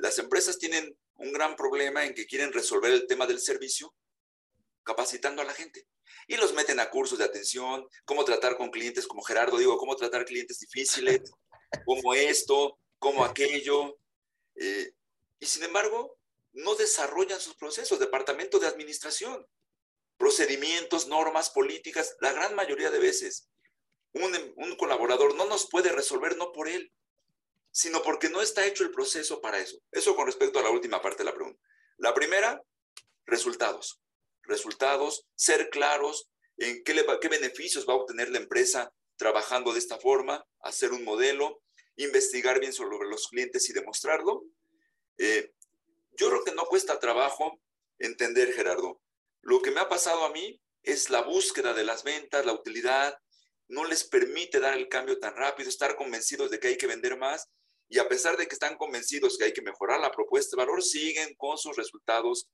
Las 0.00 0.18
empresas 0.18 0.58
tienen 0.58 0.96
un 1.16 1.32
gran 1.32 1.56
problema 1.56 2.04
en 2.04 2.14
que 2.14 2.26
quieren 2.26 2.52
resolver 2.52 2.92
el 2.92 3.06
tema 3.06 3.26
del 3.26 3.40
servicio 3.40 3.94
capacitando 4.82 5.42
a 5.42 5.44
la 5.44 5.52
gente. 5.52 5.86
Y 6.26 6.36
los 6.36 6.54
meten 6.54 6.80
a 6.80 6.90
cursos 6.90 7.18
de 7.18 7.24
atención, 7.24 7.86
cómo 8.04 8.24
tratar 8.24 8.56
con 8.56 8.70
clientes 8.70 9.06
como 9.06 9.22
Gerardo, 9.22 9.58
digo, 9.58 9.76
cómo 9.76 9.96
tratar 9.96 10.24
clientes 10.24 10.58
difíciles, 10.60 11.20
como 11.84 12.14
esto, 12.14 12.78
como 12.98 13.24
aquello. 13.24 13.98
Eh, 14.56 14.92
y 15.38 15.46
sin 15.46 15.64
embargo, 15.64 16.18
no 16.52 16.74
desarrollan 16.74 17.40
sus 17.40 17.54
procesos, 17.54 17.98
departamento 17.98 18.58
de 18.58 18.66
administración 18.66 19.46
procedimientos, 20.20 21.08
normas, 21.08 21.48
políticas, 21.48 22.14
la 22.20 22.30
gran 22.32 22.54
mayoría 22.54 22.90
de 22.90 22.98
veces. 22.98 23.48
Un, 24.12 24.76
colaborador 24.76 25.34
no 25.34 25.46
nos 25.46 25.68
puede 25.68 25.90
resolver 25.92 26.36
no 26.36 26.52
por 26.52 26.68
él, 26.68 26.92
sino 27.70 28.02
porque 28.02 28.28
no 28.28 28.42
está 28.42 28.66
hecho 28.66 28.82
el 28.82 28.90
proceso 28.90 29.40
para 29.40 29.58
eso. 29.58 29.78
Eso 29.92 30.16
con 30.16 30.26
respecto 30.26 30.58
a 30.58 30.62
la 30.62 30.70
última 30.70 31.00
parte 31.00 31.18
de 31.18 31.24
la 31.24 31.34
pregunta. 31.34 31.60
La 31.98 32.14
primera, 32.14 32.62
resultados. 33.26 34.00
Resultados, 34.42 35.26
ser 35.36 35.70
claros 35.70 36.28
en 36.56 36.82
qué, 36.82 37.04
qué 37.20 37.28
beneficios 37.28 37.86
va 37.88 37.92
a 37.92 37.96
obtener 37.96 38.30
la 38.30 38.38
empresa 38.38 38.92
trabajando 39.16 39.72
de 39.72 39.78
esta 39.78 39.98
forma, 39.98 40.44
hacer 40.60 40.92
un 40.92 41.04
modelo, 41.04 41.62
investigar 41.96 42.58
bien 42.58 42.72
sobre 42.72 43.06
los 43.08 43.28
clientes 43.28 43.68
y 43.68 43.72
demostrarlo. 43.72 44.44
Eh, 45.18 45.52
yo 46.12 46.30
creo 46.30 46.44
que 46.44 46.52
no 46.52 46.64
cuesta 46.64 46.98
trabajo 46.98 47.60
entender, 47.98 48.52
Gerardo, 48.52 49.00
lo 49.42 49.60
que 49.62 49.70
me 49.70 49.80
ha 49.80 49.88
pasado 49.88 50.24
a 50.24 50.30
mí 50.30 50.60
es 50.82 51.10
la 51.10 51.22
búsqueda 51.22 51.74
de 51.74 51.84
las 51.84 52.04
ventas, 52.04 52.46
la 52.46 52.52
utilidad, 52.52 53.18
no 53.70 53.84
les 53.84 54.04
permite 54.04 54.60
dar 54.60 54.76
el 54.76 54.88
cambio 54.88 55.18
tan 55.18 55.34
rápido, 55.34 55.68
estar 55.68 55.96
convencidos 55.96 56.50
de 56.50 56.58
que 56.58 56.68
hay 56.68 56.76
que 56.76 56.86
vender 56.86 57.16
más 57.16 57.48
y 57.88 57.98
a 57.98 58.08
pesar 58.08 58.36
de 58.36 58.46
que 58.46 58.54
están 58.54 58.76
convencidos 58.76 59.38
que 59.38 59.44
hay 59.44 59.52
que 59.52 59.62
mejorar 59.62 60.00
la 60.00 60.10
propuesta 60.10 60.56
de 60.56 60.62
valor, 60.62 60.82
siguen 60.82 61.34
con 61.36 61.56
sus 61.56 61.76
resultados 61.76 62.48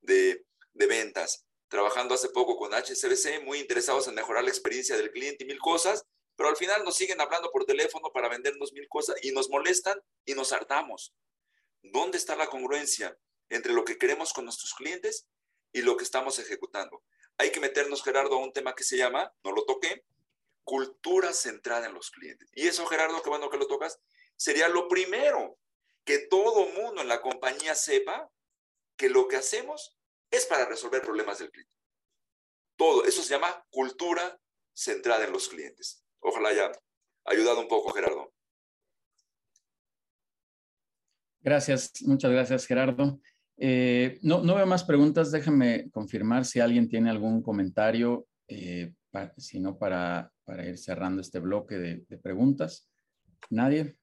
de, 0.00 0.44
ventas. 0.74 1.44
Trabajando 1.68 2.14
hace 2.14 2.28
poco 2.28 2.56
con 2.56 2.72
HCBC, 2.72 3.44
muy 3.44 3.58
interesados 3.58 4.08
en 4.08 4.14
mejorar 4.14 4.44
la 4.44 4.50
experiencia 4.50 4.96
del 4.96 5.10
cliente 5.10 5.44
y 5.44 5.46
mil 5.46 5.58
cosas, 5.58 6.04
pero 6.36 6.48
al 6.48 6.56
final 6.56 6.84
nos 6.84 6.96
siguen 6.96 7.20
hablando 7.20 7.50
por 7.50 7.64
teléfono 7.64 8.10
para 8.12 8.28
vendernos 8.28 8.72
mil 8.72 8.88
cosas 8.88 9.16
y 9.22 9.32
nos 9.32 9.50
molestan 9.50 10.00
y 10.24 10.34
nos 10.34 10.52
hartamos. 10.52 11.14
¿Dónde 11.82 12.18
está 12.18 12.36
la 12.36 12.48
congruencia 12.48 13.16
entre 13.48 13.72
lo 13.72 13.84
que 13.84 13.98
queremos 13.98 14.32
con 14.32 14.44
nuestros 14.44 14.74
clientes 14.74 15.26
y 15.72 15.82
lo 15.82 15.96
que 15.96 16.04
estamos 16.04 16.38
ejecutando. 16.38 17.02
Hay 17.38 17.50
que 17.50 17.60
meternos, 17.60 18.02
Gerardo, 18.02 18.36
a 18.36 18.44
un 18.44 18.52
tema 18.52 18.74
que 18.74 18.84
se 18.84 18.96
llama, 18.96 19.32
no 19.44 19.52
lo 19.52 19.64
toqué, 19.64 20.04
cultura 20.64 21.32
centrada 21.32 21.86
en 21.86 21.94
los 21.94 22.10
clientes. 22.10 22.48
Y 22.54 22.66
eso, 22.66 22.86
Gerardo, 22.86 23.22
qué 23.22 23.30
bueno 23.30 23.50
que 23.50 23.58
lo 23.58 23.66
tocas, 23.66 24.00
sería 24.36 24.68
lo 24.68 24.88
primero, 24.88 25.58
que 26.04 26.18
todo 26.18 26.68
mundo 26.68 27.02
en 27.02 27.08
la 27.08 27.20
compañía 27.20 27.74
sepa 27.74 28.30
que 28.96 29.08
lo 29.08 29.28
que 29.28 29.36
hacemos 29.36 29.98
es 30.30 30.46
para 30.46 30.66
resolver 30.66 31.02
problemas 31.02 31.38
del 31.38 31.50
cliente. 31.50 31.76
Todo, 32.76 33.04
eso 33.04 33.22
se 33.22 33.34
llama 33.34 33.64
cultura 33.70 34.38
centrada 34.72 35.24
en 35.24 35.32
los 35.32 35.48
clientes. 35.48 36.04
Ojalá 36.20 36.50
haya 36.50 36.72
ayudado 37.24 37.60
un 37.60 37.68
poco, 37.68 37.92
Gerardo. 37.92 38.32
Gracias, 41.40 41.92
muchas 42.02 42.30
gracias, 42.30 42.66
Gerardo. 42.66 43.20
Eh, 43.58 44.18
no, 44.22 44.42
no 44.42 44.54
veo 44.54 44.66
más 44.66 44.84
preguntas. 44.84 45.30
Déjame 45.30 45.90
confirmar 45.90 46.44
si 46.44 46.60
alguien 46.60 46.88
tiene 46.88 47.10
algún 47.10 47.42
comentario, 47.42 48.26
eh, 48.48 48.92
si 49.36 49.60
no 49.60 49.76
para, 49.76 50.31
para, 50.44 50.66
ir 50.66 50.78
cerrando 50.78 51.20
este 51.20 51.38
bloque 51.38 51.76
de, 51.78 52.18
preguntas. 52.18 52.90
¿Nadie? 53.50 53.96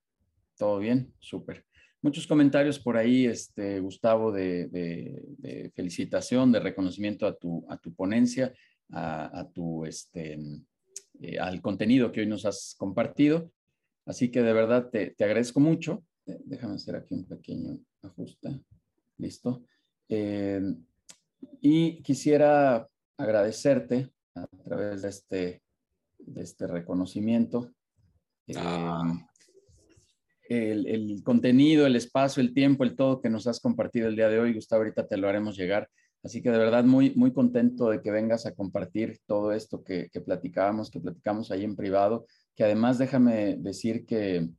¿Todo 0.58 0.80
bien? 0.80 1.14
Súper. 1.20 1.66
Muchos 2.02 2.28
comentarios 2.28 2.80
por 2.80 2.98
ahí, 2.98 3.26
este, 3.26 3.80
Gustavo, 3.80 4.32
de, 4.32 5.72
felicitación, 5.76 6.52
de 6.52 6.60
reconocimiento 6.60 7.28
a 7.28 7.36
tu, 7.38 7.66
a 7.70 7.78
tu 7.78 7.94
ponencia, 7.94 8.54
a, 8.92 9.48
tu, 9.54 9.86
este, 9.86 10.40
eh, 11.22 11.40
al 11.40 11.62
contenido 11.62 12.12
que 12.12 12.22
hoy 12.22 12.28
nos 12.28 12.46
has 12.46 12.76
compartido. 12.78 13.52
Así 14.06 14.32
que 14.32 14.42
de 14.42 14.54
verdad 14.54 14.90
te, 14.90 15.12
te 15.12 15.24
agradezco 15.24 15.60
mucho. 15.60 16.04
Déjame 16.26 16.76
hacer 16.76 16.96
aquí 16.96 17.14
un 17.14 17.26
pequeño 17.26 17.80
ajuste. 18.02 18.62
Listo. 19.18 19.64
Eh, 20.08 20.62
y 21.62 22.02
quisiera 22.02 22.88
agradecerte 23.18 24.10
a 24.36 24.48
través 24.64 25.02
de 25.02 25.10
este, 25.10 25.62
de 26.34 26.44
este 26.44 26.68
reconocimiento. 26.68 27.72
Eh, 28.48 28.54
ah. 28.58 29.04
el, 30.48 30.88
el, 30.88 31.24
contenido, 31.24 31.86
el 31.86 31.96
espacio, 31.96 32.42
el 32.42 32.54
tiempo, 32.54 32.84
el 32.84 32.96
todo 32.96 33.22
que 33.22 33.30
nos 33.30 33.48
has 33.48 33.60
compartido 33.60 34.08
el 34.08 34.16
día 34.16 34.30
de 34.30 34.40
hoy, 34.40 34.54
Gustavo, 34.54 34.82
ahorita 34.82 35.08
te 35.08 35.18
lo 35.18 35.28
haremos 35.28 35.58
llegar. 35.58 35.90
Así 36.24 36.42
que 36.42 36.52
de 36.52 36.58
verdad 36.58 36.84
muy, 36.84 37.14
muy 37.16 37.32
contento 37.32 37.90
de 37.90 38.02
que 38.02 38.12
vengas 38.12 38.46
a 38.46 38.54
compartir 38.54 39.20
todo 39.26 39.54
esto 39.54 39.84
que, 39.84 40.10
que 40.12 40.20
platicábamos, 40.20 40.92
que 40.92 41.00
platicamos 41.00 41.50
ahí 41.52 41.64
en 41.64 41.76
privado, 41.76 42.26
que 42.56 42.66
además 42.66 42.98
déjame 42.98 43.56
decir 43.58 44.06
que 44.06 44.50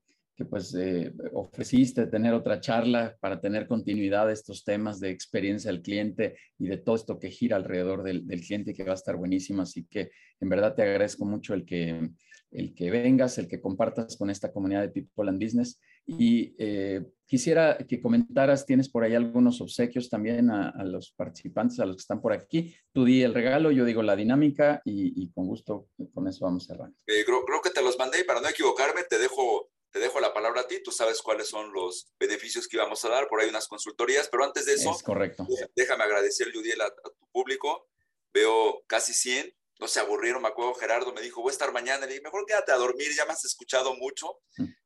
que 0.40 0.46
pues 0.46 0.74
eh, 0.74 1.12
ofreciste 1.34 2.06
tener 2.06 2.32
otra 2.32 2.60
charla 2.60 3.14
para 3.20 3.42
tener 3.42 3.66
continuidad 3.66 4.26
de 4.26 4.32
estos 4.32 4.64
temas 4.64 4.98
de 4.98 5.10
experiencia 5.10 5.70
del 5.70 5.82
cliente 5.82 6.38
y 6.58 6.66
de 6.66 6.78
todo 6.78 6.96
esto 6.96 7.18
que 7.18 7.28
gira 7.28 7.56
alrededor 7.56 8.02
del, 8.02 8.26
del, 8.26 8.40
cliente 8.40 8.72
que 8.72 8.82
va 8.82 8.92
a 8.92 8.94
estar 8.94 9.16
buenísimo. 9.16 9.60
Así 9.60 9.84
que 9.84 10.12
en 10.40 10.48
verdad 10.48 10.74
te 10.74 10.80
agradezco 10.80 11.26
mucho 11.26 11.52
el 11.52 11.66
que, 11.66 12.08
el 12.52 12.74
que 12.74 12.90
vengas, 12.90 13.36
el 13.36 13.48
que 13.48 13.60
compartas 13.60 14.16
con 14.16 14.30
esta 14.30 14.50
comunidad 14.50 14.80
de 14.80 14.88
People 14.88 15.28
and 15.28 15.44
Business. 15.44 15.78
Y 16.06 16.54
eh, 16.58 17.04
quisiera 17.26 17.76
que 17.76 18.00
comentaras, 18.00 18.64
tienes 18.64 18.88
por 18.88 19.04
ahí 19.04 19.14
algunos 19.14 19.60
obsequios 19.60 20.08
también 20.08 20.50
a, 20.50 20.72
los 20.84 21.12
participantes, 21.12 21.80
a 21.80 21.84
los 21.84 21.96
que 21.96 22.00
están 22.00 22.22
por 22.22 22.32
aquí. 22.32 22.74
Tú 22.92 23.04
di 23.04 23.22
el 23.22 23.34
regalo, 23.34 23.72
yo 23.72 23.84
digo 23.84 24.02
la 24.02 24.16
dinámica 24.16 24.80
y, 24.86 25.22
y 25.22 25.30
con 25.32 25.46
gusto 25.46 25.88
con 26.14 26.26
eso 26.28 26.46
vamos 26.46 26.64
cerrando. 26.64 26.96
Eh, 27.06 27.24
creo, 27.26 27.44
creo 27.44 27.60
que 27.60 27.70
te 27.70 27.82
los 27.82 27.98
mandé 27.98 28.22
y 28.22 28.24
para 28.24 28.40
no 28.40 28.48
equivocarme 28.48 29.02
te 29.06 29.18
dejo 29.18 29.68
te 29.90 29.98
dejo 29.98 30.20
la 30.20 30.32
palabra 30.32 30.62
a 30.62 30.66
ti, 30.66 30.82
tú 30.82 30.92
sabes 30.92 31.20
cuáles 31.20 31.48
son 31.48 31.72
los 31.72 32.12
beneficios 32.18 32.68
que 32.68 32.76
íbamos 32.76 33.04
a 33.04 33.08
dar, 33.08 33.28
por 33.28 33.40
ahí 33.40 33.48
unas 33.48 33.66
consultorías, 33.66 34.28
pero 34.28 34.44
antes 34.44 34.66
de 34.66 34.74
eso, 34.74 34.90
es 34.90 35.02
correcto. 35.02 35.46
déjame 35.74 36.04
agradecer, 36.04 36.52
Judiel, 36.52 36.80
a, 36.80 36.86
a, 36.86 37.10
tu 37.18 37.28
público, 37.32 37.88
veo 38.32 38.82
casi 38.86 39.12
100, 39.12 39.52
no 39.80 39.88
se 39.88 39.98
aburrieron, 39.98 40.42
me 40.42 40.48
acuerdo, 40.48 40.74
Gerardo 40.74 41.12
me 41.12 41.22
dijo, 41.22 41.42
voy 41.42 41.50
a 41.50 41.52
estar 41.52 41.72
mañana, 41.72 42.06
le 42.06 42.12
dije, 42.12 42.22
mejor 42.22 42.44
quédate 42.46 42.72
a 42.72 42.76
dormir, 42.76 43.08
ya 43.16 43.24
me 43.24 43.32
has 43.32 43.44
escuchado 43.44 43.94
mucho, 43.94 44.38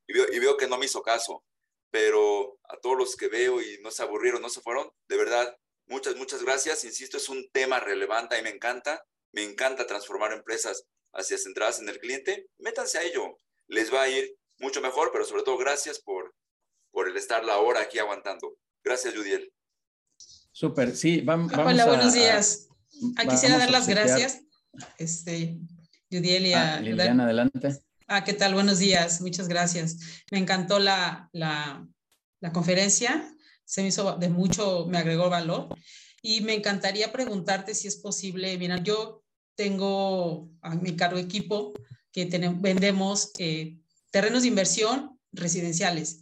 y, 0.06 0.12
veo, 0.12 0.26
y 0.32 0.38
veo 0.38 0.56
que 0.56 0.68
no 0.68 0.78
me 0.78 0.86
hizo 0.86 1.02
caso, 1.02 1.44
pero 1.90 2.58
a 2.68 2.78
todos 2.78 2.96
los 2.96 3.16
que 3.16 3.28
veo 3.28 3.60
y 3.60 3.78
no 3.82 3.90
se 3.90 4.02
aburrieron, 4.02 4.40
no 4.40 4.48
se 4.48 4.62
fueron, 4.62 4.90
de 5.08 5.16
verdad, 5.16 5.56
muchas, 5.86 6.16
muchas 6.16 6.42
gracias, 6.42 6.84
insisto, 6.84 7.18
es 7.18 7.28
un 7.28 7.50
tema 7.52 7.78
relevante 7.80 8.38
y 8.38 8.42
me 8.42 8.50
encanta, 8.50 9.04
me 9.32 9.42
encanta 9.42 9.86
transformar 9.86 10.32
empresas 10.32 10.86
hacia 11.12 11.38
centradas 11.38 11.80
en 11.80 11.88
el 11.88 11.98
cliente, 11.98 12.48
métanse 12.58 12.98
a 12.98 13.02
ello, 13.02 13.36
les 13.66 13.92
va 13.92 14.02
a 14.02 14.08
ir 14.08 14.36
mucho 14.64 14.80
mejor, 14.80 15.10
pero 15.12 15.24
sobre 15.24 15.42
todo 15.42 15.56
gracias 15.58 16.00
por, 16.00 16.34
por 16.90 17.08
el 17.08 17.16
estar 17.16 17.44
la 17.44 17.58
hora 17.58 17.82
aquí 17.82 17.98
aguantando. 17.98 18.56
Gracias, 18.82 19.14
Judiel. 19.14 19.52
Súper, 20.50 20.96
sí, 20.96 21.20
vamos, 21.20 21.52
Hola, 21.52 21.86
buenos 21.86 22.14
días. 22.14 22.68
ah, 23.16 23.26
quisiera 23.26 23.58
dar 23.58 23.70
las 23.70 23.86
gracias, 23.86 24.40
este, 24.98 25.58
Yudiel 26.10 26.46
y 26.46 26.52
a... 26.52 26.76
Ah, 26.76 26.80
Liliana, 26.80 27.24
adelante. 27.24 27.78
Ah, 28.06 28.24
¿qué 28.24 28.32
tal? 28.32 28.54
Buenos 28.54 28.78
días, 28.78 29.20
muchas 29.20 29.48
gracias. 29.48 29.98
Me 30.30 30.38
encantó 30.38 30.78
la, 30.78 31.28
la, 31.32 31.86
la 32.40 32.52
conferencia, 32.52 33.34
se 33.64 33.82
me 33.82 33.88
hizo 33.88 34.16
de 34.16 34.28
mucho, 34.28 34.86
me 34.86 34.98
agregó 34.98 35.28
valor. 35.28 35.68
Y 36.22 36.40
me 36.40 36.54
encantaría 36.54 37.12
preguntarte 37.12 37.74
si 37.74 37.88
es 37.88 37.96
posible, 37.96 38.56
mira, 38.56 38.78
yo 38.82 39.22
tengo 39.56 40.50
a 40.62 40.74
mi 40.74 40.96
cargo 40.96 41.18
equipo 41.18 41.74
que 42.12 42.26
tenemos, 42.26 42.60
vendemos 42.60 43.32
eh, 43.38 43.78
terrenos 44.14 44.42
de 44.42 44.48
inversión 44.48 45.18
residenciales. 45.32 46.20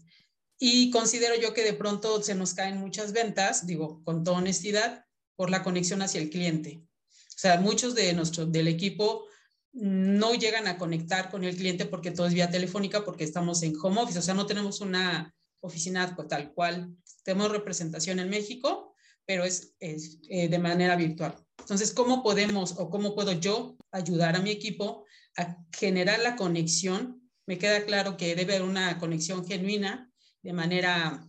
Y 0.58 0.90
considero 0.90 1.34
yo 1.38 1.52
que 1.52 1.62
de 1.62 1.74
pronto 1.74 2.22
se 2.22 2.34
nos 2.34 2.54
caen 2.54 2.78
muchas 2.78 3.12
ventas, 3.12 3.66
digo, 3.66 4.02
con 4.02 4.24
toda 4.24 4.38
honestidad, 4.38 5.04
por 5.36 5.50
la 5.50 5.62
conexión 5.62 6.00
hacia 6.00 6.22
el 6.22 6.30
cliente. 6.30 6.80
O 7.10 7.36
sea, 7.36 7.60
muchos 7.60 7.94
de 7.94 8.14
nuestro, 8.14 8.46
del 8.46 8.68
equipo 8.68 9.26
no 9.72 10.32
llegan 10.32 10.68
a 10.68 10.78
conectar 10.78 11.30
con 11.30 11.44
el 11.44 11.54
cliente 11.54 11.84
porque 11.84 12.10
todo 12.10 12.26
es 12.26 12.32
vía 12.32 12.48
telefónica, 12.48 13.04
porque 13.04 13.24
estamos 13.24 13.62
en 13.62 13.74
home 13.78 14.00
office, 14.00 14.20
o 14.20 14.22
sea, 14.22 14.32
no 14.32 14.46
tenemos 14.46 14.80
una 14.80 15.34
oficina 15.60 16.16
tal 16.30 16.54
cual. 16.54 16.96
Tenemos 17.24 17.52
representación 17.52 18.20
en 18.20 18.30
México, 18.30 18.94
pero 19.26 19.44
es, 19.44 19.74
eh, 19.80 20.48
de 20.48 20.58
manera 20.58 20.96
virtual. 20.96 21.34
Entonces, 21.58 21.92
¿cómo 21.92 22.22
podemos 22.22 22.74
o 22.78 22.88
cómo 22.88 23.14
puedo 23.14 23.32
yo 23.32 23.76
ayudar 23.90 24.34
a 24.34 24.40
mi 24.40 24.50
equipo 24.50 25.04
a 25.36 25.58
generar 25.76 26.20
la 26.20 26.36
conexión? 26.36 27.21
Me 27.46 27.58
queda 27.58 27.84
claro 27.84 28.16
que 28.16 28.36
debe 28.36 28.56
haber 28.56 28.68
una 28.68 28.98
conexión 28.98 29.46
genuina 29.46 30.10
de 30.42 30.52
manera 30.52 31.26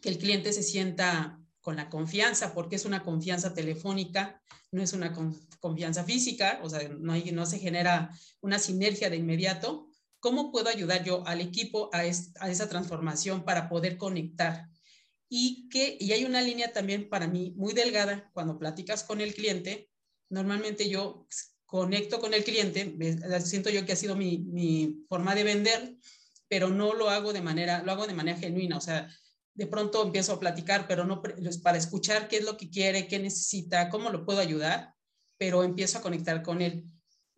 que 0.00 0.08
el 0.08 0.18
cliente 0.18 0.52
se 0.52 0.62
sienta 0.62 1.38
con 1.60 1.76
la 1.76 1.88
confianza, 1.88 2.54
porque 2.54 2.76
es 2.76 2.84
una 2.84 3.02
confianza 3.02 3.52
telefónica, 3.52 4.40
no 4.70 4.82
es 4.82 4.92
una 4.92 5.12
confianza 5.60 6.04
física, 6.04 6.60
o 6.62 6.70
sea, 6.70 6.88
no, 6.88 7.46
se 7.46 7.58
genera 7.58 8.10
una 8.40 8.58
sinergia 8.58 9.10
de 9.10 9.16
inmediato. 9.16 9.88
¿Cómo 10.20 10.52
puedo 10.52 10.68
ayudar 10.68 11.04
yo 11.04 11.26
al 11.26 11.40
equipo 11.40 11.90
a, 11.92 11.98
a 12.00 12.50
esa 12.50 12.68
transformación 12.68 13.44
para 13.44 13.68
poder 13.68 13.96
conectar? 13.96 14.68
y 15.28 15.68
que 15.68 15.96
y 15.98 16.12
hay 16.12 16.24
una 16.24 16.40
línea 16.40 16.72
también 16.72 17.08
para 17.08 17.26
mí 17.26 17.52
muy 17.56 17.74
delgada 17.74 18.30
cuando 18.32 18.58
platicas 18.58 19.04
con 19.04 19.20
el 19.20 19.34
cliente. 19.34 19.90
Normalmente 20.28 20.88
yo 20.88 21.26
conecto 21.66 22.20
con 22.20 22.32
el 22.32 22.44
cliente, 22.44 22.96
siento 23.40 23.70
yo 23.70 23.84
que 23.84 23.92
ha 23.92 23.96
sido 23.96 24.16
mi, 24.16 24.38
mi, 24.38 25.04
forma 25.08 25.34
de 25.34 25.44
vender, 25.44 25.96
pero 26.48 26.68
no 26.68 26.94
lo 26.94 27.10
hago 27.10 27.32
de 27.32 27.42
manera, 27.42 27.82
lo 27.82 27.92
hago 27.92 28.06
de 28.06 28.14
manera 28.14 28.38
genuina, 28.38 28.76
o 28.76 28.80
sea, 28.80 29.08
de 29.54 29.66
pronto 29.66 30.04
empiezo 30.04 30.32
a 30.32 30.40
platicar, 30.40 30.86
pero 30.86 31.04
no 31.04 31.22
para 31.62 31.78
escuchar 31.78 32.28
qué 32.28 32.36
es 32.36 32.44
lo 32.44 32.56
que 32.56 32.70
quiere, 32.70 33.08
qué 33.08 33.18
necesita, 33.18 33.88
cómo 33.88 34.10
lo 34.10 34.24
puedo 34.24 34.38
ayudar, 34.38 34.94
pero 35.38 35.64
empiezo 35.64 35.98
a 35.98 36.02
conectar 36.02 36.42
con 36.42 36.62
él. 36.62 36.84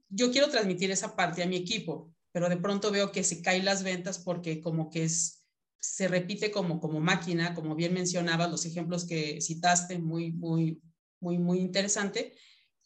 Yo 0.08 0.30
quiero 0.30 0.50
transmitir 0.50 0.90
esa 0.90 1.16
parte 1.16 1.42
a 1.42 1.46
mi 1.46 1.56
equipo, 1.56 2.12
pero 2.32 2.48
de 2.48 2.56
pronto 2.56 2.90
veo 2.90 3.12
que 3.12 3.24
se 3.24 3.40
caen 3.40 3.64
las 3.64 3.82
ventas 3.82 4.18
porque 4.18 4.60
como 4.60 4.90
que 4.90 5.04
es 5.04 5.38
se 5.80 6.08
repite 6.08 6.50
como, 6.50 6.80
como 6.80 7.00
máquina, 7.00 7.54
como 7.54 7.74
bien 7.74 7.94
mencionabas, 7.94 8.50
los 8.50 8.64
ejemplos 8.66 9.04
que 9.04 9.40
citaste, 9.40 9.98
muy, 9.98 10.32
muy, 10.32 10.82
muy, 11.20 11.38
muy 11.38 11.60
interesante. 11.60 12.34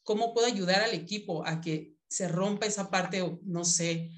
¿Cómo 0.03 0.35
puedo 0.35 0.47
ayudar 0.47 0.83
al 0.83 0.95
equipo 0.95 1.47
a 1.47 1.61
que 1.61 1.97
se 2.09 2.29
rompa 2.29 2.67
esa 2.67 2.91
parte, 2.91 3.39
no 3.43 3.65
sé, 3.65 4.11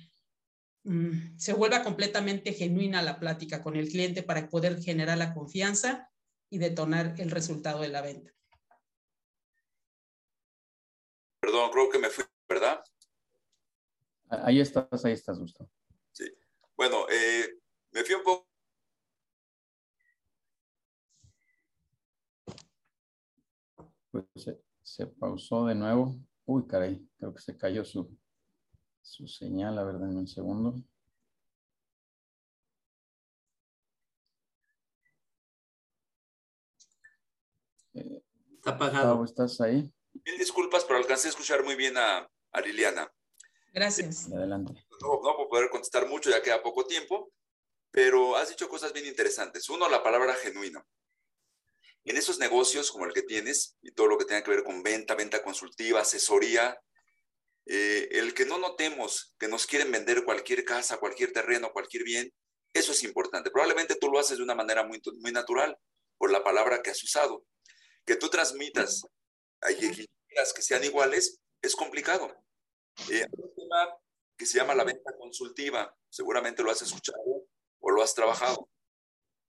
mm, 0.84 1.38
se 1.38 1.52
vuelva 1.52 1.82
completamente 1.82 2.52
genuina 2.52 3.02
la 3.02 3.20
plática 3.20 3.62
con 3.62 3.76
el 3.76 3.88
cliente 3.88 4.22
para 4.22 4.48
poder 4.48 4.82
generar 4.82 5.18
la 5.18 5.34
confianza 5.34 6.10
y 6.50 6.58
detonar 6.58 7.14
el 7.18 7.30
resultado 7.30 7.80
de 7.80 7.88
la 7.88 8.02
venta? 8.02 8.32
Perdón, 11.40 11.70
creo 11.70 11.90
que 11.90 11.98
me 11.98 12.08
fui, 12.08 12.24
¿verdad? 12.48 12.82
Ahí 14.28 14.60
estás, 14.60 15.04
ahí 15.04 15.12
estás, 15.12 15.38
Gustavo. 15.38 15.70
Sí. 16.12 16.24
Bueno, 16.76 17.06
eh, 17.10 17.58
me 17.92 18.02
fui 18.02 18.14
un 18.14 18.22
poco 18.22 18.48
Pues 24.14 24.48
se, 24.94 25.06
pausó 25.06 25.66
de 25.66 25.74
nuevo. 25.74 26.16
Uy, 26.46 26.66
caray, 26.66 27.04
creo 27.18 27.34
que 27.34 27.40
se 27.40 27.56
cayó 27.56 27.84
su, 27.84 28.16
su 29.02 29.26
señal. 29.26 29.78
A 29.78 29.84
ver, 29.84 29.98
denme 29.98 30.18
un 30.18 30.28
segundo. 30.28 30.80
Está 37.92 38.70
apagado. 38.70 39.24
¿Estás 39.24 39.60
ahí? 39.60 39.92
Mil 40.24 40.38
disculpas, 40.38 40.84
pero 40.84 40.98
alcancé 40.98 41.28
a 41.28 41.30
escuchar 41.30 41.64
muy 41.64 41.74
bien 41.74 41.96
a, 41.96 42.28
Liliana. 42.64 43.12
Gracias. 43.72 44.30
Adelante. 44.32 44.72
No, 45.00 45.20
no 45.22 45.36
puedo 45.36 45.48
poder 45.48 45.70
contestar 45.70 46.08
mucho, 46.08 46.30
ya 46.30 46.40
queda 46.40 46.62
poco 46.62 46.86
tiempo, 46.86 47.32
pero 47.90 48.36
has 48.36 48.48
dicho 48.48 48.68
cosas 48.68 48.92
bien 48.92 49.06
interesantes. 49.06 49.68
Uno, 49.68 49.88
la 49.88 50.02
palabra 50.02 50.34
genuino. 50.34 50.86
En 52.04 52.16
esos 52.16 52.38
negocios 52.38 52.90
como 52.90 53.06
el 53.06 53.14
que 53.14 53.22
tienes 53.22 53.76
y 53.82 53.92
todo 53.92 54.08
lo 54.08 54.18
que 54.18 54.24
tenga 54.24 54.42
que 54.42 54.50
ver 54.50 54.64
con 54.64 54.82
venta, 54.82 55.14
venta 55.14 55.42
consultiva, 55.42 56.00
asesoría, 56.00 56.78
eh, 57.66 58.08
el 58.12 58.34
que 58.34 58.44
no 58.44 58.58
notemos 58.58 59.34
que 59.38 59.48
nos 59.48 59.66
quieren 59.66 59.90
vender 59.90 60.24
cualquier 60.24 60.64
casa, 60.64 60.98
cualquier 60.98 61.32
terreno, 61.32 61.72
cualquier 61.72 62.04
bien, 62.04 62.32
eso 62.74 62.92
es 62.92 63.02
importante. 63.04 63.50
Probablemente 63.50 63.96
tú 63.96 64.10
lo 64.10 64.18
haces 64.18 64.36
de 64.36 64.44
una 64.44 64.54
manera 64.54 64.84
muy, 64.84 65.00
muy 65.20 65.32
natural 65.32 65.78
por 66.18 66.30
la 66.30 66.44
palabra 66.44 66.82
que 66.82 66.90
has 66.90 67.02
usado. 67.02 67.44
Que 68.04 68.16
tú 68.16 68.28
transmitas 68.28 69.02
hay 69.60 69.76
que 69.76 70.62
sean 70.62 70.84
iguales 70.84 71.40
es 71.62 71.74
complicado. 71.74 72.30
Eh, 73.10 73.26
un 73.32 73.54
tema 73.54 73.96
que 74.36 74.46
se 74.46 74.58
llama 74.58 74.74
la 74.74 74.84
venta 74.84 75.16
consultiva, 75.16 75.96
seguramente 76.08 76.62
lo 76.62 76.70
has 76.70 76.82
escuchado 76.82 77.46
o 77.80 77.90
lo 77.90 78.02
has 78.02 78.14
trabajado. 78.14 78.68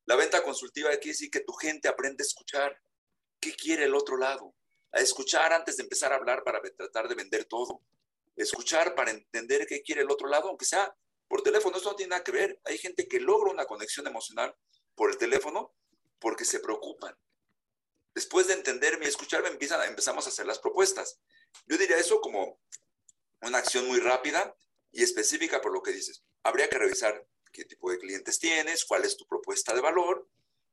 La 0.05 0.15
venta 0.15 0.43
consultiva 0.43 0.89
quiere 0.91 1.09
decir 1.09 1.31
que 1.31 1.39
tu 1.39 1.53
gente 1.53 1.87
aprende 1.87 2.23
a 2.23 2.27
escuchar. 2.27 2.79
¿Qué 3.39 3.55
quiere 3.55 3.85
el 3.85 3.95
otro 3.95 4.17
lado? 4.17 4.55
A 4.91 4.99
escuchar 4.99 5.51
antes 5.51 5.77
de 5.77 5.83
empezar 5.83 6.13
a 6.13 6.15
hablar 6.15 6.43
para 6.43 6.61
tratar 6.61 7.07
de 7.07 7.15
vender 7.15 7.45
todo. 7.45 7.81
Escuchar 8.35 8.95
para 8.95 9.11
entender 9.11 9.65
qué 9.65 9.81
quiere 9.81 10.01
el 10.01 10.11
otro 10.11 10.27
lado, 10.27 10.49
aunque 10.49 10.65
sea 10.65 10.95
por 11.27 11.41
teléfono. 11.41 11.77
Esto 11.77 11.89
no 11.89 11.95
tiene 11.95 12.11
nada 12.11 12.23
que 12.23 12.31
ver. 12.31 12.59
Hay 12.65 12.77
gente 12.77 13.07
que 13.07 13.19
logra 13.19 13.51
una 13.51 13.65
conexión 13.65 14.05
emocional 14.07 14.55
por 14.93 15.09
el 15.09 15.17
teléfono 15.17 15.73
porque 16.19 16.45
se 16.45 16.59
preocupan. 16.59 17.17
Después 18.13 18.47
de 18.47 18.53
entenderme 18.53 19.05
y 19.05 19.09
escucharme, 19.09 19.49
empiezan, 19.49 19.81
empezamos 19.89 20.25
a 20.25 20.29
hacer 20.29 20.45
las 20.45 20.59
propuestas. 20.59 21.19
Yo 21.65 21.77
diría 21.77 21.97
eso 21.97 22.21
como 22.21 22.59
una 23.41 23.57
acción 23.57 23.87
muy 23.87 23.99
rápida 23.99 24.55
y 24.91 25.03
específica 25.03 25.61
por 25.61 25.73
lo 25.73 25.81
que 25.81 25.91
dices. 25.91 26.23
Habría 26.43 26.69
que 26.69 26.77
revisar 26.77 27.27
qué 27.55 27.65
tipo 27.65 27.89
de 27.89 27.97
clientes 27.97 28.37
tienes, 28.37 28.83
cuál 28.83 29.05
es 29.05 29.15
tu 29.15 29.25
propuesta 29.25 29.73
de 29.73 29.79
valor 29.79 30.27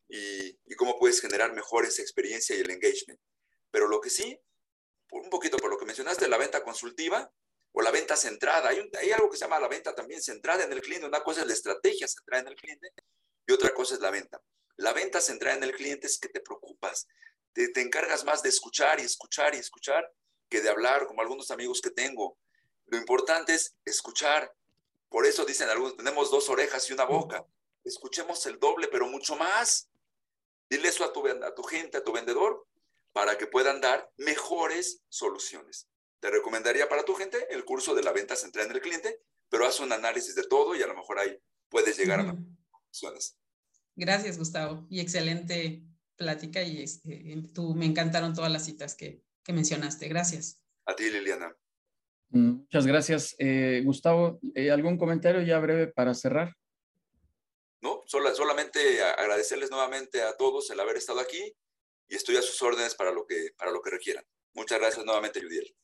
y, 0.08 0.58
cómo 0.74 0.98
puedes 0.98 1.20
generar 1.20 1.52
mejor 1.52 1.84
esa 1.84 2.02
experiencia 2.02 2.56
y 2.56 2.60
el 2.60 2.70
engagement. 2.70 3.20
Pero 3.70 3.86
lo 3.86 4.00
que 4.00 4.10
sí, 4.10 4.36
un 5.12 5.30
poquito 5.30 5.56
por 5.58 5.70
lo 5.70 5.78
que 5.78 5.84
mencionaste, 5.84 6.28
la 6.28 6.38
venta 6.38 6.64
consultiva 6.64 7.32
o 7.70 7.82
la 7.82 7.92
venta 7.92 8.16
centrada. 8.16 8.70
Hay, 8.70 8.90
hay 9.00 9.12
algo 9.12 9.30
que 9.30 9.36
se 9.36 9.44
llama 9.44 9.60
la 9.60 9.68
venta 9.68 9.94
también 9.94 10.20
centrada 10.20 10.64
en 10.64 10.72
el 10.72 10.82
cliente. 10.82 11.06
Una 11.06 11.22
cosa 11.22 11.42
es 11.42 11.46
la 11.46 11.52
estrategia 11.52 12.08
centrada 12.08 12.42
en 12.42 12.48
el 12.48 12.56
cliente 12.56 12.92
y 13.46 13.52
otra 13.52 13.72
cosa 13.72 13.94
es 13.94 14.00
la 14.00 14.10
venta. 14.10 14.42
La 14.76 14.92
venta 14.92 15.20
centrada 15.20 15.56
en 15.56 15.62
el 15.62 15.72
cliente 15.72 16.08
es 16.08 16.18
que 16.18 16.28
te 16.28 16.40
preocupas, 16.40 17.06
te 17.52 17.80
encargas 17.80 18.24
más 18.24 18.42
de 18.42 18.48
escuchar 18.48 18.98
y 18.98 19.04
escuchar 19.04 19.54
y 19.54 19.58
escuchar 19.58 20.10
que 20.48 20.60
de 20.60 20.68
hablar, 20.68 21.06
como 21.06 21.22
algunos 21.22 21.50
amigos 21.50 21.80
que 21.80 21.90
tengo. 21.90 22.38
Lo 22.86 22.98
importante 22.98 23.54
es 23.54 23.76
escuchar, 23.84 24.52
por 25.12 25.26
eso 25.26 25.44
dicen 25.44 25.68
algunos, 25.68 25.96
tenemos 25.96 26.30
dos 26.30 26.48
orejas 26.48 26.88
y 26.88 26.94
una 26.94 27.04
boca. 27.04 27.46
Escuchemos 27.84 28.44
el 28.46 28.58
doble, 28.58 28.88
pero 28.88 29.06
mucho 29.06 29.36
más. 29.36 29.90
Dile 30.70 30.88
eso 30.88 31.04
a 31.04 31.12
tu, 31.12 31.26
a 31.26 31.54
tu 31.54 31.62
gente, 31.62 31.98
a 31.98 32.02
tu 32.02 32.12
vendedor, 32.12 32.66
para 33.12 33.36
que 33.36 33.46
puedan 33.46 33.80
dar 33.80 34.10
mejores 34.16 35.02
soluciones. 35.10 35.86
Te 36.18 36.30
recomendaría 36.30 36.88
para 36.88 37.04
tu 37.04 37.14
gente 37.14 37.46
el 37.50 37.64
curso 37.64 37.94
de 37.94 38.02
la 38.02 38.12
venta 38.12 38.36
central 38.36 38.66
en 38.66 38.72
el 38.72 38.80
cliente, 38.80 39.20
pero 39.50 39.66
haz 39.66 39.80
un 39.80 39.92
análisis 39.92 40.34
de 40.34 40.44
todo 40.44 40.74
y 40.74 40.82
a 40.82 40.86
lo 40.86 40.94
mejor 40.94 41.18
ahí 41.18 41.38
puedes 41.68 41.98
llegar 41.98 42.20
a 42.20 42.22
las 42.22 42.36
soluciones. 42.70 43.36
Gracias, 43.94 44.38
Gustavo. 44.38 44.86
Y 44.88 45.00
excelente 45.00 45.82
plática 46.16 46.62
y 46.62 46.82
este, 46.82 47.42
tú, 47.52 47.74
me 47.74 47.84
encantaron 47.84 48.32
todas 48.32 48.50
las 48.50 48.64
citas 48.64 48.94
que, 48.94 49.22
que 49.42 49.52
mencionaste. 49.52 50.08
Gracias. 50.08 50.62
A 50.86 50.96
ti, 50.96 51.10
Liliana. 51.10 51.54
Muchas 52.32 52.86
gracias. 52.86 53.34
Eh, 53.38 53.82
Gustavo, 53.84 54.40
eh, 54.54 54.70
¿algún 54.70 54.96
comentario 54.96 55.42
ya 55.42 55.58
breve 55.58 55.86
para 55.86 56.14
cerrar? 56.14 56.54
No, 57.82 58.02
solamente 58.06 59.02
agradecerles 59.02 59.70
nuevamente 59.70 60.22
a 60.22 60.36
todos 60.36 60.70
el 60.70 60.80
haber 60.80 60.96
estado 60.96 61.20
aquí 61.20 61.54
y 62.08 62.14
estoy 62.14 62.36
a 62.36 62.42
sus 62.42 62.60
órdenes 62.62 62.94
para 62.94 63.12
lo 63.12 63.26
que, 63.26 63.50
para 63.56 63.70
lo 63.70 63.82
que 63.82 63.90
requieran. 63.90 64.24
Muchas 64.54 64.78
gracias 64.78 65.04
nuevamente, 65.04 65.42
Judiel. 65.42 65.74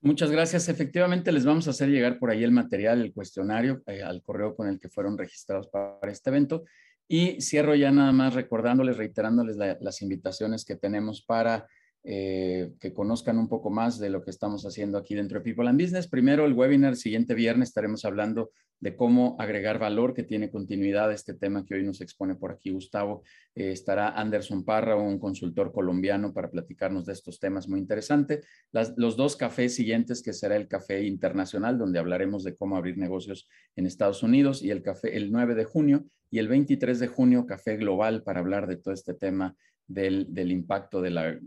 Muchas 0.00 0.30
gracias. 0.30 0.68
Efectivamente, 0.68 1.32
les 1.32 1.46
vamos 1.46 1.66
a 1.66 1.70
hacer 1.70 1.88
llegar 1.88 2.18
por 2.18 2.30
ahí 2.30 2.44
el 2.44 2.52
material, 2.52 3.00
el 3.00 3.14
cuestionario, 3.14 3.82
eh, 3.86 4.02
al 4.02 4.22
correo 4.22 4.54
con 4.54 4.68
el 4.68 4.78
que 4.78 4.90
fueron 4.90 5.16
registrados 5.16 5.68
para 5.68 6.12
este 6.12 6.28
evento. 6.28 6.64
Y 7.08 7.40
cierro 7.40 7.74
ya 7.74 7.90
nada 7.90 8.12
más 8.12 8.34
recordándoles, 8.34 8.98
reiterándoles 8.98 9.56
las 9.56 10.02
invitaciones 10.02 10.66
que 10.66 10.76
tenemos 10.76 11.22
para 11.22 11.66
eh, 12.06 12.74
que 12.80 12.92
conozcan 12.92 13.38
un 13.38 13.48
poco 13.48 13.70
más 13.70 13.98
de 13.98 14.10
lo 14.10 14.22
que 14.22 14.30
estamos 14.30 14.66
haciendo 14.66 14.98
aquí 14.98 15.14
dentro 15.14 15.38
de 15.38 15.44
People 15.44 15.66
and 15.66 15.80
Business. 15.80 16.06
Primero, 16.06 16.44
el 16.44 16.52
webinar, 16.52 16.90
el 16.90 16.98
siguiente 16.98 17.32
viernes 17.32 17.70
estaremos 17.70 18.04
hablando 18.04 18.50
de 18.78 18.94
cómo 18.94 19.36
agregar 19.38 19.78
valor, 19.78 20.12
que 20.12 20.22
tiene 20.22 20.50
continuidad 20.50 21.10
este 21.10 21.32
tema 21.32 21.64
que 21.64 21.76
hoy 21.76 21.82
nos 21.82 22.02
expone 22.02 22.34
por 22.34 22.52
aquí 22.52 22.68
Gustavo. 22.68 23.22
Eh, 23.54 23.70
estará 23.72 24.10
Anderson 24.10 24.66
Parra, 24.66 24.96
un 24.96 25.18
consultor 25.18 25.72
colombiano, 25.72 26.34
para 26.34 26.50
platicarnos 26.50 27.06
de 27.06 27.14
estos 27.14 27.40
temas 27.40 27.66
muy 27.70 27.80
interesantes. 27.80 28.46
los 28.70 29.16
dos 29.16 29.36
cafés 29.36 29.74
siguientes, 29.74 30.22
que 30.22 30.34
será 30.34 30.56
el 30.56 30.68
café 30.68 31.04
internacional, 31.04 31.78
donde 31.78 31.98
hablaremos 31.98 32.44
de 32.44 32.54
cómo 32.54 32.76
abrir 32.76 32.98
negocios 32.98 33.48
en 33.76 33.86
Estados 33.86 34.22
Unidos, 34.22 34.62
y 34.62 34.70
el 34.70 34.82
café 34.82 35.16
el 35.16 35.32
9 35.32 35.54
de 35.54 35.64
junio, 35.64 36.04
y 36.30 36.38
el 36.38 36.48
23 36.48 36.98
de 36.98 37.06
junio, 37.06 37.46
café 37.46 37.78
global, 37.78 38.22
para 38.22 38.40
hablar 38.40 38.66
de 38.66 38.76
todo 38.76 38.92
este 38.92 39.14
tema 39.14 39.56
del, 39.86 40.50
impacto 40.50 41.02
de 41.02 41.40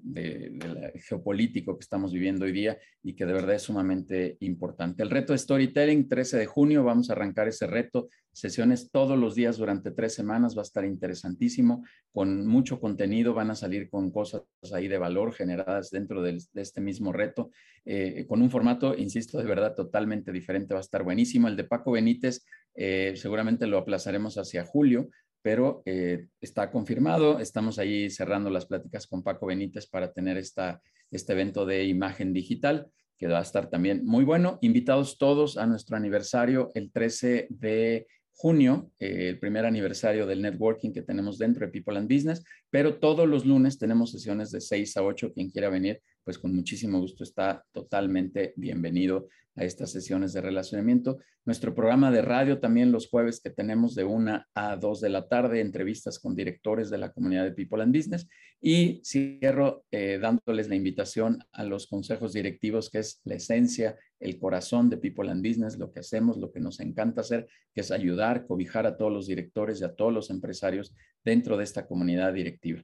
geopolítico 1.07 1.77
que 1.77 1.83
estamos 1.83 2.13
viviendo 2.13 2.45
hoy 2.45 2.51
día 2.51 2.77
y 3.03 3.15
que 3.15 3.25
de 3.25 3.33
verdad 3.33 3.55
es 3.55 3.63
sumamente 3.63 4.37
importante. 4.41 5.03
El 5.03 5.09
reto 5.09 5.33
de 5.33 5.39
storytelling, 5.39 6.07
13 6.07 6.37
de 6.37 6.45
junio, 6.45 6.83
vamos 6.83 7.09
a 7.09 7.13
arrancar 7.13 7.47
ese 7.47 7.67
reto, 7.67 8.09
sesiones 8.31 8.91
todos 8.91 9.17
los 9.17 9.33
días 9.33 9.57
durante 9.57 9.89
tres 9.89 10.13
semanas, 10.13 10.55
va 10.55 10.61
a 10.61 10.63
estar 10.63 10.85
interesantísimo, 10.85 11.83
con 12.11 12.45
mucho 12.45 12.79
contenido, 12.79 13.33
van 13.33 13.49
a 13.49 13.55
salir 13.55 13.89
con 13.89 14.11
cosas 14.11 14.43
ahí 14.73 14.87
de 14.87 14.99
valor 14.99 15.33
generadas 15.33 15.89
dentro 15.89 16.21
de, 16.21 16.37
este 16.53 16.79
mismo 16.79 17.11
reto, 17.11 17.49
eh, 17.83 18.25
con 18.27 18.43
un 18.43 18.51
formato, 18.51 18.95
insisto, 18.95 19.39
de 19.39 19.45
verdad 19.45 19.73
totalmente 19.73 20.31
diferente, 20.31 20.75
va 20.75 20.79
a 20.79 20.81
estar 20.81 21.03
buenísimo. 21.03 21.47
El 21.47 21.55
de 21.55 21.63
Paco 21.63 21.93
Benítez, 21.93 22.45
eh, 22.75 23.13
seguramente 23.15 23.65
lo 23.65 23.79
aplazaremos 23.79 24.37
hacia 24.37 24.63
julio, 24.63 25.09
pero 25.47 25.81
eh, 25.85 26.27
está 26.41 26.69
confirmado. 26.69 27.39
Estamos 27.39 27.79
ahí 27.79 28.09
cerrando 28.09 28.49
las 28.49 28.65
pláticas 28.65 29.07
con 29.07 29.23
Paco 29.23 29.45
Benítez 29.45 29.87
para 29.87 30.11
tener 30.11 30.35
esta, 30.35 30.81
este 31.09 31.31
evento 31.31 31.65
de 31.65 31.85
imagen 31.85 32.33
digital, 32.33 32.91
que 33.17 33.27
va 33.27 33.39
a 33.39 33.43
estar 33.43 33.69
también 33.69 34.05
muy 34.05 34.25
bueno. 34.25 34.59
Invitados 34.59 35.17
todos 35.17 35.57
a 35.57 35.65
nuestro 35.65 35.95
aniversario 35.95 36.71
el 36.75 36.91
13 36.91 37.47
de 37.49 38.07
junio, 38.33 38.91
eh, 38.99 39.29
el 39.29 39.39
primer 39.39 39.65
aniversario 39.65 40.27
del 40.27 40.41
networking 40.41 40.91
que 40.91 41.01
tenemos 41.01 41.37
dentro 41.37 41.65
de 41.65 41.71
People 41.71 41.97
and 41.97 42.13
Business, 42.13 42.43
pero 42.69 42.99
todos 42.99 43.25
los 43.25 43.45
lunes 43.45 43.77
tenemos 43.77 44.11
sesiones 44.11 44.51
de 44.51 44.59
6 44.59 44.97
a 44.97 45.03
8. 45.03 45.31
Quien 45.31 45.49
quiera 45.49 45.69
venir, 45.69 46.01
pues 46.25 46.37
con 46.37 46.53
muchísimo 46.53 46.99
gusto 46.99 47.23
está 47.23 47.63
totalmente 47.71 48.53
bienvenido 48.57 49.29
a 49.57 49.63
estas 49.63 49.91
sesiones 49.91 50.33
de 50.33 50.41
relacionamiento. 50.41 51.17
Nuestro 51.43 51.73
programa 51.73 52.11
de 52.11 52.21
radio 52.21 52.59
también 52.59 52.91
los 52.91 53.09
jueves 53.09 53.41
que 53.41 53.49
tenemos 53.49 53.95
de 53.95 54.03
una 54.03 54.47
a 54.53 54.77
dos 54.77 55.01
de 55.01 55.09
la 55.09 55.27
tarde, 55.27 55.61
entrevistas 55.61 56.19
con 56.19 56.35
directores 56.35 56.89
de 56.89 56.99
la 56.99 57.11
comunidad 57.11 57.43
de 57.43 57.51
People 57.51 57.81
and 57.81 57.95
Business. 57.95 58.27
Y 58.61 59.01
cierro 59.03 59.83
eh, 59.91 60.19
dándoles 60.21 60.69
la 60.69 60.75
invitación 60.75 61.39
a 61.51 61.63
los 61.63 61.87
consejos 61.87 62.33
directivos, 62.33 62.89
que 62.89 62.99
es 62.99 63.19
la 63.23 63.35
esencia, 63.35 63.97
el 64.19 64.39
corazón 64.39 64.89
de 64.89 64.97
People 64.97 65.29
and 65.29 65.45
Business, 65.45 65.77
lo 65.77 65.91
que 65.91 65.99
hacemos, 66.01 66.37
lo 66.37 66.51
que 66.51 66.59
nos 66.59 66.79
encanta 66.79 67.21
hacer, 67.21 67.47
que 67.73 67.81
es 67.81 67.91
ayudar, 67.91 68.45
cobijar 68.45 68.85
a 68.85 68.95
todos 68.95 69.11
los 69.11 69.27
directores 69.27 69.81
y 69.81 69.85
a 69.85 69.93
todos 69.93 70.13
los 70.13 70.29
empresarios 70.29 70.93
dentro 71.23 71.57
de 71.57 71.63
esta 71.63 71.87
comunidad 71.87 72.31
directiva. 72.31 72.81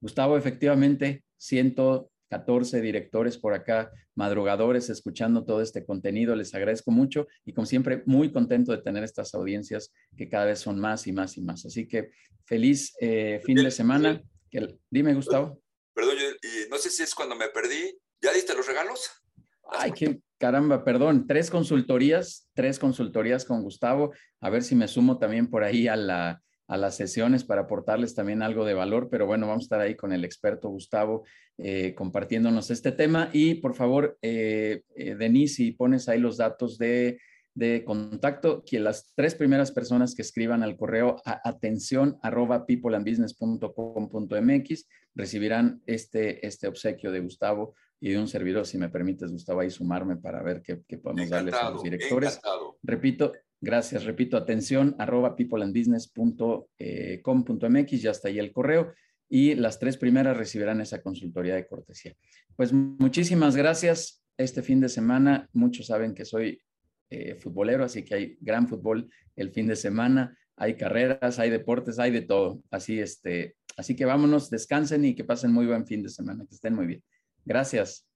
Gustavo, 0.00 0.36
efectivamente, 0.36 1.22
siento 1.36 2.10
14 2.30 2.80
directores 2.80 3.38
por 3.38 3.54
acá, 3.54 3.92
madrugadores, 4.14 4.90
escuchando 4.90 5.44
todo 5.44 5.60
este 5.60 5.84
contenido. 5.84 6.34
Les 6.36 6.54
agradezco 6.54 6.90
mucho 6.90 7.26
y 7.44 7.52
como 7.52 7.66
siempre, 7.66 8.02
muy 8.06 8.32
contento 8.32 8.72
de 8.72 8.82
tener 8.82 9.04
estas 9.04 9.34
audiencias 9.34 9.92
que 10.16 10.28
cada 10.28 10.46
vez 10.46 10.60
son 10.60 10.80
más 10.80 11.06
y 11.06 11.12
más 11.12 11.36
y 11.36 11.42
más. 11.42 11.64
Así 11.66 11.86
que 11.86 12.10
feliz 12.44 12.94
eh, 13.00 13.40
fin 13.44 13.56
de 13.56 13.70
semana. 13.70 14.22
dime, 14.90 15.14
Gustavo. 15.14 15.60
Perdón, 15.94 16.16
y 16.42 16.70
no 16.70 16.78
sé 16.78 16.90
si 16.90 17.02
es 17.02 17.14
cuando 17.14 17.36
me 17.36 17.48
perdí. 17.48 17.96
¿Ya 18.20 18.32
diste 18.32 18.54
los 18.54 18.66
regalos? 18.66 19.10
Ay, 19.70 19.92
qué 19.92 20.20
caramba, 20.38 20.84
perdón. 20.84 21.26
Tres 21.26 21.50
consultorías, 21.50 22.48
tres 22.54 22.78
consultorías 22.78 23.44
con 23.44 23.62
Gustavo. 23.62 24.12
A 24.40 24.50
ver 24.50 24.62
si 24.62 24.74
me 24.74 24.88
sumo 24.88 25.18
también 25.18 25.48
por 25.48 25.62
ahí 25.62 25.88
a 25.88 25.96
la, 25.96 26.42
a 26.66 26.76
las 26.76 26.96
sesiones 26.96 27.44
para 27.44 27.62
aportarles 27.62 28.14
también 28.14 28.42
algo 28.42 28.64
de 28.64 28.74
valor, 28.74 29.08
pero 29.10 29.26
bueno, 29.26 29.46
vamos 29.46 29.64
a 29.64 29.66
estar 29.66 29.80
ahí 29.80 29.94
con 29.96 30.12
el 30.12 30.24
experto 30.24 30.68
Gustavo 30.68 31.24
eh, 31.58 31.94
compartiéndonos 31.94 32.70
este 32.70 32.90
tema 32.90 33.28
y 33.32 33.54
por 33.56 33.74
favor, 33.74 34.16
eh, 34.22 34.82
eh, 34.96 35.14
Denise, 35.14 35.56
si 35.56 35.72
pones 35.72 36.08
ahí 36.08 36.18
los 36.18 36.38
datos 36.38 36.78
de, 36.78 37.18
contacto, 37.84 38.64
que 38.66 38.80
las 38.80 39.12
tres 39.14 39.36
primeras 39.36 39.70
personas 39.70 40.16
que 40.16 40.22
escriban 40.22 40.64
al 40.64 40.76
correo 40.76 41.22
a 41.24 41.48
atención 41.48 42.18
arroba 42.20 42.66
peopleandbusiness.com.mx 42.66 44.88
recibirán 45.14 45.80
este, 45.86 46.44
este 46.44 46.66
obsequio 46.66 47.12
de 47.12 47.20
Gustavo 47.20 47.76
y 48.00 48.10
de 48.10 48.18
un 48.18 48.26
servidor, 48.26 48.66
si 48.66 48.76
me 48.76 48.88
permites, 48.88 49.30
Gustavo, 49.30 49.60
ahí 49.60 49.70
sumarme 49.70 50.16
para 50.16 50.42
ver 50.42 50.62
qué, 50.62 50.98
podemos 50.98 51.30
darles 51.30 51.54
a 51.54 51.70
los 51.70 51.80
directores. 51.82 52.40
Repito, 52.82 53.32
Gracias, 53.64 54.04
repito, 54.04 54.36
atención, 54.36 54.94
arroba 54.98 55.36
peopleandbusiness.com.mx, 55.36 58.02
ya 58.02 58.10
está 58.10 58.28
ahí 58.28 58.38
el 58.38 58.52
correo 58.52 58.92
y 59.26 59.54
las 59.54 59.78
tres 59.78 59.96
primeras 59.96 60.36
recibirán 60.36 60.82
esa 60.82 61.00
consultoría 61.00 61.54
de 61.54 61.66
cortesía. 61.66 62.14
Pues 62.56 62.74
muchísimas 62.74 63.56
gracias. 63.56 64.22
Este 64.36 64.60
fin 64.60 64.80
de 64.80 64.90
semana, 64.90 65.48
muchos 65.54 65.86
saben 65.86 66.14
que 66.14 66.26
soy 66.26 66.60
eh, 67.08 67.36
futbolero, 67.36 67.84
así 67.84 68.04
que 68.04 68.14
hay 68.14 68.36
gran 68.38 68.68
fútbol 68.68 69.08
el 69.34 69.50
fin 69.50 69.66
de 69.66 69.76
semana, 69.76 70.36
hay 70.56 70.76
carreras, 70.76 71.38
hay 71.38 71.48
deportes, 71.48 71.98
hay 71.98 72.10
de 72.10 72.20
todo. 72.20 72.60
Así, 72.70 73.00
este, 73.00 73.56
así 73.78 73.96
que 73.96 74.04
vámonos, 74.04 74.50
descansen 74.50 75.06
y 75.06 75.14
que 75.14 75.24
pasen 75.24 75.52
muy 75.52 75.64
buen 75.64 75.86
fin 75.86 76.02
de 76.02 76.10
semana, 76.10 76.44
que 76.46 76.54
estén 76.54 76.74
muy 76.74 76.86
bien. 76.86 77.02
Gracias. 77.46 78.06